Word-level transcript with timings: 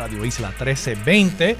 Radio 0.00 0.24
Isla 0.24 0.48
1320. 0.48 1.56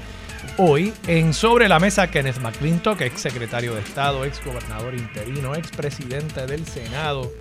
Hoy 0.57 0.91
en 1.05 1.31
Sobre 1.31 1.69
la 1.69 1.79
Mesa 1.79 2.09
Kenneth 2.09 2.39
McClintock, 2.39 2.99
ex 3.01 3.21
secretario 3.21 3.75
de 3.75 3.81
Estado, 3.81 4.25
ex 4.25 4.43
gobernador 4.43 4.95
interino, 4.95 5.53
ex 5.53 5.69
presidente 5.69 6.47
del 6.47 6.65
Senado, 6.65 7.31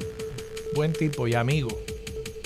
buen 0.75 0.93
tipo 0.93 1.27
y 1.27 1.35
amigo, 1.35 1.71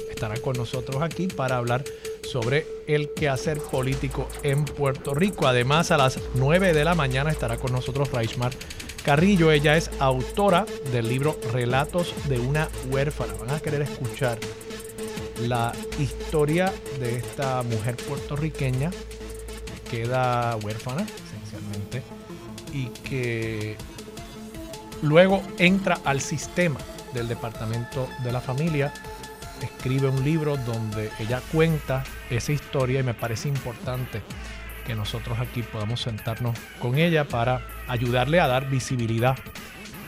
estará 0.09 0.37
con 0.37 0.57
nosotros 0.57 1.03
aquí 1.03 1.27
para 1.27 1.57
hablar 1.57 1.83
sobre 2.23 2.65
el 2.87 3.13
quehacer 3.13 3.59
político 3.59 4.29
en 4.45 4.65
Puerto 4.65 5.15
Rico. 5.15 5.49
Además, 5.49 5.91
a 5.91 5.97
las 5.97 6.21
9 6.35 6.73
de 6.73 6.85
la 6.85 6.95
mañana 6.95 7.33
estará 7.33 7.57
con 7.57 7.73
nosotros 7.73 8.13
Raishmar 8.13 8.53
Carrillo. 9.05 9.51
Ella 9.51 9.77
es 9.77 9.91
autora 9.99 10.65
del 10.93 11.09
libro 11.09 11.41
Relatos 11.53 12.15
de 12.29 12.39
una 12.39 12.69
huérfana. 12.89 13.35
Van 13.35 13.51
a 13.51 13.59
querer 13.59 13.83
escuchar 13.83 14.39
la 15.41 15.73
historia 15.99 16.73
de 17.01 17.17
esta 17.17 17.63
mujer 17.63 17.97
puertorriqueña 17.97 18.91
que 18.91 19.99
queda 19.99 20.57
huérfana, 20.57 21.07
esencialmente, 21.27 22.03
y 22.73 22.87
que 23.09 23.77
luego 25.03 25.43
entra 25.59 25.99
al 26.05 26.21
sistema 26.21 26.81
del 27.13 27.29
Departamento 27.29 28.09
de 28.23 28.33
la 28.33 28.41
Familia, 28.41 28.93
escribe 29.63 30.09
un 30.09 30.25
libro 30.25 30.57
donde 30.57 31.11
ella 31.19 31.41
cuenta 31.53 32.05
esa 32.31 32.53
historia 32.53 33.01
y 33.01 33.03
me 33.03 33.15
parece 33.15 33.49
importante 33.49 34.23
que 34.87 34.95
nosotros 34.95 35.39
aquí 35.39 35.63
podamos 35.63 36.03
sentarnos 36.03 36.59
con 36.79 36.99
ella 36.99 37.27
para 37.27 37.67
ayudarle 37.89 38.41
a 38.41 38.47
dar 38.47 38.69
visibilidad 38.69 39.37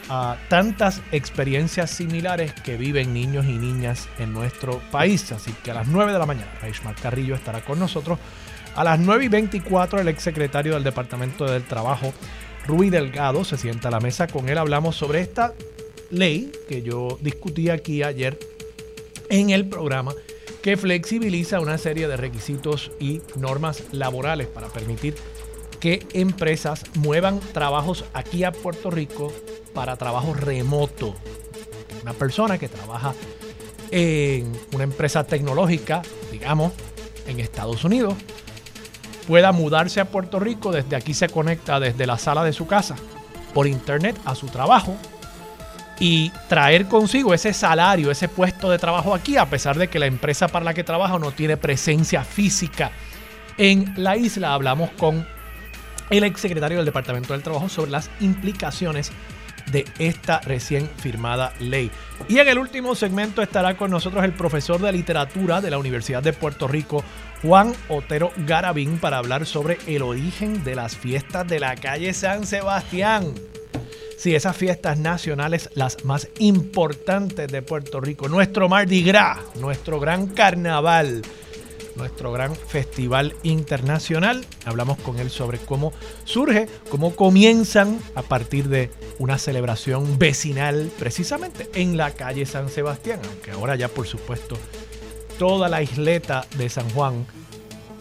a 0.08 0.36
tantas 0.48 1.02
experiencias 1.12 1.90
similares 1.90 2.52
que 2.52 2.76
viven 2.76 3.12
niños 3.12 3.46
y 3.46 3.52
niñas 3.52 4.08
en 4.18 4.32
nuestro 4.32 4.80
país. 4.90 5.32
Así 5.32 5.52
que 5.64 5.70
a 5.70 5.74
las 5.74 5.88
9 5.88 6.12
de 6.12 6.18
la 6.18 6.26
mañana, 6.26 6.52
Raishmar 6.60 6.94
Carrillo 6.96 7.34
estará 7.34 7.64
con 7.64 7.78
nosotros. 7.78 8.18
A 8.74 8.84
las 8.84 8.98
9 8.98 9.24
y 9.24 9.28
24, 9.28 10.00
el 10.00 10.08
exsecretario 10.08 10.74
del 10.74 10.84
Departamento 10.84 11.44
del 11.46 11.64
Trabajo, 11.64 12.12
Rui 12.66 12.90
Delgado, 12.90 13.44
se 13.44 13.56
sienta 13.56 13.88
a 13.88 13.90
la 13.90 14.00
mesa. 14.00 14.26
Con 14.26 14.48
él 14.48 14.58
hablamos 14.58 14.96
sobre 14.96 15.20
esta 15.20 15.54
ley 16.10 16.52
que 16.68 16.82
yo 16.82 17.18
discutí 17.20 17.70
aquí 17.70 18.02
ayer 18.02 18.38
en 19.28 19.50
el 19.50 19.66
programa 19.66 20.14
que 20.62 20.76
flexibiliza 20.76 21.60
una 21.60 21.78
serie 21.78 22.08
de 22.08 22.16
requisitos 22.16 22.91
y 23.00 23.22
normas 23.36 23.84
laborales 23.92 24.46
para 24.48 24.68
permitir 24.68 25.14
que 25.80 26.06
empresas 26.12 26.84
muevan 26.96 27.38
trabajos 27.52 28.04
aquí 28.14 28.44
a 28.44 28.52
Puerto 28.52 28.91
Rico 28.91 29.32
para 29.77 29.96
trabajo 29.96 30.32
remoto. 30.32 31.14
Una 32.02 32.14
persona 32.14 32.56
que 32.56 32.66
trabaja 32.66 33.12
en 33.91 34.50
una 34.72 34.84
empresa 34.84 35.24
tecnológica, 35.24 36.00
digamos, 36.32 36.72
en 37.27 37.38
Estados 37.41 37.84
Unidos, 37.84 38.14
pueda 39.28 39.52
mudarse 39.52 40.00
a 40.00 40.06
Puerto 40.06 40.41
Rico, 40.41 40.72
desde 40.72 40.97
aquí 40.97 41.12
se 41.12 41.28
conecta 41.28 41.78
desde 41.78 42.06
la 42.06 42.16
sala 42.16 42.42
de 42.42 42.54
su 42.54 42.66
casa 42.66 42.97
por 43.52 43.66
internet 43.66 44.16
a 44.24 44.34
su 44.34 44.47
trabajo 44.47 44.97
y 46.00 46.31
traer 46.48 46.87
consigo 46.87 47.34
ese 47.34 47.53
salario, 47.53 48.10
ese 48.10 48.28
puesto 48.28 48.70
de 48.70 48.78
trabajo 48.78 49.14
aquí, 49.14 49.37
a 49.37 49.50
pesar 49.50 49.76
de 49.76 49.88
que 49.88 49.98
la 49.98 50.06
empresa 50.06 50.48
para 50.48 50.64
la 50.64 50.72
que 50.72 50.84
trabaja 50.84 51.19
no 51.19 51.32
tiene 51.32 51.58
presencia 51.58 52.25
física 52.25 52.93
en 53.58 53.93
la 53.97 54.16
isla. 54.16 54.54
Hablamos 54.54 54.91
con 54.93 55.26
el 56.08 56.25
exsecretario 56.25 56.78
del 56.78 56.87
Departamento 56.87 57.34
del 57.34 57.43
Trabajo 57.43 57.69
sobre 57.69 57.91
las 57.91 58.10
implicaciones 58.20 59.12
de 59.71 59.84
esta 59.99 60.41
recién 60.41 60.88
firmada 60.97 61.53
ley. 61.60 61.91
Y 62.28 62.38
en 62.38 62.49
el 62.49 62.59
último 62.59 62.94
segmento 62.94 63.43
estará 63.43 63.77
con 63.77 63.91
nosotros 63.91 64.25
el 64.25 64.32
profesor 64.32 64.81
de 64.81 64.93
literatura 64.93 65.60
de 65.60 65.71
la 65.71 65.78
Universidad 65.78 66.22
de 66.22 66.32
Puerto 66.32 66.69
Rico, 66.69 67.04
Juan 67.43 67.75
Otero 67.88 68.32
Garabín, 68.38 68.99
para 68.99 69.19
hablar 69.19 69.47
sobre 69.47 69.78
el 69.87 70.03
origen 70.03 70.65
de 70.65 70.75
las 70.75 70.97
fiestas 70.97 71.47
de 71.47 71.60
la 71.60 71.75
calle 71.76 72.12
San 72.15 72.47
Sebastián. 72.47 73.34
Sí, 74.16 74.34
esas 74.34 74.56
fiestas 74.56 74.99
nacionales, 74.99 75.69
las 75.75 76.05
más 76.05 76.28
importantes 76.38 77.53
de 77.53 77.60
Puerto 77.60 78.00
Rico. 78.00 78.28
Nuestro 78.28 78.66
Mardi 78.69 79.03
Gras, 79.03 79.38
nuestro 79.56 80.00
gran 80.00 80.28
carnaval, 80.28 81.22
nuestro 81.96 82.32
gran 82.32 82.54
festival 82.54 83.34
internacional. 83.42 84.44
Hablamos 84.64 84.98
con 84.98 85.18
él 85.18 85.30
sobre 85.30 85.58
cómo 85.58 85.92
surge, 86.24 86.68
cómo 86.88 87.14
comienzan 87.14 87.98
a 88.14 88.22
partir 88.22 88.68
de 88.68 88.90
una 89.18 89.38
celebración 89.38 90.18
vecinal, 90.18 90.90
precisamente 90.98 91.70
en 91.74 91.96
la 91.96 92.12
calle 92.12 92.46
San 92.46 92.68
Sebastián, 92.68 93.20
aunque 93.26 93.50
ahora 93.50 93.76
ya 93.76 93.88
por 93.88 94.06
supuesto 94.06 94.56
toda 95.38 95.68
la 95.68 95.82
isleta 95.82 96.46
de 96.56 96.68
San 96.68 96.88
Juan 96.90 97.26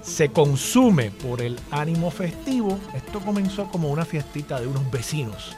se 0.01 0.29
consume 0.29 1.12
por 1.12 1.41
el 1.41 1.59
ánimo 1.72 2.12
festivo. 2.12 2.79
Esto 2.95 3.19
comenzó 3.19 3.69
como 3.72 3.89
una 3.89 4.06
fiestita 4.06 4.59
de 4.59 4.67
unos 4.67 4.89
vecinos 4.91 5.56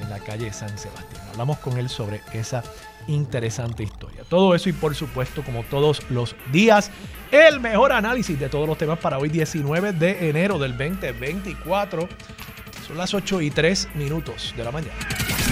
en 0.00 0.10
la 0.10 0.18
calle 0.18 0.52
San 0.52 0.76
Sebastián. 0.78 1.22
Hablamos 1.30 1.58
con 1.58 1.78
él 1.78 1.88
sobre 1.88 2.20
esa 2.32 2.62
interesante 3.06 3.82
historia. 3.82 4.22
Todo 4.28 4.54
eso 4.54 4.68
y 4.68 4.72
por 4.72 4.94
supuesto, 4.94 5.42
como 5.42 5.62
todos 5.64 6.02
los 6.10 6.34
días, 6.52 6.90
el 7.30 7.60
mejor 7.60 7.92
análisis 7.92 8.38
de 8.38 8.48
todos 8.48 8.66
los 8.66 8.78
temas 8.78 8.98
para 8.98 9.18
hoy 9.18 9.28
19 9.28 9.92
de 9.92 10.28
enero 10.28 10.58
del 10.58 10.76
2024. 10.76 12.08
Son 12.86 12.98
las 12.98 13.14
8 13.14 13.40
y 13.42 13.50
3 13.50 13.90
minutos 13.94 14.52
de 14.56 14.64
la 14.64 14.72
mañana. 14.72 14.96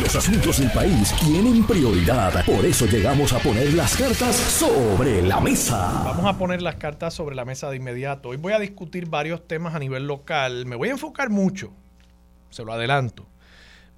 Los 0.02 0.16
asuntos 0.16 0.58
del 0.58 0.70
país 0.72 1.14
tienen 1.20 1.64
prioridad. 1.64 2.44
Por 2.44 2.64
eso 2.64 2.86
llegamos 2.86 3.32
a 3.32 3.38
poner 3.38 3.72
las 3.74 3.96
cartas 3.96 4.34
sobre 4.34 5.22
la 5.22 5.40
mesa. 5.40 6.02
Vamos 6.04 6.26
a 6.26 6.36
poner 6.36 6.62
las 6.62 6.74
cartas 6.76 7.14
sobre 7.14 7.36
la 7.36 7.44
mesa 7.44 7.70
de 7.70 7.76
inmediato. 7.76 8.30
Hoy 8.30 8.38
voy 8.38 8.54
a 8.54 8.58
discutir 8.58 9.06
varios 9.06 9.46
temas 9.46 9.76
a 9.76 9.78
nivel 9.78 10.08
local. 10.08 10.66
Me 10.66 10.74
voy 10.74 10.88
a 10.88 10.92
enfocar 10.92 11.30
mucho, 11.30 11.72
se 12.50 12.64
lo 12.64 12.72
adelanto, 12.72 13.27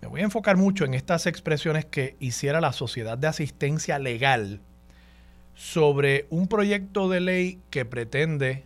me 0.00 0.08
voy 0.08 0.20
a 0.20 0.24
enfocar 0.24 0.56
mucho 0.56 0.84
en 0.84 0.94
estas 0.94 1.26
expresiones 1.26 1.84
que 1.84 2.16
hiciera 2.20 2.60
la 2.60 2.72
Sociedad 2.72 3.18
de 3.18 3.28
Asistencia 3.28 3.98
Legal 3.98 4.60
sobre 5.54 6.26
un 6.30 6.48
proyecto 6.48 7.08
de 7.08 7.20
ley 7.20 7.60
que 7.70 7.84
pretende 7.84 8.64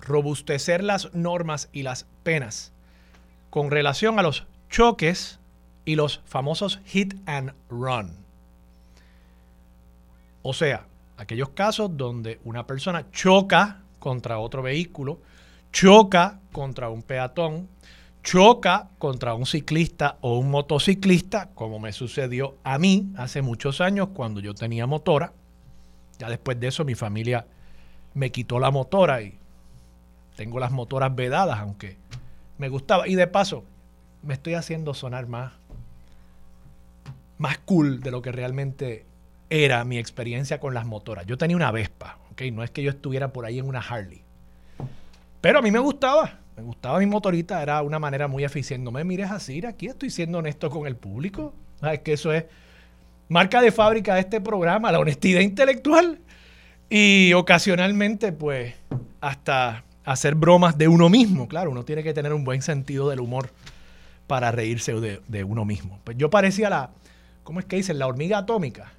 robustecer 0.00 0.82
las 0.82 1.14
normas 1.14 1.68
y 1.72 1.82
las 1.82 2.06
penas 2.22 2.72
con 3.50 3.70
relación 3.70 4.18
a 4.18 4.22
los 4.22 4.46
choques 4.70 5.38
y 5.84 5.96
los 5.96 6.22
famosos 6.24 6.80
hit 6.86 7.14
and 7.26 7.52
run. 7.68 8.16
O 10.40 10.54
sea, 10.54 10.86
aquellos 11.18 11.50
casos 11.50 11.96
donde 11.96 12.40
una 12.44 12.66
persona 12.66 13.10
choca 13.10 13.82
contra 13.98 14.38
otro 14.38 14.62
vehículo, 14.62 15.20
choca 15.70 16.40
contra 16.50 16.88
un 16.88 17.02
peatón, 17.02 17.68
choca 18.22 18.88
contra 18.98 19.34
un 19.34 19.46
ciclista 19.46 20.18
o 20.20 20.38
un 20.38 20.50
motociclista, 20.50 21.50
como 21.54 21.78
me 21.78 21.92
sucedió 21.92 22.56
a 22.62 22.78
mí 22.78 23.12
hace 23.16 23.42
muchos 23.42 23.80
años 23.80 24.08
cuando 24.14 24.40
yo 24.40 24.54
tenía 24.54 24.86
motora. 24.86 25.32
Ya 26.18 26.28
después 26.28 26.58
de 26.60 26.68
eso 26.68 26.84
mi 26.84 26.94
familia 26.94 27.46
me 28.14 28.30
quitó 28.30 28.58
la 28.58 28.70
motora 28.70 29.22
y 29.22 29.38
tengo 30.36 30.60
las 30.60 30.70
motoras 30.70 31.14
vedadas, 31.14 31.58
aunque 31.58 31.96
me 32.58 32.68
gustaba. 32.68 33.08
Y 33.08 33.16
de 33.16 33.26
paso, 33.26 33.64
me 34.22 34.34
estoy 34.34 34.54
haciendo 34.54 34.94
sonar 34.94 35.26
más, 35.26 35.52
más 37.38 37.58
cool 37.58 38.00
de 38.00 38.10
lo 38.10 38.22
que 38.22 38.30
realmente 38.30 39.04
era 39.50 39.84
mi 39.84 39.98
experiencia 39.98 40.60
con 40.60 40.74
las 40.74 40.86
motoras. 40.86 41.26
Yo 41.26 41.36
tenía 41.36 41.56
una 41.56 41.72
Vespa, 41.72 42.18
¿ok? 42.30 42.42
No 42.52 42.62
es 42.62 42.70
que 42.70 42.82
yo 42.82 42.90
estuviera 42.90 43.32
por 43.32 43.44
ahí 43.44 43.58
en 43.58 43.66
una 43.66 43.80
Harley. 43.80 44.22
Pero 45.40 45.58
a 45.58 45.62
mí 45.62 45.70
me 45.72 45.80
gustaba 45.80 46.38
me 46.56 46.62
gustaba 46.62 46.98
mi 46.98 47.06
motorita, 47.06 47.62
era 47.62 47.82
una 47.82 47.98
manera 47.98 48.28
muy 48.28 48.44
eficiente. 48.44 48.84
No 48.84 48.92
me 48.92 49.04
mires 49.04 49.30
así, 49.30 49.64
aquí 49.64 49.86
estoy 49.86 50.10
siendo 50.10 50.38
honesto 50.38 50.70
con 50.70 50.86
el 50.86 50.96
público. 50.96 51.54
Es 51.82 52.00
que 52.00 52.12
eso 52.12 52.32
es 52.32 52.44
marca 53.28 53.60
de 53.62 53.72
fábrica 53.72 54.14
de 54.14 54.20
este 54.20 54.40
programa, 54.40 54.92
la 54.92 54.98
honestidad 54.98 55.40
intelectual. 55.40 56.20
Y 56.90 57.32
ocasionalmente, 57.32 58.32
pues, 58.32 58.74
hasta 59.20 59.84
hacer 60.04 60.34
bromas 60.34 60.76
de 60.76 60.88
uno 60.88 61.08
mismo. 61.08 61.48
Claro, 61.48 61.70
uno 61.70 61.84
tiene 61.84 62.02
que 62.02 62.12
tener 62.12 62.32
un 62.32 62.44
buen 62.44 62.60
sentido 62.60 63.08
del 63.08 63.20
humor 63.20 63.50
para 64.26 64.50
reírse 64.50 64.92
de, 64.92 65.44
uno 65.44 65.64
mismo. 65.64 66.00
Pues 66.04 66.16
yo 66.16 66.30
parecía 66.30 66.70
la, 66.70 66.90
¿cómo 67.44 67.60
es 67.60 67.66
que 67.66 67.76
dicen? 67.76 67.98
La 67.98 68.06
hormiga 68.06 68.38
atómica. 68.38 68.92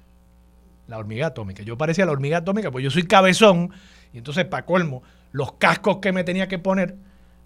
La 0.88 0.98
hormiga 0.98 1.28
atómica. 1.28 1.62
Yo 1.62 1.78
parecía 1.78 2.04
la 2.06 2.12
hormiga 2.12 2.38
atómica, 2.38 2.70
pues 2.70 2.84
yo 2.84 2.90
soy 2.90 3.04
cabezón 3.04 3.70
Y 4.12 4.18
entonces, 4.18 4.44
para 4.44 4.66
colmo, 4.66 5.02
los 5.32 5.52
cascos 5.52 5.98
que 5.98 6.12
me 6.12 6.24
tenía 6.24 6.48
que 6.48 6.58
poner 6.58 6.96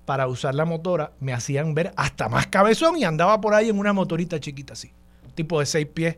para 0.08 0.26
usar 0.26 0.54
la 0.54 0.64
motora 0.64 1.12
me 1.20 1.34
hacían 1.34 1.74
ver 1.74 1.92
hasta 1.94 2.30
más 2.30 2.46
cabezón 2.46 2.96
y 2.96 3.04
andaba 3.04 3.42
por 3.42 3.52
ahí 3.52 3.68
en 3.68 3.78
una 3.78 3.92
motorita 3.92 4.40
chiquita 4.40 4.72
así. 4.72 4.90
Tipo 5.34 5.60
de 5.60 5.66
seis 5.66 5.86
pies, 5.86 6.16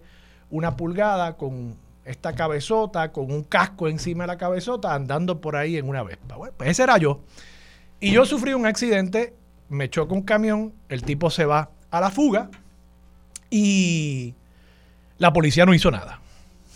una 0.48 0.76
pulgada 0.76 1.36
con 1.36 1.76
esta 2.04 2.36
cabezota, 2.36 3.10
con 3.10 3.32
un 3.32 3.42
casco 3.42 3.88
encima 3.88 4.22
de 4.22 4.28
la 4.28 4.38
cabezota, 4.38 4.94
andando 4.94 5.40
por 5.40 5.56
ahí 5.56 5.76
en 5.76 5.88
una 5.88 6.04
Vespa. 6.04 6.36
Bueno, 6.36 6.54
pues 6.56 6.70
ese 6.70 6.84
era 6.84 6.98
yo. 6.98 7.22
Y 7.98 8.12
yo 8.12 8.24
sufrí 8.24 8.54
un 8.54 8.64
accidente, 8.64 9.34
me 9.68 9.90
choca 9.90 10.14
un 10.14 10.22
camión, 10.22 10.72
el 10.88 11.02
tipo 11.02 11.28
se 11.28 11.44
va 11.44 11.70
a 11.90 12.00
la 12.00 12.12
fuga 12.12 12.48
y 13.50 14.36
la 15.18 15.32
policía 15.32 15.66
no 15.66 15.74
hizo 15.74 15.90
nada. 15.90 16.20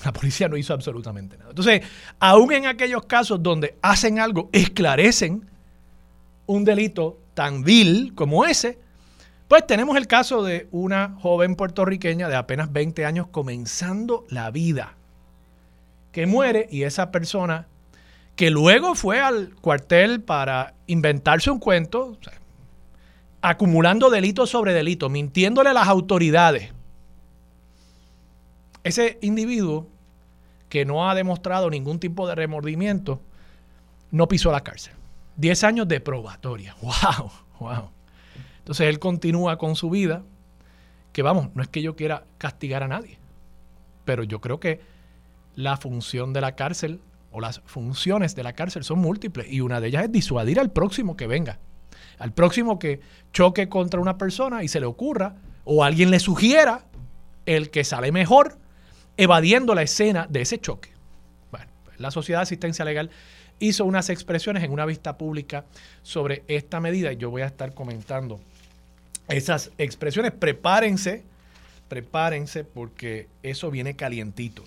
La 0.05 0.13
policía 0.13 0.49
no 0.49 0.57
hizo 0.57 0.75
absolutamente 0.75 1.39
nada. 1.39 1.51
Entonces, 1.51 1.83
aún 2.19 2.53
en 2.53 2.67
aquellos 2.67 3.07
casos 3.07 3.41
donde 3.41 3.79
hacen 3.83 4.19
algo, 4.19 4.51
esclarecen 4.53 5.54
un 6.47 6.65
delito 6.65 7.19
tan 7.35 7.65
vil 7.65 8.13
como 8.15 8.45
ese, 8.45 8.79
pues 9.49 9.67
tenemos 9.67 9.97
el 9.97 10.07
caso 10.07 10.43
de 10.43 10.69
una 10.71 11.17
joven 11.21 11.55
puertorriqueña 11.55 12.29
de 12.29 12.37
apenas 12.37 12.73
20 12.73 13.05
años 13.05 13.27
comenzando 13.29 14.25
la 14.29 14.51
vida, 14.51 14.95
que 16.13 16.27
muere 16.27 16.69
y 16.71 16.85
esa 16.85 17.11
persona 17.11 17.67
que 18.37 18.51
luego 18.51 18.95
fue 18.95 19.21
al 19.21 19.55
cuartel 19.61 20.21
para 20.21 20.75
inventarse 20.87 21.51
un 21.51 21.59
cuento, 21.59 22.17
acumulando 23.43 24.11
delito 24.11 24.47
sobre 24.47 24.73
delito, 24.73 25.09
mintiéndole 25.09 25.71
a 25.71 25.75
las 25.75 25.89
autoridades. 25.89 26.73
Ese 28.83 29.19
individuo 29.23 29.87
que 30.69 30.85
no 30.85 31.09
ha 31.09 31.15
demostrado 31.15 31.71
ningún 31.71 32.01
tipo 32.01 32.27
de 32.27 32.35
remordimiento, 32.35 33.21
no 34.11 34.27
pisó 34.27 34.51
la 34.51 34.63
cárcel. 34.63 34.95
10 35.37 35.65
años 35.65 35.89
de 35.89 36.01
probatoria. 36.01 36.77
¡Wow! 36.83 37.31
¡Wow! 37.61 37.91
Entonces 38.59 38.89
él 38.89 38.99
continúa 38.99 39.59
con 39.59 39.77
su 39.77 39.91
vida, 39.91 40.23
que 41.13 41.23
vamos, 41.23 41.51
no 41.55 41.63
es 41.63 41.69
que 41.69 41.83
yo 41.83 41.97
quiera 41.97 42.25
castigar 42.39 42.83
a 42.83 42.89
nadie, 42.89 43.19
pero 44.05 44.23
yo 44.23 44.41
creo 44.41 44.59
que 44.59 44.81
la 45.55 45.77
función 45.77 46.33
de 46.33 46.41
la 46.41 46.57
cárcel 46.57 47.01
o 47.31 47.41
las 47.41 47.61
funciones 47.67 48.35
de 48.35 48.43
la 48.43 48.55
cárcel 48.55 48.85
son 48.85 49.01
múltiples 49.01 49.53
y 49.53 49.61
una 49.61 49.81
de 49.81 49.89
ellas 49.89 50.05
es 50.05 50.13
disuadir 50.13 50.59
al 50.59 50.71
próximo 50.71 51.17
que 51.17 51.27
venga, 51.27 51.59
al 52.19 52.33
próximo 52.33 52.79
que 52.79 53.01
choque 53.33 53.69
contra 53.69 54.01
una 54.01 54.17
persona 54.17 54.63
y 54.63 54.69
se 54.69 54.81
le 54.81 54.87
ocurra 54.87 55.37
o 55.65 55.85
alguien 55.85 56.11
le 56.11 56.21
sugiera 56.21 56.87
el 57.47 57.71
que 57.71 57.85
sale 57.85 58.13
mejor 58.13 58.59
evadiendo 59.17 59.75
la 59.75 59.83
escena 59.83 60.27
de 60.29 60.43
ese 60.43 60.59
choque. 60.59 60.91
Bueno, 61.51 61.71
pues 61.85 62.01
la 62.01 62.11
Sociedad 62.11 62.41
de 62.41 62.45
Asistencia 62.45 62.85
Legal 62.85 63.11
hizo 63.59 63.85
unas 63.85 64.11
expresiones 64.11 64.63
en 64.63 64.73
una 64.73 64.87
vista 64.87 65.17
pública 65.17 65.65
sobre 66.03 66.43
esta 66.49 66.81
medida 66.81 67.13
y 67.13 67.17
yo 67.17 67.31
voy 67.31 67.43
a 67.43 67.47
estar 67.47 67.75
comentando 67.75 68.41
esas 69.29 69.71
expresiones. 69.79 70.33
Prepárense, 70.33 71.23
prepárense 71.89 72.65
porque 72.65 73.29
eso 73.43 73.71
viene 73.71 73.95
calientito. 73.95 74.65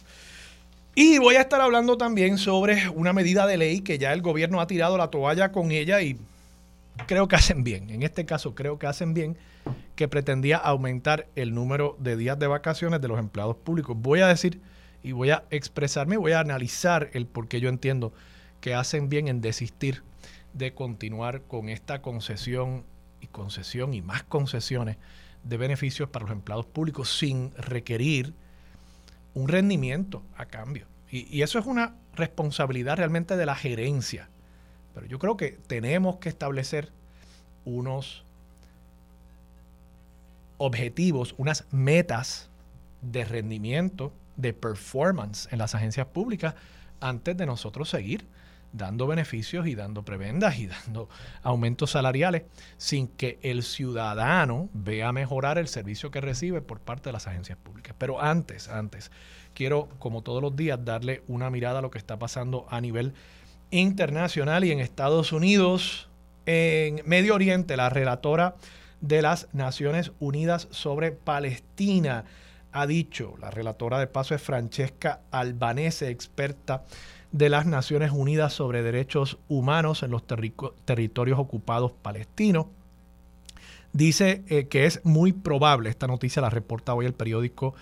Y 0.95 1.19
voy 1.19 1.35
a 1.35 1.41
estar 1.41 1.61
hablando 1.61 1.97
también 1.97 2.39
sobre 2.39 2.89
una 2.89 3.13
medida 3.13 3.45
de 3.45 3.57
ley 3.57 3.81
que 3.81 3.99
ya 3.99 4.13
el 4.13 4.21
gobierno 4.21 4.61
ha 4.61 4.67
tirado 4.67 4.97
la 4.97 5.09
toalla 5.09 5.51
con 5.51 5.71
ella 5.71 6.01
y 6.01 6.17
creo 7.05 7.27
que 7.27 7.35
hacen 7.35 7.63
bien. 7.63 7.89
En 7.91 8.01
este 8.01 8.25
caso 8.25 8.55
creo 8.55 8.79
que 8.79 8.87
hacen 8.87 9.13
bien 9.13 9.37
que 9.95 10.07
pretendía 10.07 10.57
aumentar 10.57 11.27
el 11.35 11.53
número 11.53 11.95
de 11.99 12.17
días 12.17 12.39
de 12.39 12.47
vacaciones 12.47 12.99
de 12.99 13.07
los 13.07 13.19
empleados 13.19 13.57
públicos. 13.57 13.95
Voy 13.99 14.21
a 14.21 14.27
decir 14.27 14.59
y 15.03 15.11
voy 15.11 15.29
a 15.29 15.43
expresarme, 15.51 16.17
voy 16.17 16.31
a 16.31 16.39
analizar 16.39 17.09
el 17.13 17.27
por 17.27 17.47
qué 17.47 17.59
yo 17.59 17.69
entiendo 17.69 18.11
que 18.61 18.73
hacen 18.73 19.09
bien 19.09 19.27
en 19.27 19.41
desistir 19.41 20.03
de 20.53 20.73
continuar 20.73 21.41
con 21.43 21.69
esta 21.69 22.01
concesión 22.01 22.83
y 23.21 23.27
concesión 23.27 23.93
y 23.93 24.01
más 24.01 24.23
concesiones 24.23 24.97
de 25.43 25.57
beneficios 25.57 26.09
para 26.09 26.25
los 26.25 26.31
empleados 26.31 26.65
públicos 26.65 27.17
sin 27.17 27.51
requerir 27.55 28.33
un 29.33 29.47
rendimiento 29.47 30.23
a 30.35 30.45
cambio. 30.45 30.87
Y, 31.09 31.27
y, 31.35 31.41
eso 31.41 31.59
es 31.59 31.65
una 31.65 31.95
responsabilidad 32.15 32.97
realmente 32.97 33.37
de 33.37 33.45
la 33.45 33.55
gerencia. 33.55 34.29
Pero 34.93 35.05
yo 35.05 35.19
creo 35.19 35.37
que 35.37 35.51
tenemos 35.67 36.17
que 36.17 36.29
establecer 36.29 36.91
unos 37.63 38.25
objetivos, 40.57 41.35
unas 41.37 41.65
metas 41.71 42.49
de 43.01 43.23
rendimiento, 43.25 44.11
de 44.35 44.53
performance 44.53 45.47
en 45.51 45.59
las 45.59 45.75
agencias 45.75 46.07
públicas 46.07 46.55
antes 46.99 47.37
de 47.37 47.45
nosotros 47.45 47.89
seguir 47.89 48.25
dando 48.71 49.07
beneficios 49.07 49.67
y 49.67 49.75
dando 49.75 50.03
prebendas 50.03 50.57
y 50.59 50.67
dando 50.67 51.09
aumentos 51.43 51.91
salariales 51.91 52.43
sin 52.77 53.07
que 53.07 53.39
el 53.41 53.63
ciudadano 53.63 54.69
vea 54.73 55.11
mejorar 55.11 55.57
el 55.57 55.67
servicio 55.67 56.11
que 56.11 56.21
recibe 56.21 56.61
por 56.61 56.79
parte 56.79 57.09
de 57.09 57.13
las 57.13 57.27
agencias 57.27 57.57
públicas. 57.57 57.95
Pero 57.97 58.21
antes, 58.21 58.69
antes, 58.69 59.11
quiero, 59.53 59.89
como 59.99 60.21
todos 60.21 60.41
los 60.41 60.55
días, 60.55 60.83
darle 60.83 61.23
una 61.27 61.49
mirada 61.49 61.79
a 61.79 61.81
lo 61.81 61.91
que 61.91 61.97
está 61.97 62.19
pasando 62.19 62.65
a 62.69 62.81
nivel 62.81 63.13
internacional 63.71 64.63
y 64.63 64.71
en 64.71 64.79
Estados 64.79 65.31
Unidos, 65.31 66.09
en 66.45 67.01
Medio 67.05 67.35
Oriente, 67.35 67.75
la 67.77 67.89
relatora 67.89 68.55
de 69.01 69.21
las 69.21 69.53
Naciones 69.53 70.11
Unidas 70.19 70.67
sobre 70.71 71.11
Palestina 71.11 72.25
ha 72.71 72.85
dicho, 72.85 73.35
la 73.39 73.49
relatora 73.49 73.99
de 73.99 74.07
paso 74.07 74.35
es 74.35 74.41
Francesca 74.41 75.21
Albanese, 75.31 76.09
experta 76.09 76.83
de 77.31 77.49
las 77.49 77.65
Naciones 77.65 78.11
Unidas 78.11 78.53
sobre 78.53 78.83
Derechos 78.83 79.37
Humanos 79.47 80.03
en 80.03 80.11
los 80.11 80.23
territorios 80.25 81.39
ocupados 81.39 81.91
palestinos. 81.91 82.67
Dice 83.93 84.43
eh, 84.47 84.67
que 84.67 84.85
es 84.85 85.01
muy 85.03 85.33
probable, 85.33 85.89
esta 85.89 86.07
noticia 86.07 86.41
la 86.41 86.49
reporta 86.49 86.93
hoy 86.93 87.05
el 87.05 87.13
periódico 87.13 87.73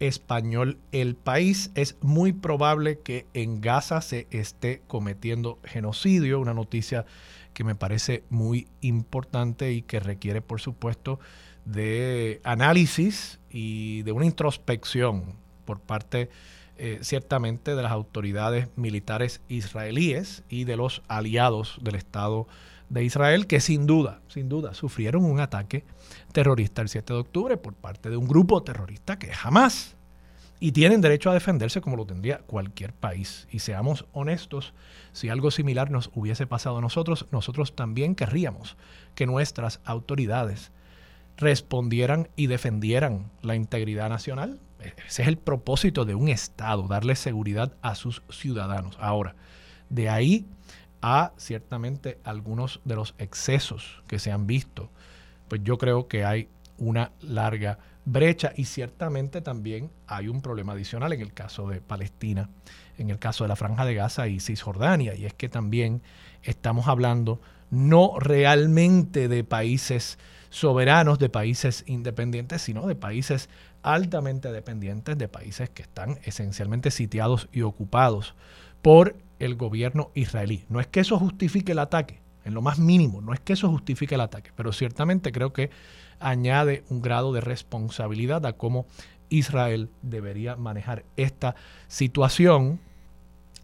español 0.00 0.78
El 0.92 1.14
País, 1.14 1.70
es 1.74 1.96
muy 2.00 2.32
probable 2.32 3.00
que 3.00 3.26
en 3.34 3.60
Gaza 3.60 4.00
se 4.00 4.26
esté 4.30 4.82
cometiendo 4.86 5.58
genocidio, 5.62 6.40
una 6.40 6.54
noticia 6.54 7.04
que 7.52 7.64
me 7.64 7.74
parece 7.74 8.24
muy 8.30 8.66
importante 8.80 9.72
y 9.72 9.82
que 9.82 10.00
requiere, 10.00 10.40
por 10.40 10.60
supuesto, 10.60 11.20
de 11.66 12.40
análisis 12.44 13.38
y 13.50 14.02
de 14.02 14.12
una 14.12 14.24
introspección 14.24 15.34
por 15.66 15.80
parte 15.80 16.30
eh, 16.82 16.98
ciertamente 17.02 17.74
de 17.74 17.82
las 17.82 17.92
autoridades 17.92 18.68
militares 18.74 19.42
israelíes 19.48 20.44
y 20.48 20.64
de 20.64 20.78
los 20.78 21.02
aliados 21.08 21.78
del 21.82 21.94
Estado 21.94 22.46
de 22.88 23.04
Israel, 23.04 23.46
que 23.46 23.60
sin 23.60 23.86
duda, 23.86 24.22
sin 24.28 24.48
duda, 24.48 24.72
sufrieron 24.72 25.26
un 25.26 25.40
ataque 25.40 25.84
terrorista 26.32 26.80
el 26.80 26.88
7 26.88 27.12
de 27.12 27.18
octubre 27.18 27.56
por 27.58 27.74
parte 27.74 28.08
de 28.08 28.16
un 28.16 28.26
grupo 28.26 28.62
terrorista 28.62 29.18
que 29.18 29.30
jamás 29.30 29.94
y 30.58 30.72
tienen 30.72 31.02
derecho 31.02 31.30
a 31.30 31.34
defenderse 31.34 31.82
como 31.82 31.96
lo 31.96 32.06
tendría 32.06 32.38
cualquier 32.38 32.94
país. 32.94 33.46
Y 33.50 33.58
seamos 33.58 34.06
honestos, 34.12 34.72
si 35.12 35.28
algo 35.28 35.50
similar 35.50 35.90
nos 35.90 36.10
hubiese 36.14 36.46
pasado 36.46 36.78
a 36.78 36.80
nosotros, 36.80 37.26
nosotros 37.30 37.76
también 37.76 38.14
querríamos 38.14 38.78
que 39.14 39.26
nuestras 39.26 39.80
autoridades 39.84 40.72
respondieran 41.36 42.30
y 42.36 42.46
defendieran 42.46 43.30
la 43.42 43.54
integridad 43.54 44.08
nacional, 44.08 44.60
ese 44.80 45.22
es 45.22 45.28
el 45.28 45.38
propósito 45.38 46.04
de 46.04 46.14
un 46.14 46.28
Estado, 46.28 46.86
darle 46.88 47.16
seguridad 47.16 47.72
a 47.82 47.94
sus 47.94 48.22
ciudadanos. 48.30 48.96
Ahora, 49.00 49.34
de 49.88 50.08
ahí 50.08 50.46
a 51.02 51.32
ciertamente 51.36 52.18
algunos 52.24 52.80
de 52.84 52.96
los 52.96 53.14
excesos 53.18 54.02
que 54.06 54.18
se 54.18 54.32
han 54.32 54.46
visto, 54.46 54.90
pues 55.48 55.62
yo 55.64 55.78
creo 55.78 56.08
que 56.08 56.24
hay 56.24 56.48
una 56.78 57.12
larga 57.20 57.78
brecha 58.04 58.52
y 58.56 58.64
ciertamente 58.64 59.40
también 59.40 59.90
hay 60.06 60.28
un 60.28 60.40
problema 60.40 60.72
adicional 60.72 61.12
en 61.12 61.20
el 61.20 61.32
caso 61.32 61.68
de 61.68 61.80
Palestina, 61.80 62.48
en 62.98 63.10
el 63.10 63.18
caso 63.18 63.44
de 63.44 63.48
la 63.48 63.56
Franja 63.56 63.84
de 63.84 63.94
Gaza 63.94 64.28
y 64.28 64.40
Cisjordania, 64.40 65.14
y 65.14 65.26
es 65.26 65.34
que 65.34 65.48
también 65.48 66.02
estamos 66.42 66.88
hablando 66.88 67.40
no 67.70 68.18
realmente 68.18 69.28
de 69.28 69.44
países 69.44 70.18
soberanos, 70.48 71.18
de 71.18 71.28
países 71.28 71.84
independientes, 71.86 72.62
sino 72.62 72.86
de 72.86 72.96
países 72.96 73.48
altamente 73.82 74.52
dependientes 74.52 75.16
de 75.16 75.28
países 75.28 75.70
que 75.70 75.82
están 75.82 76.18
esencialmente 76.24 76.90
sitiados 76.90 77.48
y 77.52 77.62
ocupados 77.62 78.34
por 78.82 79.16
el 79.38 79.54
gobierno 79.56 80.10
israelí. 80.14 80.64
No 80.68 80.80
es 80.80 80.86
que 80.86 81.00
eso 81.00 81.18
justifique 81.18 81.72
el 81.72 81.78
ataque, 81.78 82.20
en 82.44 82.54
lo 82.54 82.62
más 82.62 82.78
mínimo, 82.78 83.20
no 83.20 83.32
es 83.32 83.40
que 83.40 83.54
eso 83.54 83.68
justifique 83.68 84.14
el 84.14 84.20
ataque, 84.20 84.50
pero 84.54 84.72
ciertamente 84.72 85.32
creo 85.32 85.52
que 85.52 85.70
añade 86.18 86.84
un 86.90 87.02
grado 87.02 87.32
de 87.32 87.40
responsabilidad 87.40 88.44
a 88.46 88.52
cómo 88.52 88.86
Israel 89.30 89.90
debería 90.02 90.56
manejar 90.56 91.04
esta 91.16 91.54
situación 91.88 92.80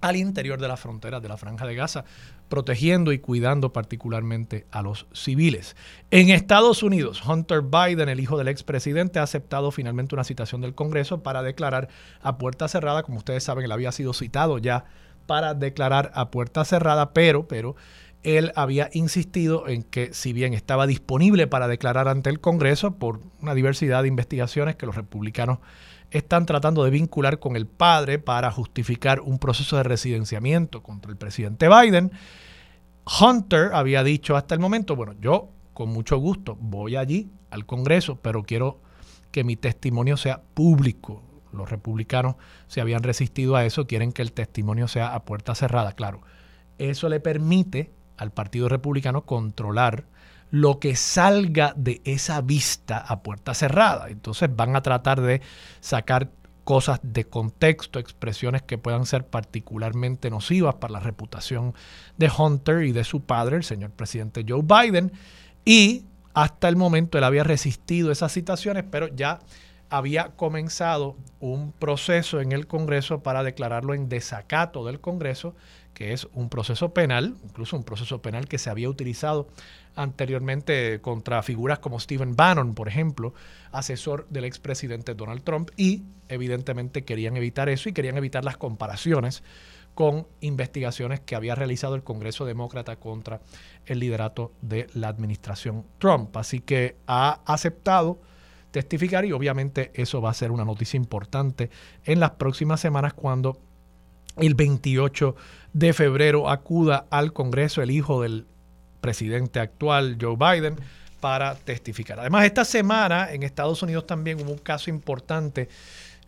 al 0.01 0.17
interior 0.17 0.61
de 0.61 0.69
las 0.69 0.81
fronteras 0.81 1.23
de 1.23 1.29
la 1.29 1.37
franja 1.37 1.67
de 1.67 1.75
Gaza, 1.75 2.05
protegiendo 2.49 3.13
y 3.13 3.19
cuidando 3.19 3.73
particularmente 3.73 4.67
a 4.71 4.83
los 4.83 5.07
civiles. 5.13 5.77
En 6.11 6.31
Estados 6.31 6.83
Unidos, 6.83 7.23
Hunter 7.27 7.63
Biden, 7.63 8.09
el 8.09 8.21
hijo 8.21 8.39
del 8.39 8.49
expresidente, 8.49 9.19
ha 9.19 9.25
aceptado 9.25 9.71
finalmente 9.71 10.15
una 10.15 10.25
citación 10.25 10.61
del 10.61 10.75
Congreso 10.75 11.23
para 11.23 11.43
declarar 11.43 11.89
a 12.21 12.39
puerta 12.39 12.69
cerrada, 12.69 13.03
como 13.03 13.19
ustedes 13.19 13.45
saben, 13.45 13.65
él 13.65 13.73
había 13.73 13.93
sido 13.93 14.13
citado 14.13 14.59
ya 14.59 14.85
para 15.27 15.55
declarar 15.55 16.13
a 16.15 16.31
puerta 16.31 16.65
cerrada, 16.65 17.13
pero, 17.13 17.49
pero 17.49 17.75
él 18.23 18.53
había 18.57 18.91
insistido 18.93 19.69
en 19.69 19.83
que 19.83 20.13
si 20.13 20.33
bien 20.33 20.55
estaba 20.55 20.87
disponible 20.87 21.47
para 21.47 21.69
declarar 21.69 22.09
ante 22.09 22.31
el 22.31 22.41
Congreso 22.41 22.97
por 22.97 23.21
una 23.41 23.55
diversidad 23.55 24.03
de 24.03 24.09
investigaciones 24.09 24.77
que 24.77 24.87
los 24.87 24.97
republicanos 24.97 25.59
están 26.11 26.47
tratando 26.47 26.85
de 26.85 26.91
vincular 26.91 27.39
con 27.39 27.57
el 27.57 27.67
padre 27.67 28.19
para 28.19 28.51
justificar 28.51 29.21
un 29.21 29.39
proceso 29.39 29.77
de 29.77 29.83
residenciamiento 29.83 30.83
contra 30.83 31.11
el 31.11 31.17
presidente 31.17 31.69
Biden, 31.69 32.13
Hunter 33.21 33.71
había 33.73 34.03
dicho 34.03 34.37
hasta 34.37 34.55
el 34.55 34.61
momento, 34.61 34.97
bueno, 34.97 35.15
yo 35.21 35.51
con 35.73 35.91
mucho 35.91 36.19
gusto 36.19 36.57
voy 36.61 36.97
allí 36.97 37.31
al 37.51 37.67
Congreso, 37.67 38.17
pero 38.17 38.43
quiero 38.43 38.81
que 39.31 39.45
mi 39.45 39.57
testimonio 39.57 40.17
sea 40.17 40.43
público. 40.55 41.23
Los 41.53 41.71
republicanos 41.71 42.37
se 42.67 42.81
habían 42.81 43.03
resistido 43.03 43.57
a 43.57 43.65
eso, 43.65 43.87
quieren 43.87 44.13
que 44.13 44.23
el 44.23 44.33
testimonio 44.33 44.89
sea 44.89 45.15
a 45.15 45.25
puerta 45.25 45.55
cerrada. 45.55 45.93
Claro, 45.93 46.23
eso 46.79 47.09
le 47.09 47.21
permite 47.21 47.93
al 48.17 48.33
Partido 48.33 48.69
Republicano 48.69 49.25
controlar 49.25 50.07
lo 50.57 50.79
que 50.79 50.97
salga 50.97 51.75
de 51.77 52.01
esa 52.05 52.41
vista 52.41 52.97
a 52.97 53.23
puerta 53.23 53.53
cerrada. 53.53 54.09
Entonces 54.09 54.49
van 54.55 54.75
a 54.75 54.83
tratar 54.83 55.21
de 55.21 55.43
sacar 55.81 56.31
cosas 56.65 56.99
de 57.03 57.25
contexto, 57.25 57.99
expresiones 57.99 58.63
que 58.63 58.79
puedan 58.79 59.05
ser 59.05 59.27
particularmente 59.27 60.31
nocivas 60.31 60.77
para 60.77 60.95
la 60.95 61.01
reputación 61.01 61.75
de 62.17 62.31
Hunter 62.37 62.85
y 62.85 62.93
de 62.93 63.05
su 63.05 63.21
padre, 63.21 63.57
el 63.57 63.65
señor 63.65 63.91
presidente 63.91 64.47
Joe 64.49 64.63
Biden. 64.63 65.13
Y 65.67 66.07
hasta 66.33 66.69
el 66.69 66.77
momento 66.77 67.19
él 67.19 67.25
había 67.25 67.45
resistido 67.45 68.11
esas 68.11 68.33
citaciones, 68.33 68.85
pero 68.91 69.09
ya 69.09 69.41
había 69.91 70.31
comenzado 70.37 71.17
un 71.39 71.73
proceso 71.73 72.41
en 72.41 72.53
el 72.53 72.67
Congreso 72.67 73.23
para 73.23 73.43
declararlo 73.43 73.93
en 73.93 74.09
desacato 74.09 74.87
del 74.87 75.01
Congreso, 75.01 75.55
que 75.97 76.13
es 76.13 76.29
un 76.35 76.51
proceso 76.51 76.93
penal, 76.93 77.39
incluso 77.43 77.75
un 77.75 77.83
proceso 77.83 78.21
penal 78.21 78.49
que 78.49 78.59
se 78.59 78.69
había 78.69 78.91
utilizado 78.91 79.49
anteriormente 79.95 81.01
contra 81.01 81.43
figuras 81.43 81.79
como 81.79 81.99
Stephen 81.99 82.37
Bannon, 82.37 82.75
por 82.75 82.87
ejemplo, 82.87 83.33
asesor 83.73 84.29
del 84.29 84.45
expresidente 84.45 85.15
Donald 85.15 85.43
Trump, 85.43 85.71
y 85.79 86.03
evidentemente 86.29 87.07
querían 87.07 87.39
evitar 87.39 87.71
eso 87.71 87.89
y 87.89 87.95
querían 87.95 88.19
evitar 88.19 88.45
las 88.45 88.59
comparaciones 88.59 89.43
con 89.95 90.27
investigaciones 90.43 91.21
que 91.21 91.35
había 91.35 91.55
realizado 91.55 91.95
el 91.95 92.03
Congreso 92.03 92.45
Demócrata 92.45 92.97
contra 92.97 93.41
el 93.87 93.99
liderato 93.99 94.53
de 94.61 94.89
la 94.93 95.09
administración 95.09 95.87
Trump. 95.97 96.37
Así 96.37 96.61
que 96.61 96.97
ha 97.07 97.41
aceptado 97.47 98.21
testificar 98.71 99.25
y 99.25 99.33
obviamente 99.33 99.93
eso 99.95 100.21
va 100.21 100.29
a 100.29 100.35
ser 100.35 100.51
una 100.51 100.67
noticia 100.67 100.99
importante 100.99 101.71
en 102.05 102.21
las 102.21 102.33
próximas 102.33 102.81
semanas 102.81 103.15
cuando 103.15 103.63
el 104.37 104.55
28 104.55 105.35
de 105.73 105.93
febrero 105.93 106.49
acuda 106.49 107.07
al 107.11 107.33
Congreso 107.33 107.83
el 107.83 107.91
hijo 107.91 108.23
del 108.23 108.47
presidente 109.01 109.61
actual, 109.61 110.19
Joe 110.21 110.37
Biden, 110.37 110.77
para 111.21 111.55
testificar. 111.55 112.21
Además, 112.21 112.45
esta 112.45 112.65
semana 112.65 113.33
en 113.33 113.43
Estados 113.43 113.83
Unidos 113.83 114.07
también 114.07 114.41
hubo 114.41 114.53
un 114.53 114.59
caso 114.59 114.91
importante. 114.91 115.69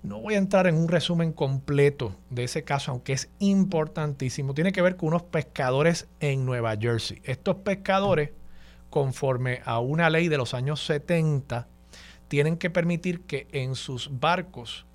No 0.02 0.20
voy 0.20 0.34
a 0.34 0.38
entrar 0.38 0.66
en 0.66 0.76
un 0.76 0.88
resumen 0.88 1.32
completo 1.32 2.14
de 2.30 2.44
ese 2.44 2.62
caso, 2.62 2.92
aunque 2.92 3.12
es 3.12 3.30
importantísimo. 3.38 4.54
Tiene 4.54 4.72
que 4.72 4.82
ver 4.82 4.96
con 4.96 5.08
unos 5.08 5.22
pescadores 5.22 6.08
en 6.20 6.44
Nueva 6.44 6.76
Jersey. 6.76 7.20
Estos 7.24 7.56
pescadores, 7.56 8.30
conforme 8.90 9.60
a 9.64 9.80
una 9.80 10.08
ley 10.08 10.28
de 10.28 10.36
los 10.36 10.54
años 10.54 10.84
70, 10.84 11.66
tienen 12.28 12.56
que 12.56 12.70
permitir 12.70 13.22
que 13.22 13.48
en 13.52 13.74
sus 13.74 14.20
barcos 14.20 14.86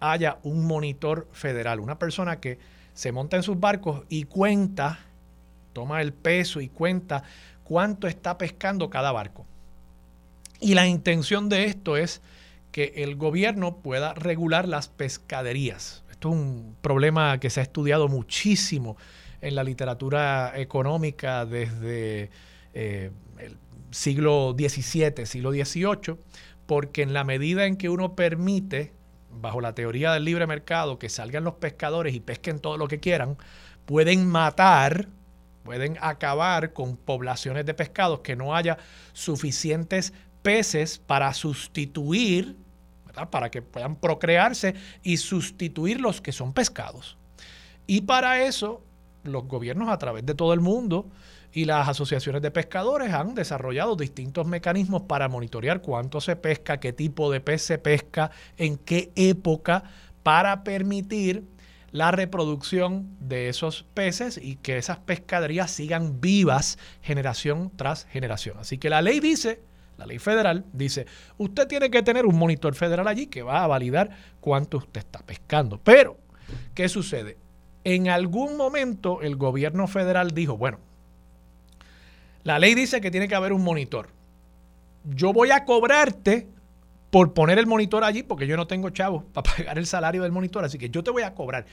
haya 0.00 0.38
un 0.42 0.66
monitor 0.66 1.28
federal, 1.32 1.80
una 1.80 1.98
persona 1.98 2.40
que 2.40 2.58
se 2.94 3.12
monta 3.12 3.36
en 3.36 3.42
sus 3.42 3.58
barcos 3.58 4.04
y 4.08 4.24
cuenta, 4.24 4.98
toma 5.72 6.02
el 6.02 6.12
peso 6.12 6.60
y 6.60 6.68
cuenta 6.68 7.22
cuánto 7.64 8.06
está 8.08 8.38
pescando 8.38 8.90
cada 8.90 9.12
barco. 9.12 9.46
Y 10.60 10.74
la 10.74 10.86
intención 10.86 11.48
de 11.48 11.66
esto 11.66 11.96
es 11.96 12.20
que 12.72 12.92
el 12.96 13.16
gobierno 13.16 13.76
pueda 13.76 14.14
regular 14.14 14.66
las 14.66 14.88
pescaderías. 14.88 16.02
Esto 16.10 16.30
es 16.30 16.34
un 16.34 16.76
problema 16.80 17.38
que 17.38 17.50
se 17.50 17.60
ha 17.60 17.62
estudiado 17.62 18.08
muchísimo 18.08 18.96
en 19.40 19.54
la 19.54 19.62
literatura 19.62 20.52
económica 20.56 21.46
desde 21.46 22.30
eh, 22.74 23.10
el 23.38 23.56
siglo 23.90 24.54
XVII, 24.58 25.26
siglo 25.26 25.52
XVIII, 25.52 26.16
porque 26.66 27.02
en 27.02 27.12
la 27.12 27.24
medida 27.24 27.66
en 27.66 27.76
que 27.76 27.88
uno 27.88 28.14
permite 28.16 28.92
bajo 29.30 29.60
la 29.60 29.74
teoría 29.74 30.12
del 30.12 30.24
libre 30.24 30.46
mercado, 30.46 30.98
que 30.98 31.08
salgan 31.08 31.44
los 31.44 31.54
pescadores 31.54 32.14
y 32.14 32.20
pesquen 32.20 32.60
todo 32.60 32.76
lo 32.76 32.88
que 32.88 33.00
quieran, 33.00 33.36
pueden 33.86 34.26
matar, 34.26 35.08
pueden 35.64 35.96
acabar 36.00 36.72
con 36.72 36.96
poblaciones 36.96 37.66
de 37.66 37.74
pescados, 37.74 38.20
que 38.20 38.36
no 38.36 38.54
haya 38.54 38.78
suficientes 39.12 40.12
peces 40.42 40.98
para 40.98 41.32
sustituir, 41.34 42.56
para 43.30 43.50
que 43.50 43.62
puedan 43.62 43.96
procrearse 43.96 44.74
y 45.02 45.16
sustituir 45.16 46.00
los 46.00 46.20
que 46.20 46.32
son 46.32 46.52
pescados. 46.52 47.16
Y 47.86 48.02
para 48.02 48.42
eso, 48.42 48.82
los 49.24 49.44
gobiernos 49.44 49.88
a 49.88 49.98
través 49.98 50.24
de 50.24 50.34
todo 50.34 50.52
el 50.52 50.60
mundo 50.60 51.06
y 51.58 51.64
las 51.64 51.88
asociaciones 51.88 52.40
de 52.40 52.52
pescadores 52.52 53.12
han 53.12 53.34
desarrollado 53.34 53.96
distintos 53.96 54.46
mecanismos 54.46 55.02
para 55.02 55.28
monitorear 55.28 55.82
cuánto 55.82 56.20
se 56.20 56.36
pesca, 56.36 56.78
qué 56.78 56.92
tipo 56.92 57.32
de 57.32 57.40
pez 57.40 57.62
se 57.62 57.78
pesca, 57.78 58.30
en 58.58 58.76
qué 58.76 59.10
época, 59.16 59.82
para 60.22 60.62
permitir 60.62 61.42
la 61.90 62.12
reproducción 62.12 63.08
de 63.18 63.48
esos 63.48 63.84
peces 63.92 64.38
y 64.40 64.54
que 64.54 64.78
esas 64.78 64.98
pescaderías 64.98 65.72
sigan 65.72 66.20
vivas 66.20 66.78
generación 67.02 67.72
tras 67.74 68.04
generación. 68.04 68.56
Así 68.60 68.78
que 68.78 68.88
la 68.88 69.02
ley 69.02 69.18
dice, 69.18 69.60
la 69.96 70.06
ley 70.06 70.20
federal 70.20 70.64
dice, 70.72 71.06
usted 71.38 71.66
tiene 71.66 71.90
que 71.90 72.04
tener 72.04 72.24
un 72.24 72.38
monitor 72.38 72.76
federal 72.76 73.08
allí 73.08 73.26
que 73.26 73.42
va 73.42 73.64
a 73.64 73.66
validar 73.66 74.10
cuánto 74.38 74.76
usted 74.76 75.00
está 75.00 75.18
pescando. 75.26 75.80
Pero, 75.82 76.18
¿qué 76.74 76.88
sucede? 76.88 77.36
En 77.82 78.10
algún 78.10 78.56
momento 78.56 79.22
el 79.22 79.34
gobierno 79.34 79.88
federal 79.88 80.30
dijo, 80.30 80.56
bueno, 80.56 80.78
la 82.48 82.58
ley 82.58 82.74
dice 82.74 83.02
que 83.02 83.10
tiene 83.10 83.28
que 83.28 83.34
haber 83.34 83.52
un 83.52 83.62
monitor. 83.62 84.08
Yo 85.04 85.34
voy 85.34 85.50
a 85.50 85.66
cobrarte 85.66 86.48
por 87.10 87.34
poner 87.34 87.58
el 87.58 87.66
monitor 87.66 88.04
allí 88.04 88.22
porque 88.22 88.46
yo 88.46 88.56
no 88.56 88.66
tengo 88.66 88.88
chavos 88.88 89.24
para 89.34 89.50
pagar 89.56 89.78
el 89.78 89.84
salario 89.84 90.22
del 90.22 90.32
monitor, 90.32 90.64
así 90.64 90.78
que 90.78 90.88
yo 90.88 91.04
te 91.04 91.10
voy 91.10 91.24
a 91.24 91.34
cobrar. 91.34 91.66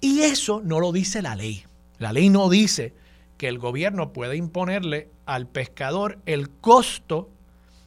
Y 0.00 0.20
eso 0.20 0.62
no 0.64 0.80
lo 0.80 0.90
dice 0.90 1.20
la 1.20 1.36
ley. 1.36 1.64
La 1.98 2.14
ley 2.14 2.30
no 2.30 2.48
dice 2.48 2.94
que 3.36 3.46
el 3.46 3.58
gobierno 3.58 4.14
puede 4.14 4.36
imponerle 4.36 5.10
al 5.26 5.46
pescador 5.48 6.18
el 6.24 6.48
costo 6.48 7.28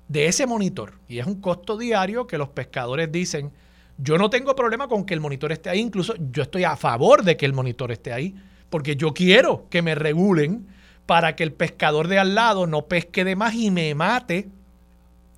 de 0.08 0.28
ese 0.28 0.46
monitor. 0.46 1.00
Y 1.08 1.18
es 1.18 1.26
un 1.26 1.42
costo 1.42 1.80
diario 1.80 2.28
que 2.28 2.38
los 2.38 2.50
pescadores 2.50 3.12
dicen, 3.12 3.52
yo 3.98 4.20
no 4.20 4.30
tengo 4.30 4.56
problema 4.56 4.88
con 4.88 5.04
que 5.04 5.16
el 5.16 5.20
monitor 5.20 5.52
esté 5.52 5.72
ahí, 5.72 5.80
incluso 5.80 6.14
yo 6.32 6.44
estoy 6.44 6.64
a 6.64 6.76
favor 6.76 7.24
de 7.24 7.38
que 7.38 7.48
el 7.48 7.54
monitor 7.54 7.92
esté 7.92 8.14
ahí, 8.14 8.36
porque 8.70 8.96
yo 8.96 9.16
quiero 9.16 9.66
que 9.72 9.82
me 9.82 9.96
regulen 9.96 10.77
para 11.08 11.36
que 11.36 11.44
el 11.44 11.54
pescador 11.54 12.08
de 12.10 12.20
al 12.20 12.36
lado 12.36 12.68
no 12.68 12.86
pesque 12.86 13.24
de 13.24 13.36
más 13.36 13.56
y 13.56 13.72
me 13.72 13.96
mate 13.96 14.50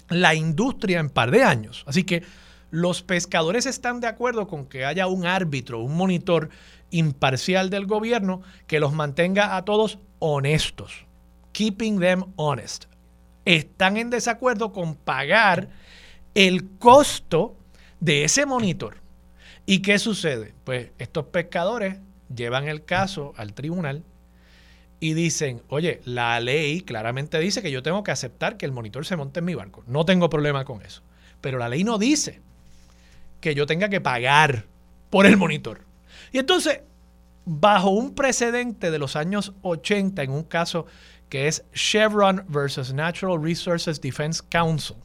la 0.09 0.35
industria 0.35 0.99
en 0.99 1.09
par 1.09 1.31
de 1.31 1.43
años. 1.43 1.85
Así 1.87 2.03
que 2.03 2.23
los 2.71 3.03
pescadores 3.03 3.65
están 3.65 4.01
de 4.01 4.07
acuerdo 4.07 4.47
con 4.47 4.65
que 4.65 4.83
haya 4.83 5.07
un 5.07 5.25
árbitro, 5.25 5.79
un 5.79 5.95
monitor 5.95 6.49
imparcial 6.89 7.69
del 7.69 7.85
gobierno 7.85 8.41
que 8.67 8.79
los 8.79 8.93
mantenga 8.93 9.55
a 9.55 9.63
todos 9.63 9.99
honestos. 10.17 11.05
Keeping 11.51 11.99
them 11.99 12.25
honest. 12.35 12.85
Están 13.45 13.97
en 13.97 14.09
desacuerdo 14.09 14.73
con 14.73 14.95
pagar 14.95 15.69
el 16.33 16.67
costo 16.79 17.55
de 17.99 18.23
ese 18.23 18.45
monitor. 18.47 18.97
¿Y 19.67 19.79
qué 19.83 19.99
sucede? 19.99 20.55
Pues 20.63 20.91
estos 20.97 21.25
pescadores 21.25 21.97
llevan 22.35 22.67
el 22.67 22.85
caso 22.85 23.33
al 23.37 23.53
tribunal 23.53 24.03
y 24.99 25.13
dicen, 25.13 25.61
oye, 25.69 26.01
la 26.05 26.39
ley 26.39 26.81
claramente 26.81 27.39
dice 27.39 27.61
que 27.61 27.71
yo 27.71 27.81
tengo 27.81 28.03
que 28.03 28.11
aceptar 28.11 28.57
que 28.57 28.65
el 28.65 28.71
monitor 28.71 29.05
se 29.05 29.15
monte 29.15 29.39
en 29.39 29.45
mi 29.45 29.55
barco. 29.55 29.83
No 29.87 30.05
tengo 30.05 30.29
problema 30.29 30.65
con 30.65 30.81
eso. 30.81 31.01
Pero 31.41 31.57
la 31.57 31.69
ley 31.69 31.83
no 31.83 31.97
dice 31.97 32.41
que 33.39 33.55
yo 33.55 33.65
tenga 33.65 33.89
que 33.89 34.01
pagar 34.01 34.65
por 35.09 35.25
el 35.25 35.37
monitor. 35.37 35.81
Y 36.33 36.39
entonces, 36.39 36.81
bajo 37.45 37.89
un 37.89 38.13
precedente 38.13 38.91
de 38.91 38.99
los 38.99 39.15
años 39.15 39.53
80, 39.61 40.21
en 40.21 40.31
un 40.31 40.43
caso 40.43 40.85
que 41.29 41.47
es 41.47 41.63
Chevron 41.73 42.43
versus 42.49 42.91
Natural 42.91 43.41
Resources 43.41 44.01
Defense 44.01 44.41
Council, 44.49 44.97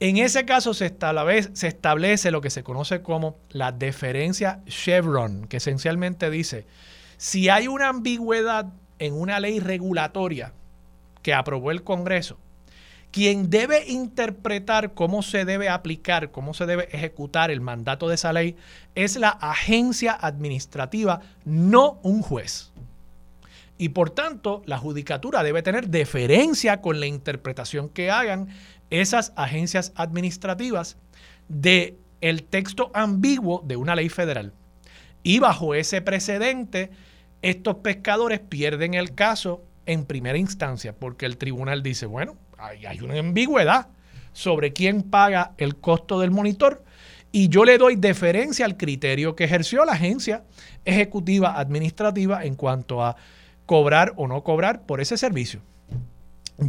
en 0.00 0.18
ese 0.18 0.44
caso 0.44 0.74
se 0.74 0.86
establece, 0.86 1.50
se 1.54 1.66
establece 1.68 2.30
lo 2.30 2.40
que 2.40 2.50
se 2.50 2.62
conoce 2.62 3.02
como 3.02 3.36
la 3.50 3.72
deferencia 3.72 4.60
Chevron, 4.66 5.48
que 5.48 5.56
esencialmente 5.56 6.30
dice, 6.30 6.66
si 7.18 7.50
hay 7.50 7.68
una 7.68 7.88
ambigüedad 7.88 8.72
en 8.98 9.12
una 9.12 9.40
ley 9.40 9.60
regulatoria 9.60 10.52
que 11.22 11.34
aprobó 11.34 11.70
el 11.70 11.82
Congreso, 11.82 12.38
quien 13.10 13.50
debe 13.50 13.88
interpretar 13.88 14.94
cómo 14.94 15.22
se 15.22 15.44
debe 15.44 15.68
aplicar, 15.68 16.30
cómo 16.30 16.54
se 16.54 16.66
debe 16.66 16.88
ejecutar 16.92 17.50
el 17.50 17.60
mandato 17.60 18.08
de 18.08 18.14
esa 18.14 18.32
ley 18.32 18.56
es 18.94 19.16
la 19.16 19.30
agencia 19.30 20.16
administrativa, 20.18 21.20
no 21.44 21.98
un 22.02 22.22
juez. 22.22 22.70
Y 23.78 23.90
por 23.90 24.10
tanto, 24.10 24.62
la 24.66 24.78
judicatura 24.78 25.42
debe 25.42 25.62
tener 25.62 25.88
deferencia 25.88 26.80
con 26.80 27.00
la 27.00 27.06
interpretación 27.06 27.88
que 27.88 28.10
hagan 28.10 28.48
esas 28.90 29.32
agencias 29.36 29.92
administrativas 29.94 30.96
de 31.48 31.96
el 32.20 32.42
texto 32.42 32.90
ambiguo 32.94 33.62
de 33.64 33.76
una 33.76 33.94
ley 33.94 34.08
federal. 34.08 34.52
Y 35.22 35.38
bajo 35.38 35.74
ese 35.74 36.02
precedente, 36.02 36.90
estos 37.42 37.76
pescadores 37.76 38.40
pierden 38.40 38.94
el 38.94 39.14
caso 39.14 39.64
en 39.86 40.04
primera 40.04 40.38
instancia, 40.38 40.94
porque 40.94 41.26
el 41.26 41.38
tribunal 41.38 41.82
dice, 41.82 42.06
bueno, 42.06 42.36
hay, 42.58 43.00
una 43.00 43.18
ambigüedad 43.18 43.88
sobre 44.32 44.72
quién 44.72 45.02
paga 45.02 45.52
el 45.58 45.76
costo 45.76 46.20
del 46.20 46.30
monitor 46.30 46.84
y 47.32 47.48
yo 47.48 47.64
le 47.64 47.78
doy 47.78 47.96
deferencia 47.96 48.64
al 48.64 48.76
criterio 48.76 49.36
que 49.36 49.44
ejerció 49.44 49.84
la 49.84 49.92
agencia 49.92 50.44
ejecutiva 50.84 51.58
administrativa 51.58 52.44
en 52.44 52.54
cuanto 52.54 53.04
a 53.04 53.16
cobrar 53.66 54.12
o 54.16 54.26
no 54.26 54.42
cobrar 54.42 54.82
por 54.82 55.00
ese 55.00 55.16
servicio. 55.16 55.60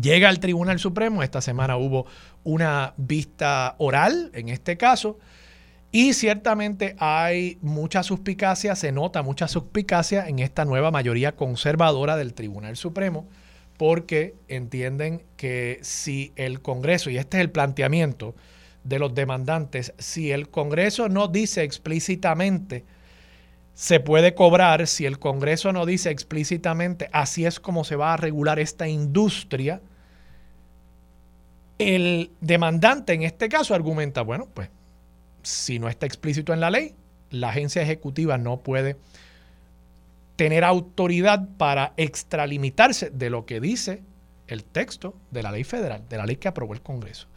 Llega 0.01 0.29
al 0.29 0.39
Tribunal 0.39 0.79
Supremo, 0.79 1.23
esta 1.23 1.41
semana 1.41 1.77
hubo 1.77 2.05
una 2.43 2.93
vista 2.97 3.75
oral 3.79 4.29
en 4.33 4.49
este 4.49 4.77
caso, 4.77 5.17
y 5.91 6.13
ciertamente 6.13 6.95
hay 6.99 7.57
mucha 7.61 8.03
suspicacia, 8.03 8.75
se 8.75 8.91
nota 8.91 9.23
mucha 9.23 9.47
suspicacia 9.47 10.27
en 10.27 10.39
esta 10.39 10.65
nueva 10.65 10.91
mayoría 10.91 11.35
conservadora 11.35 12.15
del 12.15 12.33
Tribunal 12.33 12.77
Supremo, 12.77 13.27
porque 13.77 14.35
entienden 14.49 15.23
que 15.35 15.79
si 15.81 16.31
el 16.35 16.61
Congreso, 16.61 17.09
y 17.09 17.17
este 17.17 17.37
es 17.37 17.41
el 17.41 17.49
planteamiento 17.49 18.35
de 18.83 18.99
los 18.99 19.15
demandantes, 19.15 19.93
si 19.97 20.31
el 20.31 20.49
Congreso 20.49 21.09
no 21.09 21.27
dice 21.27 21.63
explícitamente 21.63 22.85
se 23.73 24.01
puede 24.01 24.35
cobrar, 24.35 24.85
si 24.87 25.05
el 25.05 25.19
Congreso 25.19 25.71
no 25.71 25.85
dice 25.85 26.11
explícitamente 26.11 27.09
así 27.13 27.45
es 27.45 27.61
como 27.61 27.85
se 27.85 27.95
va 27.95 28.13
a 28.13 28.17
regular 28.17 28.59
esta 28.59 28.87
industria, 28.89 29.81
el 31.77 32.29
demandante 32.41 33.13
en 33.13 33.23
este 33.23 33.47
caso 33.47 33.73
argumenta, 33.73 34.21
bueno, 34.21 34.49
pues 34.53 34.69
si 35.43 35.79
no 35.79 35.89
está 35.89 36.05
explícito 36.05 36.53
en 36.53 36.59
la 36.59 36.71
ley, 36.71 36.95
la 37.29 37.49
agencia 37.49 37.81
ejecutiva 37.81 38.37
no 38.37 38.57
puede 38.57 38.97
tener 40.35 40.63
autoridad 40.63 41.47
para 41.57 41.93
extralimitarse 41.97 43.09
de 43.09 43.29
lo 43.29 43.45
que 43.45 43.59
dice 43.59 44.01
el 44.47 44.63
texto 44.63 45.15
de 45.31 45.43
la 45.43 45.51
ley 45.51 45.63
federal, 45.63 46.03
de 46.09 46.17
la 46.17 46.25
ley 46.25 46.37
que 46.37 46.47
aprobó 46.47 46.73
el 46.73 46.81
Congreso. 46.81 47.27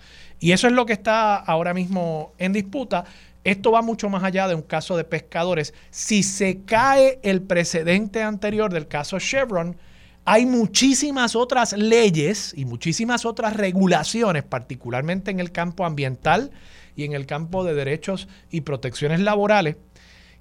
Y 0.41 0.53
eso 0.53 0.67
es 0.67 0.73
lo 0.73 0.87
que 0.87 0.93
está 0.93 1.37
ahora 1.37 1.75
mismo 1.75 2.33
en 2.39 2.53
disputa. 2.53 3.05
Esto 3.45 3.73
va 3.73 3.83
mucho 3.83 4.09
más 4.09 4.23
allá 4.23 4.49
de 4.49 4.55
un 4.55 4.63
caso 4.63 4.97
de 4.97 5.05
pescadores. 5.05 5.75
Si 5.91 6.23
se 6.23 6.63
cae 6.63 7.19
el 7.23 7.43
precedente 7.43 8.23
anterior 8.23 8.73
del 8.73 8.89
caso 8.89 9.19
Chevron, 9.19 9.77
hay 10.25 10.47
muchísimas 10.47 11.35
otras 11.35 11.73
leyes 11.73 12.55
y 12.57 12.65
muchísimas 12.65 13.25
otras 13.25 13.57
regulaciones, 13.57 14.45
particularmente 14.45 15.33
en 15.33 15.41
el 15.41 15.51
campo 15.51 15.85
ambiental, 15.85 16.53
y 16.97 17.05
en 17.05 17.13
el 17.13 17.27
campo 17.27 17.65
de 17.65 17.75
derechos 17.75 18.29
y 18.51 18.63
protecciones 18.63 19.21
laborales 19.21 19.77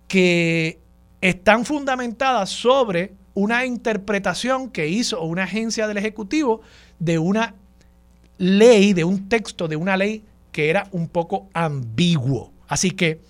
que 0.08 0.80
están 1.22 1.66
fundamentadas 1.66 2.50
sobre 2.50 3.14
una 3.34 3.66
interpretación 3.66 4.70
que 4.70 4.88
hizo 4.88 5.22
una 5.22 5.44
agencia 5.44 5.88
del 5.88 5.98
Ejecutivo 5.98 6.62
de 7.00 7.18
una 7.18 7.56
ley, 8.38 8.94
de 8.94 9.04
un 9.04 9.30
texto 9.30 9.68
de 9.68 9.76
una 9.76 9.96
ley 9.96 10.26
que 10.52 10.70
era 10.70 10.88
un 10.92 11.08
poco 11.08 11.48
ambiguo. 11.54 12.52
Así 12.68 12.92
que 12.92 13.22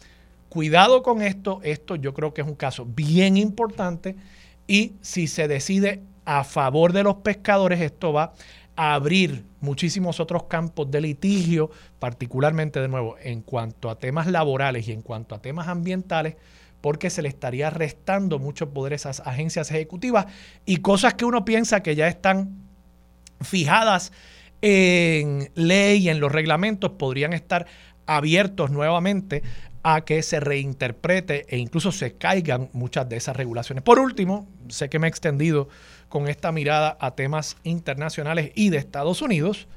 cuidado 0.50 1.04
con 1.04 1.22
esto, 1.22 1.60
esto 1.64 1.96
yo 1.96 2.14
creo 2.14 2.34
que 2.34 2.42
es 2.42 2.48
un 2.48 2.56
caso 2.56 2.86
bien 2.86 3.38
importante 3.38 4.16
y 4.68 4.94
si 5.02 5.28
se 5.28 5.48
decide 5.48 6.02
a 6.26 6.44
favor 6.44 6.94
de 6.94 7.04
los 7.04 7.16
pescadores, 7.18 7.82
esto 7.82 8.14
va 8.14 8.34
abrir 8.76 9.46
muchísimos 9.60 10.20
otros 10.20 10.44
campos 10.44 10.90
de 10.90 11.02
litigio, 11.02 11.70
particularmente 12.00 12.80
de 12.80 12.88
nuevo 12.88 13.16
en 13.22 13.42
cuanto 13.42 13.90
a 13.90 14.00
temas 14.00 14.28
laborales 14.28 14.88
y 14.88 14.92
en 14.92 15.02
cuanto 15.02 15.36
a 15.36 15.42
temas 15.42 15.68
ambientales, 15.68 16.36
porque 16.82 17.10
se 17.10 17.22
le 17.22 17.30
estaría 17.30 17.70
restando 17.70 18.40
mucho 18.40 18.72
poder 18.72 18.94
a 18.94 18.96
esas 18.96 19.20
agencias 19.22 19.70
ejecutivas 19.72 20.26
y 20.66 20.78
cosas 20.78 21.14
que 21.14 21.26
uno 21.26 21.46
piensa 21.46 21.84
que 21.84 21.96
ya 21.96 22.08
están 22.08 22.58
fijadas 23.42 24.12
en 24.62 25.52
ley 25.56 26.00
y 26.00 26.10
en 26.10 26.20
los 26.20 26.32
reglamentos 26.32 26.92
podrían 26.92 27.34
estar 27.34 27.66
abiertos 28.06 28.72
nuevamente 28.72 29.44
a 29.84 30.02
que 30.02 30.22
se 30.22 30.40
reinterprete 30.40 31.46
e 31.50 31.58
incluso 31.58 31.92
se 31.92 32.14
caigan 32.14 32.70
muchas 32.74 33.10
de 33.10 33.18
esas 33.18 33.36
regulaciones. 33.36 33.84
Por 33.84 34.00
último, 34.00 34.48
sé 34.70 34.90
que 34.90 35.00
me 35.00 35.08
he 35.08 35.10
extendido 35.10 35.70
con 36.10 36.28
esta 36.28 36.52
mirada 36.52 36.98
a 37.00 37.16
temas 37.16 37.58
internacionales 37.64 38.52
y 38.56 38.70
de 38.70 38.78
Estados 38.78 39.22
Unidos. 39.22 39.68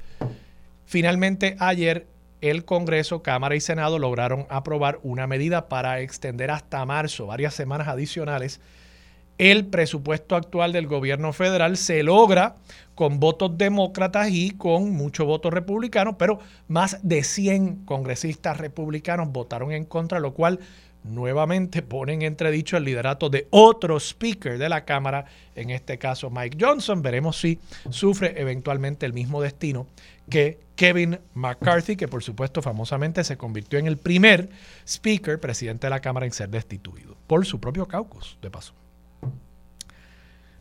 Finalmente, 0.85 1.55
ayer 1.59 2.07
el 2.41 2.65
Congreso, 2.65 3.23
Cámara 3.23 3.55
y 3.55 3.61
Senado 3.61 3.97
lograron 3.97 4.45
aprobar 4.49 4.99
una 5.01 5.25
medida 5.25 5.67
para 5.67 6.01
extender 6.01 6.51
hasta 6.51 6.85
marzo, 6.85 7.25
varias 7.25 7.55
semanas 7.55 7.87
adicionales, 7.87 8.59
el 9.37 9.65
presupuesto 9.65 10.35
actual 10.35 10.71
del 10.71 10.87
gobierno 10.87 11.33
federal 11.33 11.75
se 11.75 12.03
logra 12.03 12.55
con 12.95 13.19
votos 13.19 13.57
demócratas 13.57 14.29
y 14.31 14.51
con 14.51 14.91
mucho 14.91 15.25
voto 15.25 15.51
republicano, 15.51 16.17
pero 16.17 16.39
más 16.67 16.97
de 17.03 17.23
100 17.23 17.85
congresistas 17.85 18.57
republicanos 18.57 19.31
votaron 19.31 19.71
en 19.71 19.85
contra, 19.85 20.19
lo 20.19 20.33
cual 20.33 20.59
nuevamente 21.03 21.81
pone 21.81 22.13
en 22.13 22.23
entredicho 22.23 22.77
el 22.77 22.83
liderato 22.83 23.29
de 23.29 23.47
otro 23.51 23.99
speaker 23.99 24.57
de 24.57 24.69
la 24.69 24.85
Cámara, 24.85 25.25
en 25.55 25.69
este 25.69 25.97
caso 25.97 26.29
Mike 26.29 26.57
Johnson. 26.59 27.01
Veremos 27.01 27.39
si 27.39 27.59
sufre 27.89 28.41
eventualmente 28.41 29.05
el 29.05 29.13
mismo 29.13 29.41
destino 29.41 29.87
que 30.29 30.59
Kevin 30.75 31.19
McCarthy, 31.35 31.95
que 31.95 32.07
por 32.07 32.23
supuesto 32.23 32.61
famosamente 32.61 33.23
se 33.23 33.37
convirtió 33.37 33.77
en 33.77 33.87
el 33.87 33.97
primer 33.97 34.49
speaker, 34.85 35.39
presidente 35.39 35.87
de 35.87 35.91
la 35.91 36.01
Cámara, 36.01 36.25
en 36.25 36.31
ser 36.31 36.49
destituido 36.49 37.15
por 37.27 37.45
su 37.45 37.59
propio 37.59 37.87
caucus, 37.87 38.37
de 38.41 38.49
paso. 38.49 38.73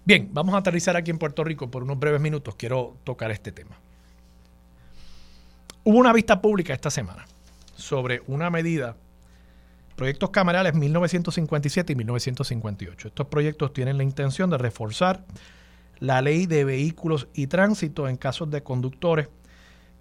Bien, 0.04 0.28
vamos 0.32 0.54
a 0.54 0.58
aterrizar 0.58 0.96
aquí 0.96 1.10
en 1.10 1.18
Puerto 1.18 1.44
Rico 1.44 1.70
por 1.70 1.82
unos 1.82 1.98
breves 1.98 2.20
minutos. 2.20 2.54
Quiero 2.56 2.96
tocar 3.04 3.30
este 3.30 3.52
tema. 3.52 3.76
Hubo 5.82 5.98
una 5.98 6.12
vista 6.12 6.40
pública 6.40 6.72
esta 6.72 6.90
semana 6.90 7.24
sobre 7.76 8.22
una 8.26 8.50
medida 8.50 8.96
Proyectos 9.96 10.30
camerales 10.30 10.74
1957 10.74 11.92
y 11.92 11.96
1958. 11.96 13.08
Estos 13.08 13.26
proyectos 13.28 13.72
tienen 13.72 13.96
la 13.96 14.02
intención 14.02 14.50
de 14.50 14.58
reforzar 14.58 15.24
la 16.00 16.20
ley 16.20 16.46
de 16.46 16.64
vehículos 16.64 17.28
y 17.32 17.46
tránsito 17.46 18.08
en 18.08 18.16
casos 18.16 18.50
de 18.50 18.62
conductores 18.64 19.28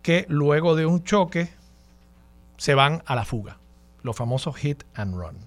que 0.01 0.25
luego 0.29 0.75
de 0.75 0.87
un 0.87 1.03
choque 1.03 1.49
se 2.57 2.73
van 2.73 3.03
a 3.05 3.15
la 3.15 3.23
fuga, 3.23 3.59
los 4.01 4.15
famosos 4.15 4.55
hit 4.55 4.83
and 4.95 5.15
run. 5.15 5.37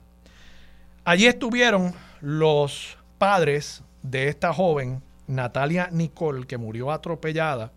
Allí 1.04 1.26
estuvieron 1.26 1.92
los 2.20 2.98
padres 3.18 3.82
de 4.10 4.28
esta 4.28 4.52
joven, 4.52 5.02
Natalia 5.26 5.88
Nicole, 5.92 6.46
que 6.46 6.58
murió 6.58 6.92
atropellada 6.92 7.72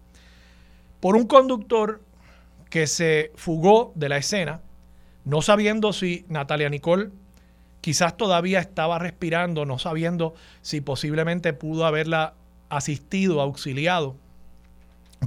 por 1.00 1.16
un 1.16 1.26
conductor 1.26 2.02
que 2.70 2.88
se 2.88 3.32
fugó 3.36 3.92
de 3.96 4.10
la 4.10 4.18
escena 4.18 4.62
no 5.30 5.42
sabiendo 5.42 5.94
si 5.94 6.26
Natalia 6.28 6.70
Nicole 6.70 7.12
quizás 7.82 8.18
todavía 8.18 8.60
estaba 8.60 8.98
respirando, 9.00 9.64
no 9.66 9.78
sabiendo 9.78 10.34
si 10.62 10.82
posiblemente 10.82 11.54
pudo 11.54 11.86
haberla 11.86 12.34
asistido, 12.70 13.40
auxiliado, 13.40 14.16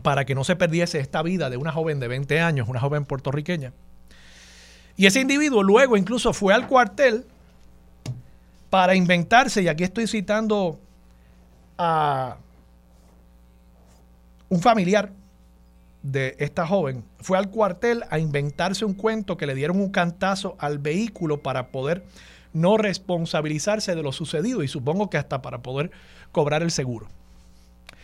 para 0.03 0.25
que 0.25 0.35
no 0.35 0.45
se 0.45 0.57
perdiese 0.57 0.99
esta 0.99 1.23
vida 1.23 1.51
de 1.51 1.57
una 1.57 1.71
joven 1.71 2.01
de 2.01 2.09
20 2.09 2.41
años, 2.41 2.69
una 2.69 2.81
joven 2.81 3.05
puertorriqueña. 3.05 3.73
Y 4.97 5.07
ese 5.07 5.21
individuo 5.21 5.63
luego 5.63 5.97
incluso 5.97 6.33
fue 6.33 6.53
al 6.53 6.67
cuartel 6.67 7.25
para 8.71 8.95
inventarse, 8.95 9.63
y 9.63 9.69
aquí 9.69 9.85
estoy 9.85 10.07
citando 10.07 10.81
a 11.79 12.37
un 14.49 14.61
familiar 14.61 15.13
de 16.03 16.37
esta 16.39 16.67
joven 16.67 17.05
fue 17.21 17.39
al 17.39 17.51
cuartel 17.51 18.05
a 18.11 18.19
inventarse 18.19 18.85
un 18.85 18.95
cuento 18.95 19.37
que 19.37 19.47
le 19.47 19.55
dieron 19.55 19.81
un 19.81 19.91
cantazo 19.91 20.57
al 20.59 20.79
vehículo 20.79 21.43
para 21.43 21.69
poder 21.69 22.05
no 22.53 22.77
responsabilizarse 22.77 23.95
de 23.95 24.03
lo 24.03 24.13
sucedido 24.13 24.63
y 24.63 24.69
supongo 24.69 25.09
que 25.09 25.17
hasta 25.17 25.43
para 25.43 25.63
poder 25.63 25.91
cobrar 26.33 26.63
el 26.63 26.71
seguro. 26.71 27.07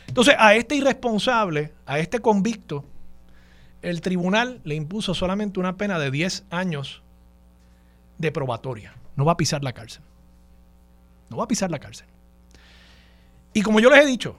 Entonces, 0.06 0.36
a 0.38 0.54
este 0.54 0.76
irresponsable, 0.76 1.72
a 1.84 1.98
este 1.98 2.20
convicto, 2.20 2.84
el 3.82 4.00
tribunal 4.00 4.60
le 4.64 4.74
impuso 4.74 5.12
solamente 5.14 5.60
una 5.60 5.76
pena 5.76 5.98
de 5.98 6.10
10 6.10 6.44
años 6.50 7.02
de 8.16 8.32
probatoria. 8.32 8.94
No 9.16 9.24
va 9.24 9.32
a 9.32 9.36
pisar 9.36 9.62
la 9.62 9.72
cárcel. 9.72 10.02
No 11.28 11.36
va 11.36 11.44
a 11.44 11.48
pisar 11.48 11.70
la 11.70 11.78
cárcel. 11.78 12.06
Y 13.52 13.62
como 13.62 13.80
yo 13.80 13.90
les 13.90 14.04
he 14.04 14.06
dicho, 14.06 14.36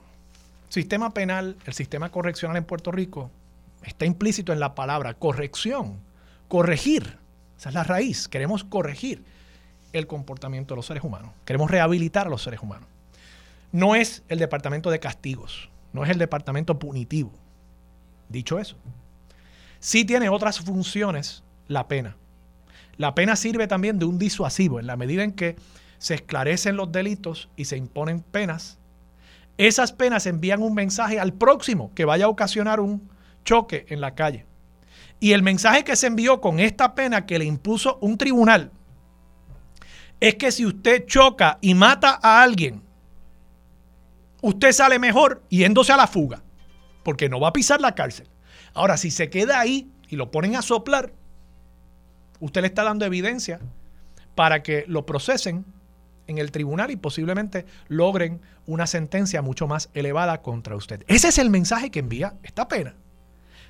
sistema 0.69 1.13
penal, 1.13 1.58
el 1.65 1.74
sistema 1.74 2.10
correccional 2.12 2.58
en 2.58 2.63
Puerto 2.63 2.91
Rico 2.91 3.32
está 3.84 4.06
implícito 4.06 4.54
en 4.54 4.60
la 4.60 4.76
palabra 4.76 5.13
corrección, 5.13 6.00
corregir. 6.48 7.17
Esa 7.58 7.69
es 7.69 7.76
la 7.76 7.84
raíz. 7.84 8.28
Queremos 8.28 8.63
corregir 8.63 9.24
el 9.93 10.08
comportamiento 10.08 10.74
de 10.74 10.78
los 10.78 10.86
seres 10.86 11.04
humanos. 11.04 11.32
Queremos 11.45 11.69
rehabilitar 11.69 12.28
a 12.28 12.30
los 12.30 12.43
seres 12.43 12.62
humanos. 12.62 12.88
No 13.72 13.95
es 13.95 14.24
el 14.30 14.39
departamento 14.39 14.89
de 14.89 15.00
castigos, 15.00 15.69
no 15.93 16.04
es 16.04 16.10
el 16.10 16.17
departamento 16.17 16.80
punitivo. 16.80 17.32
Dicho 18.28 18.60
eso, 18.60 18.78
sí 19.80 20.06
tiene 20.06 20.30
otras 20.30 20.60
funciones 20.60 21.43
la 21.67 21.88
pena. 21.88 22.15
La 22.98 23.15
pena 23.15 23.36
sirve 23.36 23.67
también 23.67 24.00
de 24.00 24.06
un 24.06 24.19
disuasivo 24.19 24.80
en 24.80 24.88
la 24.88 24.98
medida 24.98 25.24
en 25.24 25.32
que 25.32 25.56
se 26.00 26.15
esclarecen 26.15 26.76
los 26.76 26.91
delitos 26.91 27.50
y 27.56 27.65
se 27.65 27.78
imponen 27.78 28.22
penas. 28.22 28.79
Esas 29.60 29.91
penas 29.91 30.26
envían 30.26 30.63
un 30.63 30.74
mensaje 30.74 31.19
al 31.19 31.34
próximo 31.34 31.91
que 31.93 32.06
vaya 32.06 32.26
a 32.26 32.30
ocasionar 32.30 32.80
un 32.80 33.12
choque 33.43 33.86
en 33.89 34.00
la 34.00 34.15
calle. 34.15 34.45
Y 35.19 35.34
el 35.34 35.43
mensaje 35.43 35.84
que 35.84 35.98
se 35.98 36.08
envió 36.08 36.39
con 36.39 36.62
esta 36.62 36.95
pena 36.95 37.26
que 37.26 37.38
le 37.38 37.43
impuso 37.43 37.98
un 38.00 38.17
tribunal 38.17 38.72
es 40.22 40.36
que 40.36 40.54
si 40.54 40.65
usted 40.65 41.06
choca 41.08 41.58
y 41.60 41.74
mata 41.74 42.17
a 42.24 42.41
alguien, 42.41 42.82
usted 44.41 44.72
sale 44.72 44.98
mejor 44.98 45.43
yéndose 45.50 45.91
a 45.91 45.98
la 45.98 46.08
fuga, 46.08 46.41
porque 47.04 47.28
no 47.28 47.41
va 47.41 47.50
a 47.50 47.54
pisar 47.54 47.82
la 47.82 47.95
cárcel. 47.95 48.30
Ahora, 48.74 48.95
si 48.95 49.12
se 49.12 49.30
queda 49.30 49.60
ahí 49.60 49.91
y 50.08 50.15
lo 50.15 50.32
ponen 50.32 50.56
a 50.56 50.62
soplar, 50.62 51.12
usted 52.39 52.62
le 52.62 52.67
está 52.67 52.86
dando 52.86 53.04
evidencia 53.04 53.60
para 54.36 54.63
que 54.63 54.86
lo 54.88 55.06
procesen 55.06 55.65
en 56.30 56.38
el 56.38 56.52
tribunal 56.52 56.92
y 56.92 56.96
posiblemente 56.96 57.65
logren 57.88 58.39
una 58.65 58.88
sentencia 58.88 59.42
mucho 59.42 59.68
más 59.68 59.89
elevada 59.94 60.42
contra 60.42 60.76
usted. 60.76 61.04
Ese 61.08 61.30
es 61.30 61.38
el 61.38 61.50
mensaje 61.50 61.89
que 61.89 62.00
envía 62.00 62.36
esta 62.44 62.68
pena. 62.68 62.96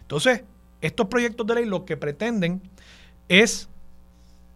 Entonces, 0.02 0.44
estos 0.82 1.08
proyectos 1.08 1.48
de 1.48 1.56
ley 1.56 1.66
lo 1.66 1.86
que 1.86 1.98
pretenden 1.98 2.62
es, 3.30 3.70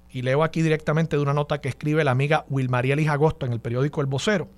y 0.09 0.21
leo 0.21 0.43
aquí 0.43 0.61
directamente 0.61 1.15
de 1.15 1.21
una 1.21 1.33
nota 1.33 1.61
que 1.61 1.69
escribe 1.69 2.03
la 2.03 2.11
amiga 2.11 2.45
Wilmariel 2.49 3.07
Agosto 3.07 3.45
en 3.45 3.53
el 3.53 3.59
periódico 3.59 4.01
El 4.01 4.07
Vocero, 4.07 4.49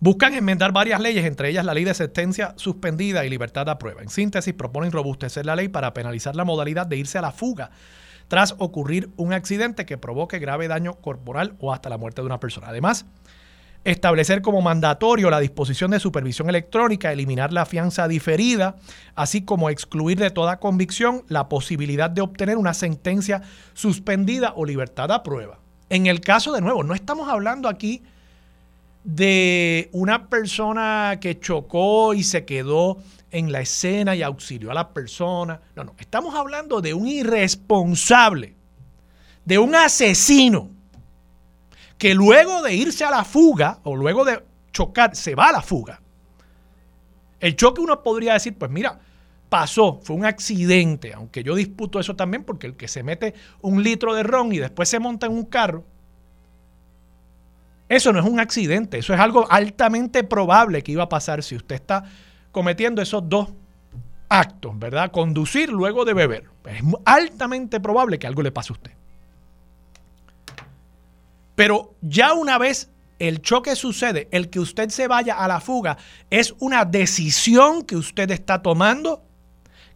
Buscan 0.00 0.32
enmendar 0.34 0.70
varias 0.70 1.00
leyes, 1.00 1.24
entre 1.24 1.48
ellas 1.48 1.64
la 1.64 1.74
ley 1.74 1.82
de 1.82 1.92
sentencia 1.92 2.54
suspendida 2.56 3.26
y 3.26 3.30
libertad 3.30 3.68
a 3.68 3.78
prueba. 3.78 4.00
En 4.00 4.08
síntesis, 4.08 4.54
proponen 4.54 4.92
robustecer 4.92 5.44
la 5.44 5.56
ley 5.56 5.66
para 5.66 5.92
penalizar 5.92 6.36
la 6.36 6.44
modalidad 6.44 6.86
de 6.86 6.98
irse 6.98 7.18
a 7.18 7.20
la 7.20 7.32
fuga 7.32 7.72
tras 8.28 8.54
ocurrir 8.58 9.10
un 9.16 9.32
accidente 9.32 9.86
que 9.86 9.98
provoque 9.98 10.38
grave 10.38 10.68
daño 10.68 10.94
corporal 10.94 11.54
o 11.58 11.72
hasta 11.72 11.88
la 11.88 11.98
muerte 11.98 12.22
de 12.22 12.26
una 12.26 12.40
persona. 12.40 12.68
Además, 12.68 13.06
establecer 13.84 14.42
como 14.42 14.60
mandatorio 14.60 15.30
la 15.30 15.40
disposición 15.40 15.90
de 15.90 16.00
supervisión 16.00 16.48
electrónica, 16.48 17.12
eliminar 17.12 17.52
la 17.52 17.66
fianza 17.66 18.06
diferida, 18.06 18.76
así 19.14 19.42
como 19.42 19.70
excluir 19.70 20.18
de 20.18 20.30
toda 20.30 20.58
convicción 20.58 21.24
la 21.28 21.48
posibilidad 21.48 22.10
de 22.10 22.20
obtener 22.20 22.58
una 22.58 22.74
sentencia 22.74 23.42
suspendida 23.74 24.52
o 24.56 24.64
libertad 24.64 25.10
a 25.10 25.22
prueba. 25.22 25.58
En 25.90 26.06
el 26.06 26.20
caso 26.20 26.52
de 26.52 26.60
nuevo, 26.60 26.82
no 26.84 26.94
estamos 26.94 27.28
hablando 27.28 27.68
aquí 27.68 28.02
de 29.04 29.88
una 29.92 30.28
persona 30.28 31.18
que 31.20 31.40
chocó 31.40 32.12
y 32.12 32.24
se 32.24 32.44
quedó 32.44 32.98
en 33.30 33.52
la 33.52 33.60
escena 33.60 34.14
y 34.14 34.22
auxilió 34.22 34.70
a 34.70 34.74
la 34.74 34.92
persona. 34.92 35.60
No, 35.76 35.84
no, 35.84 35.94
estamos 35.98 36.34
hablando 36.34 36.80
de 36.80 36.94
un 36.94 37.06
irresponsable, 37.06 38.54
de 39.44 39.58
un 39.58 39.74
asesino, 39.74 40.70
que 41.96 42.14
luego 42.14 42.62
de 42.62 42.74
irse 42.74 43.04
a 43.04 43.10
la 43.10 43.24
fuga 43.24 43.80
o 43.82 43.96
luego 43.96 44.24
de 44.24 44.42
chocar, 44.72 45.16
se 45.16 45.34
va 45.34 45.48
a 45.48 45.52
la 45.52 45.62
fuga. 45.62 46.00
El 47.40 47.56
choque 47.56 47.80
uno 47.80 48.02
podría 48.02 48.34
decir, 48.34 48.56
pues 48.56 48.70
mira, 48.70 48.98
pasó, 49.48 50.00
fue 50.02 50.16
un 50.16 50.24
accidente, 50.24 51.12
aunque 51.14 51.42
yo 51.42 51.54
disputo 51.54 52.00
eso 52.00 52.16
también 52.16 52.44
porque 52.44 52.66
el 52.66 52.76
que 52.76 52.88
se 52.88 53.02
mete 53.02 53.34
un 53.60 53.82
litro 53.82 54.14
de 54.14 54.22
ron 54.22 54.52
y 54.52 54.58
después 54.58 54.88
se 54.88 54.98
monta 54.98 55.26
en 55.26 55.32
un 55.32 55.44
carro, 55.44 55.84
eso 57.88 58.12
no 58.12 58.20
es 58.20 58.26
un 58.26 58.38
accidente, 58.38 58.98
eso 58.98 59.14
es 59.14 59.20
algo 59.20 59.50
altamente 59.50 60.22
probable 60.22 60.82
que 60.82 60.92
iba 60.92 61.04
a 61.04 61.08
pasar 61.08 61.42
si 61.42 61.56
usted 61.56 61.76
está 61.76 62.04
cometiendo 62.52 63.02
esos 63.02 63.28
dos 63.28 63.48
actos, 64.28 64.78
¿verdad? 64.78 65.10
Conducir 65.10 65.70
luego 65.70 66.04
de 66.04 66.14
beber. 66.14 66.44
Es 66.66 66.82
altamente 67.04 67.80
probable 67.80 68.18
que 68.18 68.26
algo 68.26 68.42
le 68.42 68.52
pase 68.52 68.72
a 68.72 68.74
usted. 68.74 68.90
Pero 71.54 71.94
ya 72.02 72.34
una 72.34 72.58
vez 72.58 72.90
el 73.18 73.42
choque 73.42 73.74
sucede, 73.74 74.28
el 74.30 74.48
que 74.48 74.60
usted 74.60 74.90
se 74.90 75.08
vaya 75.08 75.34
a 75.34 75.48
la 75.48 75.60
fuga 75.60 75.98
es 76.30 76.54
una 76.60 76.84
decisión 76.84 77.82
que 77.82 77.96
usted 77.96 78.30
está 78.30 78.62
tomando 78.62 79.22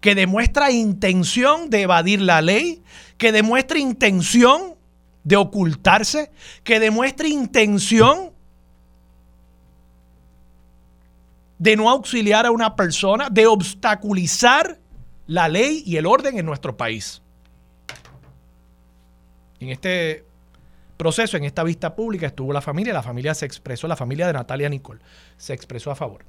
que 0.02 0.16
demuestra 0.16 0.72
intención 0.72 1.70
de 1.70 1.82
evadir 1.82 2.20
la 2.20 2.42
ley, 2.42 2.82
que 3.18 3.30
demuestra 3.30 3.78
intención 3.78 4.74
de 5.22 5.36
ocultarse, 5.36 6.32
que 6.64 6.80
demuestre 6.80 7.28
intención 7.28 8.31
de 11.62 11.76
no 11.76 11.88
auxiliar 11.88 12.44
a 12.44 12.50
una 12.50 12.74
persona, 12.74 13.28
de 13.30 13.46
obstaculizar 13.46 14.80
la 15.28 15.46
ley 15.48 15.84
y 15.86 15.96
el 15.96 16.06
orden 16.06 16.36
en 16.36 16.44
nuestro 16.44 16.76
país. 16.76 17.22
En 19.60 19.68
este 19.68 20.24
proceso, 20.96 21.36
en 21.36 21.44
esta 21.44 21.62
vista 21.62 21.94
pública, 21.94 22.26
estuvo 22.26 22.52
la 22.52 22.60
familia, 22.60 22.92
la 22.92 23.04
familia 23.04 23.32
se 23.32 23.46
expresó, 23.46 23.86
la 23.86 23.94
familia 23.94 24.26
de 24.26 24.32
Natalia 24.32 24.68
Nicole 24.68 25.02
se 25.36 25.52
expresó 25.52 25.92
a 25.92 25.94
favor. 25.94 26.24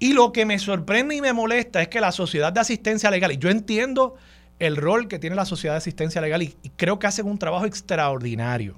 Y 0.00 0.12
lo 0.12 0.32
que 0.32 0.44
me 0.44 0.58
sorprende 0.58 1.14
y 1.14 1.20
me 1.20 1.32
molesta 1.32 1.80
es 1.80 1.86
que 1.86 2.00
la 2.00 2.10
sociedad 2.10 2.52
de 2.52 2.58
asistencia 2.58 3.12
legal, 3.12 3.30
y 3.30 3.38
yo 3.38 3.48
entiendo 3.48 4.16
el 4.58 4.76
rol 4.76 5.06
que 5.06 5.20
tiene 5.20 5.36
la 5.36 5.44
Sociedad 5.44 5.74
de 5.74 5.78
Asistencia 5.78 6.20
Legal 6.20 6.42
y, 6.42 6.56
creo 6.76 6.98
que 6.98 7.06
hacen 7.06 7.26
un 7.26 7.38
trabajo 7.38 7.66
extraordinario 7.66 8.76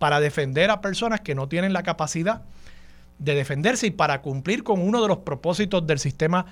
para 0.00 0.18
defender 0.18 0.70
a 0.70 0.80
personas 0.80 1.20
que 1.20 1.36
no 1.36 1.48
tienen 1.48 1.72
la 1.72 1.84
capacidad 1.84 2.42
de 3.18 3.34
defenderse 3.34 3.86
y 3.86 3.90
para 3.90 4.22
cumplir 4.22 4.62
con 4.62 4.80
uno 4.80 5.02
de 5.02 5.08
los 5.08 5.18
propósitos 5.18 5.86
del 5.86 5.98
sistema 5.98 6.46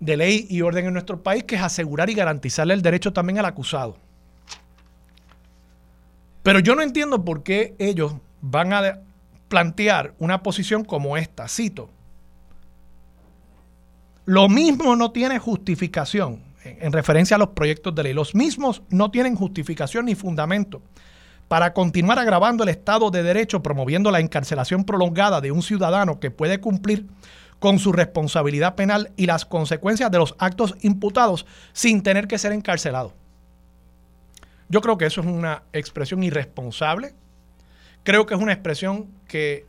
de 0.00 0.16
ley 0.16 0.46
y 0.48 0.62
orden 0.62 0.86
en 0.86 0.92
nuestro 0.92 1.22
país, 1.22 1.44
que 1.44 1.56
es 1.56 1.62
asegurar 1.62 2.10
y 2.10 2.14
garantizarle 2.14 2.74
el 2.74 2.82
derecho 2.82 3.12
también 3.12 3.38
al 3.38 3.46
acusado. 3.46 3.96
Pero 6.42 6.60
yo 6.60 6.74
no 6.74 6.82
entiendo 6.82 7.24
por 7.24 7.42
qué 7.42 7.74
ellos 7.78 8.14
van 8.40 8.72
a 8.72 9.00
plantear 9.48 10.14
una 10.18 10.42
posición 10.42 10.84
como 10.84 11.16
esta. 11.16 11.48
Cito, 11.48 11.90
lo 14.26 14.48
mismo 14.48 14.94
no 14.96 15.10
tiene 15.12 15.38
justificación 15.38 16.42
en 16.62 16.92
referencia 16.92 17.36
a 17.36 17.38
los 17.38 17.48
proyectos 17.48 17.94
de 17.94 18.02
ley. 18.02 18.12
Los 18.12 18.34
mismos 18.34 18.82
no 18.90 19.10
tienen 19.10 19.34
justificación 19.34 20.06
ni 20.06 20.14
fundamento 20.14 20.82
para 21.48 21.72
continuar 21.72 22.18
agravando 22.18 22.64
el 22.64 22.70
Estado 22.70 23.10
de 23.10 23.22
Derecho 23.22 23.62
promoviendo 23.62 24.10
la 24.10 24.20
encarcelación 24.20 24.84
prolongada 24.84 25.40
de 25.40 25.52
un 25.52 25.62
ciudadano 25.62 26.18
que 26.18 26.30
puede 26.30 26.60
cumplir 26.60 27.06
con 27.58 27.78
su 27.78 27.92
responsabilidad 27.92 28.74
penal 28.74 29.12
y 29.16 29.26
las 29.26 29.44
consecuencias 29.44 30.10
de 30.10 30.18
los 30.18 30.34
actos 30.38 30.74
imputados 30.82 31.46
sin 31.72 32.02
tener 32.02 32.26
que 32.26 32.38
ser 32.38 32.52
encarcelado. 32.52 33.14
Yo 34.68 34.80
creo 34.80 34.98
que 34.98 35.06
eso 35.06 35.20
es 35.20 35.26
una 35.26 35.62
expresión 35.72 36.22
irresponsable. 36.22 37.14
Creo 38.02 38.26
que 38.26 38.34
es 38.34 38.40
una 38.40 38.52
expresión 38.52 39.06
que 39.28 39.64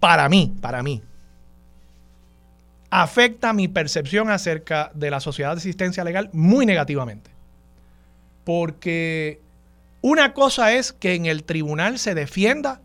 para 0.00 0.28
mí, 0.28 0.54
para 0.60 0.82
mí, 0.82 1.02
afecta 2.90 3.52
mi 3.52 3.68
percepción 3.68 4.30
acerca 4.30 4.90
de 4.94 5.10
la 5.10 5.20
sociedad 5.20 5.52
de 5.52 5.58
asistencia 5.58 6.04
legal 6.04 6.30
muy 6.32 6.66
negativamente. 6.66 7.30
Porque 8.44 9.40
una 10.04 10.34
cosa 10.34 10.74
es 10.74 10.92
que 10.92 11.14
en 11.14 11.24
el 11.24 11.44
tribunal 11.44 11.98
se 11.98 12.14
defienda 12.14 12.82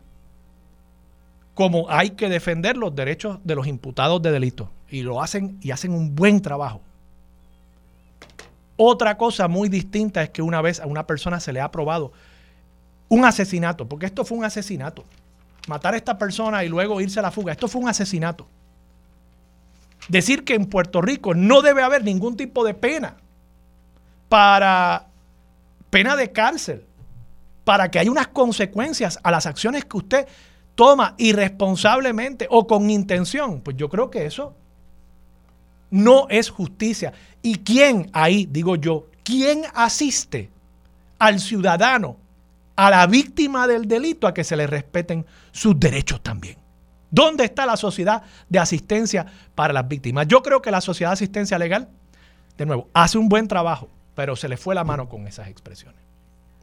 como 1.54 1.90
hay 1.90 2.12
que 2.12 2.30
defender 2.30 2.78
los 2.78 2.94
derechos 2.94 3.38
de 3.44 3.54
los 3.54 3.66
imputados 3.66 4.22
de 4.22 4.32
delito. 4.32 4.70
Y 4.88 5.02
lo 5.02 5.20
hacen 5.20 5.58
y 5.60 5.70
hacen 5.70 5.92
un 5.92 6.14
buen 6.14 6.40
trabajo. 6.40 6.80
Otra 8.76 9.18
cosa 9.18 9.48
muy 9.48 9.68
distinta 9.68 10.22
es 10.22 10.30
que 10.30 10.40
una 10.40 10.62
vez 10.62 10.80
a 10.80 10.86
una 10.86 11.06
persona 11.06 11.40
se 11.40 11.52
le 11.52 11.60
ha 11.60 11.64
aprobado 11.64 12.12
un 13.10 13.26
asesinato, 13.26 13.86
porque 13.86 14.06
esto 14.06 14.24
fue 14.24 14.38
un 14.38 14.44
asesinato. 14.46 15.04
Matar 15.68 15.92
a 15.92 15.98
esta 15.98 16.16
persona 16.16 16.64
y 16.64 16.70
luego 16.70 17.02
irse 17.02 17.18
a 17.18 17.22
la 17.22 17.30
fuga, 17.30 17.52
esto 17.52 17.68
fue 17.68 17.82
un 17.82 17.88
asesinato 17.90 18.46
decir 20.08 20.44
que 20.44 20.54
en 20.54 20.64
Puerto 20.64 21.02
Rico 21.02 21.34
no 21.34 21.60
debe 21.60 21.82
haber 21.82 22.02
ningún 22.02 22.36
tipo 22.36 22.64
de 22.64 22.72
pena 22.72 23.16
para 24.30 25.06
pena 25.90 26.16
de 26.16 26.32
cárcel, 26.32 26.86
para 27.64 27.90
que 27.90 27.98
haya 27.98 28.10
unas 28.10 28.28
consecuencias 28.28 29.18
a 29.22 29.30
las 29.30 29.46
acciones 29.46 29.84
que 29.84 29.96
usted 29.96 30.28
toma 30.74 31.14
irresponsablemente 31.18 32.46
o 32.50 32.66
con 32.66 32.90
intención, 32.90 33.60
pues 33.60 33.76
yo 33.76 33.88
creo 33.88 34.10
que 34.10 34.26
eso 34.26 34.54
no 35.90 36.26
es 36.28 36.50
justicia. 36.50 37.12
¿Y 37.42 37.56
quién 37.58 38.10
ahí, 38.12 38.46
digo 38.50 38.76
yo, 38.76 39.06
quién 39.22 39.62
asiste 39.74 40.50
al 41.18 41.40
ciudadano, 41.40 42.16
a 42.76 42.90
la 42.90 43.06
víctima 43.06 43.66
del 43.66 43.86
delito, 43.86 44.26
a 44.26 44.32
que 44.32 44.44
se 44.44 44.56
le 44.56 44.66
respeten 44.66 45.26
sus 45.52 45.78
derechos 45.78 46.22
también? 46.22 46.56
¿Dónde 47.10 47.44
está 47.44 47.66
la 47.66 47.76
sociedad 47.76 48.22
de 48.48 48.58
asistencia 48.58 49.26
para 49.54 49.72
las 49.72 49.86
víctimas? 49.88 50.28
Yo 50.28 50.42
creo 50.42 50.62
que 50.62 50.70
la 50.70 50.80
sociedad 50.80 51.10
de 51.10 51.14
asistencia 51.14 51.58
legal, 51.58 51.88
de 52.56 52.66
nuevo, 52.66 52.88
hace 52.94 53.18
un 53.18 53.28
buen 53.28 53.48
trabajo, 53.48 53.88
pero 54.14 54.36
se 54.36 54.48
le 54.48 54.56
fue 54.56 54.74
la 54.74 54.84
mano 54.84 55.08
con 55.08 55.26
esas 55.26 55.48
expresiones. 55.48 55.99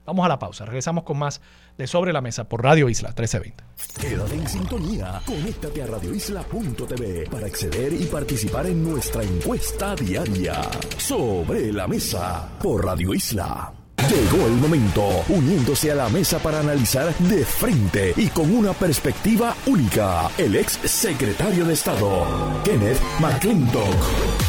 Vamos 0.07 0.25
a 0.25 0.29
la 0.29 0.39
pausa. 0.39 0.65
Regresamos 0.65 1.03
con 1.03 1.19
más 1.19 1.41
de 1.77 1.85
Sobre 1.85 2.13
la 2.13 2.21
Mesa 2.21 2.45
por 2.45 2.63
Radio 2.63 2.87
Isla 2.87 3.09
1320. 3.09 3.63
Quédate 3.99 4.35
en 4.35 4.47
sintonía. 4.47 5.21
Conéctate 5.25 5.83
a 5.83 5.87
radioisla.tv 5.87 7.29
para 7.29 7.45
acceder 7.45 7.93
y 7.93 8.05
participar 8.05 8.67
en 8.67 8.83
nuestra 8.83 9.21
encuesta 9.21 9.95
diaria. 9.95 10.61
Sobre 10.97 11.73
la 11.73 11.87
Mesa 11.87 12.49
por 12.61 12.85
Radio 12.85 13.13
Isla. 13.13 13.73
Llegó 14.09 14.45
el 14.45 14.53
momento, 14.53 15.25
uniéndose 15.27 15.91
a 15.91 15.95
la 15.95 16.07
mesa 16.07 16.39
para 16.39 16.61
analizar 16.61 17.13
de 17.17 17.43
frente 17.43 18.13
y 18.15 18.27
con 18.27 18.55
una 18.55 18.71
perspectiva 18.71 19.53
única, 19.65 20.29
el 20.37 20.55
ex 20.55 20.79
secretario 20.85 21.65
de 21.65 21.73
Estado, 21.73 22.25
Kenneth 22.63 23.01
McClintock. 23.19 24.46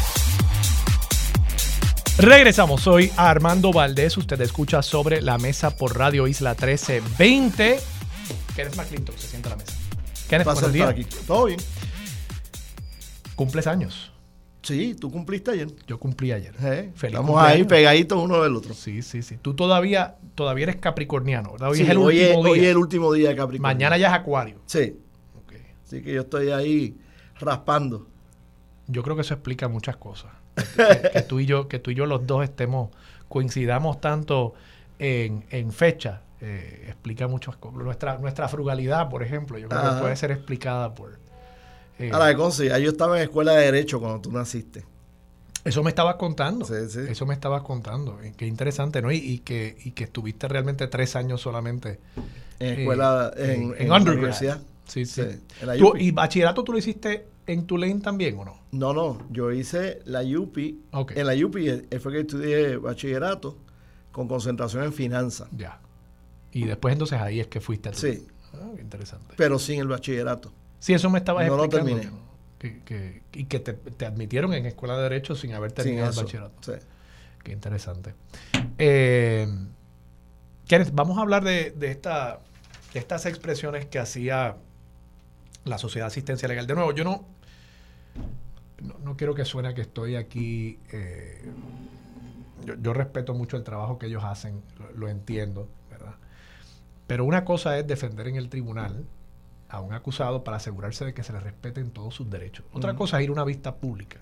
Regresamos, 2.19 2.81
soy 2.81 3.09
Armando 3.15 3.71
Valdés, 3.71 4.17
usted 4.17 4.41
escucha 4.41 4.81
sobre 4.81 5.21
la 5.21 5.37
mesa 5.37 5.77
por 5.77 5.97
Radio 5.97 6.27
Isla 6.27 6.49
1320. 6.49 7.79
Kenneth 8.57 8.75
McClintock 8.75 9.15
se 9.15 9.27
sienta 9.27 9.47
a 9.47 9.51
la 9.51 9.55
mesa. 9.55 9.71
Kenneth, 10.27 10.45
buenos 10.45 10.73
días. 10.73 10.89
Aquí. 10.89 11.05
Todo 11.25 11.45
bien. 11.45 11.61
¿Cumples 13.37 13.67
años? 13.67 14.11
Sí, 14.61 14.95
tú 14.99 15.09
cumpliste 15.09 15.51
ayer. 15.51 15.69
Yo 15.87 15.97
cumplí 15.97 16.33
ayer. 16.33 16.53
Eh, 16.61 16.91
Estamos 17.01 17.41
ahí 17.41 17.63
pegaditos 17.63 18.21
uno 18.21 18.43
del 18.43 18.53
otro. 18.53 18.73
Sí, 18.73 19.01
sí, 19.01 19.21
sí. 19.21 19.37
Tú 19.41 19.53
todavía, 19.53 20.17
todavía 20.35 20.63
eres 20.63 20.75
capricorniano, 20.75 21.53
¿verdad? 21.53 21.69
Hoy 21.69 21.79
es 21.79 21.89
el 21.89 21.99
último 21.99 22.09
día. 22.09 22.37
Hoy 22.37 22.59
es 22.59 22.65
el 22.65 22.77
último 22.77 23.13
día 23.13 23.29
de 23.29 23.35
Capricornio. 23.37 23.61
Mañana 23.61 23.97
ya 23.97 24.09
es 24.09 24.13
Acuario. 24.13 24.57
Sí. 24.65 24.99
Okay. 25.45 25.61
Así 25.85 26.01
que 26.01 26.15
yo 26.15 26.21
estoy 26.23 26.51
ahí 26.51 26.97
raspando. 27.39 28.09
Yo 28.87 29.03
creo 29.03 29.15
que 29.15 29.21
eso 29.21 29.33
explica 29.33 29.69
muchas 29.69 29.95
cosas 29.95 30.31
que, 31.13 31.21
tú 31.21 31.39
y 31.39 31.45
yo, 31.45 31.67
que 31.67 31.79
tú 31.79 31.91
y 31.91 31.95
yo 31.95 32.05
los 32.05 32.25
dos 32.27 32.43
estemos, 32.43 32.89
coincidamos 33.27 34.01
tanto 34.01 34.53
en, 34.97 35.45
en 35.49 35.71
fecha, 35.71 36.21
eh, 36.41 36.85
explica 36.87 37.27
muchas 37.27 37.55
cosas. 37.57 37.83
Nuestra, 37.83 38.17
nuestra 38.17 38.47
frugalidad, 38.47 39.09
por 39.09 39.23
ejemplo, 39.23 39.57
yo 39.57 39.69
creo 39.69 39.95
que 39.95 40.01
puede 40.01 40.15
ser 40.15 40.31
explicada 40.31 40.93
por... 40.93 41.19
Eh, 41.99 42.11
Ahora, 42.13 42.31
yo 42.31 42.89
estaba 42.89 43.17
en 43.17 43.23
escuela 43.23 43.53
de 43.53 43.65
Derecho 43.65 43.99
cuando 43.99 44.21
tú 44.21 44.31
naciste. 44.31 44.85
Eso 45.65 45.83
me 45.83 45.89
estabas 45.89 46.15
contando. 46.15 46.65
Eso 46.73 47.25
me 47.25 47.33
estabas 47.33 47.63
contando. 47.63 48.17
Qué 48.37 48.47
interesante, 48.47 49.01
¿no? 49.01 49.11
Y, 49.11 49.39
que, 49.39 49.77
y 49.83 49.91
que 49.91 50.05
estuviste 50.05 50.47
realmente 50.47 50.87
tres 50.87 51.17
años 51.17 51.41
solamente. 51.41 51.99
En 52.59 52.79
escuela, 52.79 53.33
en, 53.35 53.75
en, 53.77 53.91
universidad. 53.91 54.61
Sí, 54.85 55.05
sí. 55.05 55.23
¿Y 55.97 56.11
bachillerato 56.11 56.63
tú 56.63 56.71
lo 56.71 56.77
hiciste 56.77 57.27
en 57.51 57.65
Tulane 57.65 57.99
también 57.99 58.37
o 58.37 58.45
no? 58.45 58.59
No, 58.71 58.93
no. 58.93 59.17
Yo 59.31 59.51
hice 59.51 59.99
la 60.05 60.21
UPI. 60.21 60.85
En 61.15 61.25
la 61.25 61.33
UPI 61.33 61.87
fue 61.99 62.11
que 62.11 62.19
estudié 62.19 62.77
bachillerato 62.77 63.57
con 64.11 64.27
concentración 64.27 64.83
en 64.83 64.93
finanzas. 64.93 65.49
Ya. 65.55 65.79
Y 66.51 66.65
después 66.65 66.93
entonces 66.93 67.19
ahí 67.19 67.39
es 67.39 67.47
que 67.47 67.59
fuiste 67.61 67.89
a 67.89 67.91
Tulane. 67.91 68.17
Sí. 68.17 68.27
Ah, 68.53 68.71
interesante. 68.79 69.33
Pero 69.37 69.59
sin 69.59 69.79
el 69.79 69.87
bachillerato. 69.87 70.51
Sí, 70.79 70.93
eso 70.93 71.09
me 71.09 71.19
estabas 71.19 71.47
no 71.47 71.63
explicando. 71.63 71.91
No 71.91 71.97
lo 71.97 72.01
terminé. 72.01 72.29
Que, 72.59 73.23
y 73.33 73.45
que 73.45 73.59
te, 73.59 74.05
admitieron 74.05 74.53
en 74.53 74.65
escuela 74.65 74.97
de 74.97 75.03
derecho 75.03 75.35
sin 75.35 75.53
haber 75.53 75.71
terminado 75.71 76.09
el 76.11 76.15
bachillerato. 76.15 76.55
Sí. 76.61 76.85
Qué 77.43 77.53
interesante. 77.53 78.13
Eh, 78.77 79.47
vamos 80.91 81.17
a 81.17 81.21
hablar 81.21 81.43
de, 81.43 81.71
de, 81.71 81.89
esta, 81.89 82.41
de 82.93 82.99
estas 82.99 83.25
expresiones 83.25 83.85
que 83.85 83.97
hacía 83.97 84.57
la 85.65 85.77
Sociedad 85.77 86.07
de 86.07 86.11
Asistencia 86.11 86.47
Legal. 86.47 86.67
De 86.67 86.75
nuevo, 86.75 86.91
yo 86.91 87.03
no, 87.03 87.25
no, 88.81 89.17
quiero 89.17 89.35
que 89.35 89.45
suene 89.45 89.73
que 89.73 89.81
estoy 89.81 90.15
aquí. 90.15 90.79
Eh, 90.91 91.43
yo, 92.81 92.93
respeto 92.93 93.33
mucho 93.33 93.57
el 93.57 93.63
trabajo 93.63 93.97
que 93.97 94.07
ellos 94.07 94.23
hacen, 94.23 94.61
lo, 94.95 95.07
entiendo, 95.07 95.69
¿verdad? 95.89 96.15
Pero 97.07 97.25
una 97.25 97.45
cosa 97.45 97.77
es 97.77 97.87
defender 97.87 98.27
en 98.27 98.35
el 98.35 98.49
tribunal 98.49 99.05
a 99.69 99.81
un 99.81 99.93
acusado 99.93 100.43
para 100.43 100.57
asegurarse 100.57 101.05
de 101.05 101.13
que 101.13 101.23
se 101.23 101.31
le 101.31 101.39
respeten 101.39 101.91
todos 101.91 102.13
sus 102.15 102.29
derechos. 102.29 102.65
Otra 102.73 102.95
cosa 102.95 103.17
es 103.17 103.23
ir 103.23 103.29
a 103.29 103.33
una 103.33 103.45
vista 103.45 103.75
pública 103.75 104.19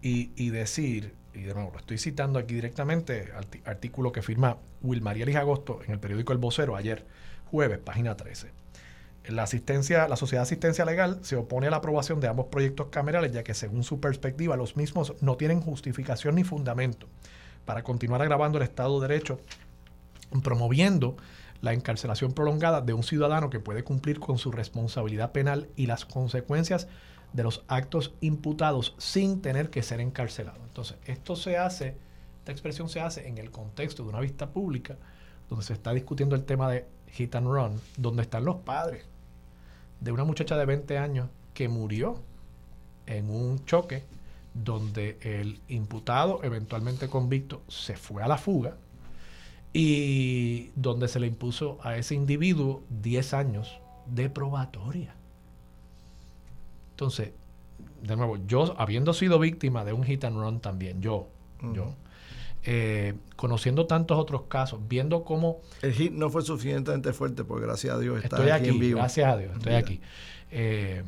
y, 0.00 0.50
decir, 0.50 1.14
y 1.34 1.42
de 1.42 1.54
nuevo 1.54 1.70
lo 1.72 1.78
estoy 1.78 1.98
citando 1.98 2.38
aquí 2.38 2.54
directamente, 2.54 3.32
artículo 3.64 4.12
que 4.12 4.22
firma 4.22 4.58
Wilmaría 4.82 5.26
Liz 5.26 5.36
Agosto 5.36 5.80
en 5.84 5.92
el 5.92 5.98
periódico 5.98 6.32
El 6.32 6.38
Vocero 6.38 6.76
ayer, 6.76 7.06
jueves, 7.50 7.78
página 7.78 8.16
13 8.16 8.61
la 9.28 9.44
asistencia, 9.44 10.08
la 10.08 10.16
Sociedad 10.16 10.40
de 10.40 10.46
Asistencia 10.48 10.84
Legal 10.84 11.18
se 11.22 11.36
opone 11.36 11.68
a 11.68 11.70
la 11.70 11.76
aprobación 11.76 12.20
de 12.20 12.28
ambos 12.28 12.46
proyectos 12.46 12.88
camerales, 12.88 13.32
ya 13.32 13.44
que 13.44 13.54
según 13.54 13.84
su 13.84 14.00
perspectiva, 14.00 14.56
los 14.56 14.76
mismos 14.76 15.14
no 15.20 15.36
tienen 15.36 15.60
justificación 15.60 16.34
ni 16.34 16.44
fundamento 16.44 17.06
para 17.64 17.84
continuar 17.84 18.22
agravando 18.22 18.58
el 18.58 18.64
Estado 18.64 19.00
de 19.00 19.08
Derecho, 19.08 19.38
promoviendo 20.42 21.16
la 21.60 21.72
encarcelación 21.72 22.32
prolongada 22.32 22.80
de 22.80 22.94
un 22.94 23.04
ciudadano 23.04 23.48
que 23.48 23.60
puede 23.60 23.84
cumplir 23.84 24.18
con 24.18 24.38
su 24.38 24.50
responsabilidad 24.50 25.30
penal 25.30 25.68
y 25.76 25.86
las 25.86 26.04
consecuencias 26.04 26.88
de 27.32 27.44
los 27.44 27.64
actos 27.68 28.14
imputados 28.20 28.96
sin 28.98 29.40
tener 29.40 29.70
que 29.70 29.84
ser 29.84 30.00
encarcelado. 30.00 30.60
Entonces, 30.64 30.96
esto 31.04 31.36
se 31.36 31.56
hace, 31.56 31.96
esta 32.40 32.50
expresión 32.50 32.88
se 32.88 33.00
hace 33.00 33.28
en 33.28 33.38
el 33.38 33.52
contexto 33.52 34.02
de 34.02 34.08
una 34.08 34.20
vista 34.20 34.50
pública 34.50 34.96
donde 35.48 35.64
se 35.64 35.74
está 35.74 35.92
discutiendo 35.92 36.34
el 36.34 36.44
tema 36.44 36.68
de 36.68 36.86
hit 37.06 37.36
and 37.36 37.46
run, 37.46 37.80
donde 37.96 38.22
están 38.22 38.44
los 38.44 38.56
padres 38.56 39.11
de 40.02 40.12
una 40.12 40.24
muchacha 40.24 40.56
de 40.56 40.66
20 40.66 40.98
años 40.98 41.28
que 41.54 41.68
murió 41.68 42.20
en 43.06 43.30
un 43.30 43.64
choque 43.64 44.04
donde 44.52 45.16
el 45.22 45.60
imputado, 45.68 46.40
eventualmente 46.42 47.08
convicto, 47.08 47.62
se 47.68 47.96
fue 47.96 48.22
a 48.22 48.28
la 48.28 48.36
fuga 48.36 48.76
y 49.72 50.70
donde 50.74 51.08
se 51.08 51.20
le 51.20 51.26
impuso 51.26 51.78
a 51.82 51.96
ese 51.96 52.14
individuo 52.14 52.82
10 52.90 53.34
años 53.34 53.80
de 54.06 54.28
probatoria. 54.28 55.14
Entonces, 56.90 57.32
de 58.02 58.16
nuevo, 58.16 58.38
yo 58.46 58.74
habiendo 58.78 59.14
sido 59.14 59.38
víctima 59.38 59.84
de 59.84 59.92
un 59.92 60.04
hit 60.04 60.24
and 60.24 60.36
run 60.36 60.60
también, 60.60 61.00
yo, 61.00 61.28
yo, 61.74 61.94
eh, 62.64 63.14
conociendo 63.34 63.86
tantos 63.86 64.18
otros 64.18 64.42
casos, 64.42 64.80
viendo 64.88 65.24
cómo... 65.24 65.60
El 65.82 65.92
hit 65.92 66.12
no 66.12 66.30
fue 66.30 66.42
suficientemente 66.42 67.12
fuerte, 67.12 67.42
porque 67.42 67.66
gracias 67.66 67.96
a 67.96 67.98
Dios 67.98 68.22
está 68.22 68.54
aquí, 68.54 68.68
en 68.68 68.78
vivo. 68.78 68.98
Gracias 68.98 69.32
a 69.32 69.36
Dios, 69.36 69.52
estoy 69.56 69.74
aquí. 69.74 70.00
Eh, 70.50 71.02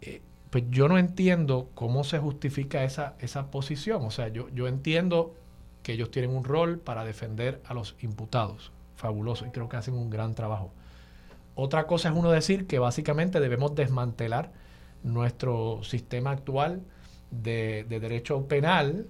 eh, 0.00 0.22
pues 0.48 0.64
yo 0.70 0.88
no 0.88 0.96
entiendo 0.96 1.68
cómo 1.74 2.02
se 2.04 2.18
justifica 2.18 2.82
esa, 2.84 3.14
esa 3.20 3.50
posición. 3.50 4.04
O 4.04 4.10
sea, 4.10 4.28
yo, 4.28 4.48
yo 4.54 4.68
entiendo 4.68 5.34
que 5.82 5.92
ellos 5.92 6.10
tienen 6.10 6.30
un 6.30 6.44
rol 6.44 6.78
para 6.78 7.04
defender 7.04 7.60
a 7.66 7.74
los 7.74 7.96
imputados. 8.00 8.72
Fabuloso, 8.96 9.46
y 9.46 9.50
creo 9.50 9.68
que 9.68 9.76
hacen 9.76 9.94
un 9.94 10.08
gran 10.08 10.34
trabajo. 10.34 10.72
Otra 11.54 11.86
cosa 11.86 12.08
es 12.08 12.14
uno 12.14 12.30
decir 12.30 12.66
que 12.66 12.78
básicamente 12.78 13.38
debemos 13.40 13.74
desmantelar 13.74 14.52
nuestro 15.02 15.82
sistema 15.82 16.30
actual 16.30 16.80
de, 17.30 17.84
de 17.88 18.00
derecho 18.00 18.46
penal 18.46 19.08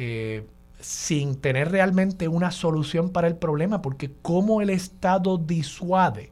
eh, 0.00 0.46
sin 0.80 1.40
tener 1.40 1.72
realmente 1.72 2.28
una 2.28 2.52
solución 2.52 3.10
para 3.10 3.26
el 3.26 3.34
problema, 3.34 3.82
porque 3.82 4.12
¿cómo 4.22 4.62
el 4.62 4.70
Estado 4.70 5.38
disuade 5.38 6.30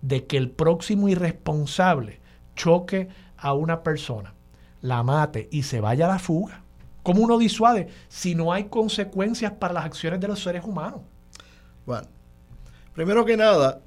de 0.00 0.26
que 0.26 0.36
el 0.36 0.48
próximo 0.48 1.08
irresponsable 1.08 2.20
choque 2.54 3.08
a 3.36 3.52
una 3.52 3.82
persona, 3.82 4.32
la 4.80 5.02
mate 5.02 5.48
y 5.50 5.64
se 5.64 5.80
vaya 5.80 6.06
a 6.06 6.10
la 6.10 6.18
fuga? 6.20 6.62
¿Cómo 7.02 7.22
uno 7.22 7.36
disuade 7.36 7.88
si 8.08 8.36
no 8.36 8.52
hay 8.52 8.66
consecuencias 8.66 9.50
para 9.50 9.74
las 9.74 9.86
acciones 9.86 10.20
de 10.20 10.28
los 10.28 10.40
seres 10.40 10.62
humanos? 10.64 11.00
Bueno, 11.84 12.06
primero 12.94 13.24
que 13.24 13.36
nada, 13.36 13.80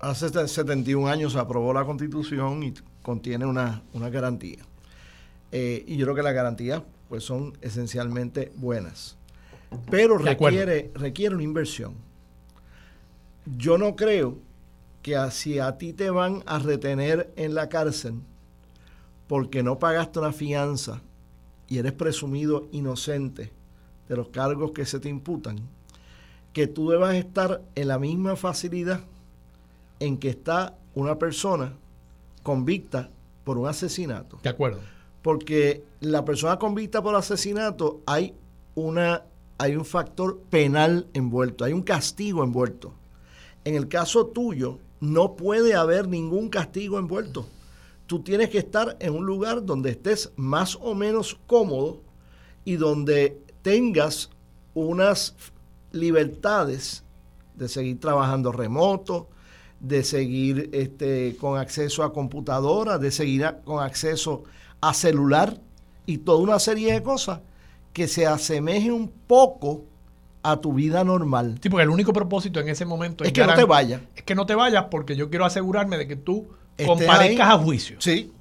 hace 0.00 0.48
71 0.48 1.06
años 1.06 1.34
se 1.34 1.38
aprobó 1.38 1.74
la 1.74 1.84
constitución 1.84 2.62
y 2.62 2.72
contiene 3.02 3.44
una, 3.44 3.82
garantía. 3.92 4.64
Eh, 5.52 5.84
y 5.86 5.98
yo 5.98 6.06
creo 6.06 6.16
que 6.16 6.22
la 6.22 6.32
garantía 6.32 6.82
pues 7.08 7.24
son 7.24 7.56
esencialmente 7.60 8.52
buenas. 8.56 9.16
Pero 9.90 10.18
requiere, 10.18 10.90
requiere 10.94 11.34
una 11.34 11.44
inversión. 11.44 11.94
Yo 13.56 13.78
no 13.78 13.96
creo 13.96 14.38
que 15.02 15.16
si 15.30 15.58
a 15.58 15.78
ti 15.78 15.92
te 15.92 16.10
van 16.10 16.42
a 16.46 16.58
retener 16.58 17.32
en 17.36 17.54
la 17.54 17.68
cárcel 17.68 18.14
porque 19.28 19.62
no 19.62 19.78
pagaste 19.78 20.18
una 20.18 20.32
fianza 20.32 21.00
y 21.68 21.78
eres 21.78 21.92
presumido 21.92 22.68
inocente 22.72 23.52
de 24.08 24.16
los 24.16 24.28
cargos 24.28 24.72
que 24.72 24.84
se 24.84 25.00
te 25.00 25.08
imputan, 25.08 25.58
que 26.52 26.66
tú 26.66 26.90
debas 26.90 27.14
estar 27.14 27.62
en 27.74 27.88
la 27.88 27.98
misma 27.98 28.36
facilidad 28.36 29.00
en 30.00 30.18
que 30.18 30.30
está 30.30 30.76
una 30.94 31.18
persona 31.18 31.72
convicta 32.42 33.10
por 33.44 33.58
un 33.58 33.68
asesinato. 33.68 34.38
De 34.42 34.48
acuerdo 34.48 34.95
porque 35.26 35.82
la 35.98 36.24
persona 36.24 36.56
convicta 36.56 37.02
por 37.02 37.16
asesinato 37.16 38.00
hay 38.06 38.32
una 38.76 39.24
hay 39.58 39.74
un 39.74 39.84
factor 39.84 40.38
penal 40.50 41.08
envuelto, 41.14 41.64
hay 41.64 41.72
un 41.72 41.82
castigo 41.82 42.44
envuelto. 42.44 42.94
En 43.64 43.74
el 43.74 43.88
caso 43.88 44.28
tuyo, 44.28 44.78
no 45.00 45.34
puede 45.34 45.74
haber 45.74 46.06
ningún 46.06 46.48
castigo 46.48 47.00
envuelto. 47.00 47.44
Tú 48.06 48.20
tienes 48.20 48.50
que 48.50 48.58
estar 48.58 48.96
en 49.00 49.14
un 49.14 49.26
lugar 49.26 49.66
donde 49.66 49.90
estés 49.90 50.30
más 50.36 50.78
o 50.80 50.94
menos 50.94 51.36
cómodo 51.48 52.02
y 52.64 52.76
donde 52.76 53.36
tengas 53.62 54.30
unas 54.74 55.34
libertades 55.90 57.02
de 57.56 57.68
seguir 57.68 57.98
trabajando 57.98 58.52
remoto, 58.52 59.26
de 59.80 60.04
seguir 60.04 60.70
este, 60.72 61.36
con 61.40 61.58
acceso 61.58 62.04
a 62.04 62.12
computadora, 62.12 62.98
de 62.98 63.10
seguir 63.10 63.56
con 63.64 63.82
acceso 63.82 64.44
a 64.44 64.65
celular 64.94 65.58
y 66.06 66.18
toda 66.18 66.38
una 66.38 66.58
serie 66.58 66.92
de 66.92 67.02
cosas 67.02 67.40
que 67.92 68.08
se 68.08 68.26
asemejen 68.26 68.92
un 68.92 69.08
poco 69.08 69.84
a 70.42 70.58
tu 70.58 70.72
vida 70.72 71.02
normal. 71.02 71.58
Sí, 71.62 71.68
porque 71.68 71.82
el 71.82 71.90
único 71.90 72.12
propósito 72.12 72.60
en 72.60 72.68
ese 72.68 72.84
momento 72.84 73.24
es, 73.24 73.32
que 73.32 73.44
no 73.44 73.54
te 73.54 73.64
vayas. 73.64 74.02
Es 74.14 74.22
que 74.22 74.34
no 74.34 74.46
te 74.46 74.54
vayas 74.54 74.84
porque 74.90 75.16
yo 75.16 75.28
quiero 75.28 75.44
asegurarme 75.44 75.98
de 75.98 76.06
que 76.06 76.16
tú 76.16 76.48
comparezcas 76.84 77.48
a 77.48 77.58
juicio. 77.58 77.96
Sí. 78.00 78.32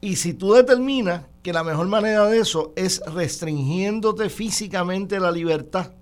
Y 0.00 0.16
si 0.16 0.34
tú 0.34 0.52
determinas 0.52 1.22
que 1.42 1.52
la 1.52 1.64
mejor 1.64 1.88
manera 1.88 2.26
de 2.26 2.38
eso 2.38 2.72
es 2.76 3.00
restringiéndote 3.06 4.28
físicamente 4.28 5.18
la 5.18 5.30
libertad 5.30 5.92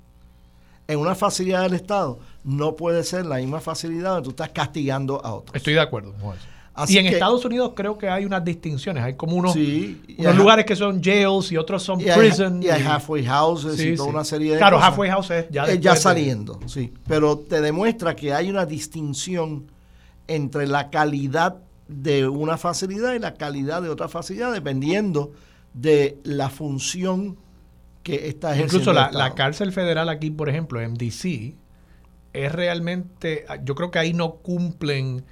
en 0.88 0.98
una 0.98 1.14
facilidad 1.14 1.62
del 1.62 1.74
Estado, 1.74 2.18
no 2.44 2.76
puede 2.76 3.04
ser 3.04 3.26
la 3.26 3.36
misma 3.36 3.60
facilidad 3.60 4.14
donde 4.14 4.24
tú 4.24 4.30
estás 4.30 4.50
castigando 4.50 5.24
a 5.24 5.34
otros. 5.34 5.54
Estoy 5.54 5.74
de 5.74 5.80
acuerdo 5.80 6.12
con 6.14 6.36
eso 6.36 6.55
y 6.88 6.98
en 6.98 7.06
Estados 7.06 7.44
Unidos 7.44 7.72
creo 7.74 7.96
que 7.96 8.08
hay 8.08 8.24
unas 8.24 8.44
distinciones. 8.44 9.02
Hay 9.02 9.14
como 9.14 9.36
unos, 9.36 9.56
lugares 10.34 10.66
que 10.66 10.76
son 10.76 11.02
jails 11.02 11.50
y 11.52 11.56
otros 11.56 11.82
son 11.82 11.98
prison. 11.98 12.62
Y 12.62 12.68
hay 12.68 12.82
halfway 12.82 13.24
houses 13.24 13.80
y 13.80 13.96
toda 13.96 14.08
una 14.08 14.24
serie 14.24 14.52
de 14.52 14.58
claro, 14.58 14.78
halfway 14.78 15.10
houses 15.10 15.46
ya, 15.50 15.72
ya 15.74 15.96
saliendo, 15.96 16.60
sí. 16.66 16.92
Pero 17.06 17.38
te 17.38 17.60
demuestra 17.60 18.14
que 18.14 18.32
hay 18.32 18.50
una 18.50 18.66
distinción 18.66 19.70
entre 20.28 20.66
la 20.66 20.90
calidad 20.90 21.58
de 21.88 22.26
una 22.28 22.56
facilidad 22.56 23.14
y 23.14 23.20
la 23.20 23.34
calidad 23.34 23.80
de 23.80 23.88
otra 23.88 24.08
facilidad, 24.08 24.52
dependiendo 24.52 25.32
de 25.72 26.18
la 26.24 26.50
función 26.50 27.36
que 28.02 28.28
está 28.28 28.54
ejerciendo. 28.54 28.90
Incluso 28.90 28.92
la, 28.92 29.10
la 29.12 29.34
cárcel 29.34 29.72
federal 29.72 30.08
aquí, 30.08 30.30
por 30.30 30.48
ejemplo, 30.48 30.80
en 30.80 30.94
DC, 30.94 31.54
es 32.32 32.52
realmente, 32.52 33.46
yo 33.64 33.74
creo 33.74 33.90
que 33.90 33.98
ahí 33.98 34.12
no 34.12 34.34
cumplen 34.34 35.24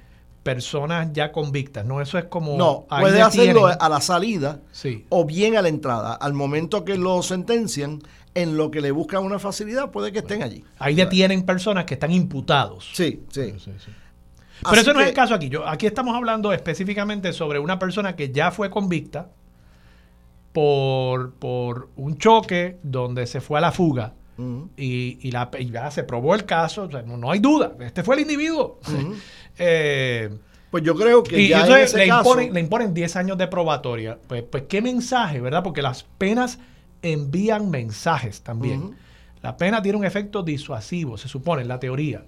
personas 0.44 1.08
ya 1.12 1.32
convictas, 1.32 1.84
¿no? 1.84 2.00
Eso 2.00 2.18
es 2.18 2.26
como... 2.26 2.56
No, 2.56 2.86
puede 2.88 3.20
hacerlo 3.20 3.66
a 3.66 3.88
la 3.88 4.00
salida 4.00 4.60
o 5.08 5.24
bien 5.24 5.56
a 5.56 5.62
la 5.62 5.68
entrada. 5.68 6.14
Al 6.14 6.34
momento 6.34 6.84
que 6.84 6.96
lo 6.96 7.20
sentencian, 7.22 8.00
en 8.34 8.56
lo 8.56 8.70
que 8.70 8.80
le 8.80 8.90
buscan 8.90 9.24
una 9.24 9.38
facilidad, 9.38 9.90
puede 9.90 10.12
que 10.12 10.18
estén 10.18 10.42
allí. 10.42 10.64
Ahí 10.78 10.94
detienen 10.94 11.44
personas 11.44 11.84
que 11.84 11.94
están 11.94 12.12
imputados. 12.12 12.90
Sí, 12.92 13.24
sí. 13.30 13.54
Pero 14.62 14.80
eso 14.80 14.92
no 14.92 15.00
es 15.00 15.08
el 15.08 15.14
caso 15.14 15.34
aquí. 15.34 15.48
Yo, 15.48 15.66
aquí 15.66 15.86
estamos 15.86 16.14
hablando 16.14 16.52
específicamente 16.52 17.32
sobre 17.32 17.58
una 17.58 17.78
persona 17.78 18.14
que 18.14 18.30
ya 18.30 18.50
fue 18.50 18.70
convicta 18.70 19.30
por, 20.52 21.34
por 21.34 21.88
un 21.96 22.18
choque 22.18 22.78
donde 22.82 23.26
se 23.26 23.40
fue 23.40 23.58
a 23.58 23.62
la 23.62 23.72
fuga. 23.72 24.14
y, 24.76 25.30
la, 25.30 25.48
ya 25.52 25.90
se 25.90 26.02
probó 26.02 26.34
el 26.34 26.44
caso, 26.44 26.88
no, 26.88 27.30
hay 27.30 27.38
duda, 27.38 27.72
este 27.80 28.02
fue 28.02 28.16
el 28.16 28.22
individuo. 28.22 28.80
Eh, 29.58 30.30
pues 30.70 30.82
yo 30.82 30.94
creo 30.96 31.22
que 31.22 31.46
ya 31.48 31.66
en 31.66 31.72
ese 31.84 31.98
le, 31.98 32.06
imponen, 32.06 32.52
le 32.52 32.60
imponen 32.60 32.92
10 32.92 33.16
años 33.16 33.38
de 33.38 33.46
probatoria. 33.46 34.18
Pues, 34.26 34.42
pues 34.42 34.64
qué 34.68 34.82
mensaje, 34.82 35.40
¿verdad? 35.40 35.62
Porque 35.62 35.82
las 35.82 36.02
penas 36.18 36.58
envían 37.02 37.70
mensajes 37.70 38.42
también. 38.42 38.96
La 39.42 39.56
pena 39.56 39.82
tiene 39.82 39.98
un 39.98 40.04
efecto 40.04 40.42
disuasivo, 40.42 41.16
se 41.16 41.28
supone, 41.28 41.62
en 41.62 41.68
la 41.68 41.78
teoría. 41.78 42.24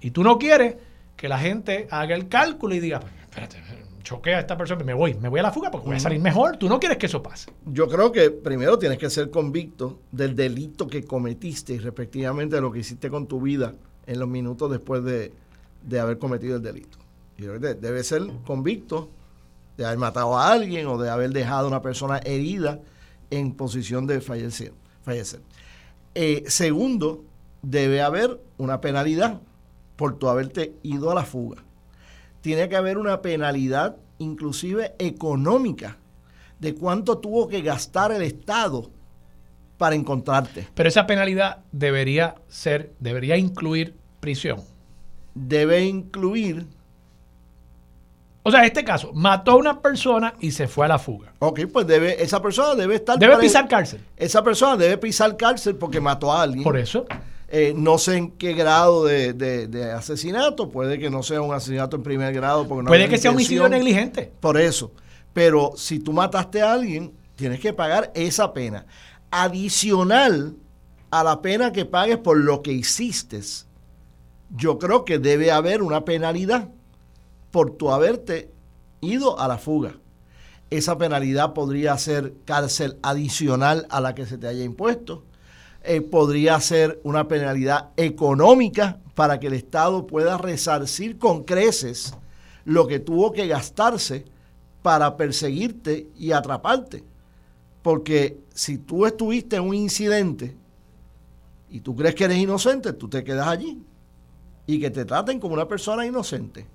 Y 0.00 0.10
tú 0.10 0.22
no 0.22 0.38
quieres 0.38 0.76
que 1.16 1.28
la 1.28 1.38
gente 1.38 1.88
haga 1.90 2.14
el 2.14 2.28
cálculo 2.28 2.74
y 2.74 2.80
diga, 2.80 3.00
espérate, 3.22 3.58
choquea 4.02 4.38
a 4.38 4.40
esta 4.40 4.56
persona, 4.56 4.84
me 4.84 4.94
voy, 4.94 5.14
me 5.14 5.28
voy 5.28 5.40
a 5.40 5.42
la 5.42 5.52
fuga 5.52 5.70
porque 5.70 5.86
voy 5.86 5.96
a 5.96 6.00
salir 6.00 6.20
mejor. 6.20 6.56
Tú 6.56 6.68
no 6.68 6.78
quieres 6.78 6.98
que 6.98 7.06
eso 7.06 7.22
pase. 7.22 7.50
Yo 7.66 7.88
creo 7.88 8.12
que 8.12 8.30
primero 8.30 8.78
tienes 8.78 8.98
que 8.98 9.10
ser 9.10 9.30
convicto 9.30 10.00
del 10.12 10.36
delito 10.36 10.86
que 10.86 11.04
cometiste 11.04 11.74
y 11.74 11.78
respectivamente 11.78 12.56
de 12.56 12.62
lo 12.62 12.70
que 12.72 12.80
hiciste 12.80 13.10
con 13.10 13.26
tu 13.26 13.40
vida 13.40 13.74
en 14.06 14.18
los 14.18 14.28
minutos 14.28 14.70
después 14.70 15.04
de, 15.04 15.32
de 15.82 16.00
haber 16.00 16.18
cometido 16.18 16.56
el 16.56 16.62
delito. 16.62 16.98
Debe 17.36 18.04
ser 18.04 18.22
convicto 18.44 19.10
de 19.76 19.86
haber 19.86 19.98
matado 19.98 20.36
a 20.36 20.52
alguien 20.52 20.86
o 20.86 20.98
de 20.98 21.08
haber 21.08 21.30
dejado 21.30 21.64
a 21.64 21.68
una 21.68 21.82
persona 21.82 22.18
herida 22.18 22.80
en 23.30 23.52
posición 23.52 24.06
de 24.06 24.20
fallecer. 24.20 24.72
fallecer. 25.02 25.40
Eh, 26.14 26.44
segundo, 26.48 27.24
debe 27.62 28.02
haber 28.02 28.40
una 28.58 28.80
penalidad 28.80 29.40
por 29.96 30.18
tu 30.18 30.28
haberte 30.28 30.74
ido 30.82 31.10
a 31.10 31.14
la 31.14 31.24
fuga. 31.24 31.62
Tiene 32.42 32.68
que 32.68 32.76
haber 32.76 32.98
una 32.98 33.22
penalidad 33.22 33.96
inclusive 34.18 34.94
económica 34.98 35.96
de 36.58 36.74
cuánto 36.74 37.18
tuvo 37.18 37.48
que 37.48 37.62
gastar 37.62 38.12
el 38.12 38.22
Estado 38.22 38.90
para 39.78 39.94
encontrarte. 39.94 40.68
Pero 40.74 40.88
esa 40.90 41.06
penalidad 41.06 41.64
debería 41.72 42.34
ser, 42.48 42.92
debería 43.00 43.38
incluir 43.38 43.94
prisión 44.20 44.60
debe 45.34 45.84
incluir... 45.84 46.66
O 48.42 48.50
sea, 48.50 48.60
en 48.60 48.66
este 48.66 48.84
caso, 48.84 49.12
mató 49.12 49.52
a 49.52 49.56
una 49.56 49.80
persona 49.80 50.34
y 50.40 50.50
se 50.52 50.66
fue 50.66 50.86
a 50.86 50.88
la 50.88 50.98
fuga. 50.98 51.34
Ok, 51.40 51.60
pues 51.72 51.86
debe, 51.86 52.22
esa 52.22 52.40
persona 52.40 52.74
debe 52.74 52.94
estar... 52.94 53.18
Debe 53.18 53.36
pisar 53.36 53.68
cárcel. 53.68 54.00
Esa 54.16 54.42
persona 54.42 54.76
debe 54.76 54.96
pisar 54.96 55.36
cárcel 55.36 55.76
porque 55.76 56.00
mató 56.00 56.32
a 56.32 56.42
alguien. 56.42 56.64
Por 56.64 56.78
eso. 56.78 57.06
Eh, 57.52 57.74
no 57.76 57.98
sé 57.98 58.16
en 58.16 58.30
qué 58.30 58.54
grado 58.54 59.04
de, 59.04 59.92
asesinato, 59.94 60.70
puede 60.70 61.00
que 61.00 61.10
no 61.10 61.24
sea 61.24 61.42
un 61.42 61.52
asesinato 61.52 61.96
en 61.96 62.02
primer 62.04 62.32
grado. 62.32 62.66
Porque 62.66 62.86
puede 62.86 63.08
que 63.08 63.18
sea 63.18 63.32
homicidio 63.32 63.68
negligente. 63.68 64.32
Por 64.40 64.58
eso. 64.58 64.92
Pero 65.32 65.72
si 65.76 65.98
tú 65.98 66.12
mataste 66.12 66.62
a 66.62 66.72
alguien, 66.72 67.12
tienes 67.34 67.58
que 67.58 67.72
pagar 67.72 68.12
esa 68.14 68.52
pena. 68.52 68.86
Adicional 69.32 70.54
a 71.10 71.24
la 71.24 71.42
pena 71.42 71.72
que 71.72 71.84
pagues 71.84 72.18
por 72.18 72.38
lo 72.38 72.62
que 72.62 72.72
hiciste 72.72 73.40
yo 74.56 74.78
creo 74.78 75.04
que 75.04 75.18
debe 75.18 75.52
haber 75.52 75.82
una 75.82 76.04
penalidad 76.04 76.68
por 77.50 77.72
tu 77.72 77.90
haberte 77.90 78.50
ido 79.00 79.38
a 79.38 79.48
la 79.48 79.58
fuga. 79.58 79.94
Esa 80.70 80.98
penalidad 80.98 81.52
podría 81.52 81.96
ser 81.98 82.34
cárcel 82.44 82.98
adicional 83.02 83.86
a 83.90 84.00
la 84.00 84.14
que 84.14 84.26
se 84.26 84.38
te 84.38 84.46
haya 84.46 84.64
impuesto. 84.64 85.24
Eh, 85.82 86.00
podría 86.00 86.60
ser 86.60 87.00
una 87.04 87.26
penalidad 87.26 87.90
económica 87.96 88.98
para 89.14 89.40
que 89.40 89.46
el 89.48 89.54
Estado 89.54 90.06
pueda 90.06 90.36
resarcir 90.36 91.18
con 91.18 91.44
creces 91.44 92.14
lo 92.64 92.86
que 92.86 93.00
tuvo 93.00 93.32
que 93.32 93.46
gastarse 93.46 94.26
para 94.82 95.16
perseguirte 95.16 96.08
y 96.16 96.32
atraparte. 96.32 97.04
Porque 97.82 98.38
si 98.52 98.78
tú 98.78 99.06
estuviste 99.06 99.56
en 99.56 99.62
un 99.62 99.74
incidente 99.74 100.56
y 101.70 101.80
tú 101.80 101.96
crees 101.96 102.14
que 102.14 102.24
eres 102.24 102.38
inocente, 102.38 102.92
tú 102.92 103.08
te 103.08 103.24
quedas 103.24 103.48
allí 103.48 103.82
y 104.74 104.80
que 104.80 104.90
te 104.90 105.04
traten 105.04 105.40
como 105.40 105.54
una 105.54 105.66
persona 105.66 106.06
inocente. 106.06 106.66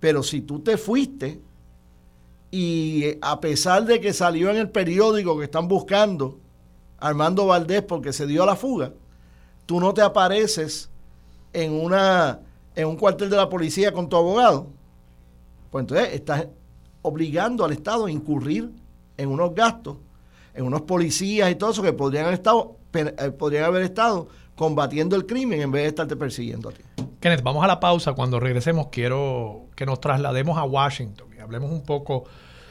Pero 0.00 0.22
si 0.22 0.40
tú 0.40 0.60
te 0.60 0.76
fuiste 0.76 1.40
y 2.50 3.04
a 3.20 3.40
pesar 3.40 3.84
de 3.84 4.00
que 4.00 4.12
salió 4.12 4.50
en 4.50 4.56
el 4.56 4.70
periódico 4.70 5.38
que 5.38 5.44
están 5.44 5.68
buscando 5.68 6.38
Armando 6.98 7.46
Valdés 7.46 7.82
porque 7.82 8.12
se 8.12 8.26
dio 8.26 8.42
a 8.42 8.46
la 8.46 8.56
fuga, 8.56 8.92
tú 9.64 9.78
no 9.78 9.94
te 9.94 10.02
apareces 10.02 10.90
en 11.52 11.72
una 11.72 12.40
en 12.74 12.88
un 12.88 12.96
cuartel 12.96 13.30
de 13.30 13.36
la 13.36 13.48
policía 13.48 13.92
con 13.92 14.08
tu 14.08 14.16
abogado, 14.16 14.68
pues 15.70 15.82
entonces 15.82 16.14
estás 16.14 16.48
obligando 17.02 17.64
al 17.64 17.72
Estado 17.72 18.06
a 18.06 18.10
incurrir 18.10 18.70
en 19.16 19.28
unos 19.28 19.54
gastos, 19.54 19.98
en 20.54 20.64
unos 20.64 20.82
policías 20.82 21.50
y 21.50 21.54
todo 21.54 21.70
eso 21.70 21.82
que 21.82 21.92
podrían 21.92 22.24
haber 22.24 22.34
estado, 22.34 22.76
eh, 22.94 23.30
podrían 23.38 23.64
haber 23.64 23.82
estado 23.82 24.28
combatiendo 24.56 25.14
el 25.14 25.26
crimen 25.26 25.60
en 25.60 25.70
vez 25.70 25.82
de 25.82 25.88
estarte 25.88 26.16
persiguiendo 26.16 26.70
a 26.70 26.72
ti. 26.72 26.82
Kenneth, 27.20 27.42
vamos 27.42 27.62
a 27.62 27.66
la 27.66 27.80
pausa. 27.80 28.14
Cuando 28.14 28.40
regresemos 28.40 28.88
quiero 28.90 29.66
que 29.76 29.86
nos 29.86 30.00
traslademos 30.00 30.58
a 30.58 30.64
Washington 30.64 31.28
y 31.36 31.40
hablemos 31.40 31.70
un 31.70 31.82
poco 31.82 32.24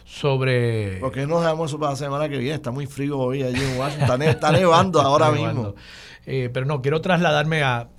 sobre... 0.06 0.98
¿Por 1.00 1.12
qué 1.12 1.28
no 1.28 1.40
dejamos 1.40 1.70
eso 1.70 1.80
para 1.80 1.92
la 1.92 1.98
semana 1.98 2.30
que 2.30 2.38
viene? 2.38 2.56
Está 2.56 2.72
muy 2.72 2.88
frío 2.88 3.20
hoy 3.20 3.44
allí 3.44 3.64
en 3.64 3.80
Washington. 3.80 4.22
Está, 4.24 4.52
nevando 4.52 5.02
ahora 5.02 5.32
mismo. 5.32 5.76
Eh, 6.26 6.50
pero 6.52 6.66
no, 6.66 6.82
quiero 6.82 7.00
trasladarme 7.00 7.62
a 7.64 7.90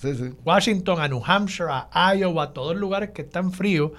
Washington, 0.44 1.00
a 1.00 1.08
New 1.08 1.22
Hampshire, 1.24 1.70
a 1.70 2.14
Iowa, 2.16 2.44
a 2.44 2.52
todos 2.52 2.76
lugares 2.76 3.10
que 3.10 3.22
están 3.22 3.52
fríos, 3.52 3.92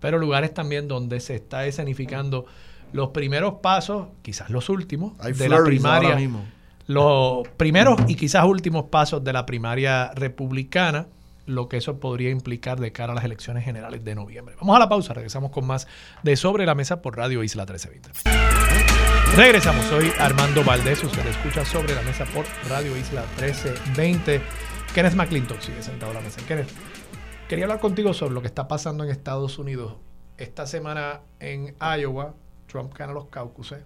pero 0.00 0.18
lugares 0.18 0.52
también 0.54 0.88
donde 0.88 1.20
se 1.20 1.34
está 1.34 1.66
escenificando 1.66 2.46
los 2.92 3.10
primeros 3.10 3.54
pasos, 3.62 4.08
quizás 4.22 4.50
los 4.50 4.68
últimos, 4.70 5.12
de 5.18 5.48
la 5.48 5.62
primaria 5.62 6.16
los 6.88 7.46
primeros 7.48 8.00
y 8.08 8.14
quizás 8.14 8.44
últimos 8.46 8.84
pasos 8.84 9.22
de 9.22 9.34
la 9.34 9.44
primaria 9.44 10.10
republicana, 10.14 11.06
lo 11.48 11.68
que 11.68 11.78
eso 11.78 11.98
podría 11.98 12.30
implicar 12.30 12.78
de 12.78 12.92
cara 12.92 13.12
a 13.12 13.14
las 13.14 13.24
elecciones 13.24 13.64
generales 13.64 14.04
de 14.04 14.14
noviembre. 14.14 14.54
Vamos 14.60 14.76
a 14.76 14.78
la 14.78 14.88
pausa, 14.88 15.14
regresamos 15.14 15.50
con 15.50 15.66
más 15.66 15.88
de 16.22 16.36
Sobre 16.36 16.66
la 16.66 16.74
Mesa 16.74 17.00
por 17.00 17.16
Radio 17.16 17.42
Isla 17.42 17.64
1320. 17.64 18.28
Regresamos, 19.34 19.86
soy 19.86 20.12
Armando 20.18 20.62
Valdés, 20.62 21.02
usted 21.02 21.24
escucha 21.26 21.64
Sobre 21.64 21.94
la 21.94 22.02
Mesa 22.02 22.26
por 22.26 22.44
Radio 22.68 22.94
Isla 22.96 23.22
1320. 23.38 24.42
Kenneth 24.94 25.14
McClintock 25.14 25.60
sigue 25.60 25.82
sentado 25.82 26.12
a 26.12 26.14
la 26.14 26.20
mesa. 26.20 26.42
Kenneth, 26.46 26.68
quería 27.48 27.64
hablar 27.64 27.80
contigo 27.80 28.12
sobre 28.12 28.34
lo 28.34 28.42
que 28.42 28.46
está 28.46 28.68
pasando 28.68 29.04
en 29.04 29.10
Estados 29.10 29.58
Unidos. 29.58 29.96
Esta 30.36 30.66
semana 30.66 31.22
en 31.40 31.74
Iowa, 31.80 32.34
Trump 32.66 32.92
gana 32.94 33.14
los 33.14 33.26
caucuses, 33.26 33.84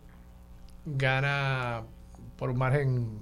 gana 0.84 1.84
por 2.36 2.50
un 2.50 2.58
margen 2.58 3.20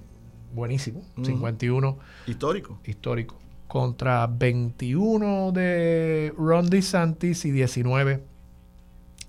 buenísimo, 0.51 1.03
51. 1.23 1.99
Histórico. 2.25 2.79
Histórico. 2.83 3.40
Contra 3.71 4.27
21 4.27 5.53
de 5.53 6.33
Ron 6.37 6.69
DeSantis 6.69 7.45
y 7.45 7.51
19 7.51 8.21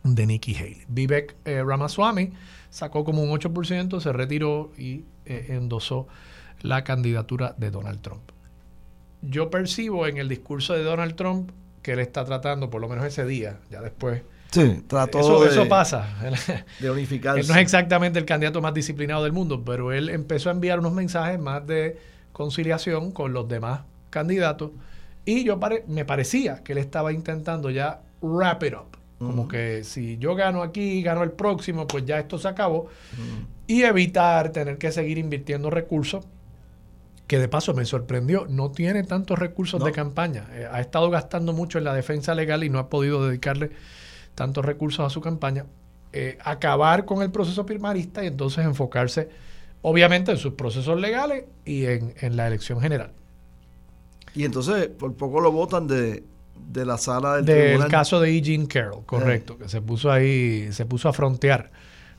de 0.02 0.26
Nikki 0.26 0.56
Haley. 0.56 0.82
Vivek 0.88 1.36
eh, 1.44 1.62
Ramaswamy 1.64 2.32
sacó 2.68 3.04
como 3.04 3.22
un 3.22 3.30
8%, 3.30 4.00
se 4.00 4.12
retiró 4.12 4.72
y 4.76 5.04
eh, 5.26 5.46
endosó 5.50 6.08
la 6.60 6.82
candidatura 6.82 7.54
de 7.56 7.70
Donald 7.70 8.00
Trump. 8.00 8.32
Yo 9.20 9.48
percibo 9.48 10.08
en 10.08 10.16
el 10.16 10.28
discurso 10.28 10.72
de 10.74 10.82
Donald 10.82 11.14
Trump 11.14 11.52
que 11.80 11.92
él 11.92 12.00
está 12.00 12.24
tratando, 12.24 12.68
por 12.68 12.80
lo 12.80 12.88
menos 12.88 13.04
ese 13.04 13.24
día, 13.24 13.60
ya 13.70 13.80
después. 13.80 14.22
Sí, 14.50 14.82
trató 14.88 15.20
eso, 15.20 15.46
eso 15.46 15.68
pasa. 15.68 16.16
De 16.80 16.90
unificar. 16.90 17.38
Él 17.38 17.46
no 17.46 17.54
es 17.54 17.60
exactamente 17.60 18.18
el 18.18 18.24
candidato 18.24 18.60
más 18.60 18.74
disciplinado 18.74 19.22
del 19.22 19.32
mundo, 19.32 19.64
pero 19.64 19.92
él 19.92 20.08
empezó 20.08 20.48
a 20.48 20.52
enviar 20.52 20.80
unos 20.80 20.94
mensajes 20.94 21.38
más 21.38 21.64
de 21.64 21.96
conciliación 22.32 23.12
con 23.12 23.32
los 23.32 23.46
demás 23.46 23.82
candidatos. 24.12 24.70
Y 25.24 25.42
yo 25.42 25.58
me 25.88 26.04
parecía 26.04 26.62
que 26.62 26.72
él 26.72 26.78
estaba 26.78 27.12
intentando 27.12 27.70
ya 27.70 28.02
wrap 28.20 28.62
it 28.62 28.74
up. 28.74 28.96
Como 29.18 29.46
que 29.46 29.84
si 29.84 30.18
yo 30.18 30.34
gano 30.34 30.62
aquí, 30.62 31.00
gano 31.00 31.22
el 31.22 31.30
próximo, 31.30 31.86
pues 31.86 32.04
ya 32.04 32.18
esto 32.18 32.38
se 32.38 32.48
acabó. 32.48 32.88
Y 33.66 33.82
evitar 33.82 34.50
tener 34.50 34.78
que 34.78 34.90
seguir 34.90 35.18
invirtiendo 35.18 35.70
recursos 35.70 36.24
que 37.32 37.38
de 37.38 37.48
paso 37.48 37.72
me 37.72 37.86
sorprendió, 37.86 38.46
no 38.46 38.72
tiene 38.72 39.04
tantos 39.04 39.38
recursos 39.38 39.82
de 39.82 39.90
campaña. 39.92 40.44
Eh, 40.52 40.68
ha 40.70 40.82
estado 40.82 41.08
gastando 41.08 41.54
mucho 41.54 41.78
en 41.78 41.84
la 41.84 41.94
defensa 41.94 42.34
legal 42.34 42.62
y 42.62 42.68
no 42.68 42.78
ha 42.78 42.90
podido 42.90 43.26
dedicarle 43.26 43.70
tantos 44.34 44.64
recursos 44.64 45.06
a 45.06 45.08
su 45.08 45.22
campaña. 45.22 45.64
Eh, 46.12 46.36
acabar 46.44 47.06
con 47.06 47.22
el 47.22 47.30
proceso 47.30 47.64
primarista 47.64 48.22
y 48.22 48.26
entonces 48.26 48.66
enfocarse, 48.66 49.30
obviamente, 49.80 50.32
en 50.32 50.36
sus 50.36 50.52
procesos 50.54 51.00
legales 51.00 51.44
y 51.64 51.86
en, 51.86 52.36
la 52.36 52.48
elección 52.48 52.82
general. 52.82 53.12
Y 54.34 54.44
entonces, 54.44 54.88
por 54.88 55.14
poco 55.14 55.40
lo 55.40 55.52
votan 55.52 55.86
de, 55.86 56.24
la 56.74 56.98
sala 56.98 57.36
del, 57.36 57.44
del 57.44 57.88
caso 57.88 58.20
de 58.20 58.30
E. 58.30 58.40
Jean 58.40 58.66
Carroll, 58.66 59.04
correcto, 59.04 59.58
que 59.58 59.68
se 59.68 59.80
puso 59.82 60.10
ahí, 60.10 60.72
se 60.72 60.86
puso 60.86 61.08
a 61.08 61.12
frontear 61.12 61.70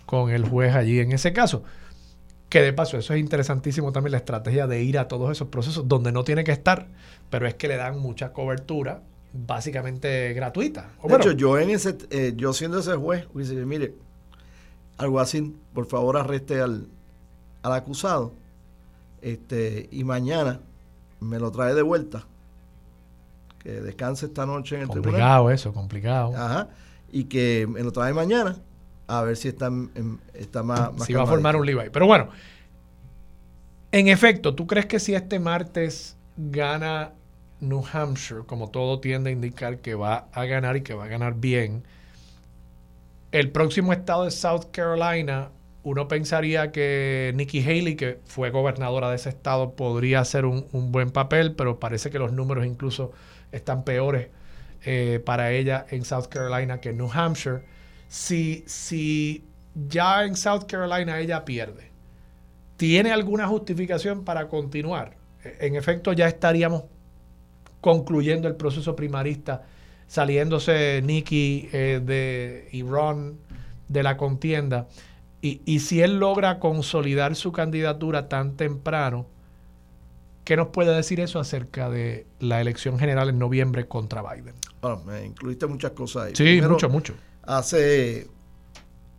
con 0.05 0.30
el 0.30 0.47
juez 0.47 0.76
allí 0.76 0.99
en 0.99 1.11
ese 1.11 1.34
caso. 1.34 1.64
Que 2.49 2.61
de 2.61 2.72
paso, 2.72 2.97
eso 2.97 3.16
es 3.16 3.20
interesantísimo 3.20 3.91
también 3.91 4.11
la 4.11 4.20
estrategia 4.20 4.68
de 4.68 4.84
ir 4.84 4.99
a 4.99 5.07
todos 5.07 5.32
esos 5.32 5.47
procesos 5.47 5.88
donde 5.88 6.11
no 6.11 6.24
tiene 6.24 6.43
que 6.43 6.51
estar, 6.51 6.88
pero 7.32 7.47
es 7.47 7.55
que 7.55 7.68
le 7.68 7.78
dan 7.78 7.97
mucha 7.99 8.32
cobertura 8.32 9.01
básicamente 9.34 10.34
gratuita. 10.34 10.91
de 11.03 11.16
hecho, 11.16 11.32
yo 11.32 11.57
en 11.57 11.72
ese, 11.72 11.97
eh, 12.11 12.34
yo 12.36 12.53
siendo 12.53 12.80
ese 12.80 12.93
juez, 12.93 13.26
dice, 13.34 13.55
mire, 13.66 13.95
algo 14.97 15.20
así, 15.20 15.55
por 15.74 15.88
favor 15.88 16.18
arreste 16.18 16.61
al, 16.61 16.88
al 17.64 17.74
acusado, 17.74 18.34
este, 19.24 19.89
y 19.91 20.03
mañana 20.03 20.59
me 21.24 21.40
lo 21.40 21.52
trae 21.52 21.74
de 21.74 21.82
vuelta, 21.82 22.26
que 23.60 23.72
descanse 23.82 24.28
esta 24.28 24.46
noche 24.46 24.76
en 24.76 24.84
el 24.84 24.88
complicado 24.88 25.12
tribunal. 25.14 25.38
Complicado 25.40 25.52
eso, 25.52 25.74
complicado. 25.74 26.36
Ajá, 26.36 26.68
y 27.12 27.26
que 27.26 27.68
me 27.70 27.82
lo 27.82 27.92
trae 27.92 28.14
mañana 28.14 28.58
a 29.08 29.22
ver 29.22 29.38
si 29.38 29.48
está, 29.48 29.72
está 30.34 30.64
más, 30.64 30.92
Si 31.06 31.14
va 31.14 31.24
a 31.24 31.28
formar 31.28 31.56
un 31.56 31.66
Levi. 31.66 31.90
Pero 31.92 32.08
bueno, 32.08 32.30
en 33.92 34.08
efecto, 34.08 34.56
¿tú 34.56 34.66
crees 34.66 34.86
que 34.86 35.00
si 35.00 35.14
este 35.14 35.40
martes 35.40 36.18
gana 36.38 37.12
New 37.60 37.84
Hampshire, 37.92 38.42
como 38.46 38.70
todo 38.70 39.00
tiende 39.00 39.30
a 39.30 39.34
indicar 39.34 39.80
que 39.80 39.96
va 39.96 40.28
a 40.32 40.46
ganar 40.46 40.78
y 40.78 40.82
que 40.82 40.94
va 40.94 41.06
a 41.06 41.08
ganar 41.08 41.36
bien, 41.36 41.84
el 43.32 43.52
próximo 43.52 43.94
estado 43.94 44.26
de 44.26 44.32
South 44.32 44.66
Carolina, 44.72 45.50
uno 45.84 46.08
pensaría 46.08 46.72
que 46.72 47.34
Nikki 47.36 47.62
Haley, 47.62 47.96
que 47.96 48.20
fue 48.26 48.50
gobernadora 48.50 49.10
de 49.10 49.18
ese 49.18 49.30
estado, 49.30 49.76
podría 49.76 50.22
hacer 50.22 50.46
un, 50.46 50.92
buen 50.92 51.12
papel, 51.12 51.56
pero 51.56 51.80
parece 51.80 52.10
que 52.10 52.20
los 52.20 52.32
números 52.32 52.66
incluso 52.66 53.12
están 53.52 53.84
peores 53.84 54.30
eh, 54.86 55.22
para 55.24 55.52
ella 55.52 55.86
en 55.90 56.06
South 56.06 56.28
Carolina 56.30 56.80
que 56.80 56.90
en 56.90 56.98
New 56.98 57.10
Hampshire 57.14 57.64
si, 58.14 58.64
si 58.68 59.44
ya 59.74 60.24
en 60.24 60.36
South 60.36 60.66
Carolina 60.68 61.20
ella 61.20 61.44
pierde, 61.46 61.90
¿tiene 62.78 63.12
alguna 63.12 63.48
justificación 63.48 64.24
para 64.24 64.48
continuar? 64.50 65.16
En 65.60 65.76
efecto, 65.76 66.14
ya 66.14 66.28
estaríamos 66.28 66.84
concluyendo 67.82 68.48
el 68.48 68.56
proceso 68.56 68.96
primarista, 68.96 69.64
saliéndose 70.06 71.02
Nikki 71.04 71.70
eh, 71.74 72.02
de, 72.06 72.70
y 72.72 72.84
Ron 72.84 73.40
de 73.88 74.04
la 74.04 74.16
contienda. 74.16 74.88
Y, 75.44 75.62
y, 75.66 75.80
si 75.82 76.02
él 76.02 76.20
logra 76.20 76.58
consolidar 76.60 77.36
su 77.36 77.52
candidatura 77.52 78.30
tan 78.30 78.56
temprano, 78.56 79.26
¿qué 80.46 80.56
nos 80.56 80.70
puede 80.70 80.96
decir 80.96 81.20
eso 81.20 81.38
acerca 81.38 81.89
de 81.89 82.26
la 82.39 82.62
elección 82.62 82.98
general 82.98 83.28
en 83.28 83.39
noviembre 83.39 83.86
contra 83.86 84.22
Biden? 84.22 84.56
Bueno, 84.82 85.04
me 85.06 85.26
incluiste 85.26 85.68
muchas 85.68 85.91
cosas 85.91 86.28
ahí. 86.28 86.36
Sí, 86.36 86.62
mucho, 86.66 86.88
mucho. 86.88 87.14
Hace, 87.41 88.30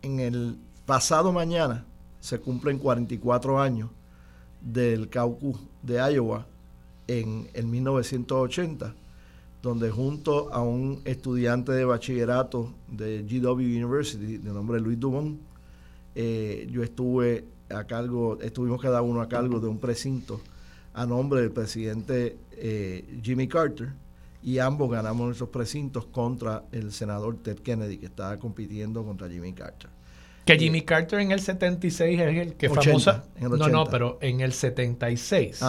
en 0.01 0.19
el 0.19 0.57
pasado 0.87 1.31
mañana, 1.31 1.85
se 2.19 2.39
cumplen 2.39 2.79
44 2.79 3.61
años 3.61 3.91
del 4.61 5.09
caucus 5.09 5.59
de 5.83 5.97
Iowa 6.11 6.47
en 7.07 7.51
el 7.53 7.67
1980, 7.67 8.95
donde 9.61 9.91
junto 9.91 10.51
a 10.51 10.63
un 10.63 11.01
estudiante 11.05 11.71
de 11.71 11.85
bachillerato 11.85 12.73
de 12.87 13.21
GW 13.21 13.59
University, 13.59 14.37
de 14.37 14.51
nombre 14.51 14.79
Luis 14.79 14.99
Dumont, 14.99 15.39
eh, 16.15 16.67
yo 16.71 16.83
estuve 16.83 17.45
a 17.69 17.83
cargo, 17.83 18.39
estuvimos 18.41 18.81
cada 18.81 19.01
uno 19.01 19.21
a 19.21 19.29
cargo 19.29 19.59
de 19.59 19.67
un 19.67 19.79
precinto 19.79 20.39
a 20.93 21.05
nombre 21.05 21.41
del 21.41 21.51
presidente 21.51 22.37
eh, 22.53 23.19
Jimmy 23.21 23.47
Carter, 23.47 23.89
y 24.41 24.59
ambos 24.59 24.91
ganamos 24.91 25.25
nuestros 25.25 25.49
precintos 25.49 26.05
contra 26.05 26.63
el 26.71 26.91
senador 26.91 27.37
Ted 27.41 27.57
Kennedy, 27.57 27.97
que 27.97 28.05
estaba 28.05 28.37
compitiendo 28.37 29.03
contra 29.03 29.27
Jimmy 29.27 29.53
Carter. 29.53 29.89
Que 30.45 30.53
eh, 30.53 30.59
Jimmy 30.59 30.83
Carter 30.83 31.19
en 31.19 31.31
el 31.31 31.41
76 31.41 32.19
es 32.19 32.37
el 32.37 32.53
que 32.53 32.69
famosa. 32.69 33.25
no, 33.41 33.67
no, 33.67 33.85
pero 33.85 34.19
en 34.21 34.41
el 34.41 34.53
76, 34.53 35.61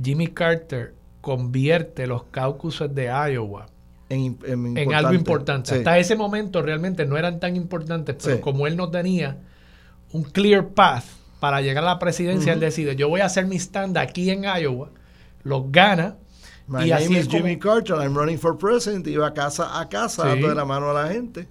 Jimmy 0.00 0.28
Carter 0.28 0.94
convierte 1.22 2.06
los 2.06 2.24
caucuses 2.24 2.94
de 2.94 3.06
Iowa 3.06 3.66
en, 4.08 4.94
algo 4.94 5.14
importante. 5.14 5.74
Hasta 5.74 5.98
ese 5.98 6.14
momento 6.14 6.62
realmente 6.62 7.04
no 7.06 7.16
eran 7.16 7.40
tan 7.40 7.56
importantes, 7.56 8.16
pero 8.22 8.40
como 8.40 8.66
él 8.66 8.76
no 8.76 8.90
tenía 8.90 9.38
un 10.16 10.24
clear 10.24 10.68
path 10.68 11.04
para 11.40 11.60
llegar 11.60 11.84
a 11.84 11.88
la 11.88 11.98
presidencia, 11.98 12.52
él 12.52 12.60
decide, 12.60 12.96
yo 12.96 13.08
voy 13.08 13.20
a 13.20 13.26
hacer 13.26 13.46
mi 13.46 13.56
stand 13.56 13.98
aquí 13.98 14.30
en 14.30 14.44
Iowa, 14.44 14.90
los 15.42 15.70
gana 15.70 16.16
My 16.68 16.84
y 16.84 16.90
name 16.90 17.18
is 17.18 17.28
Jimmy 17.28 17.56
Carter, 17.58 17.94
I'm 17.94 18.16
running 18.16 18.38
for 18.38 18.58
president. 18.58 19.06
Iba 19.06 19.32
casa 19.32 19.78
a 19.78 19.88
casa, 19.88 20.26
dando 20.26 20.48
de 20.48 20.54
la 20.54 20.64
mano 20.64 20.90
a 20.90 20.94
la 20.94 21.12
gente 21.12 21.46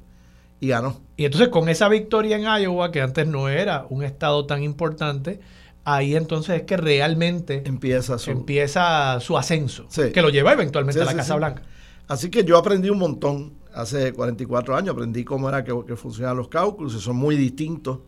y 0.60 0.68
ganó. 0.68 1.00
Y 1.16 1.24
entonces 1.24 1.48
con 1.50 1.70
esa 1.70 1.88
victoria 1.88 2.36
en 2.36 2.44
Iowa, 2.44 2.92
que 2.92 3.02
antes 3.02 3.26
no 3.26 3.48
era 3.48 3.86
un 3.90 4.04
estado 4.04 4.46
tan 4.46 4.62
importante, 4.62 5.40
ahí 5.86 6.16
entonces 6.18 6.58
es 6.58 6.64
que 6.64 6.76
realmente 6.76 7.64
empieza 7.66 8.18
su, 8.18 8.32
empieza 8.32 9.22
su 9.22 9.38
ascenso, 9.38 9.88
que 10.14 10.22
lo 10.22 10.30
lleva 10.30 10.52
eventualmente 10.52 11.02
a 11.02 11.06
la 11.06 11.16
Casa 11.16 11.36
Blanca. 11.36 11.62
Así 12.10 12.30
que 12.30 12.44
yo 12.44 12.58
aprendí 12.58 12.90
un 12.90 13.00
montón 13.00 13.54
hace 13.74 14.12
44 14.12 14.76
años, 14.76 14.94
aprendí 14.94 15.24
cómo 15.24 15.48
era 15.48 15.64
que, 15.64 15.96
funcionan 15.96 16.36
los 16.36 16.50
cálculos, 16.50 16.92
son 16.92 17.16
muy 17.16 17.38
distintos 17.38 18.00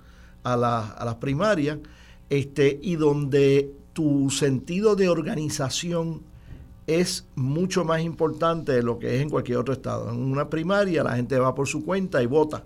a, 0.43 0.53
a 0.53 1.05
las 1.05 1.15
primarias, 1.15 1.79
este, 2.29 2.79
y 2.81 2.95
donde 2.95 3.71
tu 3.93 4.29
sentido 4.29 4.95
de 4.95 5.09
organización 5.09 6.21
es 6.87 7.25
mucho 7.35 7.83
más 7.83 8.01
importante 8.01 8.71
de 8.71 8.81
lo 8.81 8.97
que 8.97 9.15
es 9.15 9.21
en 9.21 9.29
cualquier 9.29 9.57
otro 9.57 9.73
estado. 9.73 10.09
En 10.09 10.19
una 10.19 10.49
primaria 10.49 11.03
la 11.03 11.15
gente 11.15 11.37
va 11.37 11.53
por 11.53 11.67
su 11.67 11.83
cuenta 11.83 12.23
y 12.23 12.25
vota. 12.25 12.63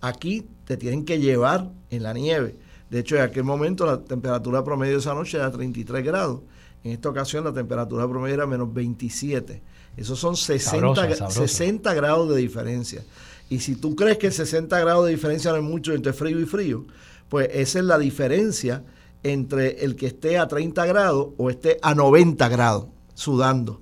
Aquí 0.00 0.46
te 0.64 0.76
tienen 0.76 1.04
que 1.04 1.18
llevar 1.18 1.70
en 1.90 2.04
la 2.04 2.12
nieve. 2.12 2.56
De 2.88 3.00
hecho, 3.00 3.16
en 3.16 3.22
aquel 3.22 3.44
momento 3.44 3.84
la 3.84 3.98
temperatura 3.98 4.62
promedio 4.62 4.94
de 4.94 5.00
esa 5.00 5.12
noche 5.12 5.38
era 5.38 5.50
33 5.50 6.04
grados. 6.04 6.40
En 6.84 6.92
esta 6.92 7.08
ocasión 7.08 7.44
la 7.44 7.52
temperatura 7.52 8.08
promedio 8.08 8.34
era 8.34 8.46
menos 8.46 8.72
27. 8.72 9.60
Esos 9.96 10.18
son 10.18 10.36
60, 10.36 11.28
60 11.28 11.94
grados 11.94 12.30
de 12.30 12.36
diferencia. 12.36 13.02
Y 13.48 13.60
si 13.60 13.76
tú 13.76 13.96
crees 13.96 14.18
que 14.18 14.30
60 14.30 14.78
grados 14.80 15.06
de 15.06 15.12
diferencia 15.12 15.50
no 15.52 15.58
es 15.58 15.62
mucho 15.62 15.94
entre 15.94 16.12
frío 16.12 16.38
y 16.40 16.44
frío, 16.44 16.86
pues 17.28 17.48
esa 17.52 17.78
es 17.78 17.84
la 17.84 17.98
diferencia 17.98 18.84
entre 19.22 19.84
el 19.84 19.96
que 19.96 20.06
esté 20.06 20.38
a 20.38 20.46
30 20.46 20.86
grados 20.86 21.28
o 21.36 21.50
esté 21.50 21.78
a 21.82 21.94
90 21.94 22.48
grados 22.48 22.86
sudando. 23.14 23.80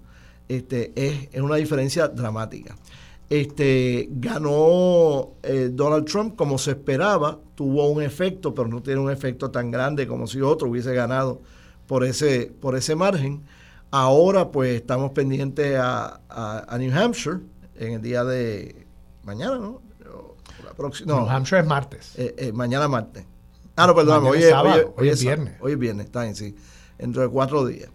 Este, 0.48 0.92
es, 0.94 1.40
una 1.40 1.56
diferencia 1.56 2.08
dramática. 2.08 2.76
Este, 3.28 4.08
ganó 4.12 5.32
eh, 5.42 5.70
Donald 5.72 6.04
Trump 6.04 6.36
como 6.36 6.58
se 6.58 6.72
esperaba, 6.72 7.40
tuvo 7.56 7.88
un 7.88 8.00
efecto, 8.00 8.54
pero 8.54 8.68
no 8.68 8.82
tiene 8.82 9.00
un 9.00 9.10
efecto 9.10 9.50
tan 9.50 9.72
grande 9.72 10.06
como 10.06 10.28
si 10.28 10.40
otro 10.40 10.68
hubiese 10.68 10.94
ganado 10.94 11.40
por 11.88 12.04
ese, 12.04 12.52
por 12.60 12.76
ese 12.76 12.94
margen. 12.94 13.42
Ahora 13.90 14.50
pues 14.50 14.76
estamos 14.76 15.10
pendientes 15.12 15.76
a, 15.80 16.20
New 16.78 16.96
Hampshire 16.96 17.38
en 17.76 17.94
el 17.94 18.02
día 18.02 18.24
de 18.24 18.85
mañana, 19.26 19.58
¿no? 19.58 19.82
no, 21.04 21.16
New 21.20 21.28
Hampshire 21.28 21.60
es 21.60 21.66
martes. 21.66 22.12
Eh, 22.16 22.34
eh, 22.38 22.52
mañana 22.52 22.88
martes. 22.88 23.24
Ah, 23.74 23.86
no, 23.86 23.94
perdón, 23.94 24.24
hoy, 24.24 24.38
es, 24.38 24.54
hoy, 24.96 25.08
es, 25.08 25.20
viernes. 25.20 25.54
Hoy 25.60 25.72
es 25.72 25.78
viernes, 25.78 26.06
está 26.06 26.26
en 26.26 26.34
sí, 26.34 26.54
dentro 26.96 27.20
de 27.20 27.28
cuatro 27.28 27.66
días. 27.66 27.90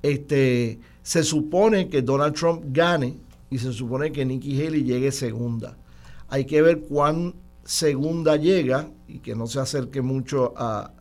Este, 0.00 0.80
se 1.02 1.22
supone 1.24 1.88
que 1.88 2.00
Donald 2.00 2.34
Trump 2.34 2.62
gane 2.68 3.18
y 3.50 3.58
se 3.58 3.72
supone 3.72 4.12
que 4.12 4.24
Nikki 4.24 4.64
Haley 4.64 4.84
llegue 4.84 5.12
segunda. 5.12 5.76
Hay 6.28 6.46
que 6.46 6.62
ver 6.62 6.80
cuán 6.80 7.34
segunda 7.64 8.36
llega 8.36 8.88
y 9.08 9.18
que 9.18 9.34
no 9.34 9.46
se 9.46 9.60
acerque 9.60 10.00
mucho 10.00 10.54
a, 10.56 10.92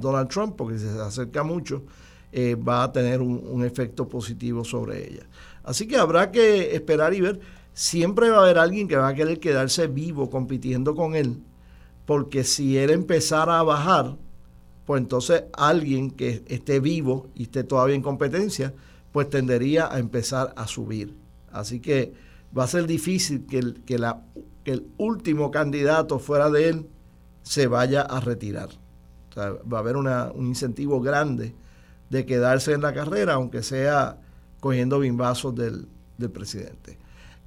Donald 0.00 0.28
Trump, 0.28 0.56
porque 0.56 0.78
si 0.78 0.86
se 0.86 1.00
acerca 1.00 1.44
mucho 1.44 1.84
eh, 2.32 2.56
va 2.56 2.84
a 2.84 2.90
tener 2.90 3.20
un, 3.20 3.64
efecto 3.64 4.08
positivo 4.08 4.64
sobre 4.64 5.06
ella. 5.08 5.26
Así 5.62 5.86
que 5.86 5.96
habrá 5.96 6.32
que 6.32 6.74
esperar 6.74 7.14
y 7.14 7.20
ver. 7.20 7.40
Siempre 7.74 8.30
va 8.30 8.38
a 8.38 8.42
haber 8.44 8.58
alguien 8.58 8.86
que 8.86 8.96
va 8.96 9.08
a 9.08 9.14
querer 9.14 9.40
quedarse 9.40 9.88
vivo 9.88 10.30
compitiendo 10.30 10.94
con 10.94 11.16
él, 11.16 11.42
porque 12.06 12.44
si 12.44 12.78
él 12.78 12.90
empezara 12.90 13.58
a 13.58 13.64
bajar, 13.64 14.16
pues 14.86 15.00
entonces 15.00 15.44
alguien 15.52 16.10
que 16.10 16.44
esté 16.46 16.78
vivo 16.78 17.28
y 17.34 17.44
esté 17.44 17.64
todavía 17.64 17.96
en 17.96 18.02
competencia, 18.02 18.74
pues 19.12 19.28
tendería 19.28 19.92
a 19.92 19.98
empezar 19.98 20.54
a 20.56 20.68
subir. 20.68 21.16
Así 21.50 21.80
que 21.80 22.12
va 22.56 22.64
a 22.64 22.68
ser 22.68 22.86
difícil 22.86 23.46
que 23.46 23.58
el, 23.58 23.82
que 23.84 23.96
el 24.64 24.86
último 24.96 25.50
candidato 25.50 26.18
fuera 26.18 26.50
de 26.50 26.68
él 26.68 26.86
se 27.42 27.66
vaya 27.66 28.02
a 28.02 28.20
retirar. 28.20 28.68
Va 29.36 29.78
a 29.78 29.80
haber 29.80 29.96
un 29.96 30.46
incentivo 30.46 31.00
grande 31.00 31.54
de 32.08 32.24
quedarse 32.24 32.72
en 32.72 32.82
la 32.82 32.94
carrera, 32.94 33.34
aunque 33.34 33.64
sea 33.64 34.20
cogiendo 34.60 35.00
bimbazos 35.00 35.54
del, 35.54 35.88
del 36.18 36.30
presidente. 36.30 36.98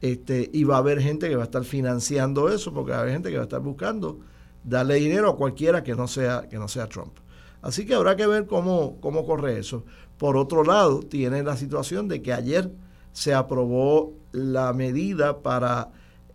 Este, 0.02 0.50
y 0.54 0.64
va 0.64 0.76
a 0.76 0.80
haber 0.80 1.02
gente 1.02 1.28
que 1.28 1.36
va 1.36 1.44
a 1.44 1.46
estar 1.46 1.64
financiando 1.64 2.50
eso, 2.50 2.74
porque 2.74 2.92
va 2.92 2.98
a 2.98 3.02
haber 3.02 3.14
gente 3.14 3.30
que 3.30 3.38
va 3.38 3.44
a 3.44 3.46
estar 3.46 3.62
buscando 3.62 4.20
darle 4.64 4.96
dinero 4.96 5.30
a 5.30 5.38
cualquiera 5.38 5.84
que 5.84 5.96
no 5.96 6.08
sea, 6.08 6.48
que 6.50 6.58
no 6.58 6.68
sea 6.68 6.88
Trump. 6.88 7.18
Así 7.62 7.86
que 7.86 7.96
habrá 7.96 8.16
que 8.16 8.28
ver 8.28 8.46
cómo, 8.46 8.98
cómo 9.02 9.26
corre 9.26 9.58
eso. 9.58 9.84
Por 10.18 10.38
otro 10.38 10.64
lado, 10.64 11.00
tiene 11.00 11.44
la 11.44 11.58
situación 11.58 12.08
de 12.08 12.22
que 12.22 12.34
ayer 12.34 12.72
se 13.12 13.34
aprobó 13.34 14.14
la 14.32 14.74
medida 14.74 15.40
para 15.40 15.90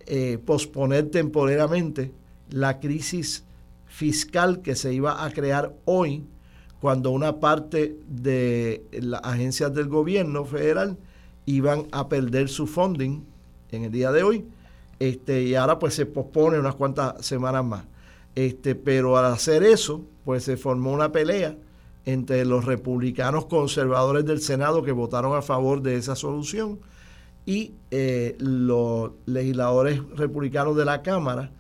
eh, 0.07 0.39
posponer 0.45 1.11
temporalmente 1.11 2.13
la 2.51 2.81
crisis 2.81 3.45
fiscal 3.87 4.63
que 4.63 4.75
se 4.75 4.93
iba 4.93 5.25
a 5.25 5.31
crear 5.31 5.75
hoy 5.85 6.25
cuando 6.81 7.11
una 7.11 7.39
parte 7.39 7.97
de 8.09 8.85
las 8.93 9.21
agencias 9.23 9.73
del 9.73 9.89
gobierno 9.89 10.45
federal 10.45 10.99
iban 11.47 11.87
a 11.93 12.09
perder 12.09 12.49
su 12.49 12.67
funding 12.67 13.21
en 13.73 13.85
el 13.85 13.91
día 13.91 14.13
de 14.13 14.23
hoy 14.23 14.47
este, 15.03 15.43
y 15.43 15.57
ahora 15.57 15.81
pues 15.81 15.95
se 15.95 16.07
pospone 16.07 16.61
unas 16.61 16.77
cuantas 16.77 17.27
semanas 17.27 17.65
más. 17.65 17.85
Este, 18.37 18.77
pero 18.77 19.19
al 19.19 19.27
hacer 19.27 19.65
eso, 19.65 20.03
pues 20.25 20.45
se 20.45 20.57
formó 20.57 20.93
una 20.93 21.11
pelea 21.11 21.57
entre 22.05 22.45
los 22.45 22.65
republicanos 22.65 23.47
conservadores 23.47 24.25
del 24.25 24.41
Senado 24.41 24.85
que 24.85 24.93
votaron 24.93 25.37
a 25.37 25.43
favor 25.43 25.83
de 25.83 25.97
esa 25.97 26.15
solución 26.15 26.79
y 27.47 27.75
eh, 27.91 28.37
los 28.39 29.11
legisladores 29.27 30.01
republicanos 30.17 30.77
de 30.77 30.85
la 30.85 31.03
Cámara 31.03 31.51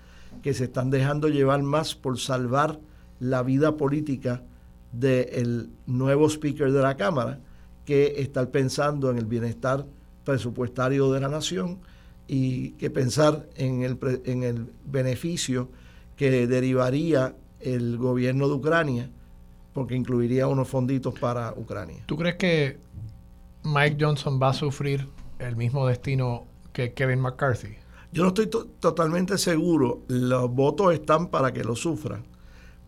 que 0.41 0.55
se 0.55 0.65
están 0.65 0.91
dejando 0.91 1.29
llevar 1.29 1.63
más 1.63 1.97
por 1.97 2.21
salvar 2.21 2.79
la 3.19 3.43
vida 3.43 3.77
política 3.77 4.43
del 4.93 5.71
nuevo 5.87 6.29
speaker 6.29 6.71
de 6.71 6.83
la 6.83 6.97
Cámara 6.97 7.41
que 7.85 8.15
estar 8.19 8.51
pensando 8.51 9.11
en 9.11 9.19
el 9.19 9.27
bienestar 9.27 9.85
presupuestario 10.25 11.13
de 11.13 11.21
la 11.21 11.29
nación 11.29 11.81
y 12.35 12.71
que 12.79 12.89
pensar 12.89 13.47
en 13.57 13.83
el, 13.83 13.99
en 14.25 14.43
el 14.43 14.73
beneficio 14.87 15.69
que 16.17 16.47
derivaría 16.47 17.37
el 17.61 17.99
gobierno 17.99 18.49
de 18.49 18.55
Ucrania 18.55 19.11
porque 19.75 19.95
incluiría 19.95 20.47
unos 20.47 20.67
fonditos 20.67 21.13
para 21.19 21.53
Ucrania. 21.53 22.03
¿Tú 22.07 22.17
crees 22.17 22.37
que 22.37 22.79
Mike 23.65 23.99
Johnson 24.01 24.41
va 24.43 24.49
a 24.49 24.55
sufrir 24.55 25.07
el 25.41 25.57
mismo 25.57 25.87
destino 25.87 26.47
que 26.73 26.95
Kevin 26.95 27.21
McCarthy? 27.21 27.77
Yo 28.13 28.23
no 28.23 28.29
estoy 28.29 28.49
totalmente 28.81 29.37
seguro. 29.37 30.01
Los 30.09 30.51
votos 30.51 30.95
están 30.95 31.29
para 31.29 31.53
que 31.53 31.63
lo 31.63 31.77
sufran. 31.77 32.25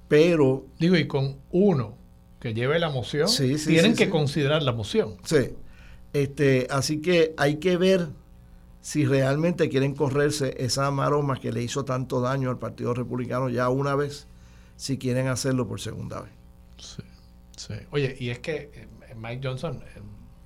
Pero. 0.09 0.65
Digo, 0.79 0.97
y 0.97 1.07
con 1.07 1.37
uno 1.51 1.99
que 2.41 2.55
lleve 2.55 2.79
la 2.79 2.89
moción, 2.89 3.29
tienen 3.37 3.95
que 3.95 4.09
considerar 4.09 4.63
la 4.63 4.73
moción. 4.73 5.17
Sí. 5.25 5.51
Este, 6.15 6.67
así 6.71 7.03
que 7.03 7.35
hay 7.37 7.57
que 7.57 7.77
ver 7.77 8.09
si 8.85 9.07
realmente 9.07 9.71
quieren 9.71 9.95
correrse 9.95 10.55
esa 10.59 10.91
maroma 10.91 11.41
que 11.41 11.53
le 11.53 11.63
hizo 11.63 11.87
tanto 11.87 12.21
daño 12.21 12.51
al 12.51 12.59
Partido 12.59 12.93
Republicano 12.93 13.49
ya 13.49 13.71
una 13.71 13.95
vez, 13.95 14.27
si 14.77 14.99
quieren 14.99 15.29
hacerlo 15.29 15.67
por 15.67 15.81
segunda 15.81 16.21
vez. 16.21 16.33
Sí, 16.77 17.03
sí. 17.57 17.75
Oye, 17.93 18.15
y 18.21 18.29
es 18.29 18.41
que 18.41 18.71
eh, 18.75 19.15
Mike 19.17 19.41
Johnson 19.43 19.83
eh, 19.83 20.03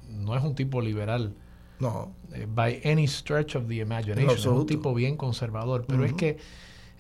no 0.09 0.37
es 0.37 0.45
un 0.45 0.55
tipo 0.55 0.81
liberal 0.81 1.35
no. 1.81 2.15
Eh, 2.33 2.47
by 2.49 2.81
any 2.85 3.09
stretch 3.09 3.57
of 3.57 3.67
the 3.67 3.77
imagination. 3.77 4.31
es 4.31 4.47
un 4.47 4.67
tipo 4.67 4.95
bien 4.95 5.17
conservador. 5.17 5.85
Pero 5.87 6.05
es 6.05 6.13
que 6.13 6.39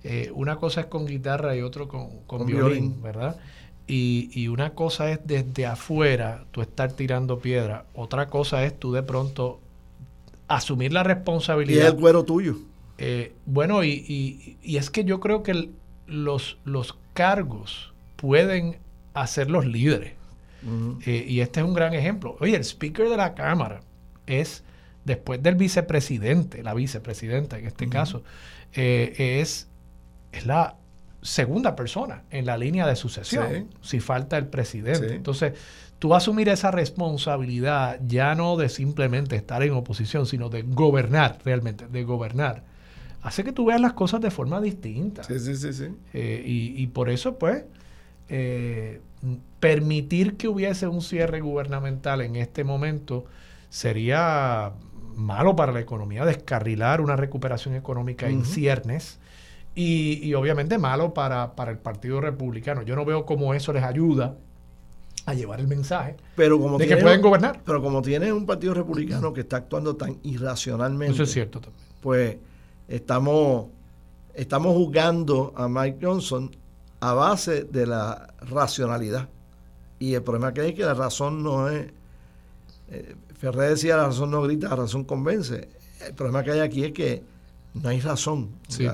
eh, 0.02 0.32
una 0.34 0.56
cosa 0.56 0.80
es 0.82 0.86
con 0.86 1.06
guitarra 1.06 1.54
y 1.54 1.62
otro 1.62 1.86
con, 1.88 2.46
violín, 2.46 3.00
¿verdad? 3.00 3.36
Y, 3.86 4.28
y, 4.34 4.48
una 4.48 4.74
cosa 4.74 5.12
es 5.12 5.20
desde 5.24 5.66
afuera 5.66 6.46
tú 6.50 6.62
estar 6.62 6.92
tirando 6.92 7.38
piedra. 7.38 7.86
Otra 7.94 8.28
cosa 8.28 8.64
es 8.64 8.76
tú 8.76 8.92
de 8.92 9.04
pronto 9.04 9.60
asumir 10.48 10.92
la 10.92 11.02
responsabilidad. 11.02 11.84
Y 11.84 11.86
el 11.86 11.96
cuero 11.96 12.24
tuyo. 12.24 12.56
Eh, 12.98 13.32
bueno, 13.46 13.84
y, 13.84 14.58
y, 14.60 14.76
es 14.76 14.90
que 14.90 15.04
yo 15.04 15.20
creo 15.20 15.42
que 15.42 15.70
los, 16.06 16.58
los 16.64 16.98
cargos 17.14 17.92
pueden 18.16 18.78
hacer 19.14 19.50
los 19.50 19.66
líderes. 19.66 20.14
y 21.06 21.40
este 21.40 21.60
es 21.60 21.66
un 21.66 21.74
gran 21.74 21.94
ejemplo. 21.94 22.36
Oye, 22.40 22.56
el 22.56 22.64
speaker 22.64 23.08
de 23.08 23.16
la 23.16 23.34
Cámara 23.34 23.80
es 24.26 24.64
después 25.04 25.42
del 25.42 25.54
vicepresidente, 25.54 26.62
la 26.62 26.74
vicepresidenta 26.74 27.58
en 27.58 27.66
este 27.66 27.88
caso, 27.88 28.22
eh, 28.74 29.40
es, 29.40 29.68
es 30.32 30.46
la 30.46 30.76
segunda 31.22 31.74
persona 31.74 32.22
en 32.30 32.46
la 32.46 32.56
línea 32.56 32.86
de 32.86 32.94
sucesión, 32.94 33.68
si 33.80 34.00
falta 34.00 34.36
el 34.36 34.46
presidente. 34.46 35.14
Entonces, 35.14 35.54
tú 35.98 36.14
asumir 36.14 36.48
esa 36.48 36.70
responsabilidad 36.70 38.00
ya 38.06 38.34
no 38.34 38.56
de 38.56 38.68
simplemente 38.68 39.36
estar 39.36 39.62
en 39.62 39.72
oposición, 39.72 40.26
sino 40.26 40.48
de 40.48 40.62
gobernar 40.62 41.38
realmente, 41.44 41.86
de 41.86 42.04
gobernar, 42.04 42.64
hace 43.22 43.44
que 43.44 43.52
tú 43.52 43.66
veas 43.66 43.80
las 43.80 43.94
cosas 43.94 44.20
de 44.20 44.30
forma 44.30 44.60
distinta. 44.60 45.24
Sí, 45.24 45.38
sí, 45.38 45.56
sí. 45.56 45.72
sí. 45.72 45.86
Eh, 46.14 46.42
y, 46.44 46.86
por 46.88 47.10
eso, 47.10 47.38
pues, 47.38 47.64
eh, 48.28 49.00
permitir 49.60 50.36
que 50.36 50.48
hubiese 50.48 50.86
un 50.86 51.02
cierre 51.02 51.40
gubernamental 51.40 52.20
en 52.20 52.36
este 52.36 52.62
momento 52.62 53.24
sería 53.70 54.72
malo 55.16 55.56
para 55.56 55.72
la 55.72 55.80
economía, 55.80 56.24
descarrilar 56.24 57.00
una 57.00 57.16
recuperación 57.16 57.74
económica 57.74 58.28
en 58.28 58.44
ciernes 58.44 59.18
y, 59.74 60.34
obviamente 60.34 60.78
malo 60.78 61.12
para, 61.12 61.52
el 61.68 61.78
Partido 61.78 62.20
Republicano. 62.20 62.82
Yo 62.82 62.96
no 62.96 63.04
veo 63.04 63.26
cómo 63.26 63.54
eso 63.54 63.72
les 63.72 63.82
ayuda 63.82 64.36
a 65.28 65.34
llevar 65.34 65.60
el 65.60 65.68
mensaje 65.68 66.16
pero 66.34 66.58
como 66.58 66.78
de 66.78 66.86
que 66.86 66.96
pueden 66.96 67.20
gobernar. 67.20 67.60
Pero 67.64 67.82
como 67.82 68.00
tiene 68.02 68.32
un 68.32 68.46
Partido 68.46 68.74
Republicano 68.74 69.32
que 69.32 69.40
está 69.42 69.58
actuando 69.58 69.96
tan 69.96 70.18
irracionalmente, 70.22 71.14
eso 71.14 71.24
es 71.24 71.32
cierto 71.32 71.60
también. 71.60 71.84
Pues 72.00 72.36
estamos, 72.86 73.66
estamos 74.34 74.74
juzgando 74.74 75.52
a 75.56 75.68
Mike 75.68 75.98
Johnson 76.00 76.50
a 77.00 77.12
base 77.12 77.64
de 77.64 77.86
la 77.86 78.34
racionalidad. 78.40 79.28
Y 79.98 80.14
el 80.14 80.22
problema 80.22 80.54
que 80.54 80.60
hay 80.60 80.68
es 80.70 80.74
que 80.74 80.84
la 80.84 80.94
razón 80.94 81.42
no 81.42 81.68
es... 81.68 81.90
Eh, 82.90 83.16
Ferrer 83.36 83.70
decía, 83.70 83.96
la 83.96 84.06
razón 84.06 84.30
no 84.30 84.42
grita, 84.42 84.68
la 84.68 84.76
razón 84.76 85.04
convence. 85.04 85.68
El 86.06 86.14
problema 86.14 86.42
que 86.42 86.52
hay 86.52 86.60
aquí 86.60 86.84
es 86.84 86.92
que 86.92 87.22
no 87.74 87.88
hay 87.88 88.00
razón. 88.00 88.50
Sí. 88.68 88.88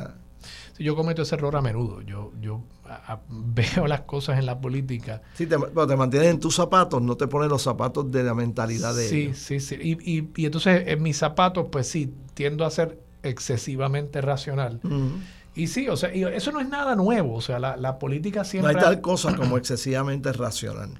Yo 0.79 0.97
cometo 0.97 1.23
ese 1.23 1.35
error 1.35 1.57
a 1.57 1.63
menudo. 1.63 2.01
Yo, 2.03 2.33
yo 2.41 2.63
veo 3.29 3.87
las 3.87 4.03
cosas 4.03 4.39
en 4.39 4.47
la 4.47 4.61
política. 4.61 5.23
Sí, 5.35 5.47
te, 5.47 5.59
pero 5.59 5.87
te 5.87 5.97
mantienes 5.97 6.31
en 6.31 6.41
tus 6.41 6.55
zapatos, 6.55 7.03
no 7.03 7.17
te 7.17 7.27
pones 7.27 7.49
los 7.49 7.63
zapatos 7.63 8.11
de 8.11 8.23
la 8.23 8.35
mentalidad 8.35 8.95
de 8.95 9.09
sí, 9.09 9.35
Sí, 9.35 9.61
sí, 9.61 9.77
y, 9.81 9.93
y, 10.19 10.31
y, 10.37 10.47
entonces 10.47 10.85
en 10.87 11.03
mis 11.03 11.17
zapatos, 11.17 11.67
pues 11.71 11.89
sí, 11.89 12.13
tiendo 12.35 12.65
a 12.65 12.71
ser 12.71 12.99
excesivamente 13.23 14.21
racional. 14.21 14.81
Y 15.55 15.69
sí, 15.69 15.89
o 15.89 15.97
sea, 15.97 16.11
eso 16.11 16.51
no 16.53 16.61
es 16.61 16.69
nada 16.69 16.97
nuevo. 16.97 17.35
O 17.35 17.41
sea, 17.41 17.59
la, 17.59 17.77
la 17.77 17.99
política 17.99 18.45
siempre... 18.45 18.73
No 18.73 18.79
hay 18.79 18.85
tal 18.85 19.01
cosa 19.01 19.37
como 19.37 19.57
excesivamente 19.57 20.33
racional. 20.33 20.91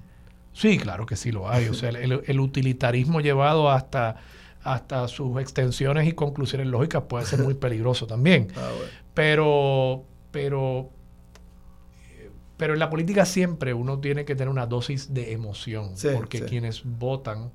Sí, 0.55 0.79
claro 0.79 1.05
que 1.05 1.17
sí 1.17 1.33
lo 1.33 1.51
hay. 1.51 1.69
O 1.69 1.75
sea, 1.75 1.91
el, 1.91 2.41
utilitarismo 2.41 3.21
llevado 3.21 3.71
hasta, 3.71 4.17
hasta 4.65 5.07
sus 5.09 5.39
extensiones 5.41 6.09
y 6.09 6.13
conclusiones 6.13 6.67
lógicas 6.67 7.05
puede 7.09 7.25
ser 7.27 7.41
muy 7.41 7.55
peligroso 7.65 8.07
también. 8.07 8.49
Ah, 8.57 8.71
pero, 9.15 10.05
pero, 10.33 10.91
pero 12.57 12.73
en 12.75 12.79
la 12.79 12.89
política 12.91 13.25
siempre 13.25 13.75
uno 13.75 13.99
tiene 13.99 14.25
que 14.25 14.35
tener 14.35 14.49
una 14.49 14.67
dosis 14.67 15.13
de 15.13 15.33
emoción, 15.33 15.97
porque 16.15 16.39
quienes 16.49 16.83
votan 16.85 17.51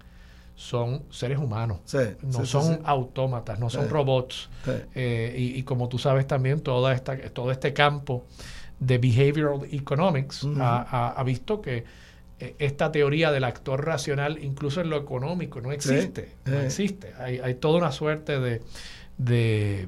son 0.56 1.04
seres 1.10 1.38
humanos, 1.40 1.80
Sí, 1.86 1.98
no 2.22 2.32
son 2.46 2.82
autómatas, 2.84 3.60
no 3.60 3.70
son 3.70 3.86
robots. 3.90 4.50
Eh, 4.94 5.34
y, 5.38 5.58
y 5.60 5.64
como 5.64 5.88
tú 5.88 5.98
sabes 5.98 6.28
también, 6.28 6.60
toda 6.60 6.94
esta, 6.94 7.18
todo 7.30 7.52
este 7.52 7.74
campo 7.74 8.26
de 8.78 8.98
behavioral 8.98 9.62
economics 9.72 10.44
ha, 10.60 10.82
ha- 10.90 11.10
ha 11.20 11.24
visto 11.24 11.62
que 11.62 11.86
esta 12.60 12.92
teoría 12.92 13.32
del 13.32 13.44
actor 13.44 13.86
racional, 13.86 14.40
incluso 14.44 14.82
en 14.82 14.90
lo 14.90 14.98
económico, 14.98 15.62
no 15.62 15.72
existe. 15.72 16.36
No 16.46 16.60
Eh. 16.60 16.66
existe. 16.66 17.14
Hay, 17.20 17.40
hay 17.40 17.56
toda 17.56 17.78
una 17.80 17.92
suerte 17.92 18.40
de, 18.40 18.62
de, 19.18 19.88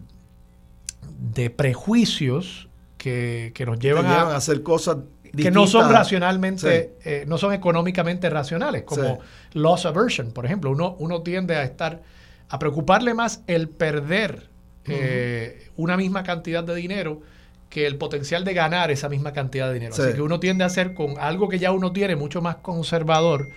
de 1.19 1.49
prejuicios 1.49 2.67
que, 2.97 3.51
que 3.55 3.65
nos 3.65 3.79
llevan, 3.79 4.05
llevan 4.05 4.27
a, 4.29 4.33
a 4.33 4.35
hacer 4.37 4.63
cosas 4.63 4.97
que 5.35 5.49
no 5.49 5.65
son 5.65 5.89
racionalmente, 5.89 6.93
eh, 7.05 7.23
no 7.25 7.37
son 7.37 7.53
económicamente 7.53 8.29
racionales, 8.29 8.83
como 8.83 9.19
loss 9.53 9.85
aversion, 9.85 10.31
por 10.31 10.45
ejemplo. 10.45 10.71
Uno, 10.71 10.95
uno 10.99 11.21
tiende 11.21 11.55
a 11.55 11.63
estar, 11.63 12.01
a 12.49 12.59
preocuparle 12.59 13.13
más 13.13 13.41
el 13.47 13.69
perder 13.69 14.49
eh, 14.85 15.69
una 15.77 15.95
misma 15.95 16.23
cantidad 16.23 16.63
de 16.65 16.75
dinero 16.75 17.21
que 17.71 17.87
el 17.87 17.97
potencial 17.97 18.43
de 18.43 18.53
ganar 18.53 18.91
esa 18.91 19.09
misma 19.09 19.33
cantidad 19.33 19.67
de 19.69 19.73
dinero. 19.73 19.93
Sí. 19.95 20.03
Así 20.03 20.13
que 20.13 20.21
uno 20.21 20.39
tiende 20.39 20.63
a 20.63 20.69
ser 20.69 20.93
con 20.93 21.17
algo 21.17 21.49
que 21.49 21.57
ya 21.57 21.71
uno 21.71 21.91
tiene 21.91 22.15
mucho 22.15 22.41
más 22.41 22.57
conservador, 22.57 23.49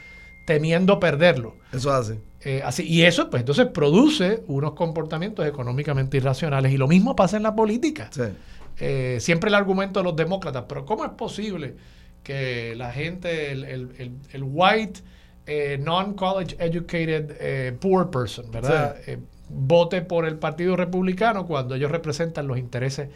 temiendo 0.47 0.99
perderlo. 1.01 1.57
Eso 1.73 1.91
es 1.91 2.09
así. 2.11 2.19
Eh, 2.43 2.63
así, 2.65 2.85
y 2.87 3.03
eso, 3.03 3.29
pues 3.29 3.41
entonces 3.41 3.67
produce 3.67 4.43
unos 4.47 4.73
comportamientos 4.75 5.45
económicamente 5.47 6.17
irracionales. 6.19 6.73
Y 6.73 6.77
lo 6.79 6.87
mismo 6.87 7.17
pasa 7.17 7.37
en 7.37 7.43
la 7.43 7.55
política. 7.55 8.09
Sí. 8.13 8.23
Eh, 8.79 9.19
siempre 9.21 9.49
el 9.49 9.55
argumento 9.55 10.01
de 10.01 10.05
los 10.05 10.15
demócratas, 10.17 10.65
pero 10.69 10.85
¿cómo 10.87 11.05
es 11.05 11.11
posible 11.13 11.75
que 12.23 12.75
la 12.77 12.93
gente, 12.93 13.51
el, 13.53 13.65
el- 13.65 13.91
el- 13.99 14.13
el 14.33 14.43
white, 14.47 15.01
eh, 15.47 15.79
non-college 15.83 16.57
educated, 16.59 17.77
poor 17.79 18.11
person, 18.11 18.51
¿verdad? 18.51 18.97
Vote 19.49 20.01
por 20.03 20.25
el 20.25 20.37
Partido 20.39 20.75
Republicano 20.77 21.47
cuando 21.47 21.75
ellos 21.75 21.91
representan 21.91 22.47
los 22.47 22.57
intereses 22.59 23.09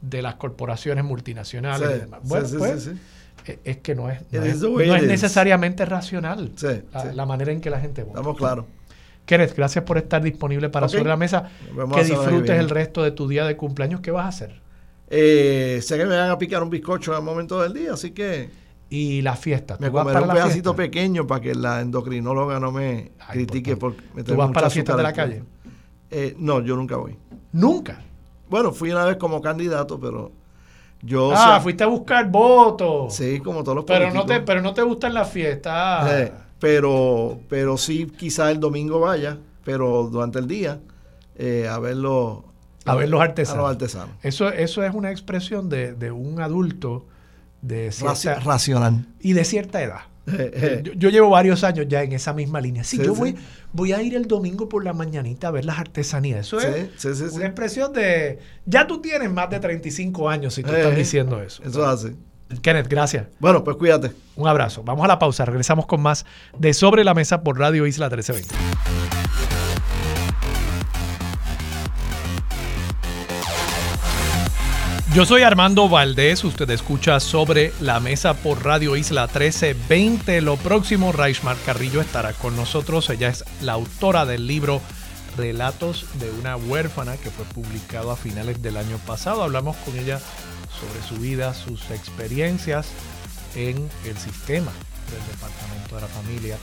de 0.00 0.22
las 0.22 0.34
corporaciones 0.36 1.04
multinacionales 1.04 1.88
Sí, 1.88 1.94
y 1.96 2.00
demás? 2.00 2.20
Bueno, 2.24 2.46
sí, 2.46 2.56
pues, 2.58 2.90
eh, 3.46 3.58
es 3.64 3.76
que 3.78 3.94
no 3.94 4.10
es, 4.10 4.20
no 4.32 4.42
es, 4.44 4.60
no 4.60 4.98
necesariamente 5.02 5.84
racional 5.84 6.52
la, 7.14 7.26
manera 7.26 7.52
en 7.52 7.60
que 7.60 7.70
la 7.70 7.80
gente 7.80 8.02
vota. 8.02 8.18
Estamos 8.18 8.36
claros. 8.36 8.64
Kenneth, 9.24 9.54
gracias 9.56 9.84
por 9.84 9.98
estar 9.98 10.22
disponible 10.22 10.68
para 10.68 10.86
Ok. 10.86 10.92
Sobre 10.92 11.08
la 11.08 11.16
Mesa. 11.16 11.48
Que 11.94 12.04
disfrutes 12.04 12.58
el 12.58 12.70
resto 12.70 13.02
de 13.02 13.10
tu 13.10 13.26
día 13.28 13.44
de 13.44 13.56
cumpleaños. 13.56 14.00
¿Qué 14.00 14.10
vas 14.10 14.24
a 14.24 14.28
hacer? 14.28 14.60
Eh, 15.08 15.80
sé 15.82 15.96
que 15.98 16.06
me 16.06 16.16
van 16.16 16.30
a 16.30 16.38
picar 16.38 16.62
un 16.62 16.70
bizcocho 16.70 17.14
al 17.14 17.22
momento 17.22 17.60
del 17.62 17.72
día, 17.72 17.92
así 17.92 18.10
que 18.12 18.50
Y 18.88 19.22
la 19.22 19.36
fiesta. 19.36 19.76
me 19.80 19.88
¿Tú 19.88 19.92
vas 19.94 20.04
comeré 20.04 20.24
un 20.24 20.30
pedacito 20.32 20.74
fiesta? 20.74 20.76
pequeño 20.76 21.26
para 21.26 21.40
que 21.40 21.54
la 21.54 21.80
endocrinóloga 21.80 22.58
no 22.60 22.72
me 22.72 23.12
Ay, 23.20 23.32
critique 23.46 23.76
por 23.76 23.94
por 23.96 24.24
¿Tú 24.24 24.36
vas 24.36 24.50
para 24.52 24.66
la 24.66 24.70
fiesta 24.70 24.96
de 24.96 25.02
la 25.02 25.12
calle? 25.12 25.42
Eh, 26.10 26.34
no, 26.38 26.60
yo 26.60 26.76
nunca 26.76 26.96
voy. 26.96 27.16
Nunca. 27.52 28.00
Bueno, 28.48 28.72
fui 28.72 28.90
una 28.92 29.04
vez 29.04 29.16
como 29.16 29.40
candidato, 29.40 29.98
pero 29.98 30.32
yo... 31.02 31.32
ah, 31.32 31.36
sea- 31.36 31.60
fuiste 31.60 31.84
a 31.84 31.86
buscar 31.86 32.30
votos. 32.30 33.14
Sí, 33.14 33.40
como 33.40 33.62
todos 33.62 33.76
los 33.76 33.84
pero 33.84 34.12
no 34.12 34.24
te, 34.26 34.40
pero 34.40 34.62
no 34.62 34.72
te 34.74 34.82
gustan 34.82 35.14
las 35.14 35.30
fiestas. 35.30 36.10
Eh, 36.12 36.32
pero, 36.58 37.38
pero 37.48 37.76
sí, 37.76 38.06
quizá 38.16 38.50
el 38.50 38.60
domingo 38.60 39.00
vaya, 39.00 39.38
pero 39.64 40.04
durante 40.10 40.38
el 40.38 40.46
día, 40.48 40.80
eh, 41.36 41.68
a 41.70 41.78
verlo... 41.78 42.44
A 42.84 42.94
ver 42.94 43.08
los 43.08 43.20
artesanos. 43.20 43.58
A 43.58 43.62
los 43.62 43.70
artesanos. 43.72 44.10
Eso, 44.22 44.48
eso 44.48 44.82
es 44.84 44.94
una 44.94 45.10
expresión 45.10 45.68
de, 45.68 45.92
de 45.94 46.12
un 46.12 46.40
adulto 46.40 47.04
de 47.60 47.88
Raci- 47.90 48.14
cierta, 48.14 48.40
racional. 48.40 49.06
y 49.20 49.32
de 49.32 49.44
cierta 49.44 49.82
edad. 49.82 50.02
Eh, 50.26 50.50
eh, 50.54 50.80
Yo, 50.84 50.92
yo 50.94 51.10
llevo 51.10 51.30
varios 51.30 51.62
años 51.64 51.86
ya 51.88 52.02
en 52.02 52.12
esa 52.12 52.32
misma 52.32 52.60
línea. 52.60 52.82
Sí, 52.84 52.96
Sí, 52.96 53.04
yo 53.04 53.14
sí. 53.14 53.20
Voy, 53.20 53.36
voy 53.72 53.92
a 53.92 54.02
ir 54.02 54.14
el 54.16 54.26
domingo 54.26 54.68
por 54.68 54.84
la 54.84 54.92
mañanita 54.92 55.48
a 55.48 55.50
ver 55.52 55.64
las 55.64 55.78
artesanías. 55.78 56.46
Eso 56.46 56.60
es 56.60 56.90
sí, 56.96 57.14
sí, 57.14 57.28
sí. 57.28 57.36
una 57.36 57.46
expresión 57.46 57.92
de... 57.92 58.38
Ya 58.64 58.86
tú 58.86 59.00
tienes 59.00 59.30
más 59.30 59.48
de 59.50 59.60
35 59.60 60.28
años 60.28 60.54
si 60.54 60.62
tú 60.62 60.72
Eh, 60.72 60.78
estás 60.78 60.92
eh, 60.92 60.96
diciendo 60.96 61.40
eso. 61.40 61.62
Eso 61.62 61.82
es 61.82 62.04
así. 62.04 62.16
Kenneth, 62.62 62.88
gracias. 62.88 63.26
Bueno, 63.40 63.64
pues 63.64 63.76
cuídate. 63.76 64.12
Un 64.36 64.46
abrazo. 64.48 64.82
Vamos 64.84 65.04
a 65.04 65.08
la 65.08 65.18
pausa. 65.18 65.44
Regresamos 65.44 65.86
con 65.86 66.00
más 66.00 66.24
de 66.58 66.74
Sobre 66.74 67.02
la 67.04 67.12
Mesa 67.14 67.42
por 67.42 67.58
Radio 67.58 67.86
Isla 67.86 68.06
1320. 68.08 69.25
Yo 75.16 75.24
soy 75.24 75.44
Armando 75.44 75.88
Valdés, 75.88 76.44
usted 76.44 76.68
escucha 76.68 77.20
sobre 77.20 77.72
la 77.80 78.00
mesa 78.00 78.34
por 78.34 78.62
Radio 78.62 78.96
Isla 78.96 79.22
1320. 79.22 80.42
Lo 80.42 80.58
próximo, 80.58 81.10
Raishmar 81.10 81.56
Carrillo 81.64 82.02
estará 82.02 82.34
con 82.34 82.54
nosotros. 82.54 83.08
Ella 83.08 83.30
es 83.30 83.42
la 83.62 83.72
autora 83.72 84.26
del 84.26 84.46
libro 84.46 84.82
Relatos 85.38 86.04
de 86.20 86.30
una 86.32 86.56
huérfana 86.56 87.16
que 87.16 87.30
fue 87.30 87.46
publicado 87.46 88.10
a 88.10 88.16
finales 88.16 88.60
del 88.60 88.76
año 88.76 88.98
pasado. 89.06 89.42
Hablamos 89.42 89.74
con 89.78 89.96
ella 89.96 90.20
sobre 90.78 91.02
su 91.08 91.16
vida, 91.18 91.54
sus 91.54 91.90
experiencias 91.92 92.88
en 93.54 93.88
el 94.04 94.18
sistema 94.18 94.70
del 95.10 95.26
Departamento 95.34 95.94
de 95.94 96.00
la 96.02 96.08
Familia 96.08 96.58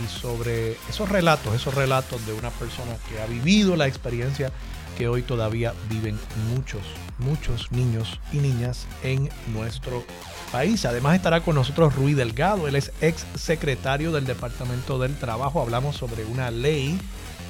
y 0.00 0.20
sobre 0.20 0.76
esos 0.88 1.08
relatos, 1.08 1.56
esos 1.56 1.74
relatos 1.74 2.24
de 2.24 2.34
una 2.34 2.50
persona 2.50 2.92
que 3.08 3.20
ha 3.20 3.26
vivido 3.26 3.74
la 3.74 3.88
experiencia 3.88 4.52
que 5.00 5.08
hoy 5.08 5.22
todavía 5.22 5.72
viven 5.88 6.18
muchos, 6.50 6.82
muchos 7.16 7.72
niños 7.72 8.20
y 8.34 8.36
niñas 8.36 8.86
en 9.02 9.30
nuestro 9.50 10.04
país. 10.52 10.84
Además 10.84 11.16
estará 11.16 11.40
con 11.40 11.54
nosotros 11.54 11.96
Rui 11.96 12.12
Delgado, 12.12 12.68
él 12.68 12.76
es 12.76 12.92
ex 13.00 13.24
secretario 13.34 14.12
del 14.12 14.26
Departamento 14.26 14.98
del 14.98 15.16
Trabajo. 15.16 15.62
Hablamos 15.62 15.96
sobre 15.96 16.26
una 16.26 16.50
ley 16.50 17.00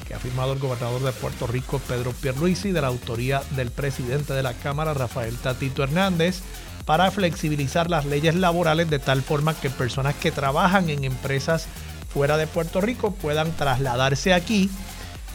que 0.06 0.14
ha 0.14 0.20
firmado 0.20 0.52
el 0.52 0.60
gobernador 0.60 1.02
de 1.02 1.10
Puerto 1.10 1.48
Rico, 1.48 1.80
Pedro 1.88 2.12
Pierluisi, 2.12 2.70
de 2.70 2.82
la 2.82 2.86
autoría 2.86 3.42
del 3.56 3.72
presidente 3.72 4.32
de 4.32 4.44
la 4.44 4.54
Cámara, 4.54 4.94
Rafael 4.94 5.36
Tatito 5.36 5.82
Hernández, 5.82 6.42
para 6.86 7.10
flexibilizar 7.10 7.90
las 7.90 8.04
leyes 8.04 8.36
laborales 8.36 8.88
de 8.90 9.00
tal 9.00 9.22
forma 9.22 9.54
que 9.54 9.70
personas 9.70 10.14
que 10.14 10.30
trabajan 10.30 10.88
en 10.88 11.02
empresas 11.02 11.66
fuera 12.14 12.36
de 12.36 12.46
Puerto 12.46 12.80
Rico 12.80 13.12
puedan 13.12 13.50
trasladarse 13.56 14.34
aquí 14.34 14.70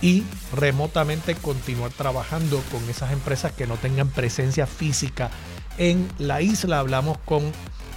y 0.06 0.24
remotamente 0.54 1.34
continuar 1.34 1.90
trabajando 1.90 2.62
con 2.72 2.88
esas 2.88 3.12
empresas 3.12 3.54
que 3.54 3.66
no 3.66 3.76
tengan 3.78 4.08
presencia 4.08 4.68
física 4.68 5.32
en 5.80 6.08
la 6.20 6.44
isla. 6.44 6.78
Hablamos 6.78 7.18
con 7.26 7.42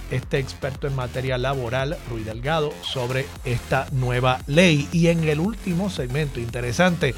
este 0.09 0.39
experto 0.39 0.87
en 0.87 0.95
materia 0.95 1.37
laboral, 1.37 1.99
Rui 2.09 2.23
Delgado, 2.23 2.73
sobre 2.81 3.27
esta 3.45 3.85
nueva 3.91 4.39
ley. 4.47 4.89
Y 4.91 5.09
en 5.09 5.23
el 5.25 5.39
último 5.39 5.91
segmento 5.91 6.39
interesante 6.39 7.13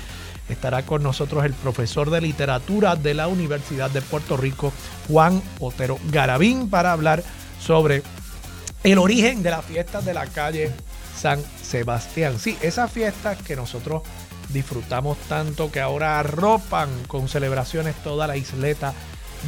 estará 0.50 0.86
con 0.86 1.04
nosotros 1.04 1.46
el 1.46 1.54
profesor 1.54 2.10
de 2.10 2.20
literatura 2.20 2.98
de 2.98 3.14
la 3.14 3.30
Universidad 3.30 3.90
de 3.92 4.02
Puerto 4.02 4.36
Rico, 4.36 4.74
Juan 5.08 5.42
Otero 5.60 6.00
Garabín, 6.12 6.70
para 6.70 6.92
hablar 6.92 7.24
sobre 7.62 8.04
el 8.84 8.98
origen 8.98 9.42
de 9.42 9.52
las 9.52 9.64
fiestas 9.64 10.04
de 10.04 10.14
la 10.14 10.26
calle 10.26 10.70
San 11.18 11.42
Sebastián. 11.64 12.40
Sí, 12.40 12.58
esas 12.62 12.92
fiestas 12.92 13.38
que 13.42 13.56
nosotros 13.56 14.02
disfrutamos 14.54 15.18
tanto 15.30 15.72
que 15.72 15.80
ahora 15.80 16.20
arropan 16.20 16.90
con 17.08 17.28
celebraciones 17.28 17.96
toda 18.04 18.28
la 18.28 18.38
isleta 18.38 18.94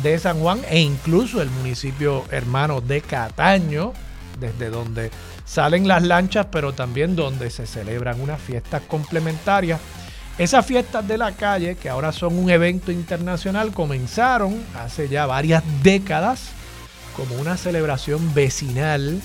de 0.01 0.17
San 0.17 0.39
Juan 0.39 0.61
e 0.69 0.79
incluso 0.79 1.41
el 1.41 1.49
municipio 1.49 2.25
hermano 2.31 2.81
de 2.81 3.01
Cataño, 3.01 3.93
desde 4.39 4.69
donde 4.69 5.11
salen 5.45 5.87
las 5.87 6.03
lanchas, 6.03 6.47
pero 6.51 6.73
también 6.73 7.15
donde 7.15 7.49
se 7.49 7.67
celebran 7.67 8.19
unas 8.21 8.41
fiestas 8.41 8.81
complementarias. 8.87 9.79
Esas 10.37 10.65
fiestas 10.65 11.07
de 11.07 11.17
la 11.19 11.33
calle, 11.33 11.75
que 11.75 11.89
ahora 11.89 12.11
son 12.11 12.37
un 12.39 12.49
evento 12.49 12.91
internacional, 12.91 13.71
comenzaron 13.71 14.63
hace 14.75 15.07
ya 15.07 15.27
varias 15.27 15.63
décadas 15.83 16.49
como 17.15 17.35
una 17.35 17.55
celebración 17.55 18.33
vecinal, 18.33 19.21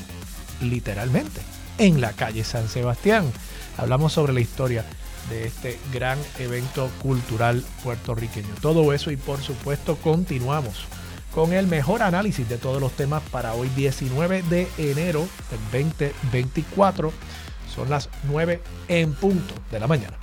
literalmente, 0.61 1.41
en 1.79 2.03
la 2.03 2.13
calle 2.13 2.45
San 2.45 2.69
Sebastián. 2.69 3.25
Hablamos 3.79 4.13
sobre 4.13 4.35
la 4.35 4.41
historia 4.41 4.85
de 5.29 5.47
este 5.47 5.79
gran 5.93 6.19
evento 6.39 6.91
cultural 7.03 7.65
puertorriqueño. 7.83 8.49
Todo 8.61 8.93
eso 8.93 9.11
y 9.11 9.17
por 9.17 9.41
supuesto 9.41 9.97
continuamos 9.97 10.87
con 11.35 11.53
el 11.53 11.67
mejor 11.67 12.03
análisis 12.03 12.49
de 12.49 12.59
todos 12.59 12.81
los 12.81 12.93
temas 12.93 13.23
para 13.31 13.55
hoy 13.55 13.69
19 13.77 14.43
de 14.43 14.67
enero 14.79 15.29
del 15.73 15.87
2024. 15.87 17.13
Son 17.75 17.91
las 17.91 18.09
9 18.29 18.61
en 18.89 19.13
punto 19.13 19.55
de 19.71 19.81
la 19.81 19.87
mañana. 19.87 20.17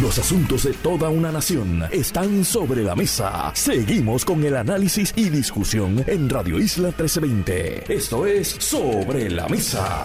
Los 0.00 0.18
asuntos 0.18 0.62
de 0.62 0.72
toda 0.72 1.10
una 1.10 1.30
nación 1.30 1.84
están 1.90 2.44
sobre 2.44 2.82
la 2.82 2.94
mesa. 2.94 3.52
Seguimos 3.54 4.24
con 4.24 4.42
el 4.42 4.56
análisis 4.56 5.12
y 5.16 5.28
discusión 5.28 6.02
en 6.06 6.30
Radio 6.30 6.58
Isla 6.58 6.88
1320. 6.88 7.92
Esto 7.92 8.24
es 8.26 8.48
Sobre 8.48 9.28
la 9.28 9.48
Mesa. 9.48 10.02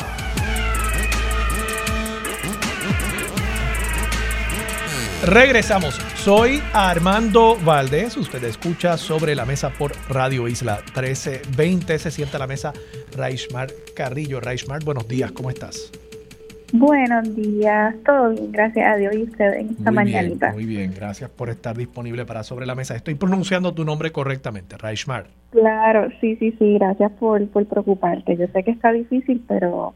Regresamos. 5.26 5.96
Soy 6.16 6.62
Armando 6.74 7.58
Valdés. 7.66 8.16
Usted 8.18 8.44
escucha 8.44 8.98
sobre 8.98 9.34
la 9.34 9.46
mesa 9.46 9.72
por 9.72 9.94
Radio 10.10 10.48
Isla 10.48 10.78
1320. 10.96 11.98
Se 11.98 12.12
sienta 12.12 12.38
a 12.38 12.40
la 12.40 12.46
mesa 12.46 12.72
Raishmar 13.16 13.70
Carrillo. 13.96 14.40
Raishmar, 14.40 14.84
buenos 14.84 15.08
días. 15.08 15.32
¿Cómo 15.32 15.50
estás? 15.50 15.92
Buenos 16.72 17.34
días, 17.34 17.96
todo 18.06 18.32
bien, 18.32 18.52
gracias 18.52 18.86
a 18.86 18.98
Dios 18.98 19.16
y 19.16 19.24
usted 19.24 19.54
en 19.54 19.70
esta 19.70 19.90
muy 19.90 19.96
mañanita. 19.96 20.48
Bien, 20.48 20.54
muy 20.54 20.66
bien, 20.66 20.94
gracias 20.94 21.30
por 21.30 21.50
estar 21.50 21.78
disponible 21.78 22.26
para 22.26 22.44
Sobre 22.44 22.66
la 22.66 22.76
Mesa. 22.76 22.94
Estoy 22.94 23.16
pronunciando 23.16 23.74
tu 23.74 23.86
nombre 23.86 24.12
correctamente, 24.12 24.78
Raishmar. 24.78 25.28
Claro, 25.52 26.10
sí, 26.20 26.36
sí, 26.36 26.54
sí, 26.60 26.74
gracias 26.74 27.10
por, 27.14 27.48
por 27.48 27.66
preocuparte. 27.68 28.36
Yo 28.36 28.48
sé 28.54 28.64
que 28.64 28.72
está 28.72 28.92
difícil, 28.92 29.44
pero 29.48 29.96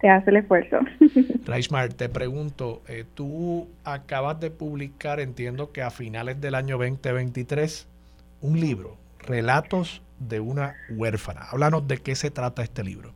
se 0.00 0.08
hace 0.08 0.30
el 0.30 0.36
esfuerzo. 0.36 0.78
Raishmar, 1.46 1.92
te 1.92 2.08
pregunto, 2.08 2.82
eh, 2.88 3.04
tú 3.14 3.66
acabas 3.84 4.40
de 4.40 4.50
publicar, 4.50 5.20
entiendo 5.20 5.72
que 5.72 5.82
a 5.82 5.90
finales 5.90 6.40
del 6.40 6.54
año 6.54 6.78
2023, 6.78 7.88
un 8.42 8.60
libro, 8.60 8.96
Relatos 9.26 10.02
de 10.18 10.40
una 10.40 10.74
huérfana. 10.90 11.42
Háblanos 11.52 11.86
de 11.86 11.98
qué 11.98 12.14
se 12.14 12.30
trata 12.30 12.62
este 12.62 12.82
libro. 12.82 13.12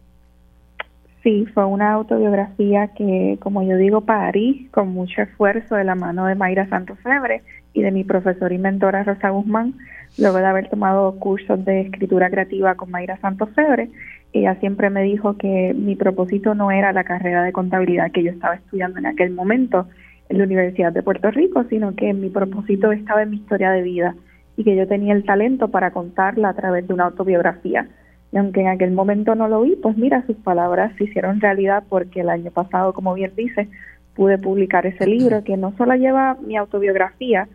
Sí, 1.22 1.47
fue 1.55 1.64
una 1.64 1.93
autobiografía 1.93 2.89
que, 2.89 3.39
como 3.41 3.62
yo 3.62 3.76
digo, 3.76 4.01
parí 4.01 4.68
con 4.72 4.89
mucho 4.89 5.22
esfuerzo 5.22 5.76
de 5.76 5.85
la 5.85 5.95
mano 5.95 6.26
de 6.26 6.35
Mayra 6.35 6.68
Santos 6.68 6.99
Febre 7.01 7.43
y 7.72 7.83
de 7.83 7.93
mi 7.93 8.03
profesor 8.03 8.53
y 8.53 8.59
mentora 8.59 9.05
Rosa 9.05 9.30
Guzmán, 9.30 9.74
luego 10.18 10.38
de 10.38 10.46
haber 10.46 10.68
tomado 10.68 11.18
cursos 11.18 11.64
de 11.64 11.82
escritura 11.82 12.30
creativa 12.30 12.74
con 12.74 12.90
Mayra 12.90 13.18
Santos 13.18 13.48
Febre. 13.54 13.90
Ella 14.32 14.54
siempre 14.56 14.90
me 14.90 15.02
dijo 15.02 15.36
que 15.36 15.74
mi 15.74 15.96
propósito 15.96 16.54
no 16.54 16.70
era 16.70 16.92
la 16.92 17.04
carrera 17.04 17.42
de 17.44 17.52
contabilidad 17.52 18.12
que 18.12 18.22
yo 18.22 18.30
estaba 18.30 18.54
estudiando 18.54 18.98
en 18.98 19.06
aquel 19.06 19.30
momento 19.30 19.86
en 20.28 20.38
la 20.38 20.44
Universidad 20.44 20.92
de 20.92 21.02
Puerto 21.02 21.30
Rico, 21.30 21.64
sino 21.68 21.94
que 21.94 22.12
mi 22.14 22.30
propósito 22.30 22.92
estaba 22.92 23.22
en 23.22 23.30
mi 23.30 23.36
historia 23.36 23.70
de 23.70 23.82
vida 23.82 24.14
y 24.56 24.64
que 24.64 24.76
yo 24.76 24.86
tenía 24.86 25.14
el 25.14 25.24
talento 25.24 25.68
para 25.68 25.90
contarla 25.90 26.50
a 26.50 26.54
través 26.54 26.86
de 26.86 26.94
una 26.94 27.04
autobiografía 27.04 27.88
y 28.32 28.38
aunque 28.38 28.62
en 28.62 28.68
aquel 28.68 28.92
momento 28.92 29.34
no 29.34 29.46
lo 29.46 29.60
vi, 29.60 29.76
pues 29.76 29.96
mira, 29.96 30.24
sus 30.26 30.36
palabras 30.36 30.92
se 30.96 31.04
hicieron 31.04 31.40
realidad 31.40 31.84
porque 31.88 32.22
el 32.22 32.30
año 32.30 32.50
pasado, 32.50 32.94
como 32.94 33.12
bien 33.12 33.32
dice, 33.36 33.68
pude 34.14 34.38
publicar 34.38 34.86
ese 34.86 35.06
libro 35.06 35.44
que 35.44 35.58
no 35.58 35.74
solo 35.76 35.94
lleva 35.94 36.38
mi 36.40 36.56
autobiografía, 36.56 37.46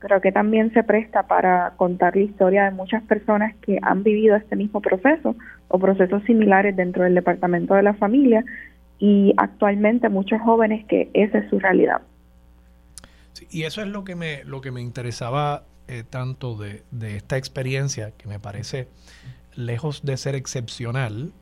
pero 0.00 0.20
que 0.20 0.32
también 0.32 0.72
se 0.72 0.82
presta 0.82 1.26
para 1.26 1.72
contar 1.76 2.16
la 2.16 2.22
historia 2.22 2.64
de 2.64 2.70
muchas 2.70 3.02
personas 3.04 3.54
que 3.62 3.78
han 3.82 4.02
vivido 4.02 4.36
este 4.36 4.56
mismo 4.56 4.80
proceso 4.80 5.36
o 5.68 5.78
procesos 5.78 6.22
similares 6.24 6.76
dentro 6.76 7.04
del 7.04 7.14
departamento 7.14 7.74
de 7.74 7.82
la 7.82 7.94
familia 7.94 8.44
y 8.98 9.34
actualmente 9.36 10.08
muchos 10.08 10.40
jóvenes 10.42 10.84
que 10.86 11.10
esa 11.14 11.38
es 11.38 11.50
su 11.50 11.58
realidad. 11.58 12.02
y 13.50 13.64
eso 13.64 13.82
es 13.82 13.88
lo 13.88 14.04
que 14.04 14.16
me, 14.16 14.44
lo 14.44 14.60
que 14.60 14.70
me 14.70 14.80
interesaba 14.80 15.64
eh, 15.88 16.02
tanto 16.08 16.56
de, 16.56 16.82
de, 16.90 17.16
esta 17.16 17.36
experiencia, 17.36 18.10
que 18.10 18.26
me 18.26 18.40
parece 18.40 18.88
lejos 19.54 20.04
de 20.04 20.16
ser 20.16 20.34
excepcional, 20.34 21.32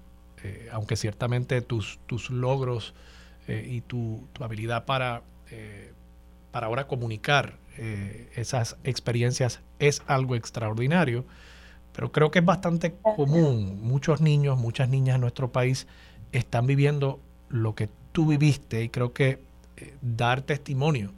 eh, 0.43 0.69
aunque 0.71 0.97
ciertamente 0.97 1.63
tus, 1.63 1.99
tus 2.07 2.29
logros 2.29 2.95
eh, 3.49 3.67
y 3.67 3.81
tu, 3.81 4.29
habilidad 4.41 4.85
para, 4.85 5.23
para 6.51 6.67
ahora 6.67 6.87
comunicar 6.87 7.55
esas 7.77 8.77
experiencias 8.85 9.61
es 9.79 10.03
algo 10.07 10.37
extraordinario, 10.37 11.25
pero 11.93 12.12
creo 12.12 12.31
que 12.31 12.41
es 12.41 12.45
bastante 12.45 12.95
común. 13.03 13.81
Muchos 13.83 14.20
niños, 14.20 14.59
muchas 14.59 14.89
niñas 14.89 15.16
en 15.16 15.20
nuestro 15.20 15.51
país 15.53 15.87
están 16.33 16.66
viviendo 16.66 17.20
lo 17.49 17.75
que 17.75 17.89
tú 18.12 18.27
viviste 18.27 18.83
y 18.83 18.89
creo 18.89 19.12
que 19.12 19.41
dar 20.01 20.43
testimonio 20.43 21.12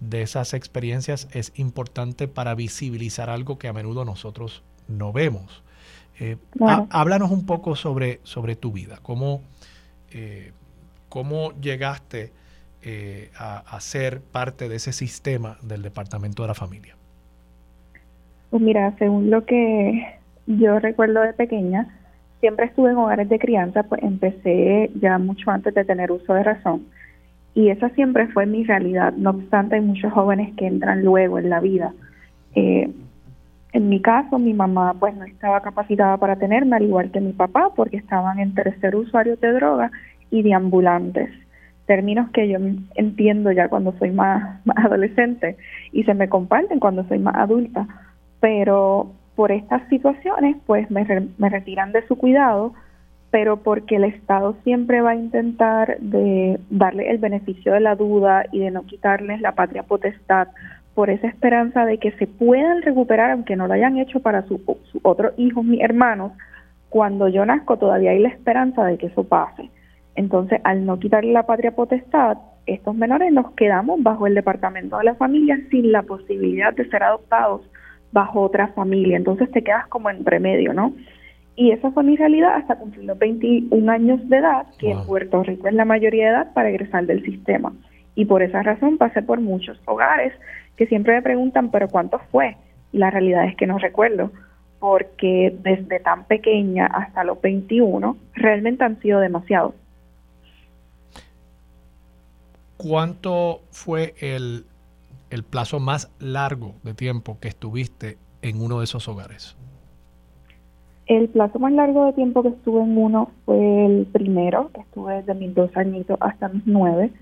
de 0.00 0.22
esas 0.22 0.54
experiencias 0.54 1.28
es 1.32 1.52
importante 1.56 2.28
para 2.28 2.54
visibilizar 2.54 3.30
algo 3.30 3.58
que 3.58 3.68
a 3.68 3.72
menudo 3.72 4.04
nosotros 4.04 4.62
no 4.88 5.12
vemos. 5.12 5.62
Eh, 6.20 6.36
háblanos 6.90 7.30
un 7.30 7.46
poco 7.46 7.74
sobre, 7.74 8.20
sobre 8.22 8.54
tu 8.54 8.72
vida, 8.72 8.98
cómo, 9.02 9.42
eh, 10.10 10.52
cómo 11.08 11.52
llegaste 11.60 12.32
eh, 12.84 13.30
a, 13.38 13.80
ser 13.80 14.20
parte 14.20 14.68
de 14.68 14.76
ese 14.76 14.92
sistema 14.92 15.56
del 15.62 15.82
Departamento 15.82 16.42
de 16.42 16.48
la 16.48 16.54
Familia. 16.54 16.94
Pues 18.50 18.62
mira, 18.62 18.94
según 18.98 19.30
lo 19.30 19.44
que 19.44 20.18
yo 20.46 20.78
recuerdo 20.78 21.22
de 21.22 21.32
pequeña, 21.32 21.88
siempre 22.40 22.66
estuve 22.66 22.90
en 22.90 22.98
hogares 22.98 23.28
de 23.28 23.38
crianza, 23.38 23.84
pues 23.84 24.02
empecé 24.02 24.90
ya 25.00 25.18
mucho 25.18 25.50
antes 25.50 25.74
de 25.74 25.84
tener 25.84 26.12
uso 26.12 26.34
de 26.34 26.42
razón. 26.42 26.86
Y 27.54 27.70
esa 27.70 27.88
siempre 27.90 28.26
fue 28.28 28.46
mi 28.46 28.64
realidad. 28.64 29.14
No 29.14 29.30
obstante, 29.30 29.76
hay 29.76 29.80
muchos 29.80 30.12
jóvenes 30.12 30.54
que 30.56 30.66
entran 30.66 31.04
luego 31.04 31.38
en 31.38 31.50
la 31.50 31.60
vida. 31.60 31.94
Eh, 32.54 32.90
en 33.72 33.88
mi 33.88 34.00
caso, 34.00 34.38
mi 34.38 34.54
mamá 34.54 34.94
pues 35.00 35.14
no 35.16 35.24
estaba 35.24 35.60
capacitada 35.60 36.16
para 36.16 36.36
tenerme, 36.36 36.76
al 36.76 36.82
igual 36.82 37.10
que 37.10 37.20
mi 37.20 37.32
papá, 37.32 37.70
porque 37.74 37.96
estaban 37.96 38.38
en 38.38 38.54
tercer 38.54 38.94
usuario 38.94 39.36
de 39.36 39.52
droga 39.52 39.90
y 40.30 40.42
de 40.42 40.54
ambulantes. 40.54 41.30
Términos 41.86 42.30
que 42.30 42.48
yo 42.48 42.58
entiendo 42.94 43.52
ya 43.52 43.68
cuando 43.68 43.92
soy 43.98 44.10
más, 44.10 44.60
adolescente 44.76 45.56
y 45.92 46.04
se 46.04 46.14
me 46.14 46.28
comparten 46.28 46.80
cuando 46.80 47.04
soy 47.04 47.18
más 47.18 47.34
adulta. 47.36 47.86
Pero 48.40 49.12
por 49.34 49.52
estas 49.52 49.86
situaciones, 49.88 50.56
pues 50.66 50.90
me, 50.90 51.06
me 51.38 51.48
retiran 51.48 51.92
de 51.92 52.06
su 52.06 52.16
cuidado, 52.16 52.72
pero 53.30 53.56
porque 53.56 53.96
el 53.96 54.04
Estado 54.04 54.56
siempre 54.62 55.00
va 55.00 55.10
a 55.10 55.16
intentar 55.16 55.98
de 55.98 56.60
darle 56.70 57.10
el 57.10 57.18
beneficio 57.18 57.72
de 57.72 57.80
la 57.80 57.96
duda 57.96 58.44
y 58.52 58.60
de 58.60 58.70
no 58.70 58.84
quitarles 58.84 59.40
la 59.40 59.52
patria 59.52 59.82
potestad 59.82 60.48
por 60.94 61.10
esa 61.10 61.26
esperanza 61.26 61.84
de 61.84 61.98
que 61.98 62.12
se 62.12 62.26
puedan 62.26 62.82
recuperar, 62.82 63.32
aunque 63.32 63.56
no 63.56 63.66
lo 63.66 63.74
hayan 63.74 63.98
hecho 63.98 64.20
para 64.20 64.42
sus 64.42 64.60
su 64.84 65.00
otros 65.02 65.34
hijos, 65.36 65.64
mis 65.64 65.80
hermanos, 65.80 66.32
cuando 66.88 67.26
yo 67.28 67.44
nazco 67.44 67.76
todavía 67.76 68.12
hay 68.12 68.20
la 68.20 68.28
esperanza 68.28 68.84
de 68.84 68.96
que 68.96 69.06
eso 69.06 69.24
pase. 69.24 69.68
Entonces, 70.16 70.60
al 70.64 70.86
no 70.86 70.98
quitarle 70.98 71.32
la 71.32 71.46
patria 71.46 71.74
potestad, 71.74 72.38
estos 72.66 72.94
menores 72.94 73.32
nos 73.32 73.52
quedamos 73.52 74.02
bajo 74.02 74.26
el 74.26 74.34
departamento 74.34 74.98
de 74.98 75.04
la 75.04 75.14
familia 75.16 75.58
sin 75.70 75.92
la 75.92 76.02
posibilidad 76.02 76.72
de 76.72 76.88
ser 76.88 77.02
adoptados 77.02 77.68
bajo 78.12 78.42
otra 78.42 78.68
familia. 78.68 79.16
Entonces 79.16 79.50
te 79.50 79.62
quedas 79.62 79.86
como 79.88 80.08
en 80.08 80.24
premedio, 80.24 80.72
¿no? 80.72 80.94
Y 81.56 81.70
esa 81.72 81.90
fue 81.90 82.02
mi 82.02 82.16
realidad 82.16 82.54
hasta 82.56 82.76
cumplir 82.76 83.04
los 83.04 83.18
21 83.18 83.92
años 83.92 84.28
de 84.28 84.38
edad, 84.38 84.66
que 84.78 84.90
en 84.90 85.04
Puerto 85.04 85.42
Rico 85.42 85.68
es 85.68 85.74
la 85.74 85.84
mayoría 85.84 86.24
de 86.24 86.30
edad 86.30 86.52
para 86.52 86.70
egresar 86.70 87.06
del 87.06 87.22
sistema. 87.22 87.72
Y 88.14 88.24
por 88.24 88.42
esa 88.42 88.62
razón 88.62 88.98
pasé 88.98 89.22
por 89.22 89.40
muchos 89.40 89.80
hogares 89.86 90.32
que 90.76 90.86
siempre 90.86 91.14
me 91.14 91.22
preguntan, 91.22 91.70
pero 91.70 91.88
¿cuánto 91.88 92.20
fue? 92.30 92.56
Y 92.92 92.98
la 92.98 93.10
realidad 93.10 93.44
es 93.44 93.56
que 93.56 93.66
no 93.66 93.78
recuerdo, 93.78 94.32
porque 94.80 95.56
desde 95.62 96.00
tan 96.00 96.24
pequeña 96.24 96.86
hasta 96.86 97.24
los 97.24 97.40
21 97.40 98.16
realmente 98.34 98.84
han 98.84 99.00
sido 99.00 99.20
demasiados. 99.20 99.74
¿Cuánto 102.76 103.60
fue 103.70 104.14
el, 104.20 104.66
el 105.30 105.42
plazo 105.42 105.80
más 105.80 106.10
largo 106.18 106.74
de 106.82 106.94
tiempo 106.94 107.38
que 107.40 107.48
estuviste 107.48 108.18
en 108.42 108.60
uno 108.60 108.78
de 108.78 108.84
esos 108.84 109.08
hogares? 109.08 109.56
El 111.06 111.28
plazo 111.28 111.58
más 111.58 111.72
largo 111.72 112.06
de 112.06 112.14
tiempo 112.14 112.42
que 112.42 112.48
estuve 112.48 112.82
en 112.82 112.96
uno 112.96 113.30
fue 113.44 113.86
el 113.86 114.06
primero, 114.06 114.70
que 114.72 114.80
estuve 114.80 115.16
desde 115.16 115.34
mis 115.34 115.54
dos 115.54 115.70
añitos 115.76 116.16
hasta 116.20 116.48
mis 116.48 116.66
nueve 116.66 117.12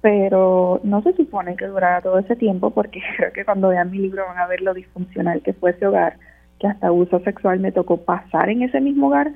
pero 0.00 0.80
no 0.82 1.02
se 1.02 1.12
supone 1.14 1.56
que 1.56 1.66
durara 1.66 2.00
todo 2.00 2.18
ese 2.18 2.36
tiempo 2.36 2.70
porque 2.70 3.00
creo 3.16 3.32
que 3.32 3.44
cuando 3.44 3.68
vean 3.68 3.90
mi 3.90 3.98
libro 3.98 4.24
van 4.26 4.38
a 4.38 4.46
ver 4.46 4.62
lo 4.62 4.74
disfuncional 4.74 5.42
que 5.42 5.52
fue 5.52 5.72
ese 5.72 5.86
hogar, 5.86 6.16
que 6.58 6.66
hasta 6.66 6.88
abuso 6.88 7.20
sexual 7.20 7.60
me 7.60 7.72
tocó 7.72 7.98
pasar 7.98 8.50
en 8.50 8.62
ese 8.62 8.80
mismo 8.80 9.08
hogar, 9.08 9.32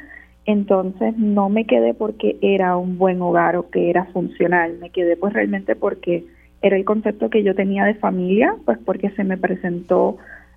entonces 0.47 1.17
no 1.17 1.49
me 1.49 1.67
quedé 1.67 1.95
porque 1.95 2.37
era 2.43 2.77
un 2.77 2.99
buen 2.99 3.21
hogar 3.23 3.57
o 3.57 3.71
que 3.71 3.91
era 3.91 4.05
funcional, 4.07 4.79
me 4.79 4.91
quedé 4.91 5.17
pues 5.17 5.33
realmente 5.33 5.75
porque 5.75 6.25
era 6.61 6.77
el 6.77 6.85
concepto 6.85 7.31
que 7.31 7.43
yo 7.43 7.55
tenía 7.55 7.85
de 7.85 7.95
familia, 7.95 8.57
pues 8.65 8.79
porque 8.85 9.11
se 9.11 9.25
me 9.25 9.37
presentó 9.37 10.17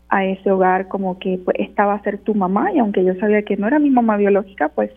a 0.10 0.26
ese 0.26 0.52
hogar 0.52 0.88
como 0.88 1.20
que 1.20 1.40
pues 1.44 1.58
esta 1.60 1.86
va 1.86 1.96
a 1.96 2.04
ser 2.04 2.20
tu 2.20 2.34
mamá. 2.34 2.72
Y 2.72 2.80
aunque 2.80 3.04
yo 3.04 3.14
sabía 3.16 3.42
que 3.44 3.58
no 3.58 3.68
era 3.68 3.80
mi 3.80 3.90
mamá 3.90 4.18
biológica, 4.18 4.70
pues 4.70 4.92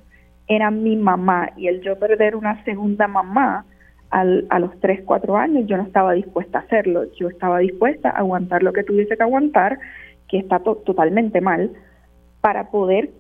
era 0.47 0.70
mi 0.70 0.97
mamá. 0.97 1.51
Y 1.57 1.66
el 1.66 1.80
yo 1.80 1.99
perder 1.99 2.36
una 2.36 2.62
segunda 2.64 3.09
mamá, 3.09 3.64
al, 4.11 4.47
a 4.51 4.59
los 4.59 4.78
3, 4.80 5.03
4 5.05 5.36
años 5.36 5.66
yo 5.66 5.76
no 5.76 5.84
estaba 5.84 6.12
dispuesta 6.12 6.59
a 6.59 6.62
hacerlo, 6.62 7.05
yo 7.14 7.28
estaba 7.28 7.59
dispuesta 7.59 8.11
a 8.11 8.18
aguantar 8.18 8.62
lo 8.62 8.72
que 8.72 8.82
tuviese 8.82 9.16
que 9.16 9.22
aguantar, 9.22 9.78
que 10.28 10.38
está 10.38 10.59
totalmente 10.61 11.41
mal, 11.41 11.70
para 12.41 12.70
poder 12.70 13.11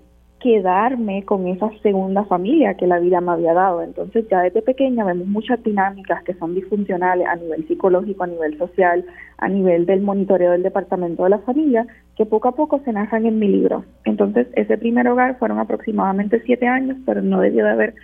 quedarme 0.40 1.24
con 1.24 1.46
esa 1.46 1.70
segunda 1.82 2.24
familia 2.24 2.74
que 2.74 2.86
la 2.86 2.98
vida 2.98 3.20
me 3.20 3.32
había 3.32 3.54
dado. 3.54 3.82
Entonces 3.82 4.26
ya 4.30 4.40
desde 4.40 4.62
pequeña 4.62 5.04
vemos 5.04 5.26
muchas 5.26 5.62
dinámicas 5.62 6.22
que 6.24 6.34
son 6.34 6.54
disfuncionales 6.54 7.26
a 7.26 7.36
nivel 7.36 7.66
psicológico, 7.68 8.24
a 8.24 8.28
nivel 8.28 8.58
social, 8.58 9.04
a 9.38 9.48
nivel 9.48 9.86
del 9.86 10.00
monitoreo 10.00 10.52
del 10.52 10.62
departamento 10.62 11.24
de 11.24 11.30
la 11.30 11.38
familia, 11.38 11.86
que 12.16 12.26
poco 12.26 12.48
a 12.48 12.56
poco 12.56 12.80
se 12.84 12.92
narran 12.92 13.26
en 13.26 13.38
mi 13.38 13.48
libro. 13.48 13.84
Entonces 14.04 14.48
ese 14.54 14.76
primer 14.78 15.06
hogar 15.08 15.38
fueron 15.38 15.58
aproximadamente 15.58 16.42
siete 16.44 16.66
años, 16.66 16.96
pero 17.06 17.22
no 17.22 17.40
debió 17.40 17.64
de 17.64 17.70
haber 17.70 17.94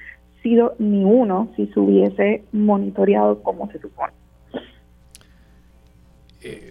ni 0.78 1.05
uno 1.05 1.49
si 1.57 1.66
se 1.68 1.80
hubiese 1.80 2.45
monitoreado 2.53 3.43
como 3.43 3.70
se 3.70 3.80
supone. 3.80 4.12
Eh, 6.43 6.70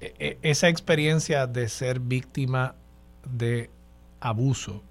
eh, 0.00 0.38
esa 0.42 0.68
experiencia 0.68 1.46
de 1.46 1.68
ser 1.68 2.00
víctima 2.00 2.74
de 3.24 3.70
abuso 4.26 4.82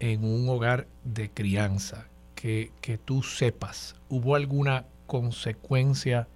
en 0.00 0.24
un 0.24 0.48
hogar 0.48 0.86
de 1.04 1.30
crianza, 1.30 2.06
que, 2.34 2.70
que 2.80 2.98
tú 2.98 3.22
sepas, 3.22 3.96
¿hubo 4.08 4.34
alguna 4.34 4.84
consecuencia? 5.06 6.28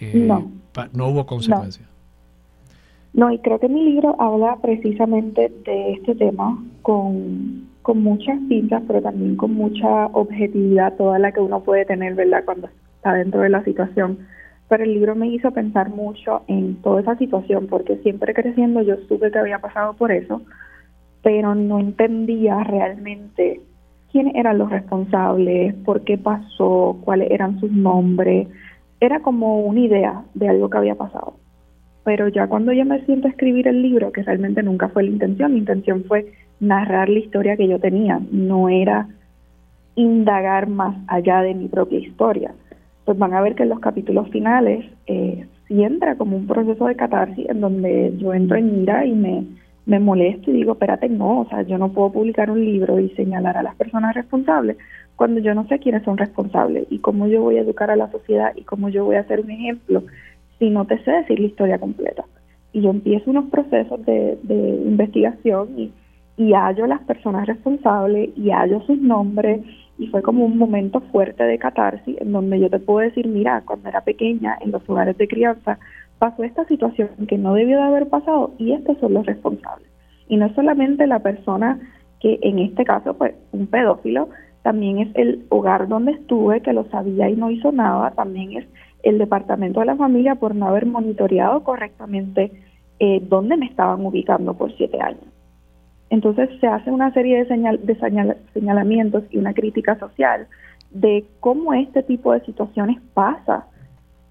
Eh, 0.00 0.24
no. 0.26 0.50
no 0.92 1.08
hubo 1.08 1.24
consecuencia. 1.24 1.86
No. 3.12 3.30
y 3.30 3.38
creo 3.38 3.60
que 3.60 3.68
mi 3.68 3.84
libro 3.84 4.20
habla 4.20 4.56
precisamente 4.60 5.52
de 5.64 5.92
este 5.92 6.16
tema 6.16 6.62
con, 6.82 7.68
con 7.82 8.02
muchas 8.02 8.38
pintas, 8.48 8.82
pero 8.88 9.00
también 9.02 9.36
con 9.36 9.54
mucha 9.54 10.06
objetividad, 10.06 10.94
toda 10.94 11.18
la 11.20 11.30
que 11.30 11.40
uno 11.40 11.60
puede 11.62 11.84
tener, 11.84 12.14
¿verdad?, 12.14 12.44
cuando 12.44 12.68
está 12.96 13.14
dentro 13.14 13.42
de 13.42 13.50
la 13.50 13.62
situación. 13.62 14.18
Pero 14.68 14.82
el 14.82 14.94
libro 14.94 15.14
me 15.14 15.28
hizo 15.28 15.52
pensar 15.52 15.90
mucho 15.90 16.42
en 16.48 16.76
toda 16.82 17.02
esa 17.02 17.16
situación, 17.18 17.68
porque 17.68 17.98
siempre 17.98 18.34
creciendo 18.34 18.82
yo 18.82 18.96
supe 19.06 19.30
que 19.30 19.38
había 19.38 19.60
pasado 19.60 19.92
por 19.94 20.10
eso, 20.10 20.42
pero 21.24 21.54
no 21.54 21.80
entendía 21.80 22.62
realmente 22.62 23.62
quiénes 24.12 24.34
eran 24.36 24.58
los 24.58 24.70
responsables, 24.70 25.74
por 25.76 26.02
qué 26.02 26.18
pasó, 26.18 26.98
cuáles 27.02 27.30
eran 27.30 27.58
sus 27.58 27.72
nombres. 27.72 28.46
Era 29.00 29.20
como 29.20 29.60
una 29.60 29.80
idea 29.80 30.22
de 30.34 30.48
algo 30.48 30.68
que 30.68 30.76
había 30.76 30.94
pasado. 30.94 31.34
Pero 32.04 32.28
ya 32.28 32.46
cuando 32.46 32.74
yo 32.74 32.84
me 32.84 33.02
siento 33.06 33.26
a 33.26 33.30
escribir 33.30 33.66
el 33.66 33.80
libro, 33.80 34.12
que 34.12 34.22
realmente 34.22 34.62
nunca 34.62 34.90
fue 34.90 35.04
la 35.04 35.10
intención, 35.10 35.54
mi 35.54 35.60
intención 35.60 36.04
fue 36.04 36.30
narrar 36.60 37.08
la 37.08 37.20
historia 37.20 37.56
que 37.56 37.68
yo 37.68 37.80
tenía, 37.80 38.20
no 38.30 38.68
era 38.68 39.08
indagar 39.94 40.68
más 40.68 40.94
allá 41.06 41.40
de 41.40 41.54
mi 41.54 41.68
propia 41.68 42.00
historia. 42.00 42.54
Pues 43.06 43.16
van 43.16 43.32
a 43.32 43.40
ver 43.40 43.54
que 43.54 43.62
en 43.62 43.70
los 43.70 43.80
capítulos 43.80 44.28
finales 44.28 44.84
eh, 45.06 45.46
sí 45.68 45.82
entra 45.82 46.16
como 46.16 46.36
un 46.36 46.46
proceso 46.46 46.86
de 46.86 46.96
catarsis 46.96 47.48
en 47.48 47.62
donde 47.62 48.14
yo 48.18 48.34
entro 48.34 48.58
en 48.58 48.82
ira 48.82 49.06
y 49.06 49.14
me 49.14 49.44
me 49.86 50.00
molesto 50.00 50.50
y 50.50 50.54
digo, 50.54 50.72
espérate, 50.72 51.08
no, 51.08 51.40
o 51.40 51.48
sea, 51.48 51.62
yo 51.62 51.78
no 51.78 51.92
puedo 51.92 52.12
publicar 52.12 52.50
un 52.50 52.64
libro 52.64 52.98
y 52.98 53.10
señalar 53.10 53.56
a 53.56 53.62
las 53.62 53.74
personas 53.74 54.14
responsables 54.14 54.76
cuando 55.16 55.40
yo 55.40 55.54
no 55.54 55.66
sé 55.68 55.78
quiénes 55.78 56.02
son 56.02 56.16
responsables 56.16 56.86
y 56.90 56.98
cómo 56.98 57.28
yo 57.28 57.42
voy 57.42 57.58
a 57.58 57.62
educar 57.62 57.90
a 57.90 57.96
la 57.96 58.10
sociedad 58.10 58.52
y 58.56 58.62
cómo 58.62 58.88
yo 58.88 59.04
voy 59.04 59.16
a 59.16 59.20
hacer 59.20 59.40
un 59.40 59.50
ejemplo 59.50 60.02
si 60.58 60.70
no 60.70 60.86
te 60.86 60.98
sé 61.04 61.10
decir 61.10 61.38
la 61.38 61.46
historia 61.46 61.78
completa. 61.78 62.24
Y 62.72 62.80
yo 62.80 62.90
empiezo 62.90 63.30
unos 63.30 63.50
procesos 63.50 64.04
de, 64.04 64.38
investigación 64.84 65.68
y, 65.78 65.92
y 66.36 66.52
hallo 66.52 66.86
las 66.86 67.00
personas 67.02 67.46
responsables 67.46 68.30
y 68.36 68.50
hallo 68.50 68.80
sus 68.82 68.98
nombres 68.98 69.60
y 69.98 70.08
fue 70.08 70.22
como 70.22 70.44
un 70.44 70.58
momento 70.58 71.00
fuerte 71.12 71.44
de 71.44 71.58
catarsis 71.58 72.20
en 72.20 72.32
donde 72.32 72.58
yo 72.58 72.68
te 72.68 72.80
puedo 72.80 72.98
decir, 72.98 73.28
mira, 73.28 73.62
cuando 73.64 73.88
era 73.88 74.00
pequeña 74.00 74.58
en 74.60 74.72
los 74.72 74.88
hogares 74.88 75.16
de 75.16 75.28
crianza, 75.28 75.78
pasó 76.24 76.42
esta 76.42 76.64
situación 76.64 77.10
que 77.28 77.36
no 77.36 77.52
debió 77.52 77.76
de 77.76 77.82
haber 77.82 78.08
pasado 78.08 78.54
y 78.56 78.72
estos 78.72 78.96
son 78.96 79.12
los 79.12 79.26
responsables. 79.26 79.86
Y 80.26 80.38
no 80.38 80.48
solamente 80.54 81.06
la 81.06 81.18
persona 81.18 81.78
que 82.18 82.38
en 82.40 82.60
este 82.60 82.82
caso, 82.82 83.12
pues 83.12 83.34
un 83.52 83.66
pedófilo, 83.66 84.30
también 84.62 85.00
es 85.00 85.08
el 85.16 85.44
hogar 85.50 85.86
donde 85.86 86.12
estuve 86.12 86.62
que 86.62 86.72
lo 86.72 86.86
sabía 86.86 87.28
y 87.28 87.36
no 87.36 87.50
hizo 87.50 87.72
nada, 87.72 88.12
también 88.12 88.56
es 88.56 88.66
el 89.02 89.18
departamento 89.18 89.80
de 89.80 89.86
la 89.86 89.96
familia 89.96 90.36
por 90.36 90.54
no 90.54 90.66
haber 90.66 90.86
monitoreado 90.86 91.62
correctamente 91.62 92.50
eh, 93.00 93.20
dónde 93.28 93.58
me 93.58 93.66
estaban 93.66 94.06
ubicando 94.06 94.54
por 94.54 94.74
siete 94.78 94.98
años. 95.02 95.28
Entonces 96.08 96.48
se 96.58 96.68
hace 96.68 96.90
una 96.90 97.12
serie 97.12 97.36
de, 97.36 97.48
señal, 97.48 97.80
de 97.84 97.98
señalamientos 98.54 99.24
y 99.30 99.36
una 99.36 99.52
crítica 99.52 99.98
social 99.98 100.46
de 100.90 101.26
cómo 101.40 101.74
este 101.74 102.02
tipo 102.02 102.32
de 102.32 102.40
situaciones 102.46 102.98
pasa 103.12 103.66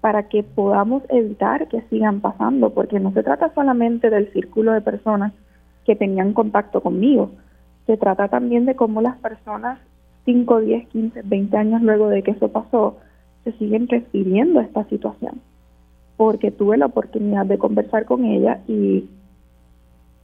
para 0.04 0.24
que 0.28 0.42
podamos 0.42 1.02
evitar 1.08 1.66
que 1.68 1.80
sigan 1.88 2.20
pasando, 2.20 2.74
porque 2.74 3.00
no 3.00 3.10
se 3.12 3.22
trata 3.22 3.54
solamente 3.54 4.10
del 4.10 4.30
círculo 4.34 4.72
de 4.72 4.82
personas 4.82 5.32
que 5.86 5.96
tenían 5.96 6.34
contacto 6.34 6.82
conmigo, 6.82 7.30
se 7.86 7.96
trata 7.96 8.28
también 8.28 8.66
de 8.66 8.76
cómo 8.76 9.00
las 9.00 9.16
personas 9.16 9.78
5, 10.26 10.60
10, 10.60 10.88
15, 10.88 11.22
20 11.24 11.56
años 11.56 11.80
luego 11.80 12.10
de 12.10 12.22
que 12.22 12.32
eso 12.32 12.48
pasó, 12.48 12.98
se 13.44 13.52
siguen 13.52 13.88
refiriendo 13.88 14.60
a 14.60 14.64
esta 14.64 14.84
situación, 14.90 15.40
porque 16.18 16.50
tuve 16.50 16.76
la 16.76 16.84
oportunidad 16.84 17.46
de 17.46 17.56
conversar 17.56 18.04
con 18.04 18.26
ella 18.26 18.60
y 18.68 19.08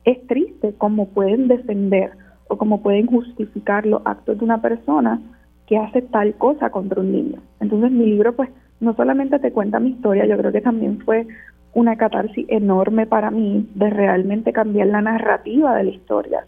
es 0.05 0.27
triste 0.27 0.75
cómo 0.77 1.09
pueden 1.09 1.49
defender 1.49 2.11
o 2.49 2.59
cómo 2.59 2.83
pueden 2.83 3.07
justificar 3.07 3.87
los 3.87 4.03
actos 4.05 4.41
de 4.41 4.45
una 4.45 4.61
persona 4.61 5.23
que 5.67 5.79
hace 5.79 6.03
tal 6.03 6.35
cosa 6.35 6.69
contra 6.69 7.01
un 7.01 7.13
niño. 7.13 7.39
Entonces 7.61 7.91
mi 7.91 8.05
libro 8.05 8.37
pues 8.37 8.51
no 8.81 8.95
solamente 8.95 9.39
te 9.39 9.53
cuenta 9.53 9.81
mi 9.81 9.91
historia, 9.91 10.27
yo 10.27 10.37
creo 10.37 10.53
que 10.53 10.61
también 10.61 11.01
fue 11.01 11.27
una 11.75 11.97
catarsis 11.97 12.47
enorme 12.49 13.07
para 13.07 13.31
mí 13.31 13.69
de 13.75 13.91
realmente 13.91 14.53
cambiar 14.53 14.89
la 14.89 15.03
narrativa 15.03 15.77
de 15.77 15.85
la 15.85 15.91
historia 15.91 16.45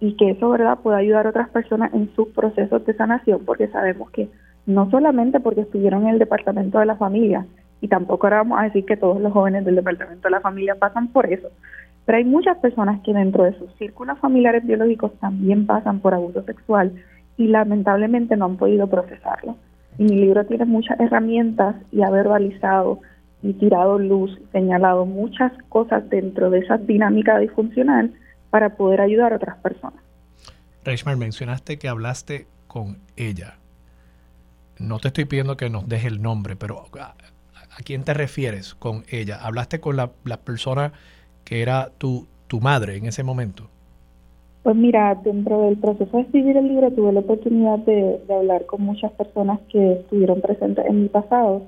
y 0.00 0.16
que 0.16 0.30
eso, 0.30 0.50
¿verdad?, 0.50 0.78
pueda 0.82 0.98
ayudar 0.98 1.26
a 1.26 1.30
otras 1.30 1.48
personas 1.50 1.94
en 1.94 2.10
sus 2.14 2.28
procesos 2.28 2.84
de 2.84 2.94
sanación, 2.94 3.44
porque 3.44 3.68
sabemos 3.68 4.10
que 4.10 4.28
no 4.66 4.90
solamente 4.90 5.40
porque 5.40 5.62
estuvieron 5.62 6.02
en 6.02 6.10
el 6.10 6.18
departamento 6.18 6.78
de 6.78 6.86
la 6.86 6.96
familia, 6.96 7.46
y 7.80 7.88
tampoco 7.88 8.26
ahora 8.26 8.38
vamos 8.38 8.58
a 8.60 8.64
decir 8.64 8.84
que 8.84 8.96
todos 8.96 9.20
los 9.20 9.32
jóvenes 9.32 9.64
del 9.64 9.76
departamento 9.76 10.22
de 10.22 10.30
la 10.30 10.40
familia 10.40 10.74
pasan 10.74 11.08
por 11.08 11.26
eso, 11.26 11.48
pero 12.04 12.18
hay 12.18 12.24
muchas 12.24 12.58
personas 12.58 13.00
que 13.02 13.12
dentro 13.12 13.44
de 13.44 13.56
sus 13.58 13.72
círculos 13.74 14.18
familiares 14.18 14.66
biológicos 14.66 15.12
también 15.20 15.66
pasan 15.66 16.00
por 16.00 16.14
abuso 16.14 16.42
sexual 16.42 16.92
y 17.36 17.48
lamentablemente 17.48 18.36
no 18.36 18.46
han 18.46 18.56
podido 18.56 18.86
procesarlo. 18.88 19.56
Y 19.98 20.04
mi 20.04 20.16
libro 20.16 20.44
tiene 20.46 20.64
muchas 20.64 20.98
herramientas 20.98 21.76
y 21.92 22.02
ha 22.02 22.10
verbalizado 22.10 23.00
y 23.42 23.52
tirado 23.52 23.98
luz, 23.98 24.40
señalado 24.52 25.04
muchas 25.04 25.52
cosas 25.68 26.08
dentro 26.08 26.50
de 26.50 26.60
esa 26.60 26.78
dinámica 26.78 27.38
disfuncional 27.38 28.12
para 28.50 28.76
poder 28.76 29.00
ayudar 29.00 29.32
a 29.32 29.36
otras 29.36 29.58
personas. 29.58 30.02
Reichmar, 30.84 31.16
mencionaste 31.16 31.78
que 31.78 31.88
hablaste 31.88 32.46
con 32.66 32.98
ella. 33.16 33.58
No 34.78 34.98
te 34.98 35.08
estoy 35.08 35.26
pidiendo 35.26 35.56
que 35.56 35.70
nos 35.70 35.88
deje 35.88 36.08
el 36.08 36.22
nombre, 36.22 36.56
pero 36.56 36.86
¿a, 36.98 37.14
quién 37.84 38.02
te 38.02 38.14
refieres 38.14 38.74
con 38.74 39.04
ella? 39.10 39.38
¿Hablaste 39.42 39.80
con 39.80 39.96
la, 39.96 40.12
la 40.24 40.38
persona 40.38 40.92
que 41.44 41.62
era 41.62 41.90
tu, 41.98 42.26
tu 42.46 42.60
madre 42.60 42.96
en 42.96 43.06
ese 43.06 43.22
momento? 43.22 43.70
Pues 44.64 44.76
mira, 44.76 45.14
dentro 45.22 45.60
del 45.60 45.76
proceso 45.76 46.16
de 46.16 46.22
escribir 46.22 46.56
el 46.56 46.68
libro 46.68 46.90
tuve 46.90 47.12
la 47.12 47.20
oportunidad 47.20 47.80
de, 47.80 48.18
hablar 48.34 48.64
con 48.64 48.80
muchas 48.80 49.12
personas 49.12 49.60
que 49.70 49.92
estuvieron 49.92 50.40
presentes 50.40 50.86
en 50.86 51.02
mi 51.02 51.08
pasado 51.10 51.64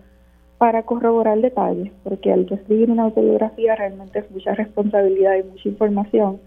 para 0.56 0.82
corroborar 0.84 1.38
detalles, 1.42 1.92
porque 2.02 2.32
al 2.32 2.50
escribir 2.50 2.90
una 2.90 3.02
autobiografía 3.02 3.76
realmente 3.76 4.20
es 4.20 4.30
mucha 4.30 4.54
responsabilidad 4.54 5.34
y 5.36 5.42
mucha 5.42 5.68
información. 5.68 6.40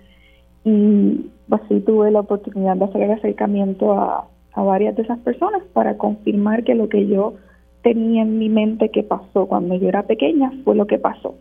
Y 0.66 1.30
así 1.52 1.66
pues 1.68 1.86
tuve 1.86 2.10
la 2.10 2.22
oportunidad 2.22 2.78
de 2.78 2.86
hacer 2.86 3.04
el 3.04 3.12
acercamiento 3.12 3.94
a, 3.94 4.28
a 4.54 4.64
varias 4.64 4.96
de 4.96 5.04
esas 5.04 5.20
personas 5.20 5.62
para 5.74 5.98
confirmar 5.98 6.64
que 6.64 6.74
lo 6.74 6.90
que 6.90 7.06
yo 7.06 7.36
tenía 7.84 8.24
en 8.24 8.40
mi 8.40 8.50
mente 8.50 8.90
que 8.90 9.04
pasó 9.04 9.46
cuando 9.46 9.76
yo 9.76 9.88
era 9.88 10.02
pequeña 10.02 10.52
fue 10.64 10.74
lo 10.74 10.88
que 10.88 10.98
pasó. 10.98 11.36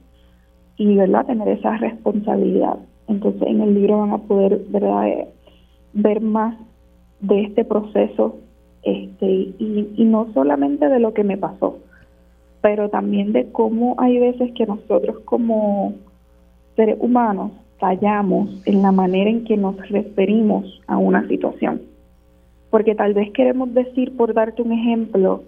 Y, 0.76 0.96
¿verdad?, 0.96 1.24
tener 1.24 1.48
esa 1.48 1.78
responsabilidad. 1.78 2.76
Entonces 3.08 3.42
en 3.42 3.60
el 3.60 3.74
libro 3.74 3.98
van 3.98 4.12
a 4.12 4.18
poder. 4.18 4.60
Eh, 4.72 5.28
ver 5.92 6.20
más 6.20 6.56
de 7.20 7.42
este 7.42 7.64
proceso 7.64 8.36
este, 8.82 9.26
y, 9.26 9.92
y 9.96 10.04
no 10.04 10.32
solamente 10.32 10.88
de 10.88 11.00
lo 11.00 11.12
que 11.12 11.24
me 11.24 11.36
pasó, 11.36 11.78
pero 12.60 12.88
también 12.88 13.32
de 13.32 13.50
cómo 13.50 13.96
hay 13.98 14.18
veces 14.18 14.52
que 14.52 14.66
nosotros 14.66 15.20
como 15.24 15.94
seres 16.76 16.96
humanos 17.00 17.52
fallamos 17.78 18.50
en 18.66 18.82
la 18.82 18.92
manera 18.92 19.30
en 19.30 19.44
que 19.44 19.56
nos 19.56 19.76
referimos 19.88 20.80
a 20.86 20.96
una 20.98 21.26
situación. 21.28 21.82
Porque 22.70 22.94
tal 22.94 23.14
vez 23.14 23.30
queremos 23.32 23.72
decir, 23.72 24.16
por 24.16 24.34
darte 24.34 24.62
un 24.62 24.72
ejemplo, 24.72 25.42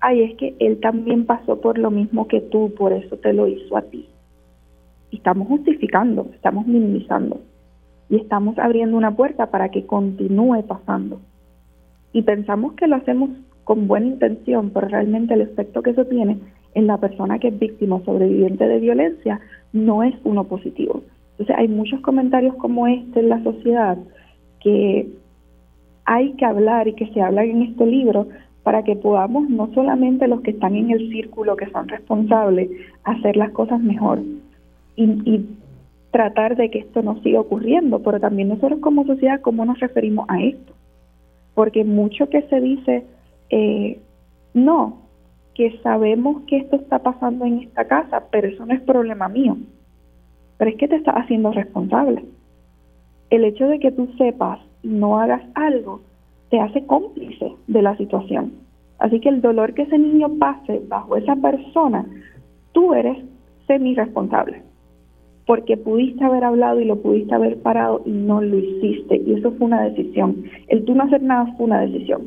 ay, 0.00 0.22
es 0.22 0.36
que 0.36 0.54
él 0.60 0.78
también 0.80 1.26
pasó 1.26 1.60
por 1.60 1.78
lo 1.78 1.90
mismo 1.90 2.28
que 2.28 2.40
tú, 2.40 2.72
por 2.76 2.92
eso 2.92 3.16
te 3.16 3.32
lo 3.32 3.48
hizo 3.48 3.76
a 3.76 3.82
ti 3.82 4.09
estamos 5.16 5.48
justificando, 5.48 6.28
estamos 6.34 6.66
minimizando 6.66 7.40
y 8.08 8.16
estamos 8.16 8.58
abriendo 8.58 8.96
una 8.96 9.14
puerta 9.14 9.50
para 9.50 9.68
que 9.70 9.86
continúe 9.86 10.62
pasando. 10.66 11.20
Y 12.12 12.22
pensamos 12.22 12.74
que 12.74 12.86
lo 12.86 12.96
hacemos 12.96 13.30
con 13.64 13.86
buena 13.86 14.06
intención, 14.06 14.70
pero 14.70 14.88
realmente 14.88 15.34
el 15.34 15.42
efecto 15.42 15.82
que 15.82 15.90
eso 15.90 16.04
tiene 16.06 16.38
en 16.74 16.86
la 16.86 16.98
persona 16.98 17.38
que 17.38 17.48
es 17.48 17.58
víctima 17.58 17.96
o 17.96 18.04
sobreviviente 18.04 18.66
de 18.66 18.80
violencia 18.80 19.40
no 19.72 20.02
es 20.02 20.14
uno 20.24 20.44
positivo. 20.44 21.02
Entonces 21.32 21.56
hay 21.56 21.68
muchos 21.68 22.00
comentarios 22.00 22.54
como 22.56 22.86
este 22.86 23.20
en 23.20 23.28
la 23.28 23.42
sociedad 23.42 23.96
que 24.60 25.08
hay 26.04 26.32
que 26.32 26.44
hablar 26.44 26.88
y 26.88 26.94
que 26.94 27.06
se 27.12 27.22
hablan 27.22 27.48
en 27.48 27.62
este 27.62 27.86
libro 27.86 28.28
para 28.62 28.82
que 28.82 28.96
podamos, 28.96 29.48
no 29.48 29.72
solamente 29.72 30.28
los 30.28 30.42
que 30.42 30.50
están 30.50 30.74
en 30.74 30.90
el 30.90 31.08
círculo, 31.10 31.56
que 31.56 31.70
son 31.70 31.88
responsables, 31.88 32.68
hacer 33.04 33.36
las 33.36 33.50
cosas 33.52 33.80
mejor, 33.80 34.20
y, 35.04 35.56
tratar 36.10 36.56
de 36.56 36.70
que 36.72 36.80
esto 36.80 37.02
no 37.02 37.22
siga 37.22 37.38
ocurriendo, 37.38 38.02
pero 38.02 38.18
también 38.18 38.48
nosotros 38.48 38.80
como 38.80 39.06
sociedad, 39.06 39.40
¿cómo 39.40 39.64
nos 39.64 39.78
referimos 39.78 40.26
a 40.28 40.42
esto? 40.42 40.72
Porque 41.54 41.84
mucho 41.84 42.28
que 42.28 42.42
se 42.48 42.60
dice, 42.60 43.06
eh, 43.50 44.00
no, 44.52 45.02
que 45.54 45.78
sabemos 45.84 46.42
que 46.48 46.56
esto 46.56 46.76
está 46.76 46.98
pasando 46.98 47.44
en 47.44 47.60
esta 47.60 47.86
casa, 47.86 48.24
pero 48.32 48.48
eso 48.48 48.66
no 48.66 48.74
es 48.74 48.80
problema 48.80 49.28
mío. 49.28 49.56
Pero 50.58 50.70
es 50.72 50.76
que 50.78 50.88
te 50.88 50.96
estás 50.96 51.14
haciendo 51.14 51.52
responsable. 51.52 52.24
El 53.30 53.44
hecho 53.44 53.68
de 53.68 53.78
que 53.78 53.92
tú 53.92 54.08
sepas 54.18 54.58
y 54.82 54.88
no 54.88 55.20
hagas 55.20 55.42
algo 55.54 56.00
te 56.50 56.58
hace 56.58 56.84
cómplice 56.86 57.52
de 57.68 57.82
la 57.82 57.96
situación. 57.96 58.52
Así 58.98 59.20
que 59.20 59.28
el 59.28 59.40
dolor 59.40 59.74
que 59.74 59.82
ese 59.82 59.98
niño 59.98 60.28
pase 60.38 60.82
bajo 60.88 61.16
esa 61.16 61.36
persona, 61.36 62.04
tú 62.72 62.92
eres 62.92 63.18
semi-responsable, 63.66 64.62
porque 65.50 65.76
pudiste 65.76 66.22
haber 66.22 66.44
hablado 66.44 66.80
y 66.80 66.84
lo 66.84 67.02
pudiste 67.02 67.34
haber 67.34 67.60
parado 67.60 68.02
y 68.06 68.10
no 68.12 68.40
lo 68.40 68.56
hiciste, 68.56 69.16
y 69.16 69.32
eso 69.32 69.50
fue 69.50 69.66
una 69.66 69.82
decisión. 69.82 70.44
El 70.68 70.84
tú 70.84 70.94
no 70.94 71.02
hacer 71.02 71.24
nada 71.24 71.52
fue 71.56 71.66
una 71.66 71.80
decisión. 71.80 72.22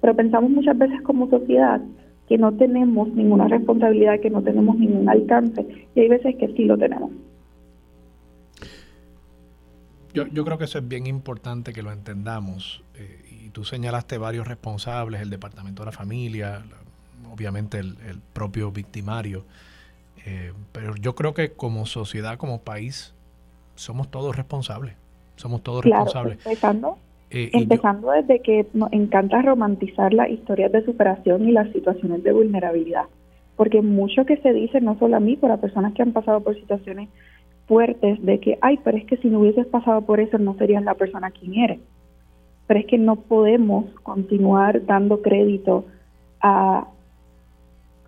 Pero 0.00 0.16
pensamos 0.16 0.50
muchas 0.50 0.76
veces 0.76 1.00
como 1.02 1.30
sociedad 1.30 1.80
que 2.28 2.36
no 2.36 2.52
tenemos 2.54 3.14
ninguna 3.14 3.46
responsabilidad, 3.46 4.18
que 4.18 4.28
no 4.28 4.42
tenemos 4.42 4.76
ningún 4.76 5.08
alcance, 5.08 5.64
y 5.94 6.00
hay 6.00 6.08
veces 6.08 6.34
que 6.34 6.48
sí 6.48 6.64
lo 6.64 6.76
tenemos. 6.76 7.12
Yo, 10.12 10.44
creo 10.44 10.58
que 10.58 10.64
eso 10.64 10.78
es 10.78 10.88
bien 10.88 11.06
importante 11.06 11.72
que 11.72 11.82
lo 11.82 11.92
entendamos. 11.92 12.82
Eh, 12.96 13.44
y 13.46 13.50
tú 13.50 13.62
señalaste 13.62 14.18
varios 14.18 14.48
responsables, 14.48 15.20
el 15.20 15.30
Departamento 15.30 15.82
de 15.82 15.86
la 15.86 15.92
Familia, 15.92 16.64
obviamente 17.32 17.78
el, 17.78 17.94
propio 18.32 18.72
victimario. 18.72 19.44
Eh, 20.26 20.52
pero 20.72 20.94
yo 20.96 21.14
creo 21.14 21.34
que 21.34 21.52
como 21.52 21.86
sociedad, 21.86 22.38
como 22.38 22.60
país, 22.60 23.14
somos 23.74 24.10
todos 24.10 24.36
responsables. 24.36 24.94
Somos 25.36 25.62
todos 25.62 25.82
claro, 25.82 26.04
responsables. 26.04 26.38
Empezando, 26.46 26.98
eh, 27.30 27.50
empezando 27.52 28.10
desde 28.12 28.40
que 28.40 28.66
nos 28.72 28.92
encanta 28.92 29.42
romantizar 29.42 30.14
las 30.14 30.30
historias 30.30 30.72
de 30.72 30.84
superación 30.84 31.48
y 31.48 31.52
las 31.52 31.70
situaciones 31.72 32.22
de 32.22 32.32
vulnerabilidad. 32.32 33.04
Porque 33.56 33.82
mucho 33.82 34.24
que 34.24 34.36
se 34.38 34.52
dice, 34.52 34.80
no 34.80 34.98
solo 34.98 35.16
a 35.16 35.20
mí, 35.20 35.36
pero 35.36 35.54
a 35.54 35.58
personas 35.58 35.92
que 35.94 36.02
han 36.02 36.12
pasado 36.12 36.40
por 36.40 36.54
situaciones 36.54 37.08
fuertes 37.66 38.24
de 38.24 38.40
que, 38.40 38.58
ay, 38.60 38.78
pero 38.82 38.96
es 38.96 39.04
que 39.06 39.16
si 39.18 39.28
no 39.28 39.40
hubieses 39.40 39.66
pasado 39.66 40.02
por 40.02 40.20
eso 40.20 40.38
no 40.38 40.54
serías 40.56 40.82
la 40.82 40.94
persona 40.94 41.30
quien 41.30 41.54
eres. 41.54 41.80
Pero 42.66 42.80
es 42.80 42.86
que 42.86 42.98
no 42.98 43.16
podemos 43.16 43.86
continuar 44.02 44.86
dando 44.86 45.20
crédito 45.22 45.84
a... 46.40 46.88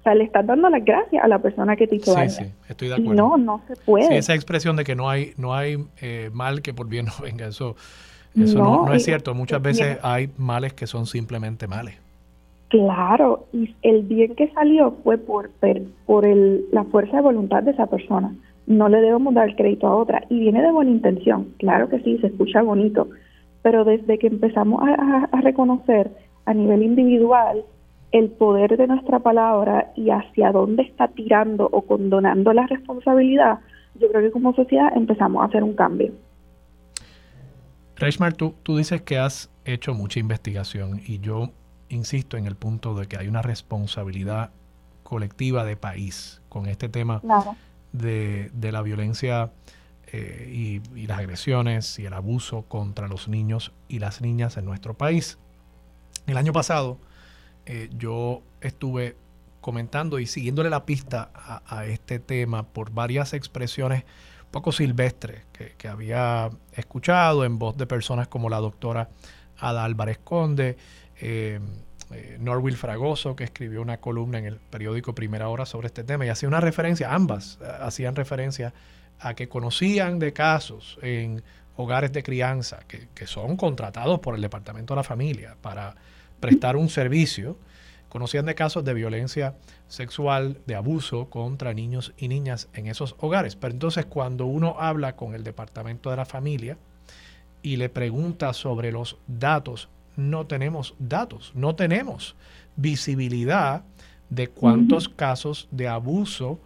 O 0.07 0.09
sea, 0.09 0.15
le 0.15 0.25
estás 0.25 0.47
dando 0.47 0.69
las 0.71 0.85
gracias 0.85 1.25
a 1.25 1.27
la 1.27 1.41
persona 1.41 1.75
que 1.75 1.89
te 1.89 1.97
hizo 1.97 2.15
sí, 2.15 2.29
Sí, 2.29 2.45
estoy 2.69 2.89
de 2.89 2.95
acuerdo. 2.95 3.15
no, 3.15 3.37
no 3.37 3.61
se 3.67 3.75
puede. 3.75 4.07
Sí, 4.07 4.15
esa 4.15 4.35
expresión 4.35 4.77
de 4.77 4.85
que 4.85 4.95
no 4.95 5.11
hay, 5.11 5.33
no 5.37 5.53
hay 5.53 5.79
eh, 6.01 6.31
mal 6.33 6.63
que 6.63 6.73
por 6.73 6.89
bien 6.89 7.07
no 7.07 7.13
venga, 7.23 7.49
eso, 7.49 7.75
eso 8.37 8.59
no, 8.59 8.93
es 8.93 9.05
cierto. 9.05 9.35
Muchas 9.35 9.61
veces 9.61 9.99
hay 10.03 10.31
males 10.37 10.75
que 10.75 10.87
son 10.87 11.07
simplemente 11.07 11.67
males. 11.67 11.97
Claro, 12.69 13.47
y 13.53 13.75
el 13.83 14.03
bien 14.03 14.37
que 14.37 14.49
salió 14.53 14.97
fue 15.03 15.19
por, 15.19 15.51
por 16.07 16.25
el, 16.25 16.67
la 16.71 16.85
fuerza 16.85 17.17
de 17.17 17.23
voluntad 17.23 17.65
de 17.65 17.73
esa 17.73 17.87
persona 17.87 18.33
no 18.67 18.89
le 18.89 19.01
debemos 19.01 19.35
dar 19.35 19.55
crédito 19.57 19.87
a 19.87 19.97
otra. 19.97 20.23
Y 20.29 20.41
viene 20.41 20.63
de 20.63 20.71
buena 20.71 20.91
intención, 20.91 21.49
claro 21.59 21.89
que 21.89 22.01
sí, 22.01 22.19
se 22.19 22.29
escucha 22.29 22.63
bonito, 22.63 23.09
pero 23.63 23.85
desde 23.85 24.19
que 24.19 24.27
empezamos 24.27 24.83
a, 24.83 25.41
reconocer 25.41 26.11
a 26.45 26.55
nivel 26.55 26.83
individual 26.83 27.65
el 28.13 28.31
poder 28.31 28.77
de 28.77 28.87
nuestra 28.87 29.19
palabra 29.19 29.93
y 29.97 30.11
hacia 30.11 30.53
dónde 30.53 30.83
está 30.83 31.09
tirando 31.09 31.69
o 31.71 31.83
condonando 31.83 32.53
la 32.53 32.67
responsabilidad, 32.67 33.61
yo 33.95 34.09
creo 34.09 34.23
que 34.23 34.31
como 34.31 34.55
sociedad 34.55 34.89
empezamos 34.95 35.43
a 35.43 35.47
hacer 35.47 35.63
un 35.63 35.75
cambio. 35.75 36.13
Reichmar, 37.97 38.35
tú, 38.35 38.55
tú 38.63 38.77
dices 38.77 39.03
que 39.03 39.19
has 39.19 39.51
hecho 39.65 39.95
mucha 39.95 40.21
investigación 40.21 41.01
y 41.07 41.19
yo 41.21 41.51
insisto 41.89 42.37
en 42.37 42.47
el 42.47 42.57
punto 42.57 42.95
de 42.95 43.07
que 43.07 43.17
hay 43.17 43.29
una 43.29 43.43
responsabilidad 43.43 44.51
colectiva 45.03 45.65
de 45.65 45.77
país 45.77 46.43
con 46.49 46.67
este 46.67 46.89
tema 46.89 47.21
claro 47.21 47.57
de, 47.99 48.73
la 48.73 48.83
violencia 48.83 49.53
eh, 50.13 50.81
y, 50.95 51.07
las 51.07 51.19
agresiones 51.19 51.99
y 51.99 52.07
el 52.07 52.13
abuso 52.13 52.63
contra 52.63 53.09
los 53.09 53.29
niños 53.29 53.73
y 53.89 53.99
las 53.99 54.21
niñas 54.21 54.57
en 54.57 54.65
nuestro 54.65 54.95
país. 54.95 55.39
El 56.27 56.37
año 56.37 56.53
pasado 56.53 56.99
eh, 57.67 57.91
yo 57.97 58.43
estuve 58.61 59.17
comentando 59.61 60.19
y 60.19 60.27
siguiéndole 60.27 60.71
la 60.71 60.87
pista 60.87 61.31
a, 61.35 61.87
este 61.87 62.21
tema 62.21 62.63
por 62.63 62.93
varias 62.93 63.33
expresiones 63.33 64.05
poco 64.51 64.71
silvestres 64.71 65.43
que, 65.53 65.89
había 65.89 66.51
escuchado 66.73 67.45
en 67.45 67.59
voz 67.59 67.77
de 67.77 67.87
personas 67.87 68.29
como 68.29 68.49
la 68.49 68.59
doctora 68.59 69.11
Ada 69.59 69.85
Álvarez 69.85 70.19
Conde, 70.23 70.77
eh, 71.21 71.59
eh, 72.13 72.37
Norwil 72.39 72.77
Fragoso, 72.77 73.35
que 73.35 73.45
escribió 73.45 73.83
una 73.83 73.99
columna 73.99 74.39
en 74.39 74.47
el 74.47 74.57
periódico 74.57 75.15
Primera 75.15 75.49
Hora 75.49 75.67
sobre 75.67 75.89
este 75.89 76.05
tema 76.05 76.25
y 76.25 76.29
hacía 76.29 76.49
una 76.49 76.61
referencia, 76.61 77.13
ambas 77.13 77.59
eh, 77.61 77.67
hacían 77.81 78.15
referencia 78.15 78.73
a 79.19 79.35
que 79.35 79.49
conocían 79.49 80.21
de 80.21 80.33
casos 80.33 80.99
en 81.03 81.43
hogares 81.77 82.13
de 82.13 82.23
crianza 82.23 82.81
que, 82.87 83.27
son 83.27 83.57
contratados 83.57 84.21
por 84.21 84.37
el 84.37 84.41
Departamento 84.41 84.95
de 84.95 84.97
la 84.97 85.05
Familia 85.05 85.57
para 85.61 85.97
prestar 86.41 86.77
un 86.77 86.89
servicio, 86.89 87.57
conocían 88.09 88.47
de 88.47 88.55
casos 88.55 88.85
de 88.85 88.95
violencia 88.95 89.55
sexual, 89.89 90.59
de 90.67 90.75
abuso 90.75 91.29
contra 91.31 91.75
niños 91.75 92.13
y 92.17 92.29
niñas 92.29 92.69
en 92.73 92.87
esos 92.87 93.15
hogares. 93.19 93.57
Pero 93.57 93.73
entonces 93.73 94.07
cuando 94.07 94.47
uno 94.47 94.77
habla 94.79 95.17
con 95.17 95.35
el 95.35 95.45
Departamento 95.45 96.11
de 96.11 96.17
la 96.17 96.25
Familia 96.25 96.79
y 97.63 97.77
le 97.77 97.89
pregunta 97.89 98.53
sobre 98.53 98.93
los 98.93 99.19
datos 99.27 99.89
no 100.17 100.47
tenemos 100.47 100.95
datos, 100.99 101.53
no 101.55 101.75
tenemos 101.75 102.35
visibilidad 102.77 103.85
de 104.31 104.49
cuántos 104.49 105.09
casos 105.09 105.69
de 105.71 105.89
abuso, 105.89 106.59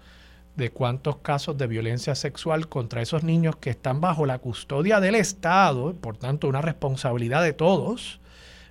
de 0.56 0.70
cuántos 0.70 1.16
casos 1.16 1.58
de 1.58 1.66
violencia 1.66 2.14
sexual 2.14 2.68
contra 2.68 3.02
esos 3.02 3.22
niños 3.22 3.56
que 3.56 3.70
están 3.70 4.00
bajo 4.00 4.24
la 4.24 4.38
custodia 4.38 5.00
del 5.00 5.14
Estado, 5.14 5.94
por 5.94 6.16
tanto 6.16 6.48
una 6.48 6.62
responsabilidad 6.62 7.42
de 7.42 7.52
todos. 7.52 8.20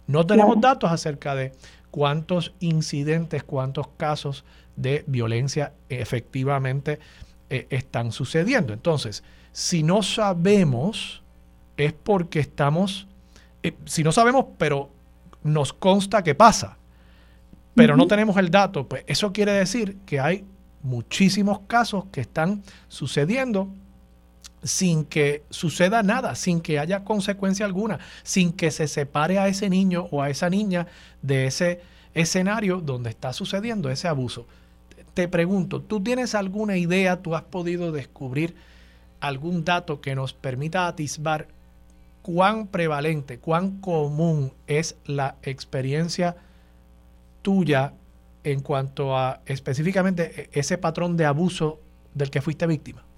No 0.10 0.26
tenemos 0.26 0.60
datos 0.60 0.92
acerca 0.92 1.36
de 1.36 1.54
cuántos 1.92 2.54
incidentes, 2.60 3.44
cuántos 3.44 3.88
casos 3.96 4.44
de 4.76 5.04
violencia 5.08 5.74
efectivamente 5.88 7.00
eh, 7.50 7.68
están 7.70 8.12
sucediendo. 8.12 8.74
Entonces, 8.74 9.24
si 9.52 9.84
no 9.84 10.02
sabemos, 10.04 11.22
es 11.78 11.94
porque 11.94 12.40
estamos 12.40 13.08
eh, 13.64 13.74
si 13.86 14.04
no 14.04 14.12
sabemos, 14.12 14.46
pero 14.58 14.90
nos 15.44 15.74
consta 15.74 16.24
que 16.24 16.36
pasa, 16.36 16.78
pero 17.76 17.96
no 17.96 18.08
tenemos 18.08 18.36
el 18.38 18.52
dato, 18.52 18.88
pues 18.88 19.04
eso 19.08 19.32
quiere 19.32 19.54
decir 19.54 19.98
que 20.06 20.20
hay 20.20 20.46
muchísimos 20.82 21.62
casos 21.68 22.06
que 22.12 22.22
están 22.22 22.62
sucediendo 22.90 23.70
sin 24.64 25.06
que 25.06 25.44
suceda 25.50 26.04
nada, 26.04 26.36
sin 26.36 26.62
que 26.62 26.80
haya 26.80 27.04
consecuencia 27.04 27.66
alguna, 27.66 28.00
sin 28.24 28.52
que 28.52 28.72
se 28.72 28.88
separe 28.88 29.40
a 29.40 29.48
ese 29.48 29.70
niño 29.70 30.08
o 30.12 30.22
a 30.22 30.30
esa 30.30 30.50
niña 30.50 30.88
de 31.22 31.48
ese 31.48 31.82
escenario 32.14 32.82
donde 32.82 33.10
está 33.10 33.34
sucediendo 33.34 33.90
ese 33.90 34.08
abuso. 34.08 34.46
Te 35.14 35.28
pregunto, 35.28 35.82
¿tú 35.82 36.02
tienes 36.02 36.36
alguna 36.36 36.78
idea, 36.78 37.22
tú 37.22 37.36
has 37.36 37.44
podido 37.44 37.92
descubrir 37.92 38.56
algún 39.20 39.66
dato 39.66 40.02
que 40.02 40.16
nos 40.16 40.34
permita 40.34 40.88
atisbar 40.88 41.48
cuán 42.22 42.68
prevalente, 42.68 43.40
cuán 43.40 43.80
común 43.82 44.54
es 44.68 44.98
la 45.06 45.36
experiencia 45.42 46.36
tuya 47.42 47.94
en 48.44 48.62
cuanto 48.62 49.18
a 49.18 49.42
específicamente 49.46 50.50
e, 50.54 50.60
ese 50.60 50.78
patrón 50.78 51.18
de 51.18 51.26
abuso 51.26 51.80
del 52.14 52.30
que 52.30 52.42
fuiste 52.42 52.68
víctima? 52.68 53.09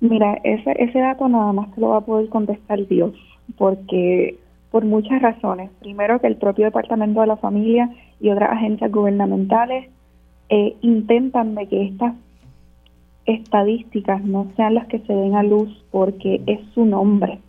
Mira, 0.00 0.38
ese, 0.44 0.74
ese 0.82 0.98
dato 0.98 1.28
nada 1.28 1.52
más 1.52 1.74
te 1.74 1.80
lo 1.80 1.90
va 1.90 1.98
a 1.98 2.04
poder 2.04 2.28
contestar 2.28 2.86
Dios, 2.86 3.14
porque 3.56 4.38
por 4.70 4.84
muchas 4.84 5.22
razones. 5.22 5.70
Primero 5.80 6.20
que 6.20 6.26
el 6.26 6.36
propio 6.36 6.66
Departamento 6.66 7.20
de 7.20 7.28
la 7.28 7.36
Familia 7.36 7.90
y 8.20 8.30
otras 8.30 8.50
agencias 8.52 8.92
gubernamentales 8.92 9.88
eh, 10.48 10.76
intentan 10.82 11.54
de 11.54 11.66
que 11.66 11.84
estas 11.84 12.14
estadísticas 13.24 14.22
no 14.22 14.48
sean 14.56 14.74
las 14.74 14.86
que 14.86 15.00
se 15.00 15.12
den 15.12 15.34
a 15.34 15.42
luz 15.42 15.84
porque 15.90 16.42
es 16.46 16.60
su 16.74 16.84
nombre 16.84 17.40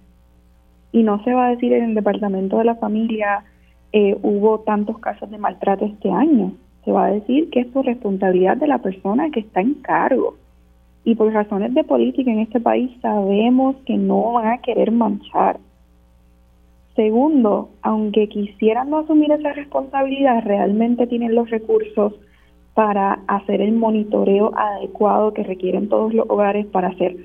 y 0.91 1.03
no 1.03 1.23
se 1.23 1.33
va 1.33 1.47
a 1.47 1.49
decir 1.51 1.73
en 1.73 1.83
el 1.83 1.95
departamento 1.95 2.57
de 2.57 2.65
la 2.65 2.75
familia 2.75 3.43
eh, 3.91 4.17
hubo 4.21 4.59
tantos 4.61 4.97
casos 4.99 5.29
de 5.29 5.37
maltrato 5.37 5.85
este 5.85 6.09
año. 6.09 6.53
Se 6.83 6.91
va 6.91 7.05
a 7.05 7.11
decir 7.11 7.49
que 7.49 7.61
es 7.61 7.67
por 7.67 7.85
responsabilidad 7.85 8.57
de 8.57 8.67
la 8.67 8.79
persona 8.79 9.29
que 9.29 9.41
está 9.41 9.61
en 9.61 9.75
cargo. 9.75 10.35
Y 11.07 11.15
por 11.15 11.31
razones 11.31 11.73
de 11.73 11.85
política 11.85 12.29
en 12.29 12.39
este 12.39 12.59
país 12.59 12.91
sabemos 13.01 13.77
que 13.85 13.95
no 13.95 14.33
van 14.33 14.47
a 14.47 14.57
querer 14.57 14.91
manchar. 14.91 15.57
Segundo, 16.97 17.69
aunque 17.81 18.27
quisieran 18.27 18.89
no 18.89 18.97
asumir 18.97 19.31
esa 19.31 19.53
responsabilidad, 19.53 20.43
realmente 20.43 21.07
tienen 21.07 21.33
los 21.33 21.49
recursos 21.49 22.11
para 22.73 23.21
hacer 23.27 23.61
el 23.61 23.71
monitoreo 23.71 24.51
adecuado 24.57 25.33
que 25.33 25.43
requieren 25.43 25.87
todos 25.87 26.13
los 26.13 26.29
hogares 26.29 26.65
para 26.65 26.89
hacer 26.89 27.15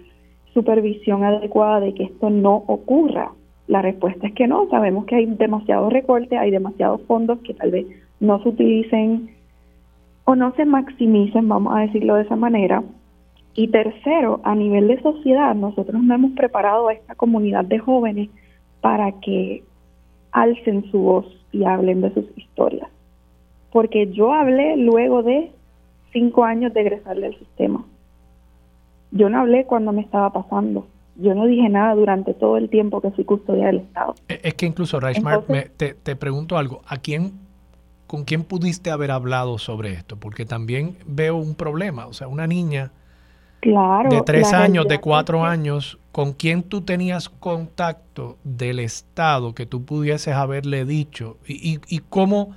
supervisión 0.55 1.25
adecuada 1.25 1.81
de 1.81 1.93
que 1.93 2.05
esto 2.05 2.31
no 2.31 2.63
ocurra. 2.69 3.33
La 3.67 3.83
respuesta 3.83 4.29
es 4.29 4.35
que 4.35 4.47
no, 4.47 4.69
sabemos 4.71 5.07
que 5.07 5.17
hay 5.17 5.27
demasiado 5.27 5.91
recorte, 5.91 6.39
hay 6.39 6.53
demasiados 6.53 7.03
fondos 7.09 7.41
que 7.41 7.55
tal 7.55 7.73
vez 7.73 7.87
no 8.21 8.41
se 8.45 8.51
utilicen 8.51 9.31
o 10.23 10.37
no 10.37 10.55
se 10.55 10.67
maximicen, 10.67 11.49
vamos 11.49 11.75
a 11.75 11.81
decirlo 11.81 12.15
de 12.15 12.23
esa 12.23 12.37
manera. 12.37 12.85
Y 13.55 13.69
tercero, 13.69 14.41
a 14.45 14.55
nivel 14.55 14.89
de 14.89 15.01
sociedad, 15.03 15.55
nosotros 15.55 16.03
no 16.03 16.15
hemos 16.15 16.33
preparado 16.33 16.89
a 16.89 16.95
esta 16.95 17.15
comunidad 17.15 17.65
de 17.65 17.79
jóvenes 17.79 18.31
para 18.81 19.13
que 19.21 19.63
alcen 20.31 20.91
su 20.91 20.99
voz 20.99 21.27
y 21.53 21.65
hablen 21.65 22.01
de 22.01 22.15
sus 22.15 22.25
historias. 22.37 22.89
Porque 23.71 24.11
yo 24.11 24.33
hablé 24.33 24.77
luego 24.77 25.23
de 25.23 25.53
cinco 26.13 26.45
años 26.45 26.73
de 26.73 26.81
egresarle 26.81 27.27
al 27.27 27.39
sistema. 27.39 27.85
Yo 29.11 29.29
no 29.29 29.41
hablé 29.41 29.67
cuando 29.67 29.93
me 29.93 30.01
estaba 30.01 30.33
pasando. 30.33 30.87
Yo 31.17 31.35
no 31.35 31.45
dije 31.45 31.69
nada 31.69 31.95
durante 31.95 32.33
todo 32.33 32.57
el 32.57 32.71
tiempo 32.71 33.03
que 33.03 33.11
fui 33.11 33.25
custodia 33.25 33.67
del 33.67 33.81
Estado. 33.81 34.15
E, 34.29 34.41
es 34.43 34.55
que 34.55 34.65
incluso, 34.65 34.99
Reichmar, 34.99 35.45
te, 35.77 35.93
te 35.93 36.17
pregunto 36.17 36.57
algo. 36.57 36.81
¿A 36.87 36.97
quién, 36.97 37.33
con 38.07 38.25
quién 38.25 38.45
pudiste 38.45 38.91
haber 38.91 39.11
hablado 39.11 39.59
sobre 39.59 39.93
esto? 39.93 40.17
Porque 40.17 40.47
también 40.47 40.97
veo 41.07 41.37
un 41.37 41.55
problema. 41.55 42.07
O 42.07 42.15
sea, 42.15 42.29
una 42.29 42.47
niña 42.47 42.93
claro, 43.63 44.11
de 44.11 44.21
tres 44.21 44.53
años, 44.53 44.87
de 44.87 44.99
cuatro 44.99 45.43
años, 45.43 45.99
¿con 46.13 46.35
quién 46.35 46.63
tú 46.63 46.83
tenías 46.83 47.31
contacto 47.31 48.37
del 48.45 48.79
Estado 48.79 49.55
que 49.55 49.65
tú 49.65 49.87
pudieses 49.87 50.35
haberle 50.35 50.85
dicho? 50.85 51.39
¿Y, 51.47 51.73
y, 51.73 51.81
y 51.89 52.01
cómo 52.01 52.55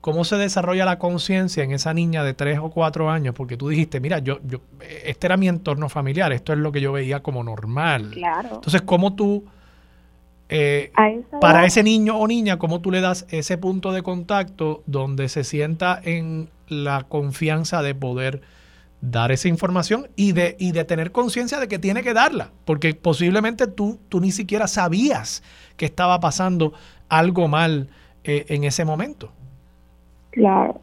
cómo 0.00 0.24
se 0.24 0.36
desarrolla 0.36 0.84
la 0.84 0.98
conciencia 0.98 1.62
en 1.62 1.72
esa 1.72 1.92
niña 1.92 2.24
de 2.24 2.34
tres 2.34 2.58
o 2.58 2.70
cuatro 2.70 3.10
años, 3.10 3.34
porque 3.34 3.56
tú 3.56 3.68
dijiste, 3.68 4.00
mira, 4.00 4.18
yo, 4.18 4.38
yo, 4.44 4.60
este 5.04 5.26
era 5.26 5.36
mi 5.36 5.48
entorno 5.48 5.88
familiar, 5.88 6.32
esto 6.32 6.52
es 6.52 6.58
lo 6.58 6.72
que 6.72 6.80
yo 6.80 6.92
veía 6.92 7.22
como 7.22 7.44
normal. 7.44 8.10
Claro. 8.12 8.48
Entonces, 8.54 8.82
¿cómo 8.82 9.14
tú, 9.14 9.44
eh, 10.48 10.90
para 11.40 11.66
ese 11.66 11.82
niño 11.82 12.16
o 12.16 12.26
niña, 12.26 12.58
cómo 12.58 12.80
tú 12.80 12.90
le 12.90 13.00
das 13.00 13.26
ese 13.28 13.58
punto 13.58 13.92
de 13.92 14.02
contacto 14.02 14.82
donde 14.86 15.28
se 15.28 15.44
sienta 15.44 16.00
en 16.02 16.48
la 16.68 17.04
confianza 17.04 17.82
de 17.82 17.94
poder 17.94 18.40
dar 19.00 19.32
esa 19.32 19.48
información 19.48 20.08
y 20.16 20.32
de, 20.32 20.56
y 20.58 20.72
de 20.72 20.84
tener 20.84 21.12
conciencia 21.12 21.58
de 21.58 21.68
que 21.68 21.78
tiene 21.78 22.02
que 22.02 22.12
darla, 22.12 22.50
porque 22.64 22.94
posiblemente 22.94 23.66
tú, 23.66 23.98
tú 24.08 24.20
ni 24.20 24.30
siquiera 24.30 24.66
sabías 24.66 25.42
que 25.76 25.86
estaba 25.86 26.20
pasando 26.20 26.72
algo 27.08 27.48
mal 27.48 27.88
eh, 28.24 28.44
en 28.48 28.64
ese 28.64 28.84
momento. 28.84 29.30
Claro. 30.30 30.80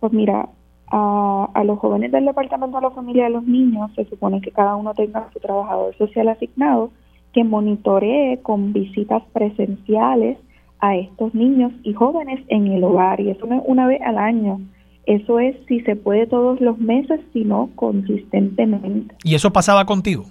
Pues 0.00 0.12
mira, 0.12 0.48
a, 0.88 1.48
a, 1.52 1.64
los 1.64 1.78
jóvenes 1.78 2.12
del 2.12 2.26
Departamento 2.26 2.76
de 2.76 2.82
la 2.82 2.90
Familia 2.90 3.24
de 3.24 3.30
los 3.30 3.44
Niños 3.44 3.90
se 3.94 4.04
supone 4.06 4.40
que 4.40 4.50
cada 4.50 4.76
uno 4.76 4.94
tenga 4.94 5.28
su 5.32 5.40
trabajador 5.40 5.96
social 5.96 6.28
asignado 6.28 6.90
que 7.32 7.44
monitoree 7.44 8.40
con 8.42 8.72
visitas 8.72 9.22
presenciales 9.32 10.38
a 10.80 10.96
estos 10.96 11.34
niños 11.34 11.72
y 11.82 11.92
jóvenes 11.94 12.40
en 12.48 12.66
el 12.66 12.84
hogar. 12.84 13.20
Y 13.20 13.30
eso 13.30 13.46
no 13.46 13.56
es 13.56 13.62
una 13.64 13.86
vez 13.86 14.00
al 14.02 14.18
año. 14.18 14.60
Eso 15.06 15.40
es 15.40 15.56
si 15.66 15.80
se 15.80 15.96
puede 15.96 16.26
todos 16.26 16.60
los 16.60 16.78
meses, 16.78 17.20
sino 17.32 17.70
consistentemente. 17.74 19.14
¿Y 19.24 19.34
eso 19.34 19.52
pasaba 19.52 19.84
contigo? 19.84 20.24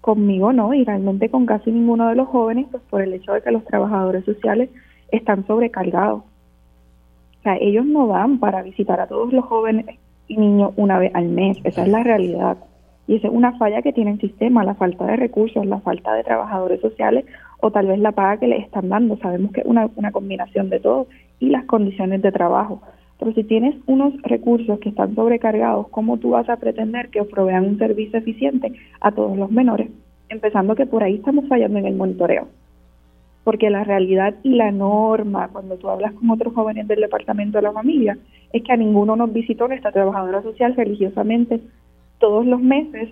Conmigo 0.00 0.52
no, 0.52 0.72
y 0.74 0.84
realmente 0.84 1.28
con 1.28 1.44
casi 1.44 1.72
ninguno 1.72 2.08
de 2.08 2.14
los 2.14 2.28
jóvenes, 2.28 2.66
pues 2.70 2.82
por 2.88 3.02
el 3.02 3.12
hecho 3.12 3.32
de 3.32 3.42
que 3.42 3.50
los 3.50 3.64
trabajadores 3.64 4.24
sociales 4.24 4.70
están 5.10 5.46
sobrecargados. 5.46 6.20
O 6.20 7.42
sea, 7.42 7.56
ellos 7.56 7.84
no 7.84 8.06
dan 8.06 8.38
para 8.38 8.62
visitar 8.62 9.00
a 9.00 9.06
todos 9.06 9.32
los 9.32 9.44
jóvenes 9.44 9.86
y 10.28 10.36
niños 10.36 10.72
una 10.76 10.98
vez 10.98 11.12
al 11.14 11.28
mes, 11.28 11.58
esa 11.64 11.82
es 11.82 11.88
la 11.88 12.02
realidad. 12.02 12.58
Y 13.08 13.16
esa 13.16 13.28
es 13.28 13.32
una 13.32 13.56
falla 13.56 13.80
que 13.80 13.92
tiene 13.92 14.12
el 14.12 14.20
sistema, 14.20 14.64
la 14.64 14.74
falta 14.74 15.06
de 15.06 15.16
recursos, 15.16 15.64
la 15.64 15.80
falta 15.80 16.12
de 16.12 16.24
trabajadores 16.24 16.80
sociales 16.80 17.24
o 17.60 17.70
tal 17.70 17.86
vez 17.86 17.98
la 17.98 18.12
paga 18.12 18.36
que 18.38 18.48
les 18.48 18.64
están 18.64 18.90
dando. 18.90 19.16
Sabemos 19.16 19.50
que 19.52 19.62
es 19.62 19.66
una, 19.66 19.88
una 19.96 20.12
combinación 20.12 20.68
de 20.68 20.78
todo 20.78 21.06
y 21.40 21.48
las 21.48 21.64
condiciones 21.64 22.20
de 22.20 22.30
trabajo. 22.30 22.82
Pero 23.18 23.32
si 23.32 23.44
tienes 23.44 23.74
unos 23.86 24.14
recursos 24.22 24.78
que 24.78 24.90
están 24.90 25.14
sobrecargados, 25.14 25.88
¿cómo 25.88 26.18
tú 26.18 26.30
vas 26.30 26.48
a 26.48 26.56
pretender 26.56 27.08
que 27.08 27.24
provean 27.24 27.64
un 27.64 27.78
servicio 27.78 28.18
eficiente 28.18 28.72
a 29.00 29.10
todos 29.10 29.36
los 29.36 29.50
menores? 29.50 29.90
Empezando 30.28 30.74
que 30.74 30.86
por 30.86 31.02
ahí 31.02 31.16
estamos 31.16 31.48
fallando 31.48 31.78
en 31.78 31.86
el 31.86 31.96
monitoreo 31.96 32.46
porque 33.48 33.70
la 33.70 33.82
realidad 33.82 34.34
y 34.42 34.50
la 34.50 34.70
norma, 34.70 35.48
cuando 35.48 35.78
tú 35.78 35.88
hablas 35.88 36.12
con 36.12 36.28
otros 36.28 36.52
jóvenes 36.52 36.86
del 36.86 37.00
departamento 37.00 37.56
de 37.56 37.62
la 37.62 37.72
familia, 37.72 38.18
es 38.52 38.62
que 38.62 38.72
a 38.72 38.76
ninguno 38.76 39.16
nos 39.16 39.32
visitó 39.32 39.66
nuestra 39.66 39.90
trabajadora 39.90 40.42
social 40.42 40.76
religiosamente 40.76 41.58
todos 42.18 42.44
los 42.44 42.60
meses 42.60 43.08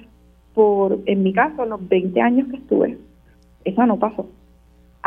por, 0.53 0.99
en 1.07 1.23
mi 1.23 1.33
caso, 1.33 1.65
los 1.65 1.89
20 1.89 2.21
años 2.21 2.49
que 2.49 2.57
estuve. 2.57 2.99
Eso 3.65 3.87
no 3.87 3.99
pasó. 3.99 4.29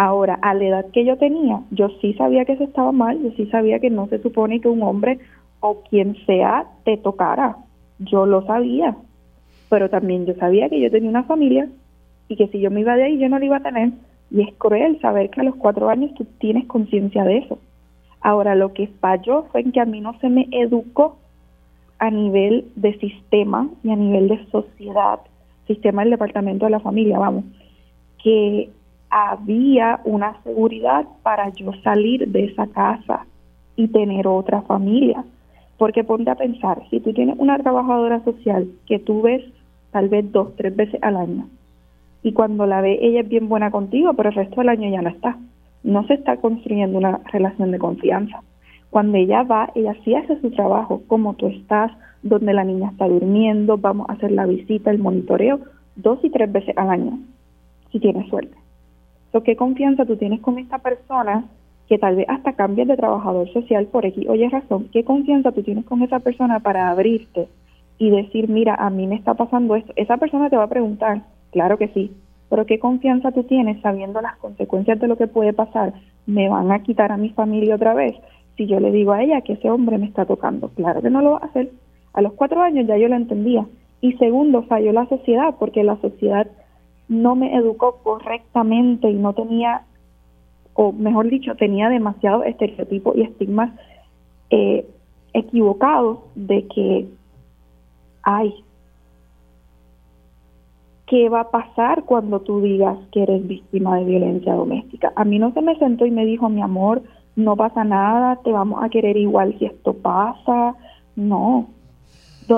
Ahora, 0.02 0.40
a 0.42 0.54
la 0.54 0.64
edad 0.64 0.86
que 0.94 1.04
yo 1.04 1.18
tenía, 1.18 1.60
yo 1.72 1.90
sí 2.00 2.14
sabía 2.14 2.46
que 2.46 2.54
eso 2.54 2.64
estaba 2.64 2.94
mal, 2.94 3.22
yo 3.22 3.32
sí 3.32 3.48
sabía 3.48 3.80
que 3.80 3.90
no 3.90 4.08
se 4.08 4.20
supone 4.20 4.62
que 4.62 4.70
un 4.70 4.82
hombre 4.82 5.20
o 5.60 5.82
quien 5.90 6.16
sea 6.26 6.68
te 6.86 6.96
tocara. 6.96 7.58
Yo 8.00 8.26
lo 8.26 8.46
sabía. 8.46 8.96
Pero 9.70 9.90
también 9.90 10.26
yo 10.26 10.36
sabía 10.36 10.70
que 10.70 10.80
yo 10.80 10.90
tenía 10.90 11.10
una 11.10 11.26
familia 11.26 11.68
y 12.30 12.38
que 12.38 12.48
si 12.48 12.62
yo 12.62 12.72
me 12.72 12.80
iba 12.80 12.96
de 12.96 13.04
ahí, 13.04 13.18
yo 13.18 13.28
no 13.28 13.40
lo 13.40 13.44
iba 13.44 13.58
a 13.58 13.62
tener 13.62 13.92
y 14.32 14.42
es 14.42 14.54
cruel 14.58 15.02
saber 15.02 15.32
que 15.32 15.42
a 15.42 15.44
los 15.44 15.56
cuatro 15.56 15.90
años 15.90 16.14
tú 16.14 16.26
tienes 16.40 16.66
conciencia 16.68 17.26
de 17.26 17.40
eso. 17.40 17.60
Ahora, 18.22 18.56
lo 18.56 18.72
que 18.72 18.88
falló 19.02 19.48
fue 19.52 19.60
en 19.60 19.74
que 19.74 19.82
a 19.82 19.86
mí 19.86 20.00
no 20.00 20.18
se 20.20 20.30
me 20.30 20.48
educó 20.52 21.18
a 21.98 22.10
nivel 22.10 22.72
de 22.78 22.98
sistema 23.00 23.68
y 23.84 23.90
a 23.90 23.98
nivel 23.98 24.30
de 24.30 24.46
sociedad, 24.46 25.20
sistema 25.68 26.04
del 26.04 26.12
departamento 26.12 26.64
de 26.64 26.72
la 26.72 26.80
familia, 26.80 27.20
vamos, 27.20 27.44
que 28.24 28.70
había 29.10 30.00
una 30.04 30.42
seguridad 30.44 31.06
para 31.24 31.50
yo 31.50 31.72
salir 31.84 32.28
de 32.28 32.46
esa 32.46 32.68
casa 32.68 33.26
y 33.76 33.88
tener 33.88 34.28
otra 34.28 34.62
familia. 34.62 35.24
Porque 35.78 36.04
ponte 36.04 36.30
a 36.30 36.36
pensar, 36.36 36.82
si 36.90 37.00
tú 37.00 37.14
tienes 37.14 37.36
una 37.40 37.58
trabajadora 37.58 38.24
social 38.24 38.68
que 38.86 39.00
tú 39.00 39.22
ves 39.22 39.44
tal 39.92 40.10
vez 40.10 40.32
dos, 40.32 40.56
tres 40.56 40.76
veces 40.76 41.02
al 41.02 41.16
año, 41.16 41.48
y 42.22 42.34
cuando 42.34 42.66
la 42.66 42.82
ve 42.82 43.00
ella 43.02 43.22
es 43.22 43.30
bien 43.30 43.48
buena 43.48 43.72
contigo, 43.72 44.14
pero 44.14 44.30
el 44.30 44.36
resto 44.36 44.62
del 44.62 44.70
año 44.70 44.90
ya 44.90 45.02
no 45.02 45.10
está. 45.10 45.38
No 45.84 46.06
se 46.08 46.16
está 46.16 46.36
construyendo 46.38 46.98
una 46.98 47.22
relación 47.32 47.72
de 47.72 47.80
confianza. 47.80 48.42
Cuando 48.90 49.18
ella 49.18 49.44
va, 49.44 49.72
ella 49.76 49.96
sí 50.04 50.16
hace 50.16 50.40
su 50.42 50.52
trabajo, 50.52 51.02
como 51.08 51.36
tú 51.36 51.48
estás, 51.48 51.92
donde 52.22 52.54
la 52.54 52.66
niña 52.66 52.90
está 52.90 53.08
durmiendo, 53.08 53.78
vamos 53.78 54.10
a 54.10 54.14
hacer 54.14 54.32
la 54.32 54.46
visita, 54.46 54.92
el 54.92 55.00
monitoreo, 55.00 55.60
dos 55.96 56.20
y 56.24 56.30
tres 56.30 56.52
veces 56.52 56.78
al 56.78 56.90
año, 56.90 57.20
si 57.92 58.00
tienes 58.00 58.28
suerte. 58.28 58.59
¿Qué 59.44 59.56
confianza 59.56 60.06
tú 60.06 60.16
tienes 60.18 60.42
con 60.42 60.60
esta 60.60 60.80
persona 60.80 61.46
que 61.88 61.98
tal 61.98 62.16
vez 62.16 62.26
hasta 62.30 62.54
cambies 62.54 62.88
de 62.88 62.98
trabajador 62.98 63.52
social 63.54 63.88
por 63.88 64.06
aquí? 64.06 64.28
Oye, 64.28 64.50
razón, 64.50 64.90
¿qué 64.92 65.04
confianza 65.04 65.52
tú 65.52 65.64
tienes 65.64 65.86
con 65.86 66.02
esa 66.02 66.20
persona 66.20 66.60
para 66.60 66.90
abrirte 66.90 67.48
y 67.98 68.10
decir, 68.10 68.50
mira, 68.50 68.76
a 68.76 68.90
mí 68.90 69.08
me 69.08 69.16
está 69.16 69.34
pasando 69.34 69.76
esto? 69.76 69.94
Esa 69.96 70.18
persona 70.18 70.50
te 70.50 70.58
va 70.58 70.64
a 70.64 70.70
preguntar, 70.70 71.24
Claro 71.52 71.78
que 71.78 71.88
sí, 71.90 72.12
pero 72.50 72.66
¿qué 72.66 72.80
confianza 72.80 73.32
tú 73.32 73.44
tienes 73.44 73.82
sabiendo 73.82 74.22
las 74.22 74.38
consecuencias 74.38 75.00
de 75.00 75.08
lo 75.08 75.18
que 75.18 75.28
puede 75.28 75.54
pasar? 75.54 75.94
¿Me 76.26 76.50
van 76.50 76.72
a 76.72 76.84
quitar 76.84 77.12
a 77.12 77.18
mi 77.18 77.30
familia 77.30 77.76
otra 77.76 77.94
vez? 77.94 78.16
Si 78.56 78.68
yo 78.68 78.80
le 78.80 78.92
digo 78.92 79.14
a 79.14 79.24
ella 79.24 79.42
que 79.42 79.54
ese 79.54 79.70
hombre 79.70 79.98
me 79.98 80.06
está 80.06 80.26
tocando, 80.26 80.70
claro 80.70 81.02
que 81.02 81.10
no 81.10 81.22
lo 81.22 81.32
va 81.32 81.40
a 81.42 81.46
hacer. 81.46 81.72
A 82.14 82.22
los 82.22 82.34
cuatro 82.34 82.62
años 82.62 82.88
ya 82.88 82.98
yo 82.98 83.08
lo 83.08 83.16
entendía. 83.16 83.66
Y 84.02 84.14
segundo, 84.14 84.64
falló 84.64 84.92
la 84.94 85.08
sociedad 85.08 85.56
porque 85.60 85.84
la 85.84 85.98
sociedad 85.98 86.48
no 87.10 87.36
me 87.36 87.56
educó 87.56 87.98
correctamente 88.04 89.10
y 89.10 89.16
no 89.16 89.34
tenía, 89.34 89.82
o 90.76 90.94
mejor 90.94 91.28
dicho, 91.28 91.56
tenía 91.56 91.90
demasiados 91.90 92.46
estereotipos 92.46 93.18
y 93.18 93.24
estigmas 93.24 93.72
eh, 94.52 94.88
equivocados 95.34 96.20
de 96.36 96.68
que, 96.68 97.08
ay, 98.22 98.54
¿qué 101.08 101.30
va 101.30 101.42
a 101.42 101.52
pasar 101.52 102.04
cuando 102.04 102.42
tú 102.42 102.62
digas 102.62 102.98
que 103.12 103.24
eres 103.24 103.46
víctima 103.48 103.98
de 103.98 104.06
violencia 104.06 104.54
doméstica? 104.54 105.12
A 105.16 105.26
mí 105.26 105.40
no 105.40 105.52
se 105.54 105.62
me 105.62 105.76
sentó 105.80 106.06
y 106.06 106.12
me 106.12 106.26
dijo, 106.26 106.48
mi 106.48 106.62
amor, 106.62 107.02
no 107.36 107.56
pasa 107.56 107.84
nada, 107.84 108.36
te 108.44 108.52
vamos 108.52 108.84
a 108.84 108.90
querer 108.90 109.18
igual 109.18 109.58
si 109.58 109.66
esto 109.66 109.94
pasa. 109.94 110.76
No. 111.16 111.68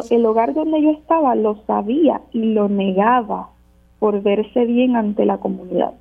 El 0.09 0.25
hogar 0.25 0.53
donde 0.53 0.81
yo 0.81 0.91
estaba 0.91 1.35
lo 1.35 1.55
sabía 1.65 2.21
y 2.33 2.53
lo 2.53 2.67
negaba 2.67 3.49
por 4.01 4.23
verse 4.23 4.65
bien 4.65 4.95
ante 4.95 5.27
la 5.27 5.37
comunidad 5.37 5.93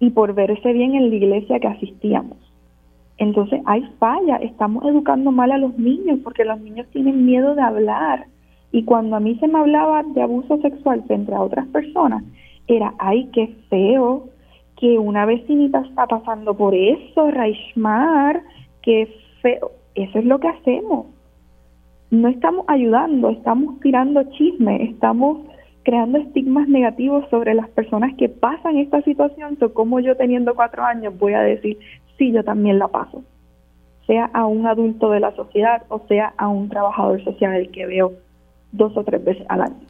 y 0.00 0.10
por 0.10 0.34
verse 0.34 0.70
bien 0.74 0.94
en 0.94 1.08
la 1.08 1.16
iglesia 1.16 1.58
que 1.60 1.66
asistíamos. 1.66 2.36
Entonces 3.16 3.62
hay 3.64 3.88
falla, 3.98 4.36
estamos 4.36 4.84
educando 4.84 5.32
mal 5.32 5.50
a 5.50 5.56
los 5.56 5.78
niños 5.78 6.18
porque 6.22 6.44
los 6.44 6.60
niños 6.60 6.86
tienen 6.92 7.24
miedo 7.24 7.54
de 7.54 7.62
hablar 7.62 8.26
y 8.70 8.84
cuando 8.84 9.16
a 9.16 9.20
mí 9.20 9.36
se 9.36 9.48
me 9.48 9.60
hablaba 9.60 10.02
de 10.02 10.20
abuso 10.20 10.58
sexual 10.58 11.02
frente 11.06 11.34
a 11.34 11.40
otras 11.40 11.66
personas, 11.68 12.22
era, 12.66 12.92
ay, 12.98 13.30
qué 13.32 13.56
feo, 13.70 14.28
que 14.76 14.98
una 14.98 15.24
vecinita 15.24 15.80
está 15.80 16.06
pasando 16.06 16.54
por 16.54 16.74
eso, 16.74 17.30
Raishmar, 17.30 18.42
qué 18.82 19.08
feo. 19.40 19.70
Eso 19.94 20.18
es 20.18 20.24
lo 20.26 20.38
que 20.38 20.48
hacemos. 20.48 21.06
No 22.10 22.28
estamos 22.28 22.66
ayudando, 22.68 23.30
estamos 23.30 23.80
tirando 23.80 24.22
chisme, 24.32 24.82
estamos 24.82 25.38
creando 25.82 26.18
estigmas 26.18 26.68
negativos 26.68 27.28
sobre 27.30 27.54
las 27.54 27.68
personas 27.70 28.14
que 28.16 28.28
pasan 28.28 28.76
esta 28.76 29.02
situación. 29.02 29.58
So, 29.58 29.72
como 29.72 30.00
yo 30.00 30.16
teniendo 30.16 30.54
cuatro 30.54 30.84
años 30.84 31.18
voy 31.18 31.34
a 31.34 31.40
decir, 31.40 31.78
sí, 32.18 32.32
yo 32.32 32.44
también 32.44 32.78
la 32.78 32.88
paso. 32.88 33.24
Sea 34.06 34.30
a 34.32 34.46
un 34.46 34.66
adulto 34.66 35.10
de 35.10 35.20
la 35.20 35.34
sociedad 35.36 35.84
o 35.88 36.02
sea 36.08 36.34
a 36.36 36.48
un 36.48 36.68
trabajador 36.68 37.22
social 37.24 37.54
el 37.54 37.70
que 37.70 37.86
veo 37.86 38.12
dos 38.72 38.96
o 38.96 39.04
tres 39.04 39.24
veces 39.24 39.46
al 39.48 39.62
año. 39.62 39.80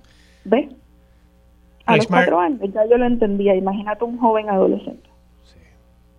¿Ves? 0.45 0.71
A 1.87 1.97
los 1.97 2.07
cuatro 2.07 2.39
años 2.39 2.61
ya 2.73 2.87
yo 2.87 2.97
lo 2.99 3.07
entendía. 3.07 3.55
Imagínate 3.55 4.05
un 4.05 4.19
joven 4.19 4.49
adolescente. 4.49 5.09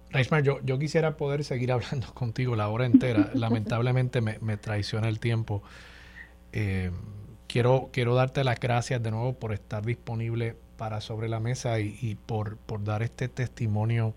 Reichmar, 0.10 0.43
yo, 0.43 0.57
yo 0.64 0.77
quisiera 0.77 1.15
poder 1.15 1.45
seguir 1.45 1.72
hablando 1.72 2.07
contigo 2.14 2.56
la 2.56 2.68
hora 2.69 2.85
entera. 2.85 3.30
Lamentablemente 3.34 4.19
me, 4.19 4.38
me 4.41 4.57
traiciona 4.57 5.07
el 5.07 5.19
tiempo. 5.19 5.64
Eh, 6.52 6.91
quiero, 7.52 7.90
quiero 7.91 8.15
darte 8.15 8.44
las 8.44 8.60
gracias 8.60 9.03
de 9.03 9.11
nuevo 9.11 9.34
por 9.34 9.53
estar 9.53 9.86
disponible 9.86 10.56
para 10.78 11.02
Sobre 11.02 11.28
la 11.28 11.40
Mesa 11.40 11.80
y, 11.80 12.18
por, 12.26 12.57
por, 12.57 12.84
dar 12.84 13.03
este 13.03 13.28
testimonio 13.28 14.15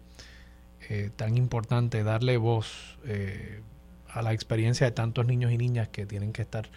eh, 0.88 1.10
tan 1.16 1.36
importante, 1.36 2.04
darle 2.04 2.36
voz 2.36 2.98
eh, 3.04 3.60
a 4.08 4.22
la 4.22 4.32
experiencia 4.32 4.86
de 4.86 4.92
tantos 4.92 5.26
niños 5.26 5.52
y 5.52 5.58
niñas 5.58 5.88
que 5.88 6.06
tienen 6.06 6.32
que 6.32 6.42
estar 6.42 6.70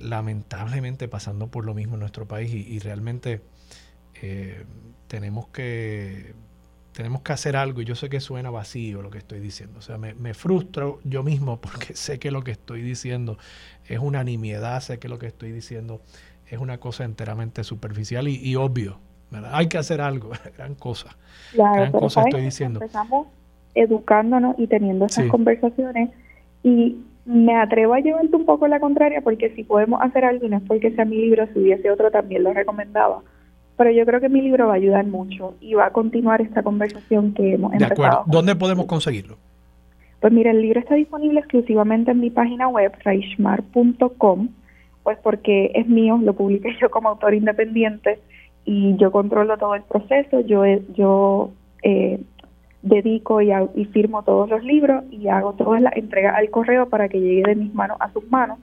lamentablemente 0.00 1.08
pasando 1.08 1.46
por 1.46 1.64
lo 1.64 1.72
mismo 1.72 1.94
en 1.94 2.00
nuestro 2.00 2.28
país 2.28 2.52
y 2.52 2.78
realmente 2.80 3.40
tenemos 5.08 5.48
que 5.48 6.34
tenemos 7.00 7.22
que 7.22 7.32
hacer 7.32 7.56
algo 7.56 7.80
y 7.80 7.86
yo 7.86 7.94
sé 7.94 8.10
que 8.10 8.20
suena 8.20 8.50
vacío 8.50 9.00
lo 9.00 9.08
que 9.08 9.16
estoy 9.16 9.40
diciendo. 9.40 9.78
O 9.78 9.80
sea, 9.80 9.96
me, 9.96 10.34
frustro 10.34 10.98
yo 11.02 11.22
mismo 11.22 11.58
porque 11.58 11.94
sé 11.96 12.18
que 12.18 12.30
lo 12.30 12.44
que 12.44 12.50
estoy 12.50 12.82
diciendo 12.82 13.38
es 13.88 14.00
una 14.00 14.22
nimiedad, 14.22 14.78
sé 14.82 14.98
que 14.98 15.08
lo 15.08 15.18
que 15.18 15.26
estoy 15.26 15.50
diciendo 15.50 16.02
es 16.46 16.58
una 16.58 16.76
cosa 16.76 17.04
enteramente 17.04 17.64
superficial 17.64 18.28
y, 18.28 18.54
obvio. 18.54 18.98
Hay 19.50 19.68
que 19.68 19.78
hacer 19.78 20.02
algo, 20.02 20.32
gran 20.58 20.74
cosa. 20.74 21.16
gran 21.54 21.90
cosa 21.90 22.20
estoy 22.20 22.42
diciendo. 22.42 22.80
Empezamos 22.82 23.28
educándonos 23.74 24.58
y 24.58 24.66
teniendo 24.66 25.06
esas 25.06 25.26
conversaciones 25.28 26.10
y 26.62 26.98
me 27.24 27.56
atrevo 27.56 27.94
a 27.94 28.00
llevarte 28.00 28.36
un 28.36 28.44
poco 28.44 28.68
la 28.68 28.78
contraria 28.78 29.22
porque 29.22 29.54
si 29.54 29.64
podemos 29.64 30.02
hacer 30.02 30.26
algo, 30.26 30.46
no 30.48 30.58
es 30.58 30.62
porque 30.64 30.90
sea 30.90 31.06
mi 31.06 31.16
libro, 31.16 31.46
si 31.54 31.60
hubiese 31.60 31.90
otro 31.90 32.10
también 32.10 32.42
lo 32.42 32.52
recomendaba 32.52 33.22
pero 33.80 33.92
yo 33.92 34.04
creo 34.04 34.20
que 34.20 34.28
mi 34.28 34.42
libro 34.42 34.66
va 34.66 34.74
a 34.74 34.76
ayudar 34.76 35.06
mucho 35.06 35.54
y 35.58 35.72
va 35.72 35.86
a 35.86 35.90
continuar 35.90 36.42
esta 36.42 36.62
conversación 36.62 37.32
que 37.32 37.54
hemos 37.54 37.72
empezado. 37.72 37.94
De 37.94 38.06
acuerdo. 38.08 38.24
¿Dónde 38.26 38.54
podemos 38.54 38.84
conseguirlo? 38.84 39.38
Pues 40.20 40.34
mira, 40.34 40.50
el 40.50 40.60
libro 40.60 40.80
está 40.80 40.96
disponible 40.96 41.40
exclusivamente 41.40 42.10
en 42.10 42.20
mi 42.20 42.28
página 42.28 42.68
web, 42.68 42.92
raishmar.com, 43.02 44.48
pues 45.02 45.16
porque 45.22 45.72
es 45.74 45.88
mío, 45.88 46.20
lo 46.22 46.34
publiqué 46.34 46.76
yo 46.82 46.90
como 46.90 47.08
autor 47.08 47.32
independiente 47.32 48.18
y 48.66 48.98
yo 48.98 49.10
controlo 49.10 49.56
todo 49.56 49.74
el 49.74 49.82
proceso, 49.84 50.40
yo, 50.40 50.62
yo 50.94 51.50
eh, 51.82 52.20
dedico 52.82 53.40
y, 53.40 53.50
y 53.76 53.86
firmo 53.86 54.24
todos 54.24 54.50
los 54.50 54.62
libros 54.62 55.04
y 55.10 55.28
hago 55.28 55.54
todas 55.54 55.80
las 55.80 55.96
entregas 55.96 56.36
al 56.36 56.50
correo 56.50 56.90
para 56.90 57.08
que 57.08 57.18
llegue 57.18 57.44
de 57.44 57.54
mis 57.54 57.72
manos 57.72 57.96
a 58.00 58.12
sus 58.12 58.30
manos 58.30 58.58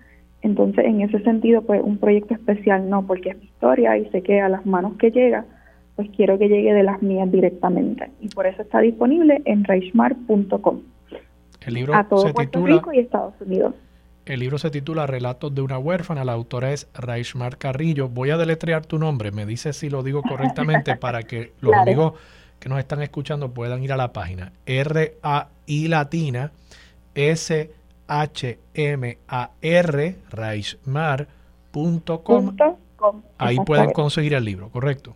entonces, 0.47 0.85
en 0.85 1.01
ese 1.01 1.19
sentido, 1.19 1.61
pues 1.61 1.81
un 1.83 1.97
proyecto 1.97 2.33
especial 2.33 2.89
no, 2.89 3.05
porque 3.05 3.31
es 3.31 3.37
mi 3.37 3.45
historia 3.45 3.97
y 3.97 4.05
sé 4.09 4.21
que 4.21 4.39
a 4.39 4.47
las 4.47 4.65
manos 4.65 4.93
que 4.97 5.11
llega, 5.11 5.45
pues 5.95 6.09
quiero 6.15 6.39
que 6.39 6.47
llegue 6.47 6.73
de 6.73 6.83
las 6.83 7.01
mías 7.01 7.29
directamente. 7.31 8.09
Y 8.21 8.29
por 8.29 8.47
eso 8.47 8.61
está 8.61 8.79
disponible 8.79 9.41
en 9.45 9.65
reichmar.com. 9.65 10.81
El 11.65 11.73
libro 11.73 11.93
a 11.95 12.07
todo 12.07 12.27
se 12.27 12.33
Puerto 12.33 12.59
titula, 12.59 12.75
Rico 12.75 12.93
y 12.93 12.99
Estados 12.99 13.33
Unidos. 13.41 13.75
El 14.25 14.39
libro 14.39 14.57
se 14.57 14.69
titula 14.69 15.05
Relatos 15.05 15.53
de 15.53 15.61
una 15.61 15.77
huérfana. 15.77 16.23
La 16.23 16.31
autora 16.31 16.71
es 16.71 16.87
Reichmar 16.93 17.57
Carrillo. 17.57 18.07
Voy 18.07 18.29
a 18.29 18.37
deletrear 18.37 18.85
tu 18.85 18.99
nombre. 18.99 19.31
Me 19.31 19.45
dices 19.45 19.75
si 19.75 19.89
lo 19.89 20.01
digo 20.01 20.21
correctamente 20.21 20.95
para 20.99 21.23
que 21.23 21.51
los 21.59 21.73
amigos 21.73 22.13
que 22.59 22.69
nos 22.69 22.79
están 22.79 23.01
escuchando 23.01 23.51
puedan 23.51 23.83
ir 23.83 23.91
a 23.91 23.97
la 23.97 24.13
página. 24.13 24.53
R-A-I 24.65 25.87
latina 25.89 26.51
S 27.15 27.71
H-M-A-R. 28.07 29.15
Ahí 33.37 33.57
pueden 33.65 33.91
conseguir 33.91 34.33
el 34.33 34.43
libro, 34.45 34.69
¿correcto? 34.69 35.15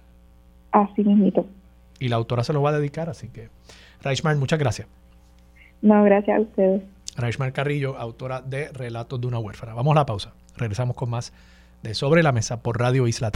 Así 0.72 1.04
mismo. 1.04 1.46
Y 2.00 2.10
la 2.10 2.16
autora 2.16 2.44
se 2.44 2.54
lo 2.54 2.62
va 2.62 2.72
a 2.72 2.74
dedicar, 2.74 3.10
así 3.10 3.30
que. 3.30 3.50
Raishmar, 4.02 4.36
muchas 4.38 4.60
gracias. 4.60 4.88
No, 5.82 6.04
gracias 6.04 6.38
a 6.38 6.42
ustedes. 6.42 6.82
Raishmar 7.16 7.54
Carrillo, 7.54 7.98
autora 7.98 8.42
de 8.42 8.70
Relatos 8.70 9.20
de 9.20 9.28
una 9.28 9.40
huérfana. 9.40 9.74
Vamos 9.74 9.92
a 9.92 9.96
la 9.96 10.06
pausa. 10.06 10.34
Regresamos 10.56 10.96
con 10.96 11.10
más 11.10 11.34
de 11.84 11.94
Sobre 11.94 12.24
la 12.24 12.32
Mesa 12.32 12.62
por 12.62 12.80
Radio 12.80 13.08
Isla. 13.08 13.32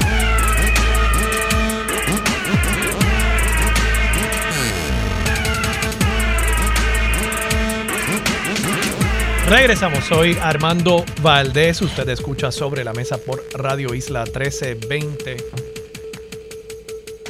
Regresamos, 9.48 10.04
soy 10.06 10.36
Armando 10.42 11.06
Valdés, 11.22 11.80
usted 11.84 12.10
escucha 12.10 12.52
sobre 12.52 12.84
la 12.84 12.94
mesa 12.94 13.20
por 13.20 13.44
Radio 13.54 13.94
Isla 13.94 14.24
1320. 14.24 15.38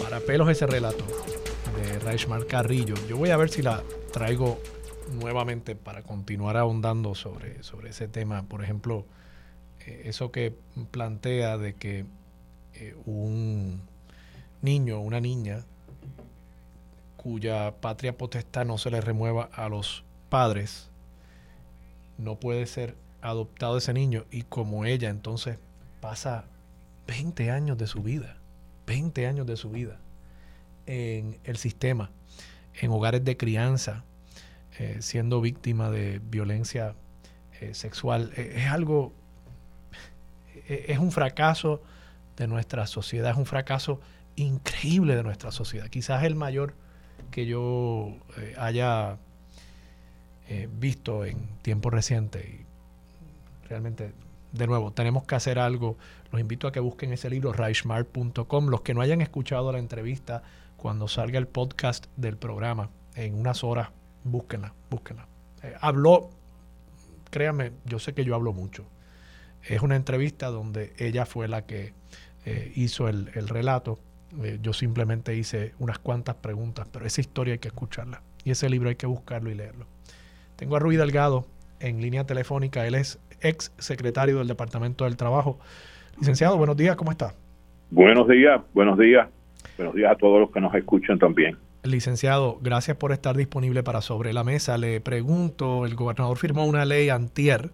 Para 0.01 0.21
pelos 0.21 0.49
ese 0.49 0.65
relato 0.65 1.03
de 1.75 1.99
Raishmar 1.99 2.47
Carrillo. 2.47 2.95
Yo 3.09 3.17
voy 3.17 3.31
a 3.31 3.37
ver 3.37 3.49
si 3.49 3.61
la 3.61 3.83
traigo 4.13 4.61
nuevamente 5.11 5.75
para 5.75 6.03
continuar 6.03 6.55
ahondando 6.55 7.15
sobre, 7.15 7.61
sobre 7.63 7.89
ese 7.89 8.07
tema. 8.07 8.43
Por 8.43 8.63
ejemplo, 8.63 9.05
eh, 9.85 10.03
eso 10.05 10.31
que 10.31 10.53
plantea 10.91 11.57
de 11.57 11.73
que 11.73 12.05
eh, 12.75 12.95
un 13.05 13.81
niño 14.61 15.01
una 15.01 15.19
niña 15.19 15.65
cuya 17.17 17.73
patria 17.81 18.17
potestad 18.17 18.65
no 18.65 18.77
se 18.77 18.89
le 18.89 19.01
remueva 19.01 19.49
a 19.53 19.67
los 19.67 20.05
padres, 20.29 20.89
no 22.17 22.39
puede 22.39 22.65
ser 22.65 22.95
adoptado 23.21 23.77
ese 23.77 23.93
niño 23.93 24.25
y 24.31 24.43
como 24.43 24.85
ella 24.85 25.09
entonces 25.09 25.57
pasa 25.99 26.45
20 27.07 27.51
años 27.51 27.77
de 27.77 27.87
su 27.87 28.01
vida, 28.01 28.37
20 28.87 29.27
años 29.27 29.47
de 29.47 29.57
su 29.57 29.69
vida 29.69 29.99
en 30.85 31.39
el 31.43 31.57
sistema, 31.57 32.11
en 32.79 32.91
hogares 32.91 33.23
de 33.23 33.37
crianza, 33.37 34.03
eh, 34.77 34.97
siendo 34.99 35.41
víctima 35.41 35.89
de 35.89 36.19
violencia 36.19 36.95
eh, 37.61 37.73
sexual. 37.73 38.31
E, 38.35 38.53
es 38.57 38.67
algo, 38.67 39.13
es 40.67 40.99
un 40.99 41.11
fracaso 41.11 41.81
de 42.37 42.47
nuestra 42.47 42.85
sociedad, 42.87 43.31
es 43.31 43.37
un 43.37 43.45
fracaso 43.45 43.99
increíble 44.35 45.15
de 45.15 45.23
nuestra 45.23 45.51
sociedad, 45.51 45.87
quizás 45.87 46.23
el 46.23 46.35
mayor 46.35 46.73
que 47.31 47.45
yo 47.45 48.17
eh, 48.37 48.55
haya 48.57 49.17
eh, 50.47 50.69
visto 50.71 51.25
en 51.25 51.47
tiempo 51.63 51.89
reciente 51.89 52.39
y 52.39 53.67
realmente, 53.67 54.13
de 54.51 54.67
nuevo, 54.67 54.91
tenemos 54.91 55.23
que 55.23 55.35
hacer 55.35 55.57
algo. 55.57 55.97
Los 56.31 56.39
invito 56.39 56.67
a 56.67 56.71
que 56.71 56.79
busquen 56.79 57.11
ese 57.13 57.29
libro, 57.31 57.51
reichmar.com. 57.51 58.67
Los 58.67 58.81
que 58.81 58.93
no 58.93 59.01
hayan 59.01 59.21
escuchado 59.21 59.71
la 59.71 59.79
entrevista, 59.79 60.43
cuando 60.77 61.07
salga 61.07 61.39
el 61.39 61.47
podcast 61.47 62.05
del 62.15 62.37
programa, 62.37 62.91
en 63.15 63.33
unas 63.33 63.63
horas, 63.63 63.89
búsquenla, 64.23 64.73
búsquenla. 64.91 65.27
Eh, 65.63 65.73
habló, 65.81 66.29
créanme, 67.31 67.71
yo 67.85 67.97
sé 67.97 68.13
que 68.13 68.23
yo 68.23 68.35
hablo 68.35 68.53
mucho. 68.53 68.85
Es 69.63 69.81
una 69.81 69.95
entrevista 69.95 70.47
donde 70.47 70.93
ella 70.99 71.25
fue 71.25 71.47
la 71.47 71.65
que 71.65 71.93
eh, 72.45 72.71
hizo 72.75 73.07
el, 73.07 73.31
el 73.33 73.47
relato. 73.47 73.97
yo 74.61 74.73
simplemente 74.73 75.35
hice 75.35 75.73
unas 75.79 75.97
cuantas 75.97 76.35
preguntas, 76.35 76.87
pero 76.91 77.07
esa 77.07 77.21
historia 77.21 77.53
hay 77.53 77.59
que 77.59 77.69
escucharla. 77.69 78.21
Y 78.43 78.51
ese 78.51 78.69
libro 78.69 78.89
hay 78.89 78.95
que 78.95 79.07
buscarlo 79.07 79.49
y 79.49 79.55
leerlo. 79.55 79.94
Tengo 80.55 80.77
a 80.77 80.79
Rui 80.79 80.95
Delgado 80.95 81.45
en 81.79 82.01
línea 82.01 82.25
telefónica. 82.25 82.87
Él 82.87 82.95
es 82.95 83.19
ex 83.41 83.73
secretario 83.77 84.37
del 84.37 84.47
Departamento 84.47 85.05
del 85.05 85.17
Trabajo. 85.17 85.59
Licenciado, 86.19 86.57
buenos 86.57 86.77
días, 86.77 86.95
¿cómo 86.95 87.11
está? 87.11 87.33
Buenos 87.91 88.27
días, 88.27 88.61
buenos 88.73 88.97
días. 88.97 89.27
Buenos 89.77 89.95
días 89.95 90.11
a 90.11 90.15
todos 90.15 90.39
los 90.39 90.51
que 90.51 90.61
nos 90.61 90.73
escuchan 90.73 91.19
también. 91.19 91.57
Licenciado, 91.83 92.57
gracias 92.61 92.97
por 92.97 93.11
estar 93.11 93.35
disponible 93.35 93.83
para 93.83 94.01
Sobre 94.01 94.33
la 94.33 94.43
Mesa. 94.43 94.77
Le 94.77 95.01
pregunto, 95.01 95.85
el 95.85 95.95
gobernador 95.95 96.37
firmó 96.37 96.65
una 96.65 96.85
ley 96.85 97.09
antier, 97.09 97.71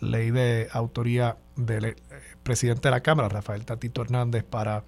ley 0.00 0.30
de 0.30 0.68
autoría 0.72 1.36
del 1.54 1.84
eh, 1.84 1.94
presidente 2.42 2.88
de 2.88 2.90
la 2.90 3.02
Cámara, 3.02 3.28
Rafael 3.28 3.64
Tatito 3.64 4.02
Hernández, 4.02 4.42
para 4.42 4.84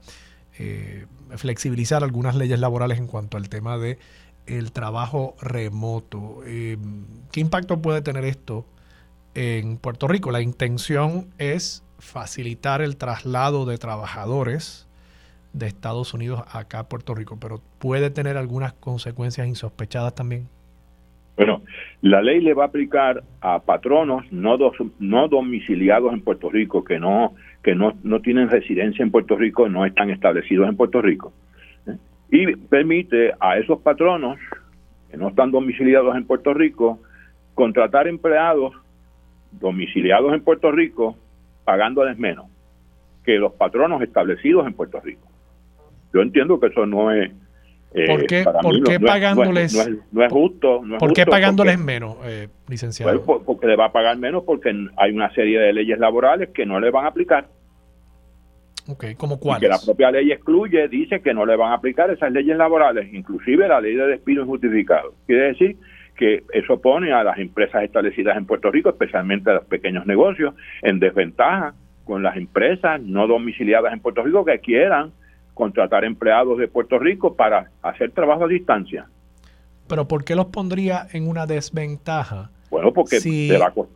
eh, 0.58 1.06
flexibilizar 1.36 2.02
algunas 2.02 2.34
leyes 2.34 2.58
laborales 2.58 2.98
en 2.98 3.06
cuanto 3.06 3.36
al 3.36 3.48
tema 3.48 3.78
de 3.78 3.98
el 4.48 4.72
trabajo 4.72 5.34
remoto. 5.40 6.40
Eh, 6.46 6.76
¿Qué 7.32 7.40
impacto 7.40 7.80
puede 7.80 8.02
tener 8.02 8.24
esto 8.24 8.64
en 9.34 9.76
Puerto 9.76 10.08
Rico? 10.08 10.30
La 10.30 10.40
intención 10.40 11.26
es 11.38 11.84
facilitar 11.98 12.80
el 12.80 12.96
traslado 12.96 13.66
de 13.66 13.78
trabajadores 13.78 14.88
de 15.52 15.66
Estados 15.66 16.14
Unidos 16.14 16.42
acá 16.52 16.80
a 16.80 16.88
Puerto 16.88 17.14
Rico, 17.14 17.38
pero 17.40 17.60
puede 17.78 18.10
tener 18.10 18.36
algunas 18.36 18.72
consecuencias 18.74 19.46
insospechadas 19.46 20.14
también. 20.14 20.48
Bueno, 21.36 21.62
la 22.02 22.20
ley 22.20 22.40
le 22.40 22.52
va 22.52 22.64
a 22.64 22.66
aplicar 22.66 23.22
a 23.40 23.60
patronos 23.60 24.24
no, 24.32 24.58
no 24.98 25.28
domiciliados 25.28 26.12
en 26.12 26.20
Puerto 26.22 26.50
Rico, 26.50 26.82
que 26.82 26.98
no 26.98 27.34
que 27.62 27.74
no 27.74 28.20
tienen 28.22 28.48
residencia 28.48 29.02
en 29.02 29.10
Puerto 29.10 29.36
Rico, 29.36 29.68
no 29.68 29.84
están 29.84 30.10
establecidos 30.10 30.68
en 30.68 30.76
Puerto 30.76 31.02
Rico 31.02 31.32
y 32.30 32.56
permite 32.56 33.32
a 33.40 33.58
esos 33.58 33.80
patronos 33.80 34.38
que 35.10 35.16
no 35.16 35.28
están 35.28 35.50
domiciliados 35.50 36.16
en 36.16 36.26
Puerto 36.26 36.52
Rico 36.52 37.00
contratar 37.54 38.06
empleados 38.06 38.74
domiciliados 39.52 40.32
en 40.34 40.42
Puerto 40.42 40.70
Rico 40.70 41.16
pagándoles 41.64 42.18
menos 42.18 42.46
que 43.24 43.38
los 43.38 43.52
patronos 43.52 44.02
establecidos 44.02 44.66
en 44.66 44.74
Puerto 44.74 45.00
Rico. 45.00 45.26
Yo 46.12 46.20
entiendo 46.20 46.58
que 46.60 46.68
eso 46.68 46.86
no 46.86 47.10
es 47.10 47.30
Eh, 47.94 48.06
¿Por 48.06 48.26
qué, 48.26 48.44
¿por 48.44 48.82
qué 48.82 49.00
pagándoles? 49.00 49.74
No 50.12 50.22
es, 50.22 50.30
justo. 50.30 50.82
¿Por 50.98 51.12
qué 51.14 51.24
pagándoles 51.24 51.78
menos, 51.78 52.18
eh, 52.24 52.48
licenciado? 52.68 53.22
Pues, 53.22 53.40
porque 53.46 53.66
le 53.66 53.76
va 53.76 53.86
a 53.86 53.92
pagar 53.92 54.18
menos 54.18 54.44
porque 54.44 54.70
hay 54.96 55.12
una 55.12 55.32
serie 55.32 55.58
de 55.58 55.72
leyes 55.72 55.98
laborales 55.98 56.50
que 56.50 56.66
no 56.66 56.80
le 56.80 56.90
van 56.90 57.06
a 57.06 57.08
aplicar. 57.08 57.48
Ok, 58.88 59.04
¿como 59.18 59.38
cuáles? 59.38 59.60
que 59.60 59.68
la 59.68 59.78
propia 59.78 60.10
ley 60.10 60.32
excluye, 60.32 60.88
dice 60.88 61.20
que 61.20 61.34
no 61.34 61.44
le 61.44 61.56
van 61.56 61.72
a 61.72 61.74
aplicar 61.74 62.10
esas 62.10 62.32
leyes 62.32 62.56
laborales, 62.56 63.12
inclusive 63.12 63.68
la 63.68 63.82
ley 63.82 63.94
de 63.94 64.06
despido 64.06 64.42
injustificado. 64.42 65.14
Quiere 65.26 65.48
decir 65.48 65.76
que 66.16 66.42
eso 66.52 66.80
pone 66.80 67.12
a 67.12 67.22
las 67.22 67.38
empresas 67.38 67.84
establecidas 67.84 68.36
en 68.38 68.46
Puerto 68.46 68.70
Rico, 68.70 68.88
especialmente 68.88 69.50
a 69.50 69.54
los 69.54 69.66
pequeños 69.66 70.06
negocios, 70.06 70.54
en 70.82 70.98
desventaja 71.00 71.74
con 72.04 72.22
las 72.22 72.36
empresas 72.38 73.00
no 73.02 73.26
domiciliadas 73.26 73.92
en 73.92 74.00
Puerto 74.00 74.22
Rico 74.22 74.44
que 74.44 74.58
quieran 74.60 75.12
contratar 75.52 76.04
empleados 76.04 76.56
de 76.58 76.68
Puerto 76.68 76.98
Rico 76.98 77.36
para 77.36 77.70
hacer 77.82 78.12
trabajo 78.12 78.46
a 78.46 78.48
distancia. 78.48 79.06
Pero 79.86 80.08
¿por 80.08 80.24
qué 80.24 80.34
los 80.34 80.46
pondría 80.46 81.06
en 81.12 81.28
una 81.28 81.46
desventaja? 81.46 82.50
Bueno, 82.70 82.92
porque 82.92 83.18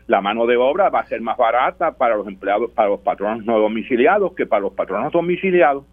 la 0.06 0.20
mano 0.20 0.46
de 0.46 0.56
obra 0.56 0.88
va 0.88 1.00
a 1.00 1.06
ser 1.06 1.20
más 1.20 1.36
barata 1.36 1.92
para 1.92 2.16
los 2.16 2.26
empleados, 2.26 2.70
para 2.70 2.88
los 2.88 3.00
patronos 3.00 3.44
no 3.44 3.58
domiciliados 3.58 4.32
que 4.34 4.46
para 4.46 4.62
los 4.62 4.72
patronos 4.72 5.12
domiciliados. 5.12 5.84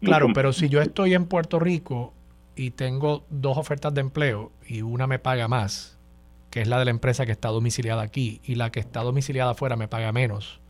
Claro, 0.00 0.28
pero 0.34 0.52
si 0.52 0.68
yo 0.68 0.80
estoy 0.80 1.14
en 1.14 1.26
Puerto 1.26 1.58
Rico 1.60 2.12
y 2.56 2.70
tengo 2.70 3.24
dos 3.30 3.58
ofertas 3.58 3.94
de 3.94 4.00
empleo 4.00 4.50
y 4.66 4.82
una 4.82 5.06
me 5.06 5.18
paga 5.18 5.46
más, 5.46 5.98
que 6.50 6.60
es 6.60 6.68
la 6.68 6.78
de 6.78 6.86
la 6.86 6.90
empresa 6.90 7.26
que 7.26 7.32
está 7.32 7.48
domiciliada 7.48 8.02
aquí, 8.02 8.40
y 8.44 8.56
la 8.56 8.70
que 8.70 8.80
está 8.80 9.00
domiciliada 9.02 9.52
afuera 9.52 9.76
me 9.76 9.88
paga 9.88 10.10
menos, 10.12 10.60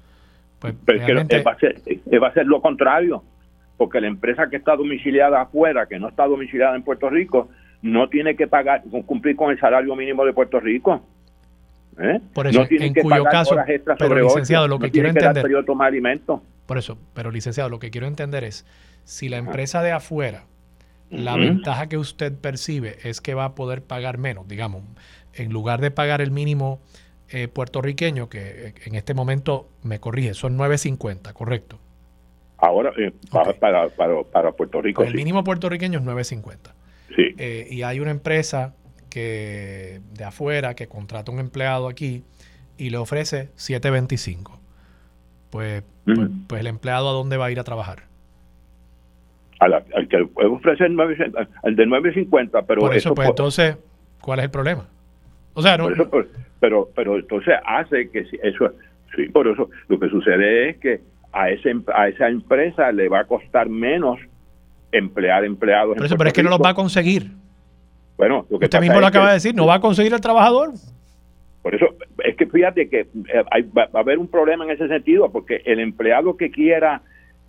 pues 0.58 0.74
realmente... 0.86 1.42
va, 1.42 1.52
a 1.52 1.58
ser, 1.58 1.80
va 2.22 2.28
a 2.28 2.32
ser 2.32 2.46
lo 2.46 2.60
contrario, 2.60 3.22
porque 3.76 4.00
la 4.00 4.08
empresa 4.08 4.48
que 4.50 4.56
está 4.56 4.76
domiciliada 4.76 5.40
afuera, 5.40 5.86
que 5.86 5.98
no 5.98 6.08
está 6.08 6.26
domiciliada 6.26 6.76
en 6.76 6.82
Puerto 6.82 7.08
Rico, 7.08 7.48
no 7.82 8.08
tiene 8.08 8.36
que 8.36 8.46
pagar, 8.46 8.82
cumplir 9.06 9.36
con 9.36 9.50
el 9.50 9.58
salario 9.58 9.94
mínimo 9.96 10.24
de 10.24 10.32
Puerto 10.32 10.60
Rico. 10.60 11.02
¿Eh? 11.98 12.20
Por 12.32 12.46
eso, 12.46 12.64
en 12.70 12.94
cuyo 12.94 13.24
caso, 13.24 13.56
pero 13.98 14.14
licenciado, 14.14 14.66
lo 14.66 14.78
que 14.78 14.90
quiero 14.90 15.08
entender, 15.08 15.44
por 16.66 16.78
eso, 16.78 16.96
pero 17.12 17.30
licenciado, 17.30 17.68
lo 17.68 17.78
que 17.78 17.90
quiero 17.90 18.06
entender 18.06 18.44
es 18.44 18.64
si 19.04 19.28
la 19.28 19.36
empresa 19.36 19.82
de 19.82 19.92
afuera, 19.92 20.44
la 21.10 21.36
ventaja 21.36 21.88
que 21.88 21.98
usted 21.98 22.32
percibe 22.34 22.96
es 23.02 23.20
que 23.20 23.34
va 23.34 23.44
a 23.44 23.54
poder 23.54 23.82
pagar 23.82 24.16
menos, 24.16 24.48
digamos, 24.48 24.82
en 25.34 25.52
lugar 25.52 25.82
de 25.82 25.90
pagar 25.90 26.22
el 26.22 26.30
mínimo 26.30 26.80
eh, 27.28 27.48
puertorriqueño, 27.48 28.30
que 28.30 28.38
eh, 28.40 28.74
en 28.86 28.94
este 28.94 29.12
momento 29.12 29.68
me 29.82 30.00
corrige, 30.00 30.32
son 30.32 30.56
9.50, 30.56 31.32
correcto. 31.34 31.78
Ahora, 32.56 32.92
para, 33.30 33.88
para, 33.90 34.52
Puerto 34.52 34.80
Rico. 34.80 35.02
El 35.02 35.14
mínimo 35.14 35.42
puertorriqueño 35.42 35.98
es 35.98 36.04
9.50. 36.04 36.72
Eh, 37.16 37.68
y 37.70 37.82
hay 37.82 38.00
una 38.00 38.10
empresa 38.10 38.74
que 39.10 40.00
de 40.14 40.24
afuera 40.24 40.74
que 40.74 40.86
contrata 40.86 41.30
un 41.30 41.38
empleado 41.38 41.88
aquí 41.88 42.24
y 42.78 42.90
le 42.90 42.96
ofrece 42.96 43.50
7.25. 43.56 44.58
Pues, 45.50 45.82
pues, 46.04 46.18
pues, 46.48 46.60
el 46.60 46.66
empleado 46.66 47.10
a 47.10 47.12
dónde 47.12 47.36
va 47.36 47.46
a 47.46 47.50
ir 47.50 47.60
a 47.60 47.64
trabajar. 47.64 48.04
al 49.60 50.08
que 50.08 50.26
ofrece 50.34 50.86
el, 50.86 50.96
el 51.64 51.76
de 51.76 51.86
9.50, 51.86 52.64
pero 52.66 52.80
por 52.80 52.94
eso, 52.96 53.14
pues 53.14 53.28
entonces, 53.28 53.76
¿cuál 54.20 54.38
es 54.38 54.46
el 54.46 54.50
problema? 54.50 54.88
O 55.54 55.62
sea, 55.62 55.76
no, 55.76 55.90
pero 56.60 56.88
pero 56.94 57.16
entonces 57.16 57.54
hace 57.66 58.08
que 58.08 58.24
eso 58.42 58.72
sí, 59.14 59.28
por 59.28 59.46
eso 59.48 59.68
lo 59.88 59.98
que 59.98 60.08
sucede 60.08 60.70
es 60.70 60.76
que 60.78 61.00
a 61.32 61.50
ese 61.50 61.74
a 61.92 62.08
esa 62.08 62.28
empresa 62.28 62.90
le 62.92 63.08
va 63.08 63.20
a 63.20 63.24
costar 63.24 63.68
menos 63.68 64.18
emplear 64.92 65.44
empleados. 65.44 65.96
Pero, 65.98 66.16
pero 66.16 66.28
es 66.28 66.34
que 66.34 66.42
no 66.42 66.50
los 66.50 66.60
va 66.60 66.70
a 66.70 66.74
conseguir. 66.74 67.30
Bueno, 68.16 68.46
lo 68.48 68.58
que 68.58 68.66
usted 68.66 68.80
mismo 68.80 69.00
lo 69.00 69.06
acaba 69.06 69.28
de 69.28 69.34
decir, 69.34 69.54
no 69.54 69.66
va 69.66 69.74
a 69.74 69.80
conseguir 69.80 70.12
el 70.12 70.20
trabajador. 70.20 70.70
Por 71.62 71.74
eso, 71.74 71.86
es 72.24 72.36
que 72.36 72.46
fíjate 72.46 72.88
que 72.88 73.00
eh, 73.00 73.44
va, 73.76 73.88
a 73.92 73.98
haber 73.98 74.18
un 74.18 74.28
problema 74.28 74.64
en 74.64 74.70
ese 74.70 74.88
sentido, 74.88 75.30
porque 75.30 75.62
el 75.64 75.80
empleado 75.80 76.36
que 76.36 76.50
quiera 76.50 77.02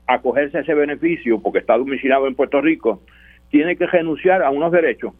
acogerse 0.08 0.58
a 0.58 0.62
ese 0.62 0.74
beneficio, 0.74 1.40
porque 1.42 1.60
está 1.60 1.78
domiciliado 1.78 2.28
en 2.28 2.36
Puerto 2.36 2.62
Rico, 2.62 3.02
tiene 3.50 3.76
que 3.76 3.86
renunciar 3.88 4.44
a 4.44 4.50
unos 4.50 4.72
derechos, 4.72 5.14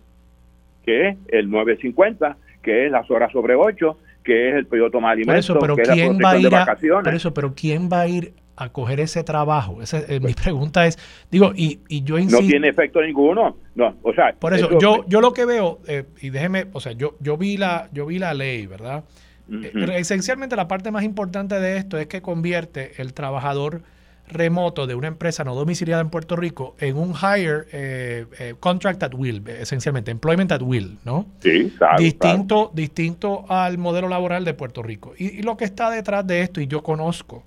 que 0.86 1.10
es 1.10 1.18
el 1.30 1.50
950, 1.50 2.38
que 2.62 2.86
es 2.86 2.92
las 2.92 3.10
horas 3.10 3.32
sobre 3.32 3.56
8, 3.56 3.98
que 4.24 4.50
es 4.50 4.56
el 4.56 4.66
periodo 4.66 4.90
de 4.90 4.92
tomar 4.92 5.14
alimentos, 5.14 5.46
eso, 5.46 5.60
pero 5.60 5.76
que 5.76 5.84
¿quién 5.84 6.18
va 6.18 6.32
a 6.32 6.38
ir 6.38 6.56
a, 6.56 6.66
por 7.04 7.14
eso, 7.14 7.34
pero 7.34 7.54
¿quién 7.54 7.90
va 7.92 8.02
a 8.02 8.08
ir 8.08 8.34
a 8.56 8.70
coger 8.70 9.00
ese 9.00 9.24
trabajo? 9.24 9.82
Esa, 9.82 10.00
eh, 10.08 10.20
mi 10.20 10.34
pregunta 10.44 10.86
es, 10.86 10.98
digo, 11.32 11.54
y, 11.56 11.80
y 11.88 12.04
yo 12.04 12.18
insisto... 12.18 12.42
No 12.42 12.48
tiene 12.48 12.70
efecto 12.70 13.02
ninguno. 13.02 13.58
No, 13.76 13.96
o 14.04 14.14
sea, 14.14 14.34
por 14.38 14.54
eso, 14.54 14.78
yo, 14.80 15.06
yo 15.08 15.22
lo 15.22 15.34
que 15.34 15.46
veo, 15.46 15.80
eh, 15.88 16.04
y 16.22 16.30
déjeme, 16.30 16.68
o 16.74 16.80
sea, 16.80 16.92
yo, 16.92 17.16
yo, 17.20 17.38
vi 17.38 17.58
la, 17.58 17.90
yo 17.92 18.06
vi 18.06 18.20
la 18.20 18.34
ley, 18.34 18.68
¿verdad? 18.68 19.04
Eh, 19.52 19.72
esencialmente 19.96 20.56
la 20.56 20.68
parte 20.68 20.92
más 20.92 21.04
importante 21.04 21.60
de 21.60 21.78
esto 21.78 21.98
es 21.98 22.08
que 22.08 22.22
convierte 22.22 22.94
el 23.02 23.14
trabajador 23.14 23.82
remoto 24.26 24.88
de 24.88 24.96
una 24.96 25.08
empresa 25.08 25.44
no 25.44 25.54
domiciliada 25.54 26.02
en 26.02 26.10
Puerto 26.10 26.38
Rico 26.38 26.76
en 26.80 26.96
un 26.96 27.14
hire 27.14 28.26
contract 28.62 29.04
at 29.04 29.14
will, 29.14 29.44
esencialmente, 29.48 30.12
employment 30.12 30.52
at 30.52 30.62
will, 30.62 30.98
¿no? 31.04 31.26
Sí, 31.40 31.74
distinto, 31.98 32.72
distinto 32.74 33.44
al 33.50 33.78
modelo 33.78 34.08
laboral 34.08 34.46
de 34.46 34.54
Puerto 34.54 34.82
Rico. 34.82 35.14
y, 35.18 35.42
lo 35.42 35.58
que 35.58 35.66
está 35.66 35.90
detrás 35.90 36.26
de 36.26 36.42
esto, 36.42 36.62
y 36.62 36.68
yo 36.68 36.84
conozco 36.84 37.44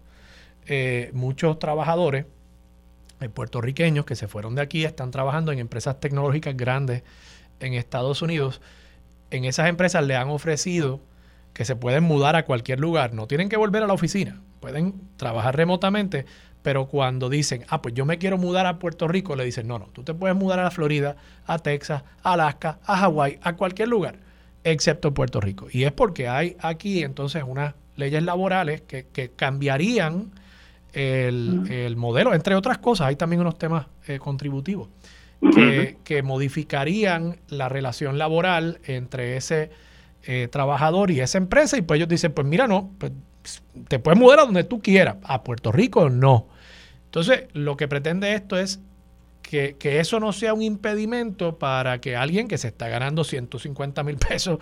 eh, 0.67 1.11
muchos 1.13 1.59
trabajadores 1.59 2.27
eh, 3.21 3.29
puertorriqueños 3.29 4.05
que 4.05 4.17
se 4.17 4.29
fueron 4.29 4.55
de 4.55 4.63
aquí 4.63 4.85
están 4.85 5.11
trabajando 5.11 5.53
en 5.53 5.59
empresas 5.59 6.01
tecnológicas 6.01 6.57
grandes 6.57 7.03
en 7.61 7.75
Estados 7.75 8.21
Unidos. 8.21 8.61
En 9.31 9.45
esas 9.45 9.69
empresas 9.69 10.05
le 10.05 10.17
han 10.17 10.29
ofrecido 10.29 11.01
que 11.55 11.65
se 11.65 11.77
pueden 11.77 12.05
mudar 12.05 12.37
a 12.37 12.45
cualquier 12.45 12.81
lugar, 12.81 13.15
no 13.15 13.27
tienen 13.27 13.49
que 13.49 13.57
volver 13.57 13.83
a 13.83 13.87
la 13.87 13.95
oficina, 13.95 14.43
pueden 14.61 15.01
trabajar 15.17 15.57
remotamente, 15.57 16.27
pero 16.63 16.87
cuando 16.87 17.31
dicen, 17.31 17.65
ah, 17.69 17.81
pues 17.81 17.95
yo 17.95 18.05
me 18.05 18.19
quiero 18.19 18.37
mudar 18.37 18.67
a 18.67 18.79
Puerto 18.79 19.09
Rico, 19.09 19.37
le 19.37 19.45
dicen, 19.45 19.67
no, 19.67 19.79
no, 19.79 19.87
tú 19.87 20.03
te 20.03 20.13
puedes 20.13 20.37
mudar 20.37 20.59
a 20.59 20.65
la 20.65 20.71
Florida, 20.71 21.17
a 21.47 21.59
Texas, 21.59 22.03
a 22.23 22.33
Alaska, 22.35 22.81
a 22.85 22.99
Hawái, 22.99 23.39
a 23.41 23.55
cualquier 23.57 23.89
lugar, 23.89 24.19
excepto 24.65 25.15
Puerto 25.15 25.41
Rico. 25.41 25.69
Y 25.73 25.85
es 25.85 25.93
porque 25.93 26.29
hay 26.29 26.57
aquí 26.61 27.03
entonces 27.03 27.43
unas 27.47 27.75
leyes 27.95 28.23
laborales 28.23 28.83
que, 28.83 29.07
que 29.07 29.31
cambiarían 29.31 30.33
el, 30.97 31.95
modelo, 31.97 32.33
entre 32.33 32.55
otras 32.55 32.79
cosas, 32.79 33.09
hay 33.09 33.17
también 33.17 33.41
unos 33.41 33.59
temas 33.59 33.87
eh, 34.07 34.19
contributivos 34.19 34.89
que, 36.05 36.23
modificarían 36.25 37.37
la 37.49 37.69
relación 37.69 38.17
laboral 38.17 38.81
entre 38.85 39.37
ese 39.37 39.71
eh, 40.25 40.49
trabajador 40.51 41.11
y 41.11 41.21
esa 41.21 41.37
empresa. 41.37 41.77
Y 41.77 41.83
pues 41.83 41.99
ellos 41.99 42.09
dicen, 42.09 42.33
pues 42.33 42.47
mira, 42.47 42.67
no, 42.67 42.91
pues, 42.99 43.13
te 43.89 43.99
puedes 43.99 44.19
mudar 44.19 44.41
a 44.41 44.45
donde 44.47 44.65
tú 44.65 44.81
quieras, 44.81 45.17
a 45.23 45.45
Puerto 45.45 45.71
Rico 45.71 46.09
no. 46.09 46.49
Entonces, 47.05 47.45
lo 47.53 47.77
que 47.77 47.89
pretende 47.89 48.33
esto 48.33 48.59
es 48.59 48.81
que, 49.43 49.77
que, 49.79 50.01
eso 50.01 50.19
no 50.19 50.33
sea 50.33 50.55
un 50.55 50.63
impedimento 50.63 51.59
para 51.59 52.01
que 52.01 52.17
alguien 52.17 52.49
que 52.49 52.57
se 52.57 52.69
está 52.69 52.89
ganando 52.89 53.23
150 53.23 54.03
mil 54.03 54.17
pesos 54.17 54.61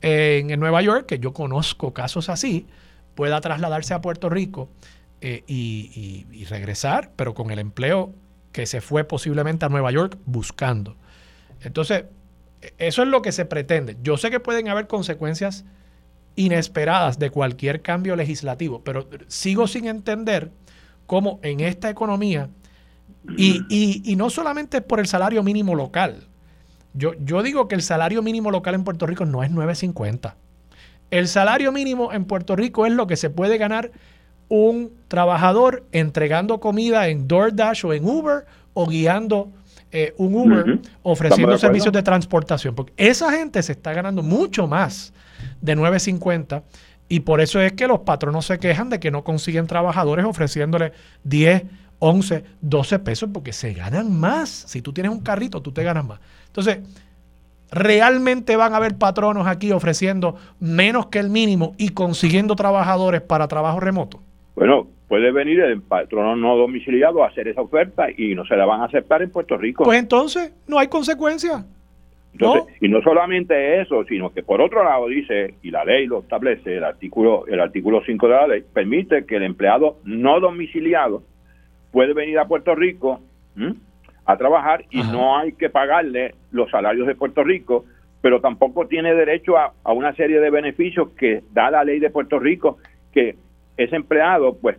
en, 0.00 0.50
en, 0.50 0.58
Nueva 0.58 0.80
York, 0.80 1.04
que 1.06 1.18
yo 1.18 1.34
conozco 1.34 1.92
casos 1.92 2.30
así, 2.30 2.66
pueda 3.14 3.40
trasladarse 3.42 3.92
a 3.92 4.00
Puerto 4.00 4.30
Rico 4.30 4.70
eh, 5.26 5.42
y, 5.46 6.44
regresar, 6.50 7.10
pero 7.16 7.32
con 7.32 7.50
el 7.50 7.58
empleo 7.58 8.12
que 8.52 8.66
se 8.66 8.82
fue 8.82 9.04
posiblemente 9.04 9.64
a 9.64 9.70
Nueva 9.70 9.90
York 9.90 10.18
buscando. 10.26 10.98
Entonces, 11.62 12.04
eso 12.76 13.02
es 13.02 13.08
lo 13.08 13.22
que 13.22 13.32
se 13.32 13.46
pretende. 13.46 13.96
Yo 14.02 14.18
sé 14.18 14.30
que 14.30 14.38
pueden 14.38 14.68
haber 14.68 14.86
consecuencias 14.86 15.64
inesperadas 16.36 17.18
de 17.18 17.30
cualquier 17.30 17.80
cambio 17.80 18.16
legislativo, 18.16 18.84
pero 18.84 19.08
sigo 19.28 19.66
sin 19.66 19.86
entender 19.86 20.50
cómo 21.06 21.40
en 21.42 21.60
esta 21.60 21.88
economía, 21.88 22.50
y, 23.38 24.14
no 24.18 24.28
solamente 24.28 24.82
por 24.82 25.00
el 25.00 25.06
salario 25.06 25.42
mínimo 25.42 25.74
local, 25.74 26.28
yo, 26.92 27.14
yo 27.24 27.42
digo 27.42 27.66
que 27.66 27.76
el 27.76 27.82
salario 27.82 28.20
mínimo 28.20 28.50
local 28.50 28.74
en 28.74 28.84
Puerto 28.84 29.06
Rico 29.06 29.24
no 29.24 29.42
es 29.42 29.50
9.50. 29.50 30.34
El 31.10 31.28
salario 31.28 31.72
mínimo 31.72 32.12
en 32.12 32.26
Puerto 32.26 32.56
Rico 32.56 32.84
es 32.84 32.92
lo 32.92 33.06
que 33.06 33.16
se 33.16 33.30
puede 33.30 33.56
ganar 33.56 33.90
un 34.48 34.92
trabajador 35.08 35.84
entregando 35.92 36.60
comida 36.60 37.08
en 37.08 37.26
DoorDash 37.26 37.86
o 37.86 37.92
en 37.92 38.04
Uber 38.04 38.44
o 38.72 38.86
guiando 38.86 39.50
eh, 39.90 40.14
un 40.16 40.34
Uber 40.34 40.80
ofreciendo 41.02 41.56
servicios 41.56 41.92
de 41.92 42.02
transportación. 42.02 42.74
Porque 42.74 42.92
esa 42.96 43.30
gente 43.32 43.62
se 43.62 43.72
está 43.72 43.92
ganando 43.92 44.22
mucho 44.22 44.66
más 44.66 45.12
de 45.60 45.76
9.50 45.76 46.62
y 47.08 47.20
por 47.20 47.40
eso 47.40 47.60
es 47.60 47.72
que 47.72 47.86
los 47.86 48.00
patronos 48.00 48.46
se 48.46 48.58
quejan 48.58 48.90
de 48.90 48.98
que 48.98 49.10
no 49.10 49.24
consiguen 49.24 49.66
trabajadores 49.66 50.24
ofreciéndole 50.24 50.92
10, 51.24 51.64
11, 51.98 52.44
12 52.60 52.98
pesos 52.98 53.30
porque 53.32 53.52
se 53.52 53.72
ganan 53.72 54.12
más. 54.18 54.48
Si 54.48 54.82
tú 54.82 54.92
tienes 54.92 55.12
un 55.12 55.20
carrito, 55.20 55.62
tú 55.62 55.70
te 55.72 55.84
ganas 55.84 56.04
más. 56.04 56.20
Entonces, 56.46 56.78
realmente 57.70 58.56
van 58.56 58.72
a 58.72 58.76
haber 58.76 58.96
patronos 58.96 59.46
aquí 59.46 59.72
ofreciendo 59.72 60.36
menos 60.60 61.06
que 61.06 61.18
el 61.18 61.30
mínimo 61.30 61.74
y 61.76 61.90
consiguiendo 61.90 62.56
trabajadores 62.56 63.20
para 63.20 63.48
trabajo 63.48 63.80
remoto. 63.80 64.20
Bueno, 64.54 64.86
puede 65.08 65.32
venir 65.32 65.60
el 65.60 65.82
patrono 65.82 66.36
no 66.36 66.56
domiciliado 66.56 67.24
a 67.24 67.28
hacer 67.28 67.48
esa 67.48 67.60
oferta 67.60 68.06
y 68.16 68.34
no 68.34 68.44
se 68.44 68.56
la 68.56 68.66
van 68.66 68.80
a 68.80 68.84
aceptar 68.86 69.22
en 69.22 69.30
Puerto 69.30 69.56
Rico. 69.56 69.84
Pues 69.84 69.98
entonces, 69.98 70.54
no 70.66 70.78
hay 70.78 70.88
consecuencia. 70.88 71.64
Y 72.80 72.88
no 72.88 73.00
solamente 73.02 73.80
eso, 73.80 74.04
sino 74.04 74.32
que 74.32 74.42
por 74.42 74.60
otro 74.60 74.82
lado 74.82 75.06
dice, 75.06 75.54
y 75.62 75.70
la 75.70 75.84
ley 75.84 76.06
lo 76.06 76.20
establece, 76.20 76.76
el 76.76 76.84
artículo, 76.84 77.46
el 77.46 77.60
artículo 77.60 78.02
5 78.04 78.26
de 78.26 78.34
la 78.34 78.46
ley, 78.48 78.64
permite 78.72 79.24
que 79.24 79.36
el 79.36 79.44
empleado 79.44 79.98
no 80.04 80.40
domiciliado 80.40 81.22
puede 81.92 82.12
venir 82.12 82.38
a 82.40 82.48
Puerto 82.48 82.74
Rico 82.74 83.20
a 84.26 84.36
trabajar 84.36 84.84
y 84.90 85.02
no 85.02 85.38
hay 85.38 85.52
que 85.52 85.70
pagarle 85.70 86.34
los 86.50 86.70
salarios 86.70 87.06
de 87.06 87.14
Puerto 87.14 87.44
Rico, 87.44 87.84
pero 88.20 88.40
tampoco 88.40 88.88
tiene 88.88 89.14
derecho 89.14 89.56
a, 89.56 89.72
a 89.84 89.92
una 89.92 90.12
serie 90.14 90.40
de 90.40 90.50
beneficios 90.50 91.10
que 91.10 91.42
da 91.52 91.70
la 91.70 91.84
ley 91.84 92.00
de 92.00 92.10
Puerto 92.10 92.40
Rico, 92.40 92.78
que 93.12 93.36
ese 93.76 93.96
empleado 93.96 94.56
pues 94.60 94.76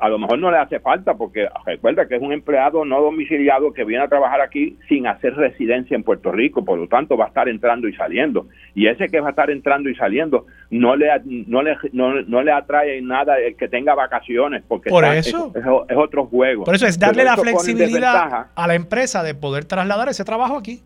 a 0.00 0.08
lo 0.08 0.18
mejor 0.18 0.38
no 0.38 0.50
le 0.50 0.58
hace 0.58 0.80
falta 0.80 1.14
porque 1.14 1.48
recuerda 1.66 2.06
que 2.06 2.16
es 2.16 2.22
un 2.22 2.32
empleado 2.32 2.84
no 2.84 3.00
domiciliado 3.00 3.72
que 3.72 3.84
viene 3.84 4.04
a 4.04 4.08
trabajar 4.08 4.40
aquí 4.40 4.76
sin 4.88 5.06
hacer 5.06 5.34
residencia 5.34 5.96
en 5.96 6.04
Puerto 6.04 6.30
Rico, 6.30 6.64
por 6.64 6.78
lo 6.78 6.86
tanto 6.88 7.16
va 7.16 7.26
a 7.26 7.28
estar 7.28 7.48
entrando 7.48 7.88
y 7.88 7.94
saliendo. 7.94 8.46
Y 8.74 8.86
ese 8.86 9.08
que 9.08 9.20
va 9.20 9.28
a 9.28 9.30
estar 9.30 9.50
entrando 9.50 9.88
y 9.88 9.94
saliendo 9.96 10.46
no 10.70 10.96
le 10.96 11.08
no 11.24 11.62
le, 11.62 11.76
no, 11.92 12.42
le 12.42 12.52
atrae 12.52 13.00
nada 13.02 13.38
el 13.38 13.56
que 13.56 13.68
tenga 13.68 13.94
vacaciones 13.94 14.62
porque 14.66 14.90
por 14.90 15.04
eso 15.04 15.52
es, 15.54 15.96
otro 15.96 16.26
juego. 16.26 16.64
Por 16.64 16.74
eso 16.74 16.86
es 16.86 16.98
darle 16.98 17.24
la 17.24 17.36
flexibilidad 17.36 18.48
a 18.54 18.66
la 18.66 18.74
empresa 18.74 19.22
de 19.22 19.34
poder 19.34 19.64
trasladar 19.64 20.08
ese 20.08 20.24
trabajo 20.24 20.56
aquí. 20.56 20.82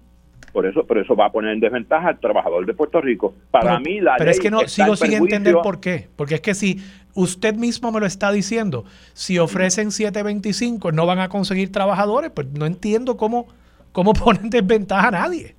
Por 0.53 0.67
eso, 0.67 0.87
por 0.87 0.99
eso 0.99 1.17
va 1.17 1.27
a 1.27 1.33
poner 1.33 1.53
en 1.55 1.61
desventaja 1.61 2.09
al 2.09 2.21
trabajador 2.21 2.67
de 2.67 2.75
Puerto 2.75 3.01
Rico. 3.01 3.35
Para 3.51 3.81
mí 3.81 4.01
la 4.01 4.17
Pero 4.19 4.31
es 4.31 4.39
que 4.39 4.51
no 4.51 4.61
sigo 4.69 4.97
sin 4.97 5.15
entender 5.15 5.57
por 5.63 5.81
qué. 5.81 6.09
Porque 6.15 6.35
es 6.35 6.41
que 6.43 6.55
si 6.55 6.79
usted 7.15 7.55
mismo 7.55 7.91
me 7.91 8.01
lo 8.01 8.07
está 8.07 8.31
diciendo, 8.31 8.85
si 9.15 9.39
ofrecen 9.39 9.91
725 9.91 10.93
no 10.93 11.07
van 11.07 11.21
a 11.21 11.29
conseguir 11.29 11.73
trabajadores, 11.73 12.31
pues 12.31 12.49
no 12.53 12.67
entiendo 12.67 13.17
cómo, 13.17 13.47
cómo 13.93 14.13
ponen 14.25 14.51
desventaja 14.51 15.09
a 15.09 15.13
nadie. 15.13 15.55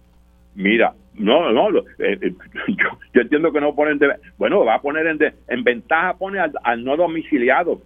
Mira, 0.55 0.93
no, 1.15 1.51
no, 1.51 1.79
eh, 1.79 1.83
eh, 2.21 2.33
yo, 3.13 3.21
entiendo 3.21 3.51
que 3.51 3.61
no 3.61 3.75
ponen, 3.75 3.97
de, 3.99 4.09
bueno, 4.37 4.63
va 4.65 4.75
a 4.75 4.81
poner 4.81 5.07
en, 5.07 5.19
en 5.47 5.63
ventaja, 5.63 6.17
pone 6.17 6.39
al, 6.39 6.83
no 6.83 6.97
domiciliado. 6.97 7.81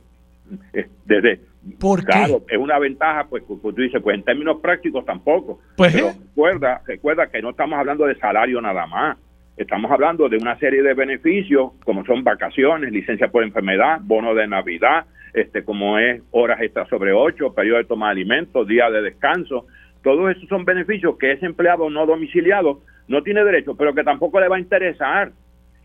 Eh, 0.73 0.87
desde, 1.05 1.41
¿Por 1.79 2.03
claro, 2.03 2.43
es 2.47 2.57
una 2.57 2.79
ventaja, 2.79 3.27
pues, 3.29 3.43
pues, 3.47 3.59
tú 3.61 3.81
dices, 3.81 4.01
pues 4.01 4.15
en 4.15 4.23
términos 4.23 4.57
prácticos 4.61 5.05
tampoco. 5.05 5.59
Pues, 5.75 5.93
Pero 5.93 6.09
recuerda, 6.09 6.81
recuerda 6.85 7.27
que 7.27 7.41
no 7.41 7.49
estamos 7.49 7.77
hablando 7.77 8.05
de 8.05 8.15
salario 8.15 8.61
nada 8.61 8.85
más. 8.87 9.17
Estamos 9.57 9.91
hablando 9.91 10.29
de 10.29 10.37
una 10.37 10.57
serie 10.59 10.83
de 10.83 10.93
beneficios, 10.93 11.71
como 11.83 12.05
son 12.05 12.23
vacaciones, 12.23 12.91
licencia 12.91 13.29
por 13.29 13.43
enfermedad, 13.43 13.99
bono 14.01 14.35
de 14.35 14.47
Navidad, 14.47 15.05
este 15.33 15.63
como 15.63 15.97
es 15.97 16.21
horas 16.31 16.61
extras 16.61 16.87
sobre 16.89 17.11
ocho, 17.11 17.53
periodo 17.53 17.77
de 17.77 17.85
toma 17.85 18.07
de 18.07 18.11
alimentos, 18.11 18.67
día 18.67 18.89
de 18.89 19.01
descanso. 19.01 19.65
Todos 20.03 20.35
esos 20.35 20.47
son 20.47 20.63
beneficios 20.63 21.17
que 21.17 21.31
ese 21.31 21.47
empleado 21.47 21.89
no 21.89 22.05
domiciliado 22.05 22.81
no 23.07 23.23
tiene 23.23 23.43
derecho, 23.43 23.75
pero 23.75 23.93
que 23.93 24.03
tampoco 24.03 24.39
le 24.39 24.47
va 24.47 24.57
a 24.57 24.59
interesar. 24.59 25.31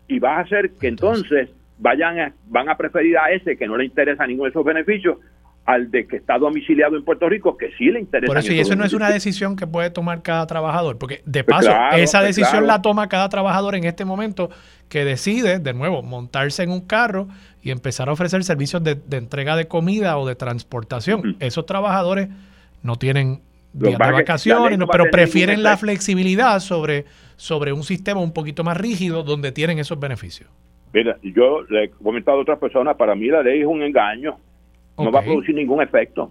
Y 0.07 0.19
va 0.19 0.37
a 0.37 0.41
hacer 0.41 0.71
que 0.79 0.87
entonces 0.87 1.49
vayan 1.79 2.33
van 2.47 2.69
a 2.69 2.77
preferir 2.77 3.17
a 3.17 3.31
ese 3.31 3.57
que 3.57 3.67
no 3.67 3.77
le 3.77 3.85
interesa 3.85 4.27
ninguno 4.27 4.45
de 4.45 4.51
esos 4.51 4.65
beneficios 4.65 5.17
al 5.65 5.91
de 5.91 6.05
que 6.07 6.17
está 6.17 6.37
domiciliado 6.37 6.97
en 6.97 7.05
Puerto 7.05 7.29
Rico, 7.29 7.57
que 7.57 7.71
sí 7.77 7.85
le 7.85 7.99
interesa. 7.99 8.27
Por 8.27 8.37
eso, 8.37 8.51
y 8.51 8.59
eso 8.59 8.75
no 8.75 8.83
es 8.83 8.93
una 8.93 9.09
decisión 9.09 9.55
que 9.55 9.65
puede 9.65 9.89
tomar 9.89 10.21
cada 10.21 10.45
trabajador, 10.45 10.97
porque 10.97 11.21
de 11.25 11.43
pues 11.43 11.65
paso, 11.65 11.71
esa 11.95 12.19
pues 12.19 12.35
decisión 12.35 12.67
la 12.67 12.81
toma 12.81 13.07
cada 13.07 13.29
trabajador 13.29 13.75
en 13.75 13.85
este 13.85 14.03
momento 14.03 14.49
que 14.89 15.05
decide, 15.05 15.59
de 15.59 15.73
nuevo, 15.73 16.03
montarse 16.03 16.63
en 16.63 16.71
un 16.71 16.81
carro 16.81 17.27
y 17.61 17.71
empezar 17.71 18.09
a 18.09 18.11
ofrecer 18.11 18.43
servicios 18.43 18.83
de, 18.83 18.97
entrega 19.11 19.55
de 19.55 19.67
comida 19.67 20.17
o 20.17 20.27
de 20.27 20.35
transportación. 20.35 21.37
Esos 21.39 21.65
trabajadores 21.65 22.27
no 22.81 22.97
tienen 22.97 23.39
días 23.71 23.97
de 23.97 24.11
vacaciones, 24.11 24.77
pero 24.91 25.05
prefieren 25.11 25.63
la 25.63 25.77
flexibilidad 25.77 26.59
sobre, 26.59 27.05
sobre 27.37 27.71
un 27.71 27.83
sistema 27.83 28.19
un 28.19 28.33
poquito 28.33 28.65
más 28.65 28.75
rígido 28.75 29.23
donde 29.23 29.53
tienen 29.53 29.79
esos 29.79 29.97
beneficios. 29.97 30.49
Mira, 30.91 31.17
yo 31.23 31.63
le 31.69 31.85
he 31.85 31.89
comentado 31.89 32.37
a 32.37 32.41
otras 32.41 32.59
personas, 32.59 32.97
para 32.97 33.15
mí 33.15 33.27
la 33.27 33.41
ley 33.41 33.61
es 33.61 33.65
un 33.65 33.81
engaño 33.81 34.37
no 34.97 35.11
va 35.11 35.19
a 35.19 35.23
producir 35.23 35.55
ningún 35.55 35.81
efecto. 35.81 36.29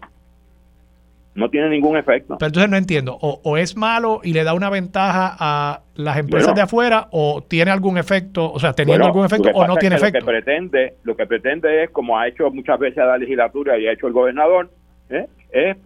No 1.34 1.48
tiene 1.48 1.70
ningún 1.70 1.96
efecto. 1.96 2.36
Pero 2.38 2.48
entonces 2.48 2.70
no 2.70 2.76
entiendo. 2.76 3.16
O, 3.20 3.56
es 3.56 3.74
malo 3.74 4.20
y 4.22 4.34
le 4.34 4.44
da 4.44 4.52
una 4.52 4.68
ventaja 4.68 5.34
a 5.38 5.80
las 5.94 6.18
empresas 6.18 6.54
de 6.54 6.60
afuera, 6.60 7.08
o 7.10 7.42
tiene 7.42 7.70
algún 7.70 7.96
efecto, 7.96 8.52
o 8.52 8.60
sea, 8.60 8.74
teniendo 8.74 9.06
algún 9.06 9.24
efecto, 9.24 9.48
o 9.54 9.66
no 9.66 9.76
tiene 9.76 9.96
efecto. 9.96 10.20
Lo 10.20 10.26
que, 10.26 10.32
pretende, 10.32 10.94
lo 11.04 11.16
que 11.16 11.26
pretende 11.26 11.84
es, 11.84 11.90
como 11.90 12.18
ha 12.18 12.28
hecho 12.28 12.50
muchas 12.50 12.78
veces 12.78 12.98
la 12.98 13.16
legislatura 13.16 13.78
y 13.78 13.86
ha 13.86 13.92
hecho 13.92 14.06
el 14.06 14.12
gobernador, 14.12 14.70
¿eh? 15.08 15.26
es 15.50 15.76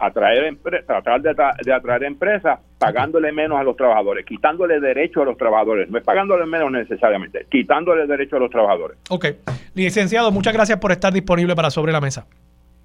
atraer 0.00 0.56
tratar 0.86 1.20
de, 1.20 1.72
atraer 1.72 2.04
empresas 2.04 2.58
pagándole 2.78 3.32
menos 3.32 3.58
a 3.58 3.62
los 3.62 3.76
trabajadores, 3.76 4.24
quitándole 4.24 4.80
derechos 4.80 5.22
a 5.22 5.26
los 5.26 5.36
trabajadores, 5.36 5.90
no 5.90 5.98
es 5.98 6.04
pagándole 6.04 6.46
menos 6.46 6.70
necesariamente, 6.70 7.46
quitándole 7.50 8.06
derechos 8.06 8.34
a 8.34 8.40
los 8.40 8.50
trabajadores. 8.50 8.98
Ok. 9.10 9.26
Licenciado, 9.74 10.30
muchas 10.30 10.52
gracias 10.52 10.78
por 10.78 10.92
estar 10.92 11.12
disponible 11.12 11.54
para 11.54 11.70
Sobre 11.70 11.92
la 11.92 12.00
Mesa. 12.00 12.26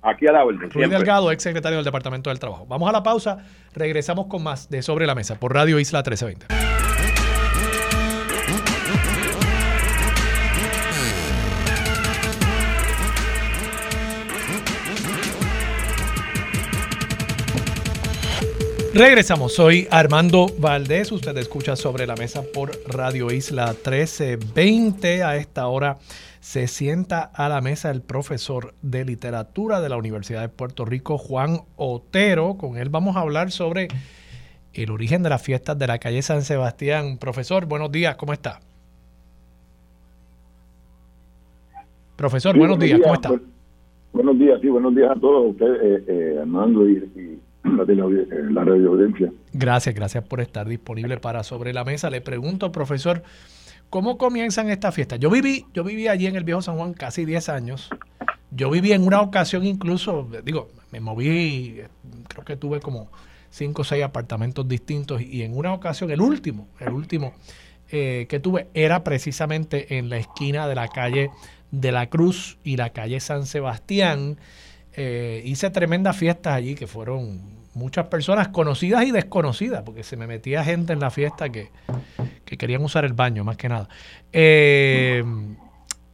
Aquí 0.02 0.28
a 0.28 0.34
la 0.34 0.44
orden. 0.44 0.70
Luis 0.74 0.90
Delgado, 0.90 1.32
ex 1.32 1.44
secretario 1.44 1.78
del 1.78 1.86
Departamento 1.86 2.30
del 2.30 2.40
Trabajo. 2.40 2.66
Vamos 2.68 2.90
a 2.90 2.92
la 2.92 3.04
pausa, 3.04 3.46
regresamos 3.74 4.28
con 4.28 4.44
más 4.44 4.70
de 4.70 4.82
Sobre 4.82 5.08
la 5.08 5.16
Mesa 5.16 5.40
por 5.40 5.54
Radio 5.54 5.80
Isla 5.80 6.00
1320. 6.00 6.83
Regresamos, 18.96 19.56
soy 19.56 19.88
Armando 19.90 20.46
Valdés, 20.60 21.12
usted 21.12 21.36
escucha 21.40 21.76
sobre 21.76 22.06
la 22.06 22.16
mesa 22.16 22.44
por 22.54 22.70
Radio 22.88 23.32
Isla 23.32 23.70
1320. 23.70 25.24
A 25.24 25.36
esta 25.36 25.66
hora 25.66 25.98
se 26.42 26.68
sienta 26.68 27.24
a 27.24 27.50
la 27.50 27.60
mesa 27.60 27.90
el 27.90 28.04
profesor 28.04 28.76
de 28.84 29.04
literatura 29.04 29.82
de 29.82 29.90
la 29.90 29.98
Universidad 29.98 30.42
de 30.42 30.50
Puerto 30.50 30.86
Rico, 30.86 31.18
Juan 31.18 31.62
Otero. 31.76 32.56
Con 32.60 32.78
él 32.78 32.90
vamos 32.90 33.16
a 33.16 33.22
hablar 33.22 33.50
sobre 33.50 33.88
el 34.76 34.92
origen 34.92 35.24
de 35.24 35.30
las 35.30 35.42
fiestas 35.42 35.80
de 35.80 35.88
la 35.88 35.98
calle 35.98 36.22
San 36.22 36.44
Sebastián. 36.44 37.18
Profesor, 37.18 37.66
buenos 37.66 37.92
días, 37.92 38.16
¿cómo 38.16 38.32
está? 38.32 38.60
Profesor, 42.16 42.56
buenos, 42.56 42.78
días, 42.78 43.00
¿cómo 43.02 43.16
está? 43.16 43.32
buenos 44.14 44.38
días, 44.38 44.62
sí, 44.62 44.70
buenos 44.70 44.94
días 44.94 45.10
a 45.10 45.20
todos 45.20 45.50
ustedes, 45.50 45.82
eh, 45.82 46.04
eh, 46.08 46.38
Armando 46.40 46.88
y 46.88 47.33
la, 47.64 48.64
radio. 48.64 48.98
Gracias, 49.54 49.96
gracias 49.96 50.24
por 50.24 50.42
estar 50.42 50.68
disponible 50.68 51.18
para 51.18 51.44
Sobre 51.44 51.74
la 51.74 51.84
Mesa. 51.84 52.10
Le 52.10 52.22
pregunto, 52.22 52.72
profesor, 52.72 53.24
¿cómo 53.90 54.18
comienzan 54.18 54.70
estas 54.70 54.94
fiestas? 54.94 55.20
Yo 55.20 55.30
viví, 55.30 55.66
yo 55.74 55.84
viví 55.84 56.08
allí 56.08 56.28
en 56.28 56.36
el 56.36 56.44
Viejo 56.44 56.62
San 56.62 56.78
Juan 56.78 56.94
casi 56.94 57.26
10 57.26 57.50
años. 57.50 57.90
Yo 58.52 58.70
viví 58.70 58.92
en 58.92 59.04
una 59.04 59.22
ocasión 59.22 59.66
incluso, 59.66 60.28
digo, 60.44 60.70
me 60.92 61.00
moví, 61.00 61.82
creo 62.28 62.46
que 62.46 62.56
tuve 62.56 62.80
como 62.80 63.10
5 63.50 63.82
o 63.82 63.86
6 63.86 64.04
apartamentos 64.04 64.68
distintos 64.68 65.22
y 65.22 65.42
en 65.42 65.58
una 65.58 65.74
ocasión, 65.74 66.12
el 66.12 66.22
último, 66.22 66.68
el 66.80 66.94
último 66.94 67.34
eh, 67.90 68.28
que 68.30 68.40
tuve 68.40 68.68
era 68.74 69.04
precisamente 69.04 69.98
en 69.98 70.10
la 70.10 70.18
esquina 70.18 70.68
de 70.68 70.76
la 70.76 70.88
calle 70.88 71.30
de 71.72 71.92
la 71.92 72.08
Cruz 72.08 72.58
y 72.64 72.78
la 72.78 72.92
calle 72.92 73.20
San 73.20 73.46
Sebastián. 73.46 74.38
Eh, 74.96 75.42
hice 75.46 75.70
tremendas 75.70 76.16
fiestas 76.16 76.54
allí 76.54 76.76
que 76.76 76.88
fueron 76.88 77.42
muchas 77.74 78.08
personas 78.08 78.50
conocidas 78.50 79.06
y 79.06 79.12
desconocidas, 79.12 79.82
porque 79.84 80.04
se 80.04 80.18
me 80.18 80.28
metía 80.28 80.64
gente 80.64 80.94
en 80.94 81.00
la 81.00 81.10
fiesta 81.10 81.50
que, 81.50 81.70
querían 82.46 82.84
usar 82.84 83.04
el 83.04 83.14
baño, 83.14 83.44
más 83.44 83.58
que 83.58 83.68
nada. 83.68 83.90
Eh, 84.32 85.24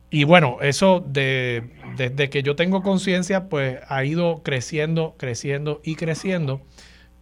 y 0.10 0.24
bueno, 0.24 0.58
eso 0.62 1.04
de, 1.06 1.64
desde 1.98 2.30
que 2.30 2.42
yo 2.42 2.56
tengo 2.56 2.82
conciencia, 2.82 3.50
pues 3.50 3.80
ha 3.88 4.04
ido 4.06 4.42
creciendo, 4.42 5.16
creciendo 5.18 5.82
y 5.84 5.96
creciendo, 5.96 6.62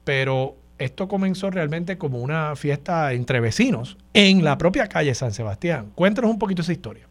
pero 0.04 0.56
esto 0.78 1.08
comenzó 1.08 1.50
realmente 1.50 1.98
como 1.98 2.20
una 2.20 2.56
fiesta 2.56 3.12
entre 3.14 3.40
vecinos 3.40 3.98
en 4.14 4.44
la 4.44 4.58
propia 4.58 4.88
calle 4.88 5.14
San 5.16 5.32
Sebastián. 5.32 5.92
Cuéntanos 5.96 6.32
un 6.32 6.40
poquito 6.40 6.62
esa 6.62 6.72
historia. 6.72 7.08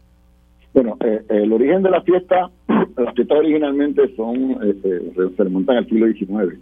Bueno, 0.73 0.97
eh, 1.03 1.21
el 1.29 1.51
origen 1.53 1.83
de 1.83 1.91
la 1.91 2.01
fiesta, 2.01 2.49
las 2.97 3.13
fiestas 3.13 3.37
originalmente 3.37 4.15
son, 4.15 4.57
este, 4.63 5.11
se 5.35 5.43
remontan 5.43 5.77
al 5.77 5.87
siglo 5.87 6.07
XIX, 6.07 6.59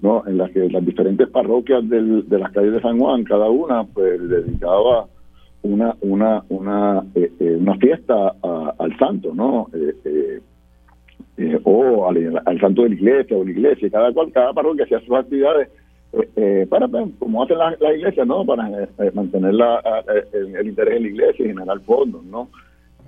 ¿no? 0.00 0.24
En 0.26 0.38
las 0.38 0.50
que 0.50 0.68
las 0.68 0.84
diferentes 0.84 1.28
parroquias 1.28 1.88
del, 1.88 2.28
de 2.28 2.38
las 2.38 2.52
calles 2.52 2.72
de 2.72 2.80
San 2.80 2.98
Juan, 2.98 3.24
cada 3.24 3.48
una, 3.48 3.84
pues 3.84 4.28
dedicaba 4.28 5.06
una 5.62 5.96
una 6.00 6.44
una 6.48 7.04
eh, 7.14 7.32
eh, 7.40 7.56
una 7.60 7.74
fiesta 7.76 8.34
al 8.78 8.96
santo, 8.98 9.34
¿no? 9.34 9.68
o 11.62 12.08
al, 12.08 12.60
santo 12.60 12.82
de 12.82 12.88
la 12.88 12.94
iglesia 12.96 13.36
o 13.36 13.44
la 13.44 13.50
iglesia, 13.50 13.90
cada 13.90 14.12
cual, 14.12 14.32
cada 14.32 14.52
parroquia 14.52 14.84
hacía 14.84 15.00
sus 15.00 15.14
actividades 15.14 15.68
para, 16.68 16.88
pues, 16.88 17.10
como 17.18 17.44
hacen 17.44 17.58
las 17.58 17.80
la 17.80 17.94
iglesias, 17.94 18.26
¿no? 18.26 18.44
Para 18.44 18.68
mantener 19.12 19.54
la, 19.54 19.80
el, 20.32 20.56
el, 20.56 20.66
interés 20.68 20.96
en 20.96 21.02
la 21.02 21.08
iglesia 21.08 21.44
y 21.44 21.48
generar 21.48 21.80
fondos, 21.80 22.24
¿no? 22.24 22.48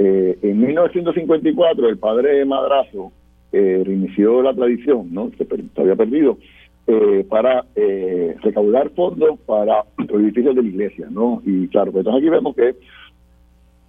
Eh, 0.02 0.39
en 0.40 0.59
1954 0.59 1.86
el 1.90 1.98
padre 1.98 2.43
Madrazo 2.47 3.12
eh, 3.52 3.82
reinició 3.85 4.40
la 4.40 4.55
tradición, 4.55 5.12
¿no? 5.12 5.31
se 5.36 5.47
había 5.78 5.94
perdido, 5.94 6.39
eh, 6.86 7.27
para 7.28 7.66
eh, 7.77 8.35
recaudar 8.40 8.89
fondos 8.90 9.39
para 9.40 9.85
los 9.98 10.22
edificios 10.22 10.56
de 10.56 10.62
la 10.62 10.68
iglesia, 10.68 11.06
¿no? 11.10 11.43
Y 11.44 11.68
claro, 11.68 11.93
pues 11.93 12.06
entonces 12.06 12.22
aquí 12.22 12.31
vemos 12.31 12.56
que 12.56 12.74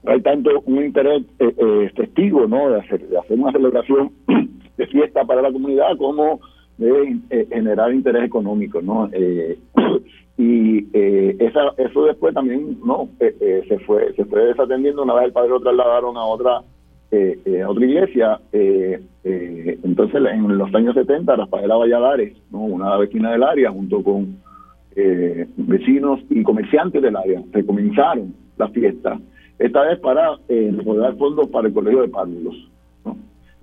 hay 0.05 0.21
tanto 0.21 0.49
un 0.65 0.83
interés 0.83 1.23
eh, 1.39 1.55
eh, 1.57 1.91
testigo, 1.95 2.45
¿no? 2.45 2.71
De 2.71 2.81
hacer, 2.81 3.07
de 3.07 3.17
hacer 3.17 3.39
una 3.39 3.53
celebración 3.53 4.11
de 4.77 4.87
fiesta 4.87 5.23
para 5.23 5.41
la 5.41 5.51
comunidad 5.53 5.95
como 5.97 6.41
de 6.77 7.19
eh, 7.29 7.47
generar 7.49 7.93
interés 7.93 8.25
económico, 8.25 8.81
¿no? 8.81 9.09
Y 10.41 10.87
eh, 10.93 11.37
esa, 11.37 11.71
eso 11.77 12.05
después 12.05 12.33
también, 12.33 12.79
¿no? 12.83 13.09
Eh, 13.19 13.35
eh, 13.39 13.63
se 13.67 13.77
fue 13.81 14.11
se 14.15 14.25
fue 14.25 14.43
desatendiendo 14.45 15.03
una 15.03 15.13
vez 15.13 15.25
el 15.25 15.33
padre 15.33 15.49
lo 15.49 15.59
trasladaron 15.59 16.17
a 16.17 16.23
otra 16.23 16.63
eh, 17.11 17.61
a 17.63 17.69
otra 17.69 17.85
iglesia. 17.85 18.41
entonces, 19.83 20.19
en 20.33 20.57
los 20.57 20.73
años 20.73 20.95
70, 20.95 21.35
Rafaela 21.35 21.75
Valladares, 21.75 22.35
¿no? 22.49 22.61
una 22.61 22.97
vecina 22.97 23.33
del 23.33 23.43
área, 23.43 23.69
junto 23.69 24.01
con 24.01 24.37
vecinos 25.57 26.21
y 26.31 26.41
comerciantes 26.41 27.03
del 27.03 27.17
área, 27.17 27.43
recomenzaron 27.51 28.33
la 28.57 28.67
fiesta, 28.69 29.19
esta 29.59 29.81
vez 29.83 29.99
para 29.99 30.39
recaudar 30.47 31.17
fondos 31.17 31.49
para 31.49 31.67
el 31.67 31.73
Colegio 31.75 32.01
de 32.01 32.07
Párvulos. 32.07 32.55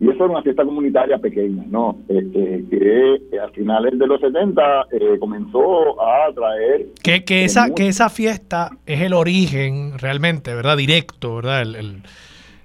Y 0.01 0.09
eso 0.09 0.25
era 0.25 0.33
una 0.35 0.43
fiesta 0.43 0.65
comunitaria 0.65 1.19
pequeña, 1.19 1.65
¿no? 1.69 1.99
Eh, 2.09 2.25
eh, 2.35 3.21
que 3.31 3.41
a 3.41 3.49
finales 3.49 3.99
de 3.99 4.07
los 4.07 4.21
70 4.21 4.87
eh, 4.93 5.19
comenzó 5.19 6.01
a 6.01 6.33
traer 6.33 6.87
Que, 7.03 7.25
que, 7.25 7.45
esa, 7.45 7.75
que 7.75 7.89
esa 7.89 8.09
fiesta 8.09 8.71
es 8.87 9.01
el 9.01 9.13
origen 9.13 9.99
realmente, 9.99 10.55
¿verdad? 10.55 10.77
Directo, 10.77 11.37
¿verdad? 11.37 11.63
El, 11.63 11.75
el- 11.77 12.03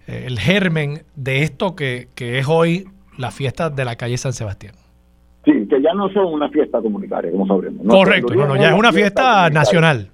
el 0.06 0.38
germen 0.38 1.04
de 1.16 1.44
esto 1.44 1.78
que, 1.78 2.10
que 2.14 2.38
es 2.38 2.46
hoy 2.50 2.84
la 3.18 3.32
fiesta 3.32 3.70
de 3.70 3.86
la 3.86 3.96
calle 3.96 4.18
San 4.18 4.34
Sebastián. 4.34 4.74
Sí, 5.46 5.52
que 5.70 5.82
ya 5.82 5.94
no 5.94 6.10
son 6.12 6.26
una 6.34 6.50
fiesta 6.50 6.82
comunitaria, 6.82 7.32
como 7.32 7.48
sabremos. 7.48 7.86
¿no? 7.86 7.94
Correcto, 7.94 8.36
no, 8.36 8.46
no, 8.48 8.56
ya 8.58 8.72
es 8.74 8.78
una 8.80 8.92
fiesta 8.92 9.50
nacional. 9.50 10.10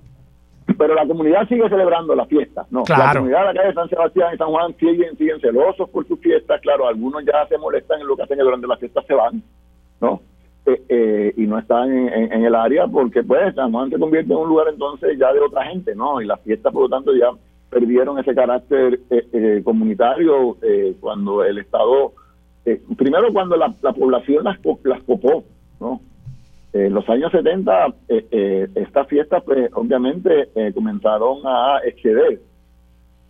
Pero 0.78 0.96
la 0.96 1.06
comunidad 1.08 1.48
sigue 1.48 1.68
celebrando 1.70 2.16
la 2.16 2.26
fiesta, 2.26 2.66
¿no? 2.72 2.80
La 2.82 2.96
Claro. 2.96 3.20
comunidad 3.20 3.40
de 3.40 3.46
la 3.46 3.54
calle 3.54 3.68
de 3.70 3.74
San 3.74 3.90
Sebastián 3.90 4.34
y 4.34 4.38
San 4.38 4.48
Juan 4.50 4.76
siguen, 4.78 5.18
siguen 5.18 5.40
celosos 5.42 5.90
por 5.90 6.08
sus 6.08 6.20
fiestas, 6.20 6.62
claro, 6.62 6.88
algunos 6.88 7.24
ya 7.26 7.46
se 7.48 7.58
molestan 7.58 8.02
en 8.02 8.08
lo 8.08 8.16
que 8.16 8.24
hacen 8.24 8.38
que 8.38 8.44
durante 8.44 8.68
las 8.68 8.80
fiestas 8.80 9.06
se 9.06 9.14
van, 9.14 9.42
¿no? 10.02 10.22
Eh, 10.66 10.82
eh, 10.90 11.34
y 11.38 11.48
no 11.48 11.58
están 11.58 11.90
en, 11.92 12.10
en- 12.14 12.34
en 12.34 12.46
el 12.46 12.54
área 12.56 12.86
porque 12.88 13.24
pues 13.24 13.56
San 13.56 13.72
Juan 13.72 13.90
se 13.90 13.98
convierte 13.98 14.32
en 14.34 14.40
un 14.40 14.50
lugar 14.50 14.68
entonces 14.70 15.18
ya 15.18 15.32
de 15.34 15.40
otra 15.40 15.64
gente, 15.66 15.96
¿no? 15.96 16.22
Y 16.22 16.26
las 16.26 16.40
fiestas 16.42 16.72
por 16.74 16.84
lo 16.84 16.90
tanto 16.90 17.14
ya 17.16 17.30
perdieron 17.70 18.20
ese 18.20 18.36
carácter 18.36 19.00
eh, 19.10 19.28
eh, 19.32 19.62
comunitario 19.64 20.58
eh, 20.62 20.96
cuando 21.00 21.44
el 21.44 21.58
Estado, 21.60 22.14
eh, 22.66 22.82
primero 22.98 23.32
cuando 23.32 23.56
la, 23.56 23.74
la 23.82 23.94
población 23.94 24.44
las, 24.44 24.58
las 24.84 25.02
copó, 25.04 25.44
¿no? 25.80 26.02
En 26.74 26.94
los 26.94 27.08
años 27.10 27.32
70, 27.32 27.88
eh, 28.10 28.28
eh, 28.32 28.68
estas 28.76 29.08
fiestas, 29.08 29.42
pues, 29.44 29.70
obviamente, 29.74 30.50
eh, 30.56 30.72
comenzaron 30.74 31.40
a 31.46 31.80
exceder, 31.84 32.40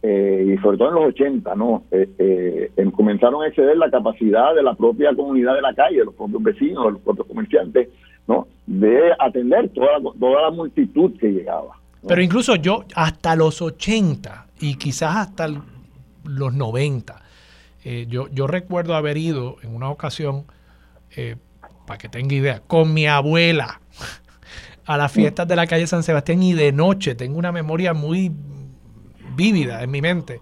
eh, 0.02 0.56
y 0.56 0.62
sobre 0.62 0.78
todo 0.78 0.90
en 0.90 0.96
los 0.96 1.06
80, 1.06 1.56
¿no? 1.56 1.84
Eh, 1.92 2.10
eh, 2.18 2.72
em- 2.78 2.92
comenzaron 2.92 3.44
a 3.44 3.48
exceder 3.48 3.78
la 3.78 3.90
capacidad 3.90 4.54
de 4.56 4.64
la 4.64 4.74
propia 4.74 5.14
comunidad 5.16 5.56
de 5.56 5.62
la 5.62 5.74
calle, 5.74 6.00
de 6.00 6.06
los 6.06 6.16
propios 6.16 6.44
vecinos, 6.44 6.86
de 6.86 6.92
los 6.92 7.02
propios 7.02 7.28
comerciantes, 7.28 7.90
¿no? 8.28 8.48
De 8.66 9.12
atender 9.20 9.70
toda 9.70 10.00
toda 10.20 10.42
la 10.44 10.52
multitud 10.52 11.18
que 11.18 11.32
llegaba. 11.32 11.78
Pero 12.08 12.22
incluso 12.22 12.56
yo, 12.56 12.86
hasta 12.96 13.36
los 13.36 13.62
80 13.62 14.48
y 14.62 14.76
quizás 14.76 15.16
hasta 15.18 15.48
los 16.24 16.54
90, 16.54 17.22
eh, 17.84 18.06
yo, 18.10 18.28
yo 18.30 18.48
recuerdo 18.48 18.96
haber 18.96 19.18
ido 19.18 19.58
en 19.64 19.76
una 19.76 19.90
ocasión, 19.90 20.44
eh, 21.16 21.36
para 21.90 21.98
que 21.98 22.08
tenga 22.08 22.36
idea, 22.36 22.62
con 22.68 22.94
mi 22.94 23.08
abuela 23.08 23.82
a 24.86 24.96
las 24.96 25.12
fiestas 25.12 25.48
de 25.48 25.56
la 25.56 25.66
calle 25.66 25.88
San 25.88 26.04
Sebastián 26.04 26.44
y 26.44 26.54
de 26.54 26.72
noche. 26.72 27.16
Tengo 27.16 27.40
una 27.40 27.52
memoria 27.52 27.96
muy 27.96 28.32
vívida 29.36 29.82
en 29.82 29.90
mi 29.90 30.00
mente 30.00 30.40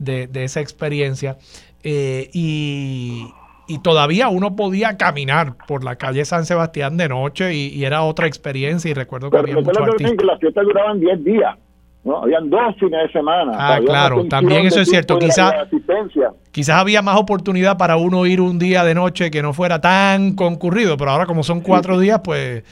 de, 0.00 0.26
de 0.26 0.42
esa 0.42 0.60
experiencia. 0.60 1.38
Eh, 1.84 2.28
y, 2.32 3.24
y 3.68 3.78
todavía 3.78 4.30
uno 4.30 4.56
podía 4.56 4.96
caminar 4.96 5.54
por 5.68 5.84
la 5.84 5.94
calle 5.94 6.24
San 6.24 6.44
Sebastián 6.44 6.96
de 6.96 7.08
noche 7.08 7.54
y, 7.54 7.68
y 7.68 7.84
era 7.84 8.02
otra 8.02 8.26
experiencia 8.26 8.90
y 8.90 8.94
recuerdo 8.94 9.30
que 9.30 9.36
Pero 9.38 9.42
había 9.44 9.54
muchos 9.64 9.76
artistas. 9.78 10.16
que 10.18 10.24
las 10.26 10.40
fiestas 10.40 10.64
duraban 10.64 10.98
10 10.98 11.24
días, 11.24 11.56
¿no? 12.04 12.22
Habían 12.22 12.48
dos 12.48 12.74
fines 12.78 13.02
de 13.02 13.12
semana. 13.12 13.52
Ah, 13.54 13.78
claro, 13.84 14.24
también 14.26 14.66
eso 14.66 14.80
es 14.80 14.88
cierto. 14.88 15.18
tiempo 15.18 15.26
y 15.26 15.28
de- 15.28 15.32
Quizá- 15.34 15.50
de 15.50 15.56
asistencia. 15.58 16.30
Quizás 16.50 16.76
había 16.80 17.02
más 17.02 17.16
oportunidad 17.18 17.76
para 17.76 17.96
uno 17.96 18.24
ir 18.26 18.40
un 18.40 18.58
día 18.58 18.84
de 18.84 18.94
noche 18.94 19.30
que 19.30 19.42
no 19.42 19.52
fuera 19.52 19.80
tan 19.80 20.34
concurrido, 20.34 20.96
pero 20.96 21.10
ahora 21.10 21.26
como 21.26 21.42
son 21.42 21.60
cuatro 21.60 21.98
días, 21.98 22.20
pues 22.24 22.64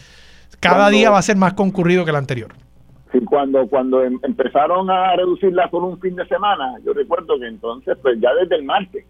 cada 0.60 0.76
Cuando- 0.84 0.96
día 0.96 1.10
va 1.10 1.18
a 1.18 1.22
ser 1.22 1.36
más 1.36 1.52
concurrido 1.54 2.04
que 2.04 2.10
el 2.10 2.16
anterior. 2.16 2.52
Sí, 3.12 3.20
cuando 3.24 3.66
cuando 3.68 4.02
em- 4.04 4.18
empezaron 4.22 4.90
a 4.90 5.14
reducirla 5.16 5.68
por 5.70 5.82
un 5.82 5.98
fin 6.00 6.14
de 6.16 6.26
semana, 6.26 6.74
yo 6.84 6.92
recuerdo 6.92 7.38
que 7.38 7.46
entonces, 7.46 7.96
pues 8.02 8.18
ya 8.20 8.28
desde 8.34 8.56
el 8.56 8.64
martes, 8.64 9.04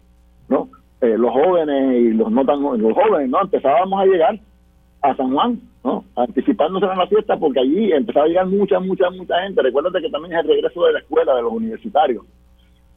¿no? 0.47 0.69
Eh, 1.01 1.15
los 1.17 1.31
jóvenes 1.31 1.95
y 2.01 2.13
los 2.13 2.29
no 2.31 2.45
tan 2.45 2.61
los 2.61 2.93
jóvenes, 2.93 3.29
¿no? 3.29 3.41
Empezábamos 3.41 4.01
a 4.01 4.05
llegar 4.05 4.39
a 5.01 5.15
San 5.15 5.33
Juan, 5.33 5.59
¿no? 5.83 6.05
Anticipándose 6.15 6.85
a 6.85 6.95
la 6.95 7.07
fiesta 7.07 7.37
porque 7.37 7.59
allí 7.59 7.91
empezaba 7.91 8.25
a 8.25 8.29
llegar 8.29 8.47
mucha, 8.47 8.79
mucha, 8.79 9.09
mucha 9.09 9.41
gente. 9.41 9.61
Recuérdate 9.61 10.01
que 10.01 10.09
también 10.09 10.33
es 10.33 10.43
el 10.43 10.49
regreso 10.49 10.85
de 10.85 10.93
la 10.93 10.99
escuela, 10.99 11.35
de 11.35 11.41
los 11.41 11.53
universitarios. 11.53 12.25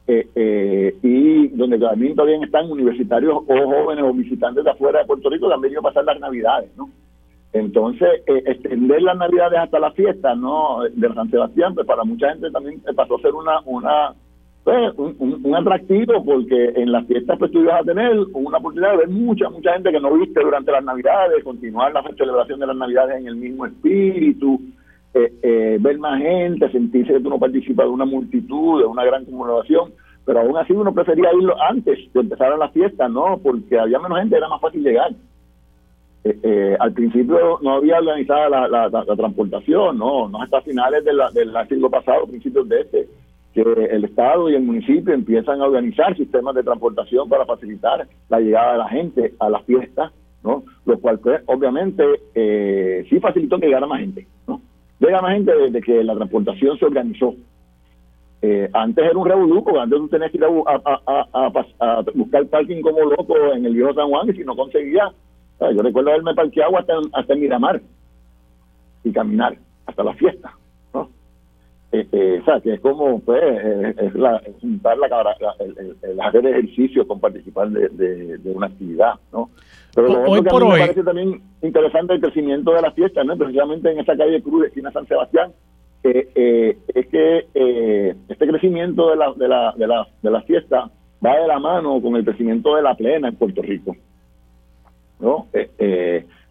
Eh, 0.05 0.27
eh, 0.35 0.97
y 1.01 1.47
donde 1.49 1.79
también 1.79 2.13
todavía 2.13 2.43
están 2.43 2.69
universitarios 2.69 3.35
o 3.35 3.45
jóvenes 3.45 4.03
o 4.03 4.13
visitantes 4.13 4.63
de 4.63 4.69
afuera 4.69 4.99
de 4.99 5.05
Puerto 5.05 5.29
Rico 5.29 5.47
también 5.47 5.71
iban 5.71 5.85
a 5.85 5.89
pasar 5.89 6.03
las 6.03 6.19
navidades, 6.19 6.75
¿no? 6.75 6.89
Entonces, 7.53 8.09
eh, 8.25 8.43
extender 8.47 9.03
las 9.03 9.15
navidades 9.15 9.59
hasta 9.59 9.79
la 9.79 9.91
fiesta, 9.91 10.33
¿no? 10.33 10.79
De 10.91 11.13
San 11.13 11.29
Sebastián, 11.29 11.75
pues 11.75 11.85
para 11.85 12.03
mucha 12.03 12.29
gente 12.31 12.49
también 12.49 12.81
eh, 12.87 12.93
pasó 12.95 13.15
a 13.15 13.21
ser 13.21 13.33
una, 13.33 13.61
una 13.65 14.13
pues, 14.63 14.93
un, 14.97 15.55
atractivo, 15.55 16.23
porque 16.23 16.71
en 16.75 16.91
las 16.91 17.05
fiestas 17.05 17.37
pues 17.37 17.51
tú 17.51 17.59
ibas 17.59 17.81
a 17.81 17.83
tener 17.83 18.17
una 18.33 18.57
oportunidad 18.57 18.91
de 18.91 18.97
ver 18.97 19.09
mucha, 19.09 19.49
mucha 19.49 19.73
gente 19.73 19.91
que 19.91 19.99
no 19.99 20.13
viste 20.13 20.39
durante 20.41 20.71
las 20.71 20.83
navidades, 20.83 21.43
continuar 21.43 21.91
la 21.93 22.03
celebración 22.17 22.59
de 22.59 22.67
las 22.67 22.75
navidades 22.77 23.19
en 23.19 23.27
el 23.27 23.35
mismo 23.35 23.65
espíritu, 23.65 24.59
eh, 25.13 25.33
eh, 25.43 25.77
ver 25.81 25.97
más 25.99 26.19
gente, 26.21 26.71
sentirse 26.71 27.13
que 27.13 27.19
tú 27.19 27.29
no 27.29 27.39
participas 27.39 27.85
de 27.85 27.91
una 27.91 28.05
multitud, 28.05 28.79
de 28.79 28.85
una 28.85 29.03
gran 29.03 29.25
conmemoración, 29.25 29.91
pero 30.25 30.39
aún 30.39 30.55
así 30.57 30.71
uno 30.71 30.93
prefería 30.93 31.33
irlo 31.37 31.55
antes 31.61 31.99
de 32.13 32.19
empezar 32.21 32.57
las 32.57 32.71
fiestas, 32.71 33.11
¿no? 33.11 33.37
Porque 33.43 33.77
había 33.77 33.99
menos 33.99 34.19
gente, 34.19 34.37
era 34.37 34.47
más 34.47 34.61
fácil 34.61 34.81
llegar. 34.81 35.11
Eh, 36.23 36.39
eh, 36.41 36.77
al 36.79 36.93
principio 36.93 37.59
no 37.61 37.73
había 37.73 37.97
organizada 37.99 38.47
la, 38.47 38.87
la- 38.89 39.15
transportación, 39.17 39.97
no, 39.97 40.29
no 40.29 40.41
hasta 40.41 40.61
finales 40.61 41.03
de 41.03 41.11
del 41.33 41.51
siglo 41.67 41.89
pasado, 41.89 42.25
principios 42.27 42.69
de 42.69 42.79
este, 42.79 43.07
que 43.53 43.61
el 43.61 44.03
Estado 44.05 44.49
y 44.49 44.55
el 44.55 44.63
municipio 44.63 45.13
empiezan 45.13 45.61
a 45.61 45.65
organizar 45.65 46.15
sistemas 46.17 46.55
de 46.55 46.63
transportación 46.63 47.29
para 47.29 47.45
facilitar 47.45 48.07
la 48.29 48.39
llegada 48.39 48.71
de 48.73 48.77
la 48.79 48.89
gente 48.89 49.33
a 49.39 49.49
las 49.49 49.63
fiestas, 49.65 50.11
¿no? 50.43 50.63
Lo 50.85 50.99
cual, 50.99 51.19
pues, 51.19 51.41
obviamente, 51.45 52.03
eh, 52.33 53.05
sí 53.09 53.19
facilitó 53.19 53.59
que 53.59 53.67
llegara 53.67 53.85
más 53.87 53.99
gente, 53.99 54.27
¿no? 54.47 54.59
Llega 54.99 55.21
más 55.21 55.33
gente 55.33 55.55
desde 55.55 55.81
que 55.81 56.03
la 56.03 56.15
transportación 56.15 56.77
se 56.79 56.85
organizó. 56.85 57.35
Eh, 58.41 58.69
antes 58.73 59.05
era 59.05 59.17
un 59.17 59.25
revolú, 59.27 59.63
porque 59.63 59.79
antes 59.79 59.99
tú 59.99 60.07
tenías 60.09 60.31
que 60.31 60.37
ir 60.37 60.43
a, 60.43 60.47
a- 60.85 61.27
a- 61.79 62.03
buscar 62.13 62.45
parking 62.47 62.81
como 62.81 62.99
loco 63.05 63.35
en 63.53 63.65
el 63.65 63.73
viejo 63.73 63.93
San 63.93 64.09
Juan 64.09 64.29
y 64.29 64.33
si 64.33 64.43
no 64.43 64.55
conseguía, 64.55 65.11
yo 65.59 65.81
recuerdo 65.81 66.09
haberme 66.09 66.33
parqueado 66.33 66.77
hasta, 66.77 66.93
hasta 67.13 67.35
Miramar 67.35 67.81
y 69.03 69.11
caminar 69.13 69.55
hasta 69.85 70.03
la 70.03 70.13
fiesta. 70.15 70.51
Eh, 71.95 72.07
eh, 72.11 72.39
o 72.41 72.45
sea, 72.45 72.59
que 72.59 72.73
es 72.73 72.79
como, 72.81 73.19
pues, 73.19 73.39
eh, 73.43 73.93
es 73.99 74.15
la, 74.15 74.41
juntar 74.59 74.97
la, 74.97 75.25
el, 75.59 76.19
hacer 76.19 76.43
ejercicio 76.47 77.05
con 77.07 77.19
participar 77.19 77.69
de, 77.69 77.87
de- 77.89 78.37
de 78.39 78.51
una 78.51 78.65
actividad, 78.65 79.13
¿no? 79.31 79.51
Pero 79.93 80.07
lo 80.07 80.23
Hoy 80.23 80.41
que 80.41 80.49
a 80.49 80.59
me 80.59 80.79
parece 80.79 81.03
también 81.03 81.41
interesante 81.61 82.13
el 82.15 82.21
crecimiento 82.21 82.73
de 82.73 82.81
las 82.81 82.95
fiestas, 82.95 83.23
¿no? 83.27 83.37
Precisamente 83.37 83.91
en 83.91 83.99
esa 83.99 84.17
calle 84.17 84.41
Cruz, 84.41 84.65
esquina 84.65 84.91
San 84.91 85.05
Sebastián, 85.05 85.51
eh, 86.03 86.27
eh, 86.33 86.77
es 86.95 87.07
que 87.09 87.45
eh, 87.53 88.15
este 88.27 88.47
crecimiento 88.47 89.11
de 89.11 89.15
la, 89.15 89.31
de, 89.33 89.47
la, 89.47 89.73
de, 89.77 89.85
la, 89.87 90.07
de 90.23 90.31
la 90.31 90.41
fiesta 90.41 90.89
va 91.23 91.37
de 91.39 91.47
la 91.47 91.59
mano 91.59 92.01
con 92.01 92.15
el 92.15 92.25
crecimiento 92.25 92.75
de 92.75 92.81
la 92.81 92.95
plena 92.95 93.27
en 93.27 93.35
Puerto 93.35 93.61
Rico. 93.61 93.95
¿no? 95.19 95.45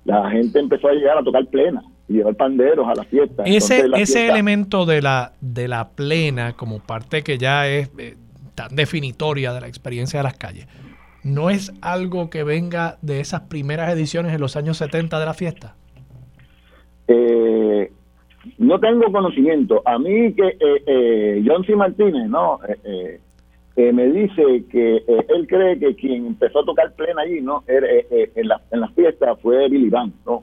La 0.05 0.31
gente 0.31 0.59
empezó 0.60 0.89
a 0.89 0.93
llegar 0.93 1.19
a 1.19 1.23
tocar 1.24 1.44
plena 1.47 1.82
y 2.12 2.16
llevar 2.18 2.34
panderos 2.36 2.86
a 2.89 2.94
la 2.94 3.05
fiesta. 3.05 3.43
Ese, 3.44 3.55
Entonces, 3.76 3.89
la 3.90 3.97
ese 3.98 4.12
fiesta- 4.18 4.32
elemento 4.34 4.86
de 4.86 5.02
la, 5.02 5.32
de 5.40 5.68
la 5.68 5.89
plena 5.90 6.52
como 6.55 6.78
parte 6.80 7.22
que 7.22 7.39
ya 7.39 7.66
es 7.68 7.90
eh, 7.98 8.16
tan 8.55 8.74
definitoria 8.76 9.52
de 9.52 9.60
la 9.60 9.68
experiencia 9.68 10.18
de 10.20 10.24
las 10.24 10.34
calles, 10.34 10.66
¿no 11.24 11.51
es 11.51 11.72
algo 11.80 12.30
que 12.30 12.44
venga 12.44 12.98
de 13.02 13.20
esas 13.20 13.43
primeras 13.43 13.93
ediciones 13.93 14.34
en 14.34 14.40
los 14.40 14.56
años 14.56 14.76
70 14.76 15.18
de 15.20 15.26
la 15.26 15.34
fiesta? 15.34 15.74
Eh, 17.09 17.90
no 18.59 18.78
tengo 18.80 19.10
conocimiento. 19.12 19.82
A 19.84 19.98
mí 19.98 20.32
que 20.34 20.48
eh, 20.48 20.82
eh, 20.86 21.43
John 21.47 21.64
C. 21.64 21.76
Martínez, 21.76 22.28
¿no? 22.28 22.59
Eh, 22.84 23.20
eh, 23.76 23.93
me 23.93 24.06
dice 24.10 24.64
que 24.70 24.97
él 25.28 25.47
cree 25.48 25.78
que 25.78 25.94
quien 25.94 26.26
empezó 26.26 26.60
a 26.60 26.64
tocar 26.64 26.93
plena 26.93 27.22
allí, 27.22 27.40
¿no? 27.40 27.64
en, 27.66 28.48
la, 28.48 28.60
en 28.70 28.80
las 28.80 28.93
fiestas 28.93 29.39
fue 29.40 29.66
Billy 29.68 29.89
Van, 29.89 30.12
¿no? 30.26 30.43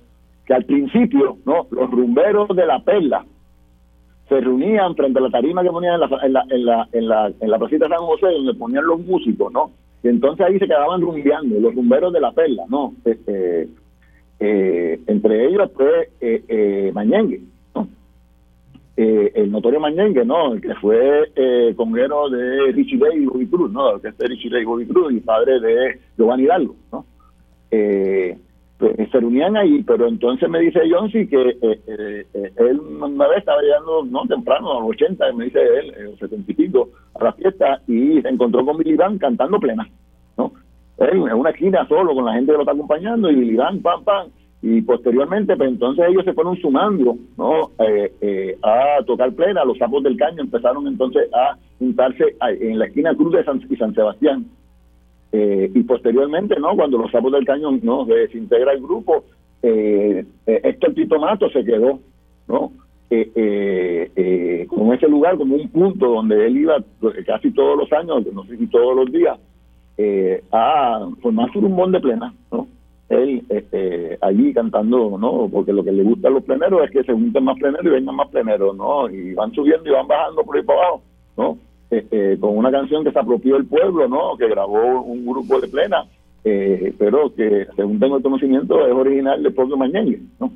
Que 0.49 0.55
al 0.55 0.65
principio, 0.65 1.37
¿no? 1.45 1.67
Los 1.69 1.91
rumberos 1.91 2.47
de 2.55 2.65
la 2.65 2.79
perla 2.79 3.23
se 4.27 4.41
reunían 4.41 4.95
frente 4.95 5.19
a 5.19 5.21
la 5.21 5.29
tarima 5.29 5.61
que 5.61 5.69
ponían 5.69 5.93
en 5.93 5.99
la, 5.99 6.09
en 6.23 6.33
la, 6.33 6.43
en 6.49 6.65
la, 6.65 6.87
en 6.91 7.07
la, 7.07 7.31
en 7.39 7.51
la 7.51 7.59
placita 7.59 7.87
San 7.87 7.99
José, 7.99 8.25
donde 8.31 8.55
ponían 8.55 8.83
los 8.83 8.99
músicos, 8.99 9.53
¿no? 9.53 9.69
Y 10.01 10.07
entonces 10.07 10.43
ahí 10.47 10.57
se 10.57 10.65
quedaban 10.65 11.01
rumbeando, 11.01 11.59
los 11.59 11.75
rumberos 11.75 12.11
de 12.11 12.19
la 12.19 12.31
perla, 12.31 12.63
¿no? 12.67 12.95
Este, 13.05 13.69
eh, 14.39 14.99
entre 15.05 15.45
ellos 15.45 15.69
fue 15.75 16.09
eh, 16.19 16.43
eh, 16.47 16.91
Mañengue, 16.95 17.41
¿no? 17.75 17.87
Eh, 18.97 19.31
el 19.35 19.51
notorio 19.51 19.79
Mañengue, 19.79 20.25
¿no? 20.25 20.53
El 20.53 20.61
que 20.61 20.73
fue 20.81 21.31
eh, 21.35 21.75
conguero 21.75 22.27
de 22.27 22.71
Richie 22.71 22.97
Day 22.97 23.21
y 23.21 23.25
Bobby 23.27 23.45
Cruz, 23.45 23.71
¿no? 23.71 23.93
El 23.95 24.01
que 24.01 24.07
es 24.07 24.17
de 24.17 24.25
Richie 24.25 24.61
y 24.61 24.65
Bobby 24.65 24.87
Cruz 24.87 25.13
y 25.13 25.19
padre 25.19 25.59
de 25.59 25.99
Giovanni 26.17 26.45
Hidalgo, 26.45 26.75
¿no? 26.91 27.05
Eh, 27.69 28.35
se 28.79 29.19
reunían 29.19 29.57
ahí, 29.57 29.83
pero 29.83 30.07
entonces 30.07 30.49
me 30.49 30.59
dice 30.59 30.79
Johnson 30.89 31.27
que 31.27 31.49
eh, 31.49 31.57
eh, 31.61 32.25
eh, 32.33 32.51
él 32.57 32.79
una 32.79 33.27
vez 33.27 33.39
estaba 33.39 33.61
llegando, 33.61 34.05
no 34.05 34.25
temprano, 34.25 34.71
a 34.71 34.79
los 34.81 34.91
80, 34.91 35.33
me 35.33 35.45
dice 35.45 35.59
él, 35.59 35.93
eh, 35.97 36.15
70 36.17 36.49
y 36.49 36.55
pico, 36.55 36.89
a 37.15 37.25
la 37.25 37.33
fiesta 37.33 37.81
y 37.87 38.21
se 38.21 38.29
encontró 38.29 38.65
con 38.65 38.77
Billy 38.77 38.95
Van 38.95 39.17
cantando 39.17 39.59
plena, 39.59 39.87
¿no? 40.37 40.53
Él 40.97 41.27
en 41.27 41.33
una 41.33 41.49
esquina 41.49 41.85
solo 41.87 42.13
con 42.13 42.25
la 42.25 42.33
gente 42.33 42.51
que 42.51 42.57
lo 42.57 42.61
está 42.61 42.71
acompañando 42.71 43.29
y 43.29 43.35
Billy 43.35 43.57
Van, 43.57 43.81
pam, 43.81 44.03
pam, 44.05 44.27
y 44.61 44.81
posteriormente, 44.81 45.57
pues 45.57 45.69
entonces 45.69 46.05
ellos 46.07 46.23
se 46.23 46.33
fueron 46.33 46.55
sumando, 46.57 47.17
¿no? 47.37 47.71
A 48.63 49.03
tocar 49.05 49.33
plena, 49.33 49.63
los 49.65 49.77
sapos 49.77 50.03
del 50.03 50.17
caño 50.17 50.41
empezaron 50.41 50.87
entonces 50.87 51.29
a 51.33 51.57
juntarse 51.79 52.35
en 52.41 52.79
la 52.79 52.85
esquina 52.85 53.15
Cruz 53.15 53.33
de 53.33 53.43
San, 53.43 53.61
y 53.69 53.75
San 53.75 53.93
Sebastián 53.93 54.45
eh, 55.31 55.71
y 55.73 55.83
posteriormente, 55.83 56.59
¿no? 56.59 56.75
Cuando 56.75 56.97
los 56.97 57.11
sapos 57.11 57.31
del 57.31 57.45
cañón 57.45 57.79
no 57.83 58.05
desintegra 58.05 58.73
el 58.73 58.81
grupo, 58.81 59.25
eh, 59.61 60.25
eh, 60.45 60.61
Héctor 60.63 60.93
Tito 60.93 61.19
Mato 61.19 61.49
se 61.49 61.63
quedó, 61.63 61.99
¿no? 62.47 62.71
Eh, 63.11 64.11
eh, 64.15 64.67
con 64.67 64.93
ese 64.93 65.07
lugar 65.07 65.37
como 65.37 65.55
un 65.55 65.67
punto 65.69 66.07
donde 66.07 66.45
él 66.45 66.57
iba 66.57 66.83
casi 67.25 67.51
todos 67.51 67.77
los 67.77 67.91
años, 67.91 68.25
no 68.31 68.43
sé 68.45 68.57
si 68.57 68.67
todos 68.67 68.95
los 68.95 69.11
días, 69.11 69.39
a 70.51 71.09
formar 71.21 71.51
su 71.51 71.59
rumbón 71.59 71.91
de 71.91 71.99
plena, 71.99 72.33
¿no? 72.51 72.67
Él 73.09 73.43
este, 73.49 74.17
allí 74.21 74.53
cantando, 74.53 75.17
¿no? 75.17 75.49
Porque 75.51 75.73
lo 75.73 75.83
que 75.83 75.91
le 75.91 76.03
gusta 76.03 76.27
a 76.27 76.31
los 76.31 76.43
pleneros 76.43 76.83
es 76.83 76.91
que 76.91 77.03
se 77.03 77.11
junten 77.11 77.43
más 77.43 77.57
pleneros 77.57 77.85
y 77.87 77.89
vengan 77.89 78.15
más 78.15 78.29
pleneros, 78.29 78.77
¿no? 78.77 79.09
Y 79.09 79.33
van 79.33 79.51
subiendo 79.51 79.89
y 79.89 79.93
van 79.93 80.07
bajando 80.07 80.43
por 80.43 80.55
ahí 80.55 80.63
para 80.63 80.79
abajo, 80.79 81.01
¿no? 81.35 81.57
Eh, 81.91 82.37
con 82.39 82.57
una 82.57 82.71
canción 82.71 83.03
que 83.03 83.11
se 83.11 83.19
apropió 83.19 83.55
el 83.57 83.65
pueblo, 83.65 84.07
¿no? 84.07 84.37
Que 84.37 84.47
grabó 84.47 85.01
un 85.01 85.25
grupo 85.25 85.59
de 85.59 85.67
plena, 85.67 86.05
eh, 86.43 86.93
pero 86.97 87.33
que 87.33 87.67
según 87.75 87.99
tengo 87.99 88.17
el 88.17 88.23
conocimiento 88.23 88.85
es 88.85 88.93
original 88.93 89.41
del 89.41 89.53
propio 89.53 89.77
Mañengue, 89.77 90.21
¿no? 90.39 90.51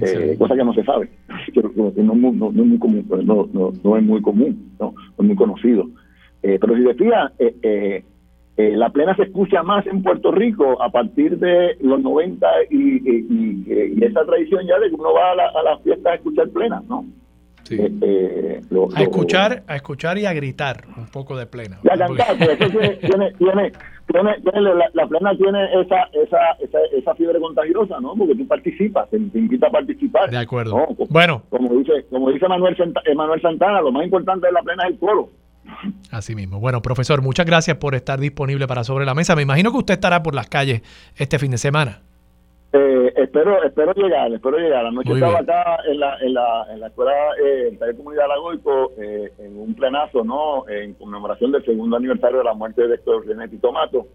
Eh, 0.00 0.36
cosa 0.38 0.54
que 0.54 0.64
no 0.64 0.74
se 0.74 0.84
sabe, 0.84 1.08
pero 1.54 1.70
no, 1.74 2.14
no, 2.14 2.32
no, 2.32 2.48
es 2.48 2.54
muy 2.54 2.78
común, 2.78 3.06
no, 3.24 3.48
no, 3.52 3.72
no 3.82 3.96
es 3.96 4.02
muy 4.02 4.20
común, 4.20 4.72
no, 4.78 4.94
es 5.18 5.24
muy 5.24 5.36
conocido. 5.36 5.86
Eh, 6.42 6.58
pero 6.60 6.76
si 6.76 6.84
te 6.84 6.94
fijas, 6.94 7.32
eh, 7.38 8.02
la 8.76 8.90
plena 8.90 9.14
se 9.16 9.24
escucha 9.24 9.62
más 9.62 9.86
en 9.86 10.02
Puerto 10.02 10.32
Rico 10.32 10.82
a 10.82 10.90
partir 10.90 11.38
de 11.38 11.76
los 11.80 12.00
90 12.00 12.46
y, 12.70 12.76
y, 12.76 13.26
y, 13.28 13.94
y 13.98 14.04
esa 14.04 14.24
tradición 14.24 14.66
ya 14.66 14.78
de 14.78 14.88
que 14.88 14.94
uno 14.94 15.12
va 15.12 15.32
a, 15.32 15.34
la, 15.34 15.46
a 15.48 15.62
las 15.62 15.82
fiestas 15.82 16.12
a 16.12 16.14
escuchar 16.16 16.48
plena, 16.50 16.82
¿no? 16.88 17.04
Sí. 17.66 17.74
Eh, 17.80 17.90
eh, 18.00 18.60
lo- 18.70 18.86
A 18.94 18.98
lo- 18.98 19.02
escuchar, 19.04 19.62
a 19.66 19.76
escuchar 19.76 20.18
y 20.18 20.26
a 20.26 20.32
gritar 20.32 20.84
un 20.96 21.06
poco 21.06 21.36
de 21.36 21.46
plena. 21.46 21.78
y 21.82 21.88
a 21.88 21.96
cantar, 21.98 22.36
eso 22.40 22.70
tiene, 22.70 22.96
tiene, 22.98 23.32
tiene, 23.38 23.72
la, 24.60 24.90
la 24.94 25.06
plena 25.08 25.36
tiene 25.36 25.64
esa, 25.80 26.04
esa, 26.12 26.38
esa, 26.62 26.78
esa 26.96 27.14
fiebre 27.16 27.40
contagiosa, 27.40 27.98
¿no? 28.00 28.14
Porque 28.14 28.34
tú 28.36 28.46
participas, 28.46 29.10
te, 29.10 29.18
te 29.18 29.38
invita 29.38 29.66
a 29.66 29.70
participar. 29.70 30.30
De 30.30 30.38
acuerdo. 30.38 30.76
¿no? 30.78 30.86
Como, 30.94 31.06
Bueno, 31.10 31.42
como 31.50 31.74
dice, 31.74 32.06
como 32.10 32.30
dice 32.30 32.46
Manuel, 32.48 32.76
Manuel 33.16 33.40
Santana, 33.42 33.80
lo 33.80 33.90
más 33.90 34.04
importante 34.04 34.46
de 34.46 34.52
la 34.52 34.62
plena 34.62 34.84
es 34.84 34.92
el 34.92 34.98
coro. 35.00 35.28
así 36.12 36.36
mismo. 36.36 36.60
Bueno, 36.60 36.80
profesor, 36.82 37.20
muchas 37.22 37.44
gracias 37.46 37.76
por 37.78 37.96
estar 37.96 38.20
disponible 38.20 38.68
para 38.68 38.84
Sobre 38.84 39.04
la 39.04 39.14
Mesa. 39.14 39.34
Me 39.34 39.42
imagino 39.42 39.72
que 39.72 39.78
usted 39.78 39.94
estará 39.94 40.22
por 40.22 40.34
las 40.34 40.48
calles 40.48 40.82
este 41.16 41.38
fin 41.40 41.50
de 41.50 41.58
semana. 41.58 42.02
Eh, 42.78 43.12
espero 43.16 43.62
espero 43.64 43.92
llegar, 43.94 44.30
espero 44.32 44.58
llegar. 44.58 44.84
Anoche 44.86 45.12
estaba 45.12 45.40
bien. 45.40 45.50
acá 45.50 45.78
en 45.88 46.00
la, 46.00 46.18
en 46.20 46.34
la, 46.34 46.66
en 46.72 46.80
la 46.80 46.86
escuela 46.88 47.12
eh, 47.42 47.74
taller 47.78 47.94
de 47.94 47.96
comunidad 47.96 48.28
Lagoico 48.28 48.92
eh, 48.98 49.32
en 49.38 49.58
un 49.58 49.74
plenazo, 49.74 50.24
¿no? 50.24 50.68
En 50.68 50.92
conmemoración 50.94 51.52
del 51.52 51.64
segundo 51.64 51.96
aniversario 51.96 52.38
de 52.38 52.44
la 52.44 52.54
muerte 52.54 52.86
de 52.86 52.96
Héctor 52.96 53.26
René 53.26 53.48
Tito 53.48 53.72
Mato. 53.72 54.06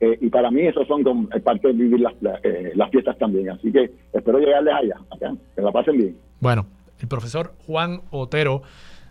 Eh, 0.00 0.18
y 0.20 0.28
para 0.28 0.50
mí 0.50 0.66
eso 0.66 0.84
son 0.86 1.02
parte 1.44 1.68
de 1.68 1.74
vivir 1.74 2.00
las, 2.00 2.14
la- 2.20 2.40
eh, 2.42 2.72
las 2.74 2.90
fiestas 2.90 3.16
también. 3.18 3.50
Así 3.50 3.70
que 3.72 3.90
espero 4.12 4.38
llegarles 4.38 4.74
allá, 4.74 4.96
acá, 5.14 5.34
que 5.54 5.62
la 5.62 5.72
pasen 5.72 5.96
bien. 5.96 6.16
Bueno, 6.40 6.66
el 7.00 7.08
profesor 7.08 7.52
Juan 7.66 8.00
Otero 8.10 8.62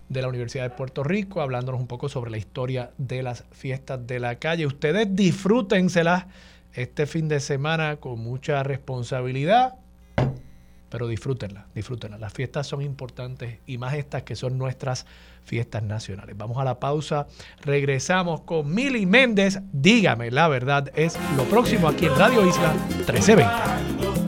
de 0.07 0.22
la 0.22 0.27
Universidad 0.27 0.64
de 0.69 0.76
Puerto 0.76 1.03
Rico, 1.03 1.41
hablándonos 1.41 1.80
un 1.81 1.88
poco 1.88 2.10
sobre 2.10 2.31
la 2.31 2.38
historia 2.38 2.90
de 2.98 3.22
las 3.23 3.44
fiestas 3.52 4.06
de 4.07 4.19
la 4.19 4.36
calle. 4.36 4.65
Ustedes 4.65 5.15
disfrútenselas 5.15 6.26
este 6.73 7.05
fin 7.05 7.27
de 7.27 7.39
semana 7.39 7.97
con 7.97 8.19
mucha 8.19 8.63
responsabilidad, 8.63 9.75
pero 10.89 11.07
disfrútenlas, 11.07 11.65
disfrútenlas. 11.73 12.19
Las 12.19 12.33
fiestas 12.33 12.67
son 12.67 12.81
importantes 12.81 13.59
y 13.65 13.77
más 13.77 13.93
estas 13.93 14.23
que 14.23 14.35
son 14.35 14.57
nuestras 14.57 15.05
fiestas 15.43 15.83
nacionales. 15.83 16.35
Vamos 16.37 16.57
a 16.57 16.63
la 16.63 16.79
pausa, 16.79 17.27
regresamos 17.61 18.41
con 18.41 18.73
Mili 18.73 19.05
Méndez. 19.05 19.59
Dígame 19.71 20.31
la 20.31 20.47
verdad, 20.47 20.91
es 20.95 21.17
lo 21.37 21.43
próximo 21.43 21.87
aquí 21.87 22.05
en 22.05 22.15
Radio 22.15 22.45
Isla 22.47 22.73
1320. 22.97 24.18